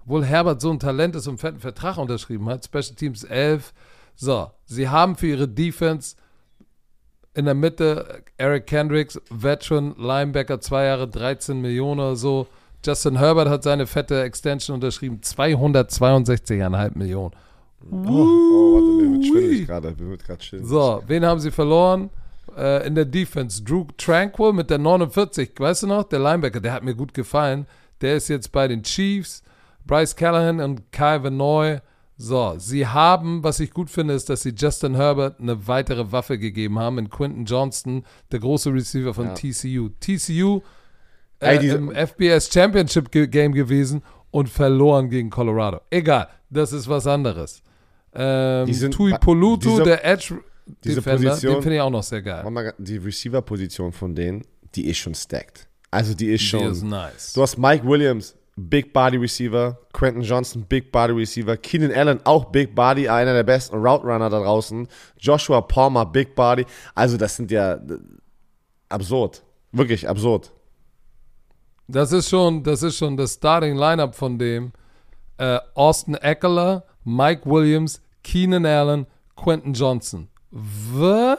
Obwohl 0.02 0.24
Herbert 0.24 0.60
so 0.60 0.70
ein 0.70 0.78
Talent 0.78 1.16
ist 1.16 1.26
und 1.26 1.32
einen 1.32 1.38
fetten 1.38 1.60
Vertrag 1.60 1.96
unterschrieben 1.98 2.48
hat. 2.48 2.64
Special 2.64 2.96
Teams 2.96 3.24
11. 3.24 3.72
So, 4.14 4.50
sie 4.64 4.88
haben 4.88 5.16
für 5.16 5.26
ihre 5.28 5.48
Defense 5.48 6.16
in 7.36 7.44
der 7.44 7.54
Mitte 7.54 8.22
Eric 8.38 8.66
Kendricks, 8.66 9.20
Veteran, 9.30 9.94
Linebacker, 9.98 10.60
zwei 10.60 10.86
Jahre, 10.86 11.06
13 11.06 11.60
Millionen 11.60 12.00
oder 12.00 12.16
so. 12.16 12.46
Justin 12.84 13.18
Herbert 13.18 13.48
hat 13.48 13.62
seine 13.62 13.86
fette 13.86 14.22
Extension 14.22 14.74
unterschrieben, 14.74 15.20
262,5 15.20 16.96
Millionen. 16.96 17.32
Oh, 17.90 17.94
oh 17.94 18.74
warte, 18.74 19.06
mir 19.06 19.12
wird 19.12 19.26
schwindelig 19.26 19.66
gerade. 19.66 19.94
Mir 19.98 20.10
wird 20.10 20.24
gerade 20.24 20.42
schwindelig. 20.42 20.70
So, 20.70 21.02
wen 21.06 21.24
haben 21.24 21.40
sie 21.40 21.50
verloren? 21.50 22.10
Äh, 22.56 22.86
in 22.86 22.94
der 22.94 23.04
Defense. 23.04 23.62
Drew 23.62 23.84
Tranquil 23.98 24.52
mit 24.52 24.70
der 24.70 24.78
49, 24.78 25.50
weißt 25.58 25.82
du 25.82 25.86
noch? 25.88 26.04
Der 26.04 26.18
Linebacker, 26.18 26.60
der 26.60 26.72
hat 26.72 26.84
mir 26.84 26.94
gut 26.94 27.12
gefallen. 27.12 27.66
Der 28.00 28.16
ist 28.16 28.28
jetzt 28.28 28.50
bei 28.50 28.66
den 28.66 28.82
Chiefs. 28.82 29.42
Bryce 29.84 30.16
Callahan 30.16 30.60
und 30.60 30.90
Kai 30.90 31.22
Vanoy. 31.22 31.80
So, 32.18 32.54
sie 32.58 32.86
haben, 32.86 33.44
was 33.44 33.60
ich 33.60 33.72
gut 33.72 33.90
finde, 33.90 34.14
ist, 34.14 34.30
dass 34.30 34.42
sie 34.42 34.54
Justin 34.56 34.94
Herbert 34.94 35.38
eine 35.38 35.66
weitere 35.68 36.10
Waffe 36.12 36.38
gegeben 36.38 36.78
haben 36.78 36.98
in 36.98 37.10
Quinton 37.10 37.44
Johnston, 37.44 38.04
der 38.32 38.40
große 38.40 38.72
Receiver 38.72 39.12
von 39.12 39.26
Ja. 39.26 39.34
TCU. 39.34 39.90
TCU 40.00 40.62
Ey, 41.40 41.56
äh, 41.56 41.58
diese- 41.58 41.76
im 41.76 41.92
FBS 41.92 42.50
Championship 42.50 43.10
Game 43.10 43.52
gewesen 43.52 44.02
und 44.30 44.48
verloren 44.48 45.10
gegen 45.10 45.28
Colorado. 45.28 45.80
Egal, 45.90 46.28
das 46.48 46.72
ist 46.72 46.88
was 46.88 47.06
anderes. 47.06 47.62
Ähm, 48.14 48.64
Die 48.66 48.72
sind- 48.72 48.94
Tui 48.94 49.12
Polutu, 49.20 49.68
diese- 49.70 49.82
der 49.82 50.02
Edge 50.06 50.38
diese 50.82 50.96
Defender, 50.96 51.28
Position- 51.30 51.52
den 51.54 51.62
finde 51.62 51.76
ich 51.76 51.80
auch 51.82 51.90
noch 51.90 52.02
sehr 52.02 52.22
geil. 52.22 52.50
Mal, 52.50 52.72
die 52.78 52.96
Receiver-Position 52.96 53.92
von 53.92 54.14
denen, 54.14 54.42
die 54.74 54.86
ist 54.88 54.96
schon 54.96 55.14
stacked. 55.14 55.68
Also 55.90 56.14
die 56.14 56.28
ist 56.32 56.40
Die 56.40 56.46
schon. 56.46 56.72
ist 56.72 56.82
nice. 56.82 57.34
Du 57.34 57.42
hast 57.42 57.58
Mike 57.58 57.86
Williams, 57.86 58.34
Big 58.56 58.94
Body 58.94 59.18
Receiver, 59.18 59.78
Quentin 59.92 60.22
Johnson, 60.22 60.64
Big 60.66 60.90
Body 60.90 61.12
Receiver, 61.12 61.56
Keenan 61.58 61.92
Allen, 61.92 62.20
auch 62.24 62.46
Big 62.46 62.74
Body, 62.74 63.06
einer 63.08 63.34
der 63.34 63.42
besten 63.42 63.76
Route 63.76 64.04
Runner 64.04 64.30
da 64.30 64.40
draußen, 64.40 64.88
Joshua 65.18 65.60
Palmer, 65.60 66.06
Big 66.06 66.34
Body. 66.34 66.64
Also 66.94 67.18
das 67.18 67.36
sind 67.36 67.50
ja 67.50 67.74
äh, 67.74 67.98
absurd. 68.88 69.42
Wirklich 69.72 70.08
absurd. 70.08 70.52
Das 71.86 72.12
ist 72.12 72.30
schon, 72.30 72.62
das 72.62 72.82
ist 72.82 72.96
schon 72.96 73.16
das 73.16 73.34
Starting 73.34 73.76
Lineup 73.76 74.14
von 74.14 74.38
dem. 74.38 74.72
Äh, 75.36 75.58
Austin 75.74 76.14
Eckler, 76.14 76.84
Mike 77.04 77.42
Williams, 77.44 78.00
Keenan 78.24 78.64
Allen, 78.64 79.06
Quentin 79.36 79.74
Johnson. 79.74 80.28
Was? 80.50 81.38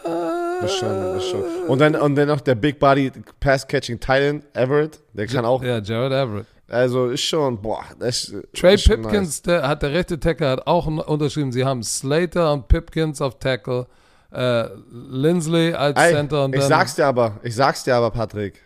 Das 0.61 0.75
schon, 0.75 0.89
das 0.89 1.25
schon. 1.27 1.43
Und 1.67 1.79
dann, 1.79 1.95
und 1.95 2.15
dann 2.15 2.27
noch 2.27 2.41
der 2.41 2.55
Big 2.55 2.77
Body 2.77 3.11
Pass-Catching 3.39 3.99
Titan, 3.99 4.43
Everett, 4.53 4.99
der 5.13 5.25
kann 5.25 5.45
auch, 5.45 5.63
Ja, 5.63 5.79
Jared 5.79 6.11
Everett. 6.11 6.45
Also 6.67 7.07
ist 7.07 7.21
schon, 7.21 7.61
boah, 7.61 7.83
das 7.99 8.25
ist, 8.25 8.53
Trey 8.53 8.75
ist 8.75 8.85
Pipkins, 8.85 9.41
der 9.41 9.67
hat 9.67 9.81
der 9.83 9.93
rechte 9.93 10.19
Tackle, 10.19 10.49
hat 10.49 10.67
auch 10.67 10.85
unterschrieben. 10.85 11.51
Sie 11.51 11.63
haben 11.63 11.83
Slater 11.83 12.51
und 12.53 12.67
Pipkins 12.67 13.21
auf 13.21 13.39
Tackle, 13.39 13.87
äh, 14.31 14.65
Lindsley 14.91 15.73
als 15.73 15.99
Ey, 15.99 16.13
Center 16.13 16.45
und 16.45 16.53
ich 16.53 16.61
dann 16.61 16.69
sag's 16.69 16.95
dir 16.95 17.05
aber, 17.05 17.39
ich 17.43 17.55
sag's 17.55 17.83
dir 17.83 17.95
aber, 17.95 18.11
Patrick. 18.11 18.61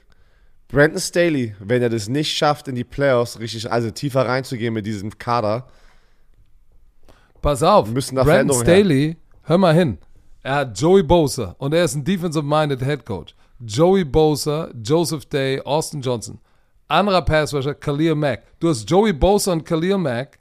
Brandon 0.67 0.99
Staley, 0.99 1.53
wenn 1.59 1.81
er 1.81 1.89
das 1.89 2.07
nicht 2.07 2.35
schafft, 2.35 2.67
in 2.67 2.75
die 2.75 2.85
Playoffs 2.85 3.39
richtig, 3.39 3.71
also 3.71 3.91
tiefer 3.91 4.25
reinzugehen 4.25 4.73
mit 4.73 4.85
diesem 4.85 5.17
Kader, 5.17 5.67
Pass 7.41 7.63
auf, 7.63 7.89
müssen 7.89 8.15
da 8.15 8.23
Brandon 8.23 8.55
Veränderungen 8.55 8.65
her. 8.65 8.75
Staley, 8.75 9.17
hör 9.43 9.57
mal 9.57 9.73
hin. 9.73 9.97
Er 10.43 10.55
hat 10.55 10.79
Joey 10.79 11.03
Bosa 11.03 11.55
und 11.57 11.73
er 11.73 11.83
ist 11.83 11.95
ein 11.95 12.03
defensive-minded 12.03 12.81
Head 12.83 13.05
Coach. 13.05 13.35
Joey 13.59 14.03
Bosa, 14.03 14.69
Joseph 14.83 15.25
Day, 15.25 15.59
Austin 15.61 16.01
Johnson. 16.01 16.39
Anderer 16.91 17.21
Passrusher, 17.21 17.73
Khalil 17.73 18.15
Mack. 18.15 18.43
Du 18.59 18.69
hast 18.69 18.89
Joey 18.89 19.13
Bosa 19.13 19.53
und 19.53 19.65
Khalil 19.65 19.97
Mack. 19.97 20.37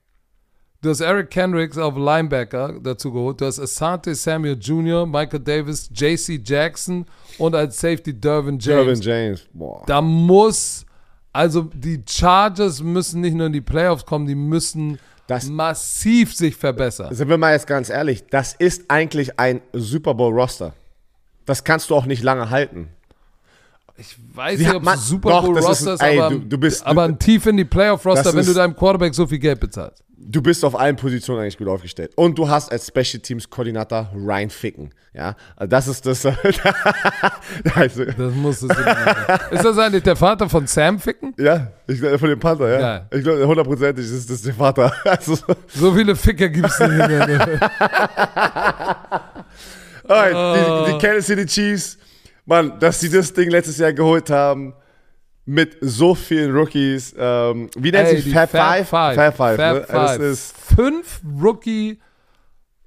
Du 0.82 0.88
hast 0.90 1.00
Eric 1.00 1.30
Kendricks 1.30 1.76
auf 1.78 1.94
Linebacker 1.96 2.80
dazu 2.82 3.12
geholt. 3.12 3.40
Du 3.40 3.44
hast 3.46 3.60
Asante 3.60 4.14
Samuel 4.14 4.56
Jr., 4.58 5.06
Michael 5.06 5.40
Davis, 5.40 5.90
JC 5.94 6.40
Jackson 6.42 7.04
und 7.38 7.54
als 7.54 7.78
Safety 7.78 8.18
Dervin 8.18 8.58
James. 8.58 9.00
Dervin 9.00 9.00
James, 9.02 9.46
boah. 9.52 9.82
Da 9.86 10.00
muss, 10.00 10.86
also 11.32 11.62
die 11.74 12.02
Chargers 12.08 12.82
müssen 12.82 13.20
nicht 13.20 13.34
nur 13.34 13.46
in 13.46 13.52
die 13.52 13.60
Playoffs 13.60 14.06
kommen, 14.06 14.26
die 14.26 14.34
müssen 14.34 14.98
Das- 15.26 15.48
massiv 15.48 16.34
sich 16.34 16.56
verbessern. 16.56 17.14
Sind 17.14 17.28
wir 17.28 17.36
mal 17.38 17.52
jetzt 17.52 17.66
ganz 17.66 17.90
ehrlich, 17.90 18.24
das 18.30 18.54
ist 18.54 18.84
eigentlich 18.88 19.38
ein 19.38 19.60
Super 19.74 20.14
Bowl 20.14 20.32
Roster. 20.32 20.72
Das 21.44 21.62
kannst 21.62 21.90
du 21.90 21.94
auch 21.94 22.06
nicht 22.06 22.22
lange 22.22 22.48
halten. 22.50 22.88
Ich 24.00 24.16
weiß 24.34 24.58
Sie 24.58 24.64
nicht, 24.66 24.74
ob 24.74 24.86
es 24.86 25.06
Super 25.08 25.28
doch, 25.30 25.44
Bowl 25.44 25.54
das 25.54 25.64
ist 25.64 25.70
Roster 25.86 25.90
ein- 25.90 25.94
ist, 25.94 26.02
ey, 26.02 26.18
aber, 26.20 26.30
du- 26.34 26.40
du 26.40 26.58
bist- 26.58 26.86
aber 26.86 27.02
ein 27.04 27.18
tief 27.18 27.46
in 27.46 27.56
die 27.58 27.64
Playoff 27.64 28.04
Roster, 28.06 28.22
Das 28.24 28.34
wenn 28.34 28.46
du 28.46 28.54
deinem 28.54 28.74
Quarterback 28.74 29.14
so 29.14 29.26
viel 29.26 29.38
Geld 29.38 29.60
bezahlst. 29.60 30.02
du 30.16 30.40
bist 30.42 30.64
auf 30.64 30.78
allen 30.78 30.96
Positionen 30.96 31.40
eigentlich 31.42 31.58
gut 31.58 31.68
aufgestellt. 31.68 32.12
Und 32.16 32.38
du 32.38 32.48
hast 32.48 32.70
als 32.72 32.86
Special 32.86 33.20
Teams 33.20 33.48
Koordinator 33.50 34.10
Ryan 34.14 34.48
Ficken. 34.50 34.90
Ja, 35.12 35.34
also 35.56 35.68
das 35.68 35.88
ist 35.88 36.06
das. 36.06 36.24
also, 37.74 38.04
Das 38.04 38.34
muss 38.34 38.62
es 38.62 38.68
sein. 38.68 38.96
Ist 39.50 39.64
das 39.64 39.76
eigentlich 39.78 40.04
der 40.04 40.14
Vater 40.16 40.48
von 40.48 40.66
Sam 40.68 41.00
Ficken? 41.00 41.34
ja, 41.36 41.66
ich 41.88 41.98
von 41.98 42.28
dem 42.28 42.38
Panther, 42.38 42.68
ja. 42.68 42.78
Geil. 42.78 43.06
Ich 43.18 43.22
glaube, 43.24 43.44
hundertprozentig 43.46 44.04
ist 44.04 44.30
das 44.30 44.42
der 44.42 44.54
Vater. 44.54 44.92
Also, 45.04 45.36
So 45.68 45.92
viele 45.94 46.14
Ficker 46.14 46.48
gibt 46.48 46.68
es 46.68 46.78
nicht. 46.78 46.90
in 46.90 46.98
der- 47.08 47.70
alright, 50.08 50.34
Oh. 50.34 50.84
die, 50.86 50.92
die 50.92 50.98
Kansas 50.98 51.26
City 51.26 51.46
Chiefs, 51.46 51.98
Mann, 52.46 52.78
dass 52.80 53.00
sie 53.00 53.10
das 53.10 53.32
Ding 53.32 53.50
letztes 53.50 53.78
Jahr 53.78 53.92
geholt 53.92 54.30
haben. 54.30 54.74
Mit 55.46 55.78
so 55.80 56.14
vielen 56.14 56.54
Rookies. 56.54 57.12
Ähm, 57.18 57.70
wie 57.76 57.90
nennt 57.90 58.08
Ey, 58.08 58.16
sich 58.16 58.24
die 58.26 58.30
Fab 58.32 58.50
Five? 58.50 58.88
Five. 58.88 59.14
Fab 59.16 59.36
Five. 59.36 59.56
Fab 59.56 59.74
ne? 59.74 59.80
Das 59.80 60.10
Five. 60.12 60.20
ist, 60.20 60.54
Fünf 60.76 61.20
Rookie 61.42 61.98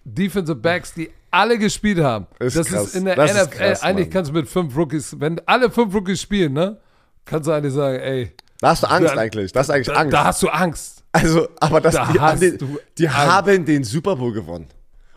Defensive 0.06 0.56
Backs, 0.56 0.94
die 0.94 1.10
alle 1.32 1.58
gespielt 1.58 2.00
haben. 2.00 2.28
Ist 2.40 2.56
das 2.56 2.68
krass. 2.68 2.86
ist 2.88 2.96
in 2.96 3.06
der 3.06 3.16
Das 3.16 3.34
NFL. 3.34 3.58
krass, 3.58 3.82
eigentlich 3.82 4.10
kannst 4.10 4.30
du 4.32 4.36
mit 4.36 4.48
fünf 4.48 4.76
Rookies, 4.78 5.16
wenn 5.20 5.42
alle 5.46 5.70
fünf 5.72 5.94
Rookies 5.94 6.22
spielen, 6.22 6.54
ne? 6.54 6.78
Kannst 7.26 7.48
du 7.48 7.52
eigentlich 7.52 7.74
sagen, 7.74 8.00
ey, 8.00 8.32
da 8.60 8.70
hast 8.70 8.84
du 8.84 8.88
Angst 8.88 9.14
Da- 9.16 9.20
eigentlich. 9.20 9.52
Das 9.52 9.68
ist 9.68 9.70
eigentlich 9.72 9.88
da, 9.88 9.94
Angst. 9.94 10.14
da 10.14 10.24
hast 10.26 10.44
du 10.44 10.50
Angst. 10.50 11.04
Also, 11.12 11.48
aber 11.60 11.82
das, 11.82 11.96
Da 11.96 12.36
die, 12.36 12.58
die 12.98 13.08
Angst. 13.10 13.18
haben 13.18 13.66
den 13.66 13.84
Super 13.84 14.16
Bowl 14.16 14.32
gewonnen. 14.34 14.68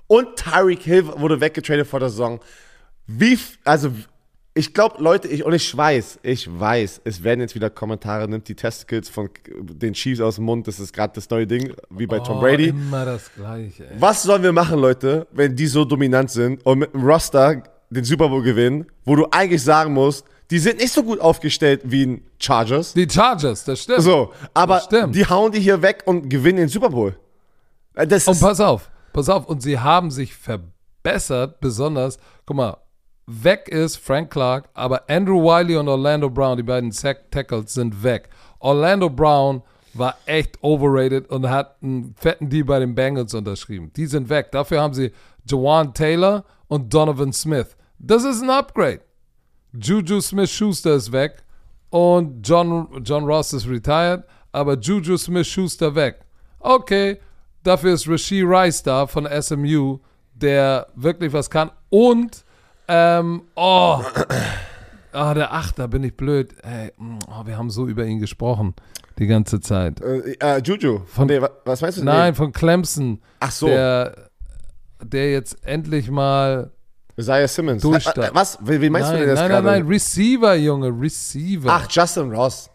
Und 0.09 0.37
Tyreek 0.37 0.83
Hill 0.83 1.07
wurde 1.07 1.41
weggetradet 1.41 1.87
vor 1.87 2.01
der 2.01 2.09
Saison. 2.11 2.41
Wie, 3.07 3.39
also, 3.65 3.91
ich 4.57 4.73
glaube, 4.73 5.03
Leute, 5.03 5.29
ich, 5.29 5.45
und 5.45 5.53
ich 5.53 5.77
weiß, 5.77 6.21
ich 6.23 6.49
weiß, 6.49 7.03
es 7.05 7.23
werden 7.23 7.41
jetzt 7.41 7.55
wieder 7.55 7.69
Kommentare, 7.69 8.27
nimmt 8.27 8.49
die 8.49 8.55
Testicles 8.55 9.11
von 9.11 9.29
den 9.51 9.93
Chiefs 9.93 10.21
aus 10.23 10.37
dem 10.37 10.45
Mund, 10.45 10.67
das 10.67 10.81
ist 10.81 10.95
gerade 10.95 11.13
das 11.15 11.29
neue 11.29 11.47
Ding, 11.47 11.75
wie 11.91 12.07
bei 12.07 12.21
Tom 12.21 12.39
Oh, 12.39 12.41
Brady. 12.41 12.69
Immer 12.69 13.05
das 13.05 13.31
Gleiche, 13.35 13.85
ey. 13.85 14.01
Was 14.01 14.23
sollen 14.23 14.43
wir 14.43 14.53
machen, 14.53 14.79
Leute, 14.79 15.27
wenn 15.33 15.55
die 15.55 15.67
so 15.67 15.85
dominant 15.85 16.31
sind 16.31 16.65
und 16.65 16.79
mit 16.79 16.95
dem 16.95 17.05
Roster 17.05 17.63
den 17.91 18.05
Super 18.05 18.31
Bowl 18.31 18.43
gewinnen, 18.43 18.87
wo 19.05 19.15
du 19.15 19.27
eigentlich 19.31 19.63
sagen 19.63 19.93
musst, 19.93 20.25
die 20.51 20.59
sind 20.59 20.79
nicht 20.79 20.93
so 20.93 21.03
gut 21.03 21.21
aufgestellt 21.21 21.83
wie 21.85 22.07
ein 22.07 22.25
Chargers. 22.39 22.95
Die 22.95 23.07
Chargers, 23.09 23.63
das 23.65 23.83
stimmt. 23.83 24.01
So, 24.01 24.33
aber 24.55 24.81
stimmt. 24.81 25.15
die 25.15 25.27
hauen 25.27 25.53
die 25.53 25.61
hier 25.61 25.83
weg 25.83 26.03
und 26.07 26.31
gewinnen 26.31 26.59
den 26.59 26.69
Super 26.69 26.89
Bowl. 26.89 27.15
Das 27.95 28.27
Und 28.27 28.41
pass 28.41 28.61
auf, 28.61 28.91
pass 29.13 29.29
auf. 29.29 29.47
Und 29.47 29.63
sie 29.63 29.79
haben 29.79 30.11
sich 30.11 30.35
verbessert, 30.35 31.61
besonders, 31.61 32.19
guck 32.47 32.57
mal, 32.57 32.77
weg 33.27 33.69
ist 33.69 33.97
Frank 33.97 34.31
Clark, 34.31 34.69
aber 34.75 35.09
Andrew 35.09 35.43
Wiley 35.43 35.77
und 35.77 35.89
Orlando 35.89 36.31
Brown, 36.31 36.57
die 36.57 36.63
beiden 36.63 36.93
Sack 36.93 37.31
Tackles, 37.31 37.75
sind 37.75 38.03
weg. 38.03 38.29
Orlando 38.61 39.11
Brown 39.11 39.63
war 39.95 40.17
echt 40.27 40.59
overrated 40.63 41.29
und 41.31 41.49
hat 41.49 41.77
einen 41.83 42.15
fetten 42.17 42.49
Deal 42.49 42.65
bei 42.65 42.79
den 42.79 42.95
Bengals 42.95 43.35
unterschrieben. 43.35 43.91
Die 43.97 44.07
sind 44.07 44.29
weg. 44.29 44.53
Dafür 44.53 44.81
haben 44.81 44.95
sie 44.95 45.13
Jawan 45.49 45.95
Taylor 45.95 46.45
und 46.69 46.93
Donovan 46.93 47.33
Smith. 47.33 47.77
Das 47.99 48.25
ist 48.25 48.43
ein 48.43 48.51
Upgrade. 48.51 49.01
Juju 49.73 50.21
Smith-Schuster 50.21 50.95
ist 50.95 51.13
weg 51.13 51.43
und 51.91 52.47
John, 52.47 53.03
John 53.05 53.25
Ross 53.25 53.53
ist 53.53 53.69
retired, 53.69 54.25
aber 54.53 54.79
Juju 54.79 55.17
Smith-Schuster 55.17 55.95
weg. 55.95 56.21
Okay, 56.61 57.19
dafür 57.63 57.95
ist 57.95 58.09
Rasheed 58.09 58.45
Rice 58.47 58.83
da 58.83 59.07
von 59.07 59.29
SMU, 59.41 59.99
der 60.35 60.87
wirklich 60.95 61.33
was 61.33 61.51
kann. 61.51 61.71
Und, 61.91 62.45
ähm, 62.89 63.43
oh, 63.55 64.01
ah, 65.13 65.35
der 65.35 65.53
Achter, 65.53 65.89
bin 65.89 66.05
ich 66.05 66.17
blöd. 66.17 66.55
Ey, 66.63 66.93
oh, 66.99 67.45
wir 67.47 67.57
haben 67.57 67.71
so 67.71 67.87
über 67.87 68.05
ihn 68.05 68.19
gesprochen 68.21 68.75
die 69.19 69.27
ganze 69.27 69.61
Zeit. 69.61 70.01
äh, 70.01 70.33
äh, 70.41 70.61
Juju. 70.63 71.01
Von- 71.07 71.27
nee, 71.27 71.41
wa- 71.41 71.51
was 71.65 71.81
meinst 71.81 71.99
du? 71.99 72.05
Nein, 72.05 72.31
Nee. 72.31 72.37
von 72.37 72.53
Clemson, 72.53 73.21
Ach 73.41 73.51
so, 73.51 73.67
der, 73.67 74.31
der 75.03 75.33
jetzt 75.33 75.57
endlich 75.67 76.11
mal. 76.11 76.71
Isaiah 77.19 77.49
Simmons. 77.49 77.81
Durchstarten. 77.83 78.25
Äh, 78.25 78.27
äh, 78.27 78.35
Was? 78.35 78.59
Wie, 78.61 78.91
meinst 78.91 79.09
nein, 79.11 79.21
du 79.21 79.27
denn 79.27 79.35
das 79.35 79.41
nein, 79.41 79.51
nein, 79.51 79.63
gerade? 79.65 79.79
nein, 79.81 79.89
Receiver, 79.89 80.55
Junge, 80.55 80.89
Receiver. 80.89 81.71
Ach, 81.73 81.87
Justin 81.91 82.31
Ross. 82.31 82.69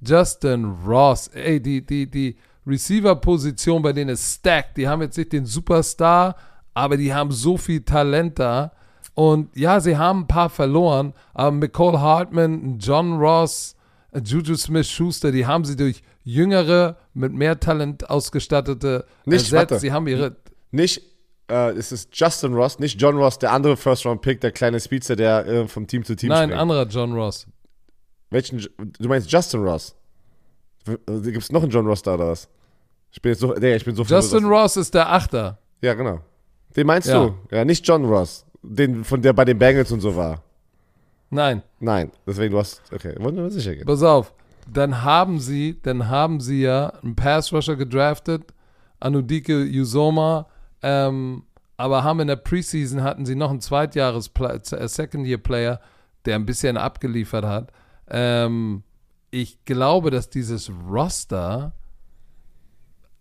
Justin 0.00 0.64
Ross, 0.86 1.28
ey, 1.28 1.60
die, 1.60 1.84
die, 1.84 2.08
die 2.08 2.36
Receiver-Position 2.66 3.82
bei 3.82 3.92
denen 3.92 4.10
ist 4.10 4.34
stacked. 4.36 4.76
Die 4.76 4.86
haben 4.86 5.02
jetzt 5.02 5.16
nicht 5.18 5.32
den 5.32 5.44
Superstar, 5.46 6.36
aber 6.72 6.96
die 6.96 7.12
haben 7.12 7.32
so 7.32 7.56
viel 7.56 7.80
Talent 7.82 8.38
da. 8.38 8.72
Und 9.14 9.56
ja, 9.56 9.78
sie 9.80 9.96
haben 9.96 10.20
ein 10.22 10.26
paar 10.26 10.50
verloren, 10.50 11.14
aber 11.34 11.56
Nicole 11.56 12.00
Hartman, 12.00 12.78
John 12.80 13.14
Ross, 13.18 13.76
äh, 14.12 14.20
Juju 14.20 14.56
Smith-Schuster, 14.56 15.30
die 15.30 15.46
haben 15.46 15.64
sie 15.64 15.76
durch 15.76 16.02
jüngere, 16.24 16.96
mit 17.12 17.32
mehr 17.32 17.60
Talent 17.60 18.10
ausgestattete 18.10 19.04
Nicht, 19.24 19.44
ersetzt. 19.44 19.52
warte. 19.52 19.78
Sie 19.78 19.92
haben 19.92 20.08
ihre. 20.08 20.36
Nicht, 20.72 21.00
äh, 21.48 21.70
es 21.72 21.92
ist 21.92 22.08
Justin 22.12 22.54
Ross, 22.54 22.78
nicht 22.80 23.00
John 23.00 23.16
Ross, 23.16 23.38
der 23.38 23.52
andere 23.52 23.76
First-Round-Pick, 23.76 24.40
der 24.40 24.50
kleine 24.50 24.80
Speedster, 24.80 25.14
der 25.14 25.46
äh, 25.46 25.68
vom 25.68 25.86
Team 25.86 26.04
zu 26.04 26.16
Team 26.16 26.30
Nein, 26.30 26.48
springt. 26.48 26.60
anderer 26.60 26.86
John 26.86 27.12
Ross. 27.12 27.46
Welchen, 28.30 28.58
du 28.98 29.08
meinst 29.08 29.30
Justin 29.30 29.62
Ross? 29.62 29.94
Gibt 30.84 31.36
es 31.38 31.52
noch 31.52 31.62
einen 31.62 31.70
John 31.70 31.86
Ross 31.86 32.02
da 32.02 32.14
oder 32.14 32.28
was? 32.30 32.48
Ich 33.12 33.22
bin 33.22 33.30
jetzt 33.30 33.40
so, 33.40 33.54
nee, 33.54 33.76
ich 33.76 33.84
bin 33.84 33.94
so 33.94 34.02
Justin 34.02 34.40
verwirrt. 34.40 34.64
Ross 34.64 34.76
ist 34.76 34.92
der 34.92 35.08
Achter. 35.12 35.58
Ja, 35.82 35.94
genau. 35.94 36.18
Den 36.76 36.86
meinst 36.88 37.06
Ja. 37.08 37.26
du? 37.26 37.34
Ja, 37.54 37.64
nicht 37.64 37.86
John 37.86 38.04
Ross. 38.04 38.44
Den, 38.66 39.04
von 39.04 39.20
der 39.20 39.32
bei 39.32 39.44
den 39.44 39.58
Bengals 39.58 39.92
und 39.92 40.00
so 40.00 40.16
war. 40.16 40.42
Nein, 41.30 41.62
Nein, 41.80 42.12
deswegen 42.26 42.52
du 42.52 42.58
hast, 42.58 42.80
okay, 42.92 43.14
wollen 43.18 43.36
wir 43.36 43.50
sicher 43.50 43.74
gehen. 43.74 43.86
Pass 43.86 44.02
auf, 44.02 44.32
dann 44.72 45.02
haben 45.02 45.38
sie, 45.38 45.80
dann 45.82 46.08
haben 46.08 46.40
sie 46.40 46.62
ja 46.62 46.88
einen 47.02 47.16
Pass-Rusher 47.16 47.76
gedraftet, 47.76 48.54
Anudike 49.00 49.52
Usoma, 49.52 50.46
ähm, 50.82 51.44
aber 51.76 52.04
haben 52.04 52.20
in 52.20 52.28
der 52.28 52.36
Preseason 52.36 53.02
hatten 53.02 53.26
sie 53.26 53.34
noch 53.34 53.50
einen 53.50 53.60
Zweitjahres 53.60 54.30
äh, 54.38 54.88
Second-Year-Player, 54.88 55.80
der 56.24 56.36
ein 56.36 56.46
bisschen 56.46 56.76
abgeliefert 56.76 57.44
hat. 57.44 57.72
Ähm, 58.08 58.82
ich 59.30 59.64
glaube, 59.64 60.10
dass 60.10 60.30
dieses 60.30 60.70
Roster, 60.88 61.72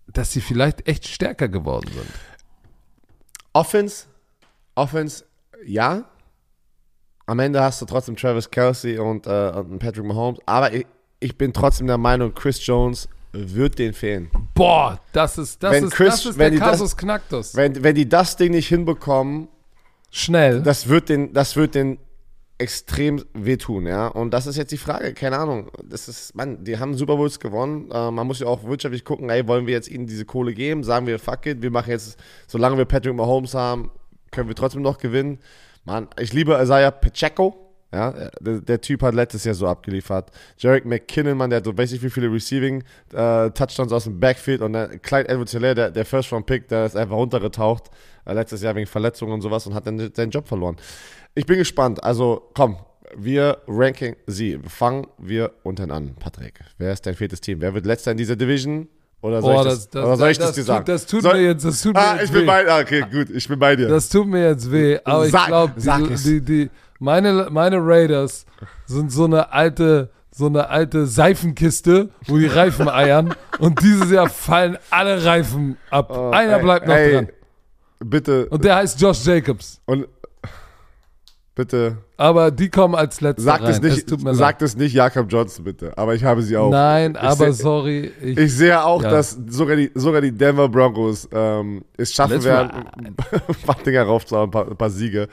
dass 0.07 0.31
sie 0.31 0.41
vielleicht 0.41 0.87
echt 0.87 1.07
stärker 1.07 1.49
geworden 1.49 1.89
sind. 1.91 2.11
Offense, 3.53 4.05
Offense, 4.75 5.25
ja. 5.65 6.06
Am 7.26 7.40
Ende 7.40 7.61
hast 7.61 7.81
du 7.81 7.85
trotzdem 7.85 8.15
Travis 8.18 8.49
Kelsey 8.52 8.98
und, 8.99 9.27
äh, 9.27 9.52
und 9.56 9.80
Patrick 9.80 10.03
Mahomes, 10.06 10.40
aber 10.45 10.73
ich, 10.73 10.85
ich 11.22 11.38
bin 11.38 11.53
trotzdem 11.53 11.88
der 11.88 11.98
Meinung, 11.98 12.34
Chris 12.34 12.65
Jones 12.65 13.07
wird 13.31 13.80
den 13.80 13.94
fehlen. 13.94 14.30
Boah, 14.53 14.99
das 15.14 15.38
ist, 15.38 15.64
das 15.64 15.72
Wenn 15.72 15.85
ist, 15.85 15.94
Chris- 15.94 16.10
das 16.15 16.26
ist 16.26 16.38
wenn 16.38 16.52
der 16.52 16.52
die 16.52 16.60
das- 16.60 16.69
Kasus 16.72 16.98
Knacktus. 16.98 17.56
Wenn, 17.56 17.81
wenn 17.81 17.95
die 17.95 18.07
das 18.10 18.35
Ding 18.35 18.52
nicht 18.52 18.68
hinbekommen, 18.68 19.48
Schnell. 20.11 20.61
das 20.61 20.90
wird 20.90 21.07
den, 21.10 21.31
das 21.34 21.56
wird 21.56 21.76
den 21.76 21.98
extrem 22.57 23.23
wehtun, 23.34 23.88
ja. 23.88 24.07
Und 24.07 24.31
das 24.31 24.45
ist 24.45 24.57
jetzt 24.57 24.72
die 24.72 24.77
Frage, 24.77 25.14
keine 25.14 25.40
Ahnung. 25.40 25.72
Das 25.84 26.07
ist, 26.07 26.35
man, 26.35 26.64
die 26.64 26.77
haben 26.77 26.94
Super 26.94 27.15
Bowls 27.15 27.40
gewonnen. 27.40 27.90
Äh, 27.91 28.11
man 28.11 28.27
muss 28.27 28.40
ja 28.40 28.48
auch 28.48 28.64
wirtschaftlich 28.65 29.03
gucken, 29.03 29.30
ey, 29.30 29.48
wollen 29.48 29.65
wir 29.65 29.73
jetzt 29.73 29.90
ihnen 29.90 30.06
diese 30.07 30.26
Kohle 30.26 30.53
geben? 30.53 30.84
Sagen 30.84 31.07
wir, 31.07 31.18
fuck 31.19 31.45
it, 31.48 31.61
wir 31.61 31.72
machen 31.72 31.90
jetzt, 31.90 32.18
solange 32.48 32.77
wir 32.77 32.85
Patrick 32.85 33.15
Mahomes 33.15 33.53
haben, 33.56 33.90
können 34.34 34.49
wir 34.49 34.55
trotzdem 34.55 34.81
noch 34.81 34.97
gewinnen. 34.97 35.39
Mann, 35.85 36.07
ich 36.19 36.34
liebe 36.34 36.60
Isaiah 36.61 36.91
Pacheco. 36.91 37.60
Ja, 37.93 38.11
der, 38.41 38.60
der 38.61 38.81
Typ 38.81 39.03
hat 39.03 39.14
letztes 39.14 39.43
Jahr 39.43 39.53
so 39.53 39.68
abgeliefert. 39.68 40.31
Jarek 40.57 40.84
McKinnon, 40.84 41.38
Mann, 41.38 41.51
der 41.51 41.57
hat 41.57 41.65
so 41.65 41.77
weiß 41.77 41.91
ich 41.91 42.01
wie 42.01 42.10
viele 42.10 42.31
Receiving 42.31 42.84
äh, 43.14 43.51
Touchdowns 43.51 43.91
aus 43.93 44.05
dem 44.05 44.19
Backfield 44.19 44.61
und 44.61 44.73
der 44.73 44.97
Clyde 44.97 45.30
Edwards 45.30 45.51
der, 45.51 45.91
der 45.91 46.05
First 46.05 46.34
Round 46.34 46.47
Pick, 46.47 46.68
der 46.69 46.88
ist 46.88 46.97
einfach 46.97 47.15
runtergetaucht 47.15 47.91
äh, 48.26 48.34
letztes 48.34 48.64
Jahr 48.64 48.73
wegen 48.76 48.88
Verletzungen 48.88 49.34
und 49.34 49.41
sowas 49.41 49.68
und 49.68 49.76
hat 49.76 49.85
dann 49.85 50.11
seinen 50.15 50.31
Job 50.31 50.47
verloren. 50.47 50.77
Ich 51.35 51.45
bin 51.45 51.60
gespannt. 51.60 52.03
Also 52.03 52.49
komm, 52.55 52.77
wir 53.15 53.60
ranking 53.68 54.15
sie. 54.26 54.60
Fangen 54.68 55.05
wir 55.19 55.51
unten 55.61 55.91
an, 55.91 56.15
Patrick. 56.15 56.61
Wer 56.80 56.93
ist 56.93 57.05
dein 57.05 57.14
viertes 57.14 57.41
Team? 57.41 57.61
Wer 57.61 57.76
wird 57.76 57.85
letzter 57.85 58.11
in 58.11 58.18
dieser 58.18 58.35
Division? 58.35 58.88
Oder 59.23 59.41
soll 59.41 59.53
Boah, 59.53 59.61
ich 59.61 59.67
das, 59.69 59.77
das- 59.79 59.89
das- 59.89 60.05
oder 60.05 60.17
soll 60.17 60.29
ich 60.29 60.37
das, 60.37 60.51
dir 60.51 60.55
tut- 60.61 60.65
sagen? 60.67 60.85
das 60.85 61.05
tut 61.05 61.21
soll, 61.23 61.33
mir 61.33 61.41
jetzt- 61.43 61.65
das 61.65 61.81
tut 61.81 61.93
mir 61.93 61.99
ah, 62.01 62.13
jetzt 62.15 62.23
ich 62.25 62.31
bin 62.31 62.41
weh. 62.41 62.45
bei, 62.45 62.69
ah, 62.69 62.79
okay, 62.81 63.05
gut, 63.11 63.29
ich 63.29 63.47
bin 63.47 63.57
bei 63.57 63.75
dir. 63.75 63.87
Das 63.87 64.09
tut 64.09 64.27
mir 64.27 64.49
jetzt 64.49 64.69
weh, 64.71 64.99
aber 65.03 65.29
Sag- 65.29 65.41
ich 65.41 65.47
glaube, 65.47 65.73
die, 65.77 66.17
die, 66.17 66.41
die, 66.41 66.69
meine, 66.99 67.47
meine 67.49 67.77
Raiders 67.79 68.45
sind 68.85 69.11
so 69.13 69.23
eine 69.25 69.51
alte, 69.51 70.09
so 70.29 70.47
eine 70.47 70.67
alte 70.69 71.05
Seifenkiste, 71.07 72.09
wo 72.27 72.37
die 72.37 72.47
Reifen 72.47 72.89
eiern 72.89 73.33
und 73.59 73.81
dieses 73.81 74.11
Jahr 74.11 74.29
fallen 74.29 74.77
alle 74.89 75.23
Reifen 75.23 75.77
ab. 75.89 76.11
Einer 76.33 76.57
Ey, 76.57 76.61
bleibt 76.63 76.87
noch 76.87 76.93
Oh, 76.93 76.97
ey, 76.97 77.13
dran. 77.13 77.27
Bitte. 78.05 78.47
Und 78.49 78.65
der 78.65 78.75
heißt 78.75 78.99
Josh 78.99 79.25
Jacobs. 79.25 79.79
Und 79.85 80.05
Bitte. 81.55 81.97
Aber 82.17 82.49
die 82.49 82.69
kommen 82.69 82.95
als 82.95 83.21
letzter 83.21 83.43
Sagt 83.43 83.63
rein. 83.63 83.71
es 83.71 83.81
nicht, 83.81 84.11
es 84.11 84.38
sagt 84.38 84.61
es 84.63 84.75
nicht 84.75 84.93
Jakob 84.93 85.31
Johnson, 85.31 85.63
bitte. 85.65 85.95
Aber 85.97 86.15
ich 86.15 86.23
habe 86.23 86.41
sie 86.41 86.57
auch. 86.57 86.71
Nein, 86.71 87.11
ich 87.11 87.19
aber 87.21 87.53
seh, 87.53 87.61
sorry. 87.63 88.11
Ich, 88.23 88.38
Ich 88.39 88.55
sehe 88.55 88.84
auch, 88.84 89.03
Ja. 89.03 89.11
dass 89.11 89.38
sogar 89.47 89.75
die, 89.75 89.91
sogar 89.93 90.21
die 90.21 90.31
Denver 90.31 90.67
Broncos 90.67 91.30
ähm, 91.31 91.85
es 91.95 92.11
schaffen 92.11 92.34
Let's 92.34 92.45
werden, 92.45 92.71
ein 92.97 93.15
paar 93.65 93.75
Dinger 93.85 94.01
raufzuhauen, 94.03 94.47
ein 94.47 94.51
paar, 94.51 94.67
ein 94.67 94.77
paar 94.77 94.89
Siege. 94.89 95.27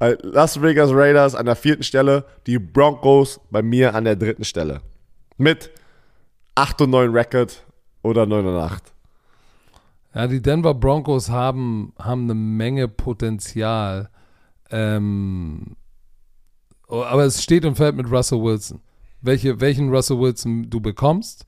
Äh, 0.00 0.16
Las 0.22 0.60
Vegas 0.62 0.90
Raiders 0.92 1.34
an 1.34 1.44
der 1.44 1.56
vierten 1.56 1.82
Stelle, 1.82 2.24
die 2.46 2.58
Broncos 2.58 3.38
bei 3.50 3.60
mir 3.60 3.94
an 3.94 4.04
der 4.04 4.16
dritten 4.16 4.44
Stelle. 4.44 4.80
Mit 5.36 5.70
8 6.54 6.80
und 6.82 6.90
9 6.90 7.10
Record 7.10 7.66
oder 8.02 8.24
9 8.24 8.46
und 8.46 8.56
8. 8.56 8.82
ja, 10.14 10.26
die 10.26 10.40
Denver 10.40 10.72
Broncos 10.72 11.28
haben, 11.28 11.92
haben 11.98 12.22
eine 12.24 12.34
Menge 12.34 12.88
Potenzial. 12.88 14.08
Ähm, 14.70 15.76
oh, 16.88 17.02
aber 17.02 17.24
es 17.24 17.42
steht 17.42 17.64
und 17.64 17.76
fällt 17.76 17.96
mit 17.96 18.10
Russell 18.10 18.42
Wilson. 18.42 18.80
Welche, 19.20 19.60
welchen 19.60 19.90
Russell 19.94 20.18
Wilson 20.20 20.68
du 20.70 20.80
bekommst. 20.80 21.46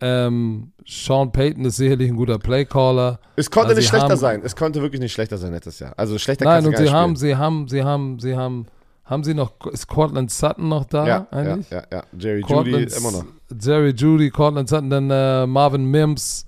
Ähm, 0.00 0.72
Sean 0.84 1.30
Payton 1.30 1.64
ist 1.64 1.76
sicherlich 1.76 2.10
ein 2.10 2.16
guter 2.16 2.38
Playcaller. 2.38 3.20
Es 3.36 3.50
konnte 3.50 3.68
Also 3.68 3.78
nicht 3.80 3.88
schlechter 3.88 4.08
haben- 4.08 4.16
sein. 4.16 4.40
Es 4.42 4.56
konnte 4.56 4.82
wirklich 4.82 5.00
nicht 5.00 5.12
schlechter 5.12 5.38
sein 5.38 5.52
letztes 5.52 5.78
Jahr. 5.78 5.92
Also 5.96 6.18
schlechter 6.18 6.44
Nein, 6.44 6.66
und 6.66 6.76
sie 6.76 6.90
haben, 6.90 7.14
sie 7.14 7.36
haben, 7.36 7.68
sie 7.68 7.84
haben, 7.84 8.18
sie 8.18 8.36
haben, 8.36 8.66
haben 9.04 9.22
sie 9.22 9.34
noch, 9.34 9.52
ist 9.66 9.86
Cortland 9.86 10.32
Sutton 10.32 10.68
noch 10.68 10.86
da 10.86 11.06
ja, 11.06 11.26
eigentlich? 11.30 11.70
ja, 11.70 11.84
ja, 11.92 11.98
ja. 11.98 12.04
Jerry 12.18 12.40
Judy 12.40 12.52
Cortland, 12.52 12.92
immer 12.96 13.12
noch. 13.12 13.24
Jerry 13.60 13.90
Judy, 13.90 14.30
Cortland 14.30 14.68
Sutton, 14.68 14.90
dann 14.90 15.10
äh, 15.10 15.46
Marvin 15.46 15.84
Mims, 15.84 16.46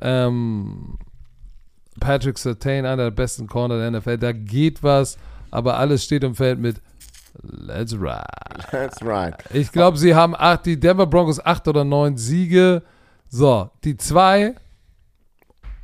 ähm, 0.00 0.96
Patrick 1.98 2.38
Sertain, 2.38 2.86
einer 2.86 3.04
der 3.04 3.10
besten 3.10 3.48
Corner 3.48 3.78
der 3.78 3.90
NFL. 4.00 4.18
Da 4.18 4.30
geht 4.32 4.82
was, 4.84 5.18
aber 5.52 5.76
alles 5.76 6.02
steht 6.02 6.24
und 6.24 6.34
fällt 6.34 6.58
mit 6.58 6.80
Let's 7.42 7.94
ride. 7.94 8.24
That's 8.70 9.02
right. 9.02 9.34
Ich 9.52 9.72
glaube, 9.72 9.96
sie 9.96 10.14
haben 10.14 10.34
acht, 10.36 10.66
die 10.66 10.78
Denver 10.78 11.06
Broncos 11.06 11.44
acht 11.44 11.66
oder 11.68 11.84
neun 11.84 12.16
Siege. 12.16 12.82
So, 13.28 13.70
die 13.84 13.96
zwei, 13.96 14.54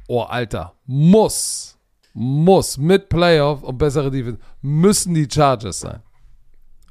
oh 0.08 0.22
Alter, 0.22 0.74
muss, 0.84 1.78
muss 2.12 2.76
mit 2.76 3.08
Playoff 3.08 3.62
und 3.62 3.78
bessere 3.78 4.10
Defense, 4.10 4.38
müssen 4.60 5.14
die 5.14 5.26
Chargers 5.30 5.80
sein. 5.80 6.02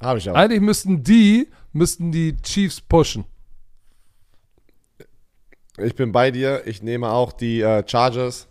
Habe 0.00 0.18
ich 0.18 0.28
auch. 0.28 0.34
Eigentlich 0.34 0.60
müssten 0.60 1.02
die, 1.04 1.48
müssten 1.72 2.10
die 2.10 2.36
Chiefs 2.42 2.80
pushen. 2.80 3.24
Ich 5.76 5.94
bin 5.94 6.10
bei 6.10 6.32
dir. 6.32 6.66
Ich 6.66 6.82
nehme 6.82 7.08
auch 7.08 7.32
die 7.32 7.60
äh, 7.60 7.84
Chargers 7.86 8.48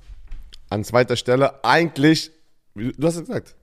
an 0.70 0.86
zweiter 0.86 1.18
Stelle. 1.18 1.64
Eigentlich, 1.66 2.32
du 2.76 3.06
hast 3.06 3.16
es 3.16 3.28
gesagt, 3.28 3.57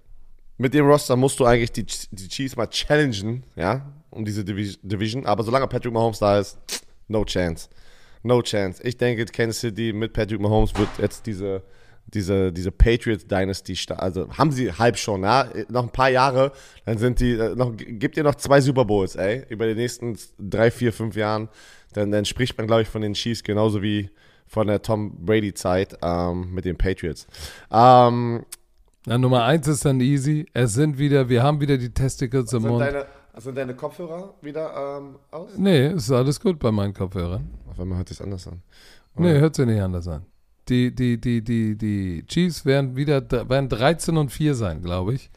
mit 0.57 0.75
dem 0.75 0.87
Roster 0.87 1.17
musst 1.17 1.41
du 1.41 1.45
eigentlich 1.45 1.73
die, 1.73 1.85
die 2.11 2.29
Chiefs 2.29 2.57
mal 2.57 2.69
challengen, 2.69 3.45
ja, 3.57 3.93
um 4.11 4.25
diese 4.25 4.43
Divi- 4.43 4.79
Division. 4.83 5.27
Aber 5.27 5.43
solange 5.43 5.67
Patrick 5.67 5.93
Mahomes 5.93 6.19
da 6.19 6.39
ist, 6.39 6.59
no 7.09 7.25
chance. 7.25 7.69
No 8.23 8.41
chance. 8.41 8.83
Ich 8.83 8.97
denke, 8.97 9.25
Kansas 9.27 9.61
City 9.61 9.93
mit 9.93 10.13
Patrick 10.13 10.41
Mahomes 10.41 10.75
wird 10.77 10.89
jetzt 10.99 11.27
diese, 11.27 11.63
diese, 12.07 12.53
diese 12.53 12.71
Patriots 12.71 13.27
Dynasty, 13.27 13.77
also 13.97 14.29
haben 14.31 14.53
sie 14.53 14.73
halb 14.73 14.97
schon, 14.97 15.23
ja, 15.23 15.49
noch 15.69 15.83
ein 15.83 15.91
paar 15.91 16.11
Jahre, 16.11 16.53
dann 16.87 16.97
sind 16.99 17.21
die, 17.21 17.33
äh, 17.33 17.55
noch, 17.55 17.73
gibt 17.77 18.17
ihr 18.17 18.23
noch 18.23 18.37
zwei 18.37 18.61
Super 18.61 18.85
Bowls, 18.85 19.17
ey, 19.17 19.45
über 19.49 19.67
die 19.67 19.75
nächsten 19.75 20.17
drei, 20.39 20.71
vier, 20.71 20.93
fünf 20.93 21.17
Jahren, 21.17 21.49
dann, 21.93 22.11
dann 22.11 22.25
spricht 22.25 22.57
man, 22.57 22.67
glaube 22.67 22.83
ich, 22.83 22.89
von 22.89 23.03
den 23.03 23.15
Chiefs 23.15 23.43
genauso 23.43 23.83
wie 23.83 24.11
von 24.47 24.67
der 24.69 24.81
Tom 24.83 25.25
Brady 25.25 25.53
Zeit 25.53 25.99
ähm, 26.03 26.53
mit 26.55 26.65
den 26.65 26.77
Patriots. 26.77 27.27
Ähm, 27.73 28.45
Na, 29.07 29.19
Nummer 29.19 29.45
eins 29.45 29.69
ist 29.69 29.85
dann 29.85 30.01
easy. 30.01 30.47
Es 30.55 30.75
sind 30.75 30.99
wieder, 30.99 31.29
wir 31.29 31.43
haben 31.43 31.61
wieder 31.61 31.77
die 31.77 31.91
Testicles 31.93 32.53
im 32.55 32.63
sind, 32.63 32.71
Mund. 32.71 32.81
deine, 32.83 33.05
sind 33.37 33.57
deine 33.57 33.75
Kopfhörer 33.75 34.35
wieder 34.41 34.99
ähm, 34.99 35.17
aus? 35.31 35.51
Nee, 35.59 35.89
ist 35.89 36.11
alles 36.11 36.41
gut 36.41 36.59
bei 36.59 36.71
meinen 36.71 36.95
Kopfhörern. 36.95 37.51
Auf 37.71 37.79
einmal 37.79 37.99
hört 37.99 38.09
sich 38.09 38.21
anders 38.23 38.49
an. 38.49 38.63
Nee, 39.17 39.39
hört 39.39 39.57
sich 39.57 39.67
nicht 39.67 39.81
anders 39.81 40.09
an. 40.09 40.25
Die, 40.69 40.95
die, 40.95 41.21
die, 41.21 41.43
die, 41.43 41.77
die 41.77 42.25
Chiefs 42.27 42.65
werden 42.65 42.97
wieder 42.97 43.31
werden 43.31 43.69
13 43.69 44.17
und 44.17 44.31
4 44.33 44.55
sein, 44.55 44.81
glaube 44.81 45.15
ich. 45.15 45.31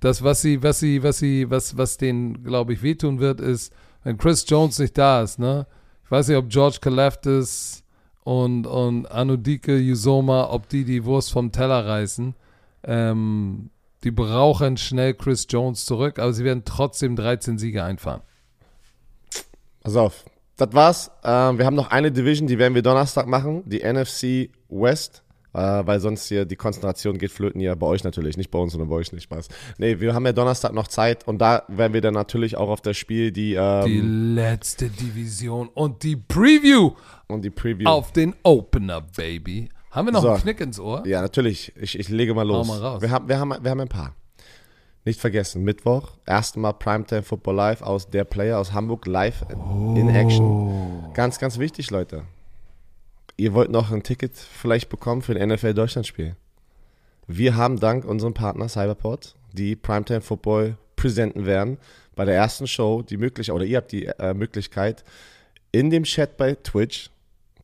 Das, 0.00 0.24
was 0.24 0.40
sie, 0.40 0.62
was 0.62 0.80
sie, 0.80 1.02
was 1.02 1.18
sie, 1.18 1.50
was, 1.50 1.76
was 1.76 1.98
denen, 1.98 2.42
glaube 2.42 2.72
ich, 2.72 2.82
wehtun 2.82 3.20
wird, 3.20 3.40
ist, 3.40 3.72
wenn 4.04 4.16
Chris 4.16 4.44
Jones 4.48 4.78
nicht 4.78 4.96
da 4.96 5.22
ist, 5.22 5.38
ne? 5.38 5.66
Ich 6.04 6.10
weiß 6.10 6.28
nicht, 6.28 6.36
ob 6.38 6.48
George 6.48 6.78
Kalafdis 6.80 7.84
und, 8.24 8.66
und 8.66 9.06
Anudike 9.06 9.76
Yusoma, 9.76 10.48
ob 10.50 10.68
die 10.68 10.84
die 10.84 11.04
Wurst 11.04 11.30
vom 11.30 11.52
Teller 11.52 11.86
reißen. 11.86 12.34
Ähm, 12.84 13.70
die 14.04 14.10
brauchen 14.10 14.76
schnell 14.76 15.14
Chris 15.14 15.46
Jones 15.48 15.84
zurück, 15.84 16.18
aber 16.18 16.32
sie 16.32 16.44
werden 16.44 16.64
trotzdem 16.64 17.16
13 17.16 17.58
Siege 17.58 17.84
einfahren. 17.84 18.22
Pass 19.80 19.96
auf. 19.96 20.24
Das 20.56 20.72
war's. 20.72 21.10
Ähm, 21.24 21.58
wir 21.58 21.66
haben 21.66 21.76
noch 21.76 21.90
eine 21.90 22.12
Division, 22.12 22.46
die 22.46 22.58
werden 22.58 22.74
wir 22.74 22.82
Donnerstag 22.82 23.26
machen, 23.26 23.62
die 23.66 23.80
NFC 23.80 24.50
West. 24.68 25.22
Äh, 25.54 25.86
weil 25.86 26.00
sonst 26.00 26.28
hier 26.28 26.46
die 26.46 26.56
Konzentration 26.56 27.18
geht 27.18 27.30
flöten 27.30 27.60
ja 27.60 27.74
bei 27.74 27.86
euch 27.86 28.04
natürlich, 28.04 28.38
nicht 28.38 28.50
bei 28.50 28.58
uns, 28.58 28.72
sondern 28.72 28.88
bei 28.88 28.96
euch 28.96 29.12
nicht 29.12 29.24
Spaß. 29.24 29.48
Nee, 29.76 30.00
wir 30.00 30.14
haben 30.14 30.24
ja 30.24 30.32
Donnerstag 30.32 30.72
noch 30.72 30.88
Zeit 30.88 31.28
und 31.28 31.38
da 31.38 31.64
werden 31.68 31.92
wir 31.92 32.00
dann 32.00 32.14
natürlich 32.14 32.56
auch 32.56 32.70
auf 32.70 32.80
das 32.80 32.96
Spiel 32.96 33.32
die, 33.32 33.54
ähm, 33.54 33.84
Die 33.84 34.00
letzte 34.00 34.88
Division 34.88 35.68
und 35.68 36.04
die 36.04 36.16
Preview 36.16 36.92
und 37.26 37.44
die 37.44 37.50
Preview. 37.50 37.86
auf 37.86 38.12
den 38.12 38.34
Opener, 38.44 39.02
Baby. 39.02 39.68
Haben 39.92 40.08
wir 40.08 40.12
noch 40.12 40.22
So. 40.22 40.30
einen 40.30 40.40
Knick 40.42 40.60
ins 40.60 40.80
Ohr? 40.80 41.06
Ja, 41.06 41.20
natürlich. 41.20 41.72
Ich, 41.76 41.98
ich 41.98 42.08
lege 42.08 42.34
mal 42.34 42.46
los. 42.46 42.66
Hau 42.68 42.74
mal 42.74 42.80
raus. 42.80 43.02
Wir, 43.02 43.10
haben, 43.10 43.28
wir, 43.28 43.38
haben, 43.38 43.54
wir 43.62 43.70
haben 43.70 43.80
ein 43.80 43.88
paar. 43.88 44.14
Nicht 45.04 45.20
vergessen, 45.20 45.64
Mittwoch, 45.64 46.12
erste 46.26 46.60
Mal 46.60 46.72
Primetime 46.74 47.22
Football 47.24 47.56
Live 47.56 47.82
aus 47.82 48.08
der 48.08 48.22
Player 48.24 48.58
aus 48.58 48.72
Hamburg 48.72 49.06
live 49.06 49.44
in 49.96 50.08
Action. 50.08 51.10
Ganz, 51.12 51.40
ganz 51.40 51.58
wichtig, 51.58 51.90
Leute. 51.90 52.22
Ihr 53.36 53.52
wollt 53.52 53.70
noch 53.70 53.90
ein 53.90 54.04
Ticket 54.04 54.36
vielleicht 54.36 54.88
bekommen 54.88 55.20
für 55.22 55.34
ein 55.34 55.48
NFL 55.48 55.74
Deutschland-Spiel. 55.74 56.36
Wir 57.26 57.56
haben 57.56 57.80
dank 57.80 58.04
unserem 58.04 58.32
Partner 58.32 58.68
Cyberport, 58.68 59.34
die 59.52 59.74
Primetime 59.74 60.20
Football 60.20 60.76
präsenten 60.94 61.46
werden, 61.46 61.78
bei 62.14 62.24
der 62.24 62.36
ersten 62.36 62.68
Show 62.68 63.02
die 63.02 63.16
Möglichkeit, 63.16 63.56
oder 63.56 63.64
ihr 63.64 63.78
habt 63.78 63.90
die 63.90 64.06
äh, 64.06 64.34
Möglichkeit, 64.34 65.02
in 65.72 65.90
dem 65.90 66.04
Chat 66.04 66.36
bei 66.36 66.54
Twitch 66.54 67.10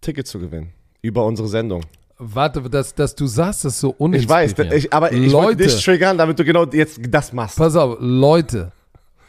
Ticket 0.00 0.26
zu 0.26 0.40
gewinnen. 0.40 0.72
Über 1.02 1.24
unsere 1.24 1.46
Sendung. 1.46 1.82
Warte, 2.18 2.62
dass, 2.68 2.94
dass 2.94 3.14
du 3.14 3.26
sagst, 3.26 3.64
das 3.64 3.74
ist 3.74 3.80
so 3.80 3.90
Ich 3.90 4.28
weiß, 4.28 4.50
uninspirierend. 4.52 4.74
ich, 4.84 4.92
aber 4.92 5.12
ich 5.12 5.30
Leute, 5.30 5.64
dich 5.64 5.84
triggern, 5.84 6.18
damit 6.18 6.38
du 6.38 6.44
genau 6.44 6.64
jetzt 6.66 6.98
das 7.10 7.32
machst. 7.32 7.56
pass 7.56 7.76
auf, 7.76 7.96
Leute, 8.00 8.72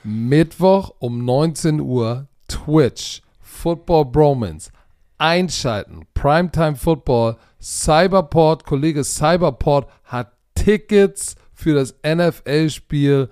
Mittwoch 0.04 0.94
um 1.00 1.24
19 1.24 1.80
Uhr, 1.82 2.28
Twitch, 2.48 3.22
Football 3.42 4.06
Bromance, 4.06 4.72
einschalten, 5.20 6.02
Primetime 6.14 6.76
Football, 6.76 7.38
Cyberport, 7.62 8.64
Kollege 8.66 9.04
Cyberport 9.04 9.88
hat 10.06 10.32
Tickets 10.56 11.36
für 11.54 11.76
das 11.76 11.94
NFL-Spiel 12.06 13.30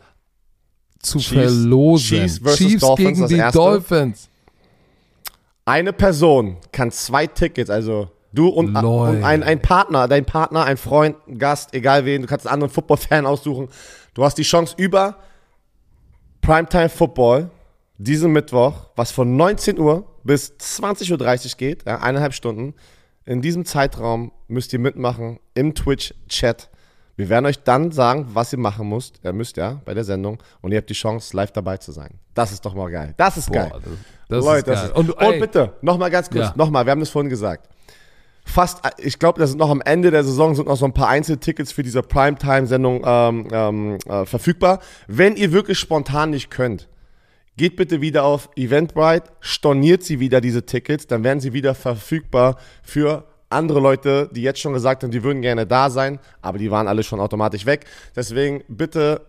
zu 0.99 1.17
Chiefs- 1.19 1.29
verlosen. 1.33 2.17
Chiefs 2.19 2.37
versus 2.39 2.79
Dolphins, 2.79 3.17
gegen 3.19 3.27
die. 3.27 3.51
Dolphins. 3.53 4.29
Eine 5.65 5.93
Person 5.93 6.57
kann 6.71 6.91
zwei 6.91 7.25
Tickets, 7.27 7.69
also 7.69 8.09
du 8.33 8.47
und, 8.49 8.75
und 8.75 9.23
ein, 9.23 9.43
ein 9.43 9.61
Partner, 9.61 10.07
dein 10.07 10.25
Partner, 10.25 10.63
ein 10.65 10.77
Freund, 10.77 11.15
ein 11.27 11.37
Gast, 11.39 11.73
egal 11.73 12.05
wen, 12.05 12.21
du 12.23 12.27
kannst 12.27 12.45
einen 12.45 12.53
anderen 12.53 12.71
Football-Fan 12.73 13.25
aussuchen. 13.25 13.69
Du 14.13 14.23
hast 14.23 14.37
die 14.37 14.43
Chance 14.43 14.73
über 14.77 15.17
Primetime 16.41 16.89
Football 16.89 17.49
diesen 17.97 18.31
Mittwoch, 18.31 18.89
was 18.95 19.11
von 19.11 19.35
19 19.35 19.79
Uhr 19.79 20.05
bis 20.23 20.53
20.30 20.59 21.11
Uhr 21.51 21.57
geht, 21.57 21.85
ja, 21.85 21.99
eineinhalb 21.99 22.33
Stunden. 22.33 22.73
In 23.25 23.41
diesem 23.41 23.65
Zeitraum 23.65 24.31
müsst 24.47 24.71
ihr 24.71 24.79
mitmachen 24.79 25.39
im 25.53 25.73
Twitch-Chat. 25.75 26.69
Wir 27.17 27.29
werden 27.29 27.47
euch 27.47 27.63
dann 27.63 27.91
sagen, 27.91 28.27
was 28.33 28.53
ihr 28.53 28.59
machen 28.59 28.87
müsst. 28.89 29.19
Ihr 29.23 29.33
müsst 29.33 29.57
ja 29.57 29.81
bei 29.85 29.95
der 29.95 30.03
Sendung 30.03 30.37
und 30.61 30.71
ihr 30.71 30.77
habt 30.77 30.89
die 30.89 30.93
Chance, 30.93 31.35
live 31.35 31.51
dabei 31.51 31.77
zu 31.77 31.91
sein. 31.91 32.19
Das 32.35 32.51
ist 32.51 32.63
doch 32.63 32.75
mal 32.75 32.91
geil. 32.91 33.15
Das 33.17 33.35
ist 33.37 33.51
geil. 33.51 33.69
Boah, 33.71 33.81
das, 33.81 33.89
das 34.29 34.45
Leute, 34.45 34.71
ist 34.71 34.77
geil. 34.77 34.89
ist, 34.89 34.95
und, 34.95 35.09
und, 35.09 35.21
ey, 35.23 35.39
bitte, 35.39 35.73
nochmal 35.81 36.11
ganz 36.11 36.29
kurz, 36.29 36.45
Ja. 36.45 36.53
nochmal, 36.55 36.85
wir 36.85 36.91
haben 36.91 36.99
das 36.99 37.09
vorhin 37.09 37.29
gesagt. 37.29 37.67
Fast, 38.47 38.79
ich 38.97 39.19
glaube, 39.19 39.39
das 39.39 39.49
sind 39.51 39.59
noch 39.59 39.69
am 39.69 39.81
Ende 39.81 40.09
der 40.09 40.23
Saison 40.23 40.55
sind 40.55 40.67
noch 40.67 40.77
so 40.77 40.85
ein 40.85 40.93
paar 40.93 41.09
Einzeltickets 41.09 41.73
für 41.73 41.83
diese 41.83 42.01
Primetime-Sendung 42.01 43.03
ähm, 43.05 43.47
ähm, 43.51 43.97
äh, 44.07 44.25
verfügbar. 44.25 44.79
Wenn 45.07 45.35
ihr 45.35 45.51
wirklich 45.51 45.77
spontan 45.77 46.29
nicht 46.29 46.49
könnt, 46.49 46.87
geht 47.57 47.75
bitte 47.75 47.99
wieder 47.99 48.23
auf 48.23 48.49
Eventbrite, 48.55 49.31
storniert 49.41 50.03
sie 50.03 50.19
wieder 50.19 50.39
diese 50.39 50.65
Tickets, 50.65 51.07
dann 51.07 51.23
werden 51.23 51.41
sie 51.41 51.51
wieder 51.51 51.75
verfügbar 51.75 52.57
für 52.83 53.25
andere 53.49 53.79
Leute, 53.79 54.29
die 54.31 54.41
jetzt 54.41 54.59
schon 54.59 54.73
gesagt 54.73 55.03
haben, 55.03 55.11
die 55.11 55.23
würden 55.23 55.41
gerne 55.41 55.67
da 55.67 55.89
sein, 55.89 56.19
aber 56.41 56.57
die 56.57 56.71
waren 56.71 56.87
alle 56.87 57.03
schon 57.03 57.19
automatisch 57.19 57.65
weg. 57.65 57.85
Deswegen 58.15 58.63
bitte 58.67 59.21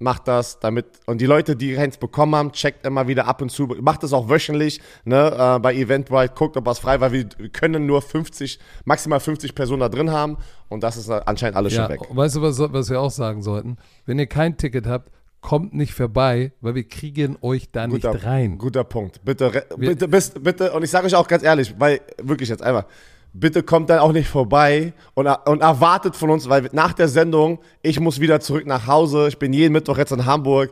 macht 0.00 0.26
das, 0.26 0.58
damit 0.58 0.86
und 1.06 1.20
die 1.20 1.26
Leute, 1.26 1.54
die 1.54 1.78
Hands 1.78 1.96
bekommen 1.96 2.34
haben, 2.34 2.52
checkt 2.52 2.84
immer 2.84 3.06
wieder 3.06 3.28
ab 3.28 3.42
und 3.42 3.50
zu, 3.50 3.66
macht 3.80 4.02
das 4.02 4.12
auch 4.12 4.28
wöchentlich, 4.28 4.80
ne, 5.04 5.56
äh, 5.56 5.58
bei 5.60 5.74
Eventbrite, 5.74 6.34
guckt, 6.34 6.56
ob 6.56 6.66
was 6.66 6.78
frei 6.80 7.00
war. 7.00 7.12
Wir 7.12 7.26
können 7.52 7.86
nur 7.86 8.02
50, 8.02 8.58
maximal 8.84 9.20
50 9.20 9.54
Personen 9.54 9.80
da 9.80 9.88
drin 9.88 10.10
haben 10.10 10.38
und 10.68 10.82
das 10.82 10.96
ist 10.96 11.08
anscheinend 11.10 11.56
alles 11.56 11.74
ja, 11.74 11.82
schon 11.82 11.92
weg. 11.92 12.00
weißt 12.10 12.36
du, 12.36 12.42
was, 12.42 12.58
was 12.58 12.90
wir 12.90 13.00
auch 13.00 13.10
sagen 13.10 13.42
sollten? 13.42 13.76
Wenn 14.06 14.18
ihr 14.18 14.26
kein 14.26 14.56
Ticket 14.56 14.86
habt, 14.86 15.12
kommt 15.42 15.74
nicht 15.74 15.92
vorbei, 15.94 16.52
weil 16.60 16.74
wir 16.74 16.88
kriegen 16.88 17.36
euch 17.42 17.70
da 17.70 17.86
Guter, 17.86 18.14
nicht 18.14 18.24
rein. 18.24 18.58
Guter 18.58 18.84
Punkt. 18.84 19.24
Bitte, 19.24 19.54
re- 19.54 19.66
bitte, 19.76 20.08
bist, 20.08 20.42
bitte, 20.42 20.72
und 20.72 20.82
ich 20.82 20.90
sage 20.90 21.06
euch 21.06 21.14
auch 21.14 21.28
ganz 21.28 21.42
ehrlich, 21.42 21.74
weil 21.78 22.00
wirklich 22.22 22.48
jetzt 22.48 22.62
einfach, 22.62 22.84
bitte 23.32 23.62
kommt 23.62 23.90
dann 23.90 23.98
auch 24.00 24.12
nicht 24.12 24.28
vorbei 24.28 24.92
und, 25.14 25.26
und 25.26 25.60
erwartet 25.60 26.16
von 26.16 26.30
uns, 26.30 26.48
weil 26.48 26.68
nach 26.72 26.92
der 26.92 27.08
Sendung, 27.08 27.60
ich 27.82 28.00
muss 28.00 28.20
wieder 28.20 28.40
zurück 28.40 28.66
nach 28.66 28.86
Hause, 28.86 29.28
ich 29.28 29.38
bin 29.38 29.52
jeden 29.52 29.72
Mittwoch 29.72 29.98
jetzt 29.98 30.12
in 30.12 30.26
Hamburg, 30.26 30.70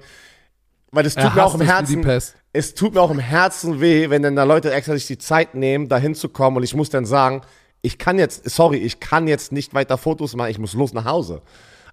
weil 0.90 1.06
es 1.06 1.14
tut 1.14 1.24
Er 1.24 1.34
mir 1.34 1.44
auch 1.44 1.54
im 1.54 1.60
Herzen, 1.60 2.04
es 2.52 2.74
tut 2.74 2.94
mir 2.94 3.00
auch 3.00 3.10
im 3.10 3.18
Herzen 3.18 3.80
weh, 3.80 4.10
wenn 4.10 4.22
dann 4.22 4.36
da 4.36 4.44
Leute 4.44 4.72
extra 4.72 4.94
sich 4.94 5.06
die 5.06 5.18
Zeit 5.18 5.54
nehmen, 5.54 5.88
da 5.88 5.98
hinzukommen 5.98 6.56
und 6.56 6.62
ich 6.62 6.74
muss 6.74 6.90
dann 6.90 7.04
sagen, 7.04 7.42
ich 7.82 7.98
kann 7.98 8.18
jetzt, 8.18 8.48
sorry, 8.50 8.78
ich 8.78 8.98
kann 8.98 9.28
jetzt 9.28 9.52
nicht 9.52 9.74
weiter 9.74 9.96
Fotos 9.98 10.34
machen, 10.34 10.50
ich 10.50 10.58
muss 10.58 10.74
los 10.74 10.92
nach 10.92 11.04
Hause. 11.04 11.42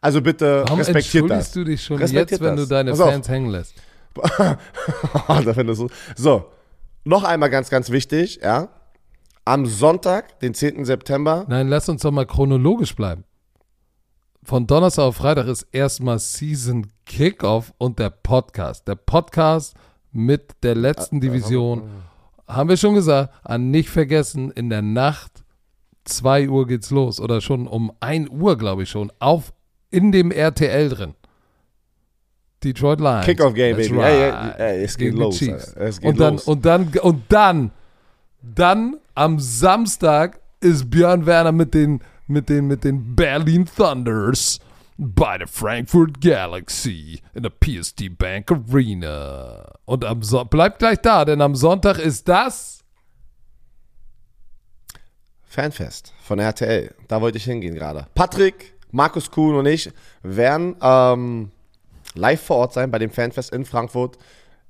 Also 0.02 0.22
bitte 0.22 0.64
Warum 0.66 0.80
respektiert 0.80 1.24
entschuldigst 1.24 1.48
das. 1.48 1.52
du 1.52 1.64
dich 1.64 1.84
schon 1.84 1.98
Respektiert 1.98 2.32
jetzt, 2.32 2.42
wenn 2.42 2.56
das. 2.56 2.68
du 2.68 2.70
deine 2.74 2.92
Pass 2.92 3.00
auf. 3.02 3.12
Fans 3.12 3.30
hängen 3.30 3.50
lässt? 3.50 3.76
du. 5.78 5.90
So, 6.16 6.46
noch 7.04 7.24
einmal 7.24 7.50
ganz, 7.50 7.70
ganz 7.70 7.90
wichtig, 7.90 8.40
ja. 8.42 8.70
Am 9.48 9.68
Sonntag, 9.68 10.40
den 10.40 10.56
10. 10.56 10.86
September, 10.86 11.46
Nein, 11.48 11.68
lass 11.68 11.88
uns 11.88 12.02
doch 12.02 12.10
mal 12.10 12.26
chronologisch 12.26 12.96
bleiben. 12.96 13.26
Von 14.42 14.66
Donnerstag 14.66 15.04
auf 15.04 15.18
Freitag 15.18 15.46
ist 15.46 15.68
erstmal 15.72 16.18
Season 16.18 16.88
Kickoff 17.06 17.72
und 17.78 18.00
der 18.00 18.10
Podcast. 18.10 18.88
Der 18.88 18.96
Podcast 18.96 19.76
mit 20.12 20.52
der 20.64 20.74
letzten 20.74 21.22
Division. 21.22 21.84
Haben 22.48 22.70
wir 22.70 22.78
schon 22.78 22.96
gesagt, 22.96 23.34
an 23.44 23.70
nicht 23.70 23.90
vergessen, 23.90 24.50
in 24.50 24.72
der 24.72 24.82
Nacht 24.82 25.44
2 26.06 26.50
Uhr 26.50 26.66
geht's 26.66 26.90
los. 26.90 27.20
Oder 27.20 27.40
schon 27.40 27.68
um 27.68 27.92
1 28.00 28.30
Uhr, 28.30 28.58
glaube 28.58 28.82
ich 28.84 28.90
schon, 28.90 29.12
auf 29.20 29.54
in 29.92 30.12
dem 30.12 30.32
RTL 30.32 30.90
drin. 30.90 31.14
Detroit 32.64 33.00
Lions. 33.00 33.26
Kickoff 33.26 33.54
Game, 33.54 33.76
That's 33.78 33.90
baby. 33.90 34.00
right. 34.00 34.58
Ey, 34.60 34.66
ey, 34.68 34.78
ey, 34.78 34.84
es 34.84 34.98
geht 34.98 35.12
Gegen 35.12 35.22
los. 35.22 35.40
Es 35.42 36.00
geht 36.00 36.10
und 36.10 36.20
dann, 36.20 36.34
los. 36.34 36.48
Und 36.48 36.66
dann, 36.66 36.88
und 37.02 37.24
dann, 37.30 37.72
dann 38.54 38.98
am 39.14 39.40
Samstag 39.40 40.40
ist 40.60 40.90
Björn 40.90 41.26
Werner 41.26 41.52
mit 41.52 41.74
den, 41.74 42.02
mit 42.28 42.50
den, 42.50 42.68
mit 42.68 42.84
den 42.84 43.16
Berlin 43.16 43.66
Thunders 43.66 44.60
bei 44.98 45.38
der 45.38 45.48
Frankfurt 45.48 46.22
Galaxy 46.22 47.20
in 47.34 47.44
der 47.44 47.50
PSD 47.50 48.10
Bank 48.10 48.52
Arena. 48.52 49.74
Und 49.86 50.06
am 50.06 50.24
Son 50.24 50.48
bleibt 50.48 50.80
gleich 50.80 51.00
da, 51.00 51.26
denn 51.26 51.42
am 51.42 51.56
Sonntag 51.56 52.00
ist 52.00 52.28
das 52.28 52.84
Fanfest 55.44 56.14
von 56.22 56.40
RTL. 56.40 56.94
Da 57.08 57.22
wollte 57.22 57.38
ich 57.38 57.46
hingehen 57.46 57.76
gerade. 57.76 58.08
Patrick, 58.16 58.74
Markus 58.92 59.32
Kuhn 59.32 59.56
und 59.56 59.66
ich 59.66 59.90
werden 60.22 60.76
ähm, 60.82 61.52
live 62.14 62.42
vor 62.42 62.58
Ort 62.58 62.74
sein 62.74 62.92
bei 62.92 63.00
dem 63.00 63.12
Fanfest 63.12 63.54
in 63.54 63.66
Frankfurt. 63.66 64.18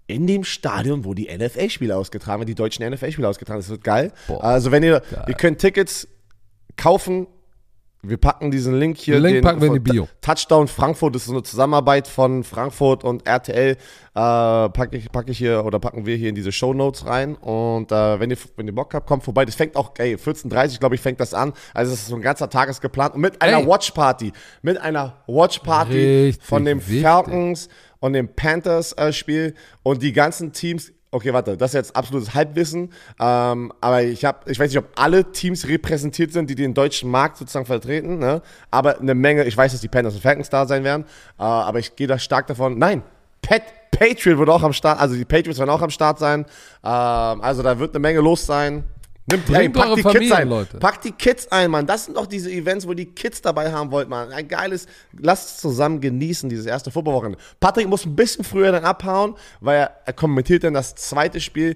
In 0.07 0.27
dem 0.27 0.43
Stadion, 0.43 1.03
wo 1.03 1.13
die 1.13 1.35
NFL-Spiele 1.35 1.95
ausgetragen 1.95 2.41
werden, 2.41 2.47
die 2.47 2.55
deutschen 2.55 2.87
NFL-Spiele 2.87 3.27
ausgetragen 3.27 3.57
werden. 3.57 3.63
Das 3.63 3.69
wird 3.69 3.83
geil. 3.83 4.11
Boah, 4.27 4.43
also, 4.43 4.71
wenn 4.71 4.83
ihr, 4.83 5.01
ihr 5.27 5.33
könnt 5.33 5.59
Tickets 5.59 6.07
kaufen. 6.75 7.27
Wir 8.07 8.17
packen 8.17 8.51
diesen 8.51 8.77
Link 8.77 8.97
hier. 8.97 9.15
Den 9.15 9.23
Link 9.23 9.43
packen 9.43 9.61
wir 9.61 9.67
in 9.67 9.73
die 9.73 9.79
Bio. 9.79 10.07
Touchdown 10.21 10.67
Frankfurt, 10.67 11.15
das 11.15 11.23
ist 11.23 11.31
eine 11.31 11.41
Zusammenarbeit 11.41 12.07
von 12.07 12.43
Frankfurt 12.43 13.03
und 13.03 13.25
RTL. 13.27 13.71
Äh, 13.71 13.77
packe 14.13 14.97
ich, 14.97 15.11
pack 15.11 15.27
ich 15.27 15.39
hier 15.39 15.65
oder 15.65 15.79
packen 15.79 16.05
wir 16.05 16.15
hier 16.15 16.29
in 16.29 16.35
diese 16.35 16.51
Show 16.51 16.75
Notes 16.75 17.07
rein. 17.07 17.33
Und 17.33 17.91
äh, 17.91 18.19
wenn, 18.19 18.29
ihr, 18.29 18.37
wenn 18.57 18.67
ihr 18.67 18.75
Bock 18.75 18.93
habt, 18.93 19.07
kommt 19.07 19.23
vorbei. 19.23 19.45
Das 19.45 19.55
fängt 19.55 19.75
auch, 19.75 19.93
ey, 19.97 20.17
14.30 20.17 20.79
glaube 20.79 20.93
ich, 20.93 21.01
fängt 21.01 21.19
das 21.19 21.33
an. 21.33 21.53
Also 21.73 21.93
es 21.93 22.01
ist 22.01 22.07
so 22.09 22.15
ein 22.15 22.21
ganzer 22.21 22.47
Tag 22.49 22.69
ist 22.69 22.79
geplant. 22.79 23.15
Und 23.15 23.21
mit 23.21 23.41
einer 23.41 23.57
Ey. 23.57 23.67
Watch 23.67 23.89
Party. 23.91 24.31
Mit 24.61 24.79
einer 24.79 25.23
Watch 25.25 25.59
Party 25.59 26.25
Richtig 26.25 26.43
von 26.45 26.63
dem 26.63 26.79
wichtig. 26.79 27.01
Falcons 27.01 27.69
und 28.05 28.13
dem 28.13 28.27
Panthers 28.27 28.93
äh. 28.93 29.53
Und 29.81 30.03
die 30.03 30.13
ganzen 30.13 30.53
Teams. 30.53 30.91
Okay, 31.09 31.33
warte, 31.33 31.57
das 31.57 31.71
ist 31.71 31.75
jetzt 31.75 31.95
absolutes 31.95 32.35
Halbwissen. 32.35 32.91
Ähm, 33.19 33.73
aber 33.81 34.03
ich 34.03 34.23
habe, 34.25 34.51
ich 34.51 34.59
weiß 34.59 34.69
nicht, 34.69 34.77
ob 34.77 34.89
alle 34.95 35.31
Teams 35.31 35.67
repräsentiert 35.67 36.31
sind, 36.31 36.49
die 36.49 36.55
den 36.55 36.75
deutschen 36.75 37.09
Markt 37.09 37.37
sozusagen 37.37 37.65
vertreten. 37.65 38.19
Ne? 38.19 38.43
Aber 38.69 38.99
eine 38.99 39.15
Menge, 39.15 39.45
ich 39.45 39.57
weiß, 39.57 39.71
dass 39.71 39.81
die 39.81 39.87
Panthers 39.87 40.13
und 40.13 40.21
Falcons 40.21 40.49
da 40.49 40.67
sein 40.67 40.83
werden. 40.83 41.05
Äh, 41.39 41.43
aber 41.43 41.79
ich 41.79 41.95
gehe 41.95 42.05
da 42.05 42.19
stark 42.19 42.45
davon. 42.45 42.77
Nein, 42.77 43.01
Pat, 43.41 43.63
Patriot 43.89 44.37
wird 44.37 44.49
auch 44.49 44.61
am 44.61 44.73
Start, 44.73 44.99
also 44.99 45.15
die 45.15 45.25
Patriots 45.25 45.57
werden 45.57 45.69
auch 45.71 45.81
am 45.81 45.89
Start 45.89 46.19
sein. 46.19 46.45
Ähm, 46.83 47.41
also 47.41 47.63
da 47.63 47.79
wird 47.79 47.95
eine 47.95 48.01
Menge 48.01 48.19
los 48.19 48.45
sein. 48.45 48.83
Nimmt, 49.27 49.45
Bringt 49.47 49.59
ey, 49.59 49.69
pack 49.69 49.95
die 49.95 50.03
Kids 50.03 50.13
Familien, 50.13 50.33
ein. 50.33 50.49
Leute. 50.49 50.77
Pack 50.77 51.01
die 51.01 51.11
Kids 51.11 51.51
ein, 51.51 51.71
Mann. 51.71 51.87
Das 51.87 52.05
sind 52.05 52.15
doch 52.15 52.27
diese 52.27 52.51
Events, 52.51 52.87
wo 52.87 52.93
die 52.93 53.07
Kids 53.07 53.41
dabei 53.41 53.71
haben 53.71 53.89
wollt, 53.89 54.07
Mann. 54.07 54.31
Ein 54.31 54.47
geiles, 54.47 54.85
lasst 55.17 55.49
es 55.49 55.57
zusammen 55.61 55.99
genießen, 55.99 56.47
dieses 56.47 56.67
erste 56.67 56.91
Footballwochenende. 56.91 57.39
Patrick 57.59 57.87
muss 57.87 58.05
ein 58.05 58.15
bisschen 58.15 58.43
früher 58.43 58.71
dann 58.71 58.85
abhauen, 58.85 59.35
weil 59.61 59.79
er, 59.79 59.91
er 60.05 60.13
kommentiert 60.13 60.63
dann 60.63 60.75
das 60.75 60.93
zweite 60.93 61.39
Spiel. 61.41 61.75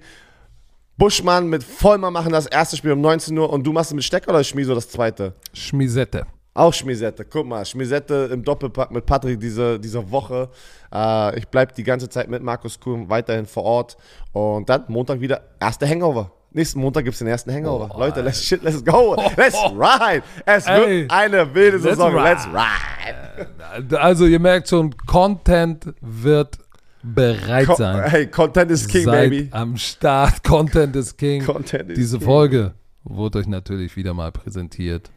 Buschmann 0.96 1.48
mit 1.48 1.64
Vollmer 1.64 2.12
machen 2.12 2.32
das 2.32 2.46
erste 2.46 2.78
Spiel 2.78 2.92
um 2.92 3.02
19 3.02 3.36
Uhr 3.36 3.50
und 3.50 3.64
du 3.66 3.72
machst 3.72 3.94
mit 3.94 4.04
Stecker 4.04 4.30
oder 4.30 4.44
Schmieso 4.44 4.76
das 4.76 4.90
zweite? 4.90 5.34
Schmisette. 5.54 6.28
Auch 6.54 6.74
Schmisette. 6.74 7.26
Guck 7.26 7.48
mal, 7.48 7.66
Schmisette 7.66 8.30
im 8.32 8.44
Doppelpack 8.44 8.92
mit 8.92 9.06
Patrick 9.06 9.40
diese, 9.40 9.80
diese 9.80 10.12
Woche. 10.12 10.50
Äh, 10.94 11.40
ich 11.40 11.48
bleib 11.48 11.74
die 11.74 11.84
ganze 11.84 12.10
Zeit 12.10 12.30
mit 12.30 12.44
Markus 12.44 12.80
Kuhn 12.80 13.10
weiterhin 13.10 13.46
vor 13.46 13.64
Ort. 13.64 13.98
Und 14.34 14.70
dann 14.70 14.84
Montag 14.90 15.22
wieder 15.22 15.42
erste 15.60 15.88
Hangover. 15.88 16.32
Nächsten 16.52 16.80
Montag 16.80 17.04
gibt's 17.06 17.20
den 17.20 17.28
ersten 17.28 17.54
Hangover. 17.54 17.92
Oh, 17.94 18.00
Leute, 18.00 18.22
let's 18.22 18.44
shit, 18.44 18.64
let's 18.64 18.84
go. 18.84 19.16
Let's 19.38 19.56
ride. 19.72 20.24
Es 20.46 20.66
Ey, 20.66 21.02
wird 21.02 21.12
eine 21.12 21.54
wilde 21.54 21.78
let's 21.78 21.84
Saison. 21.98 22.12
ride. 22.16 22.24
Let's 22.24 22.48
ride. 22.48 24.00
Also 24.02 24.26
ihr 24.26 24.40
merkt 24.40 24.68
schon, 24.68 24.96
Content 25.06 25.94
wird 26.02 26.58
bereit 27.04 27.68
Co 27.68 27.76
sein. 27.76 28.04
hey, 28.10 28.28
Content 28.28 28.72
is 28.72 28.88
King, 28.88 29.06
Seid 29.06 29.30
baby. 29.30 29.48
am 29.52 29.78
Start. 29.78 30.44
Content 30.44 30.96
is 30.96 31.16
King. 31.16 31.46
Content 31.46 31.92
is 31.92 31.96
Diese 31.98 32.18
King. 32.18 32.26
Folge 32.28 32.74
wurde 33.04 33.40
euch 33.40 33.48
natürlich 33.48 33.96
wieder 33.96 34.14
mal 34.14 34.32
präsentiert 34.32 35.12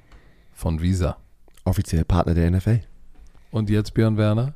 von 0.52 0.80
Visa. 0.82 1.16
Offizielle 1.64 2.04
Partner 2.04 2.34
der 2.34 2.50
NFL. 2.50 2.80
Und 3.50 3.70
jetzt, 3.70 3.94
Björn 3.94 4.16
Werner, 4.16 4.54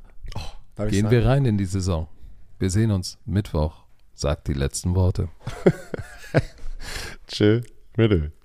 ich 0.79 0.91
gehen 0.91 1.11
wir 1.11 1.25
rein 1.25 1.45
in 1.47 1.57
die 1.59 1.65
Saison. 1.65 2.07
Wir 2.59 2.71
sehen 2.71 2.91
uns 2.91 3.19
Mittwoch. 3.25 3.85
Sagt 4.15 4.49
die 4.49 4.55
letzten 4.55 4.95
Worte. 4.95 5.29
Tschö. 7.27 7.61
Bitte. 7.97 8.36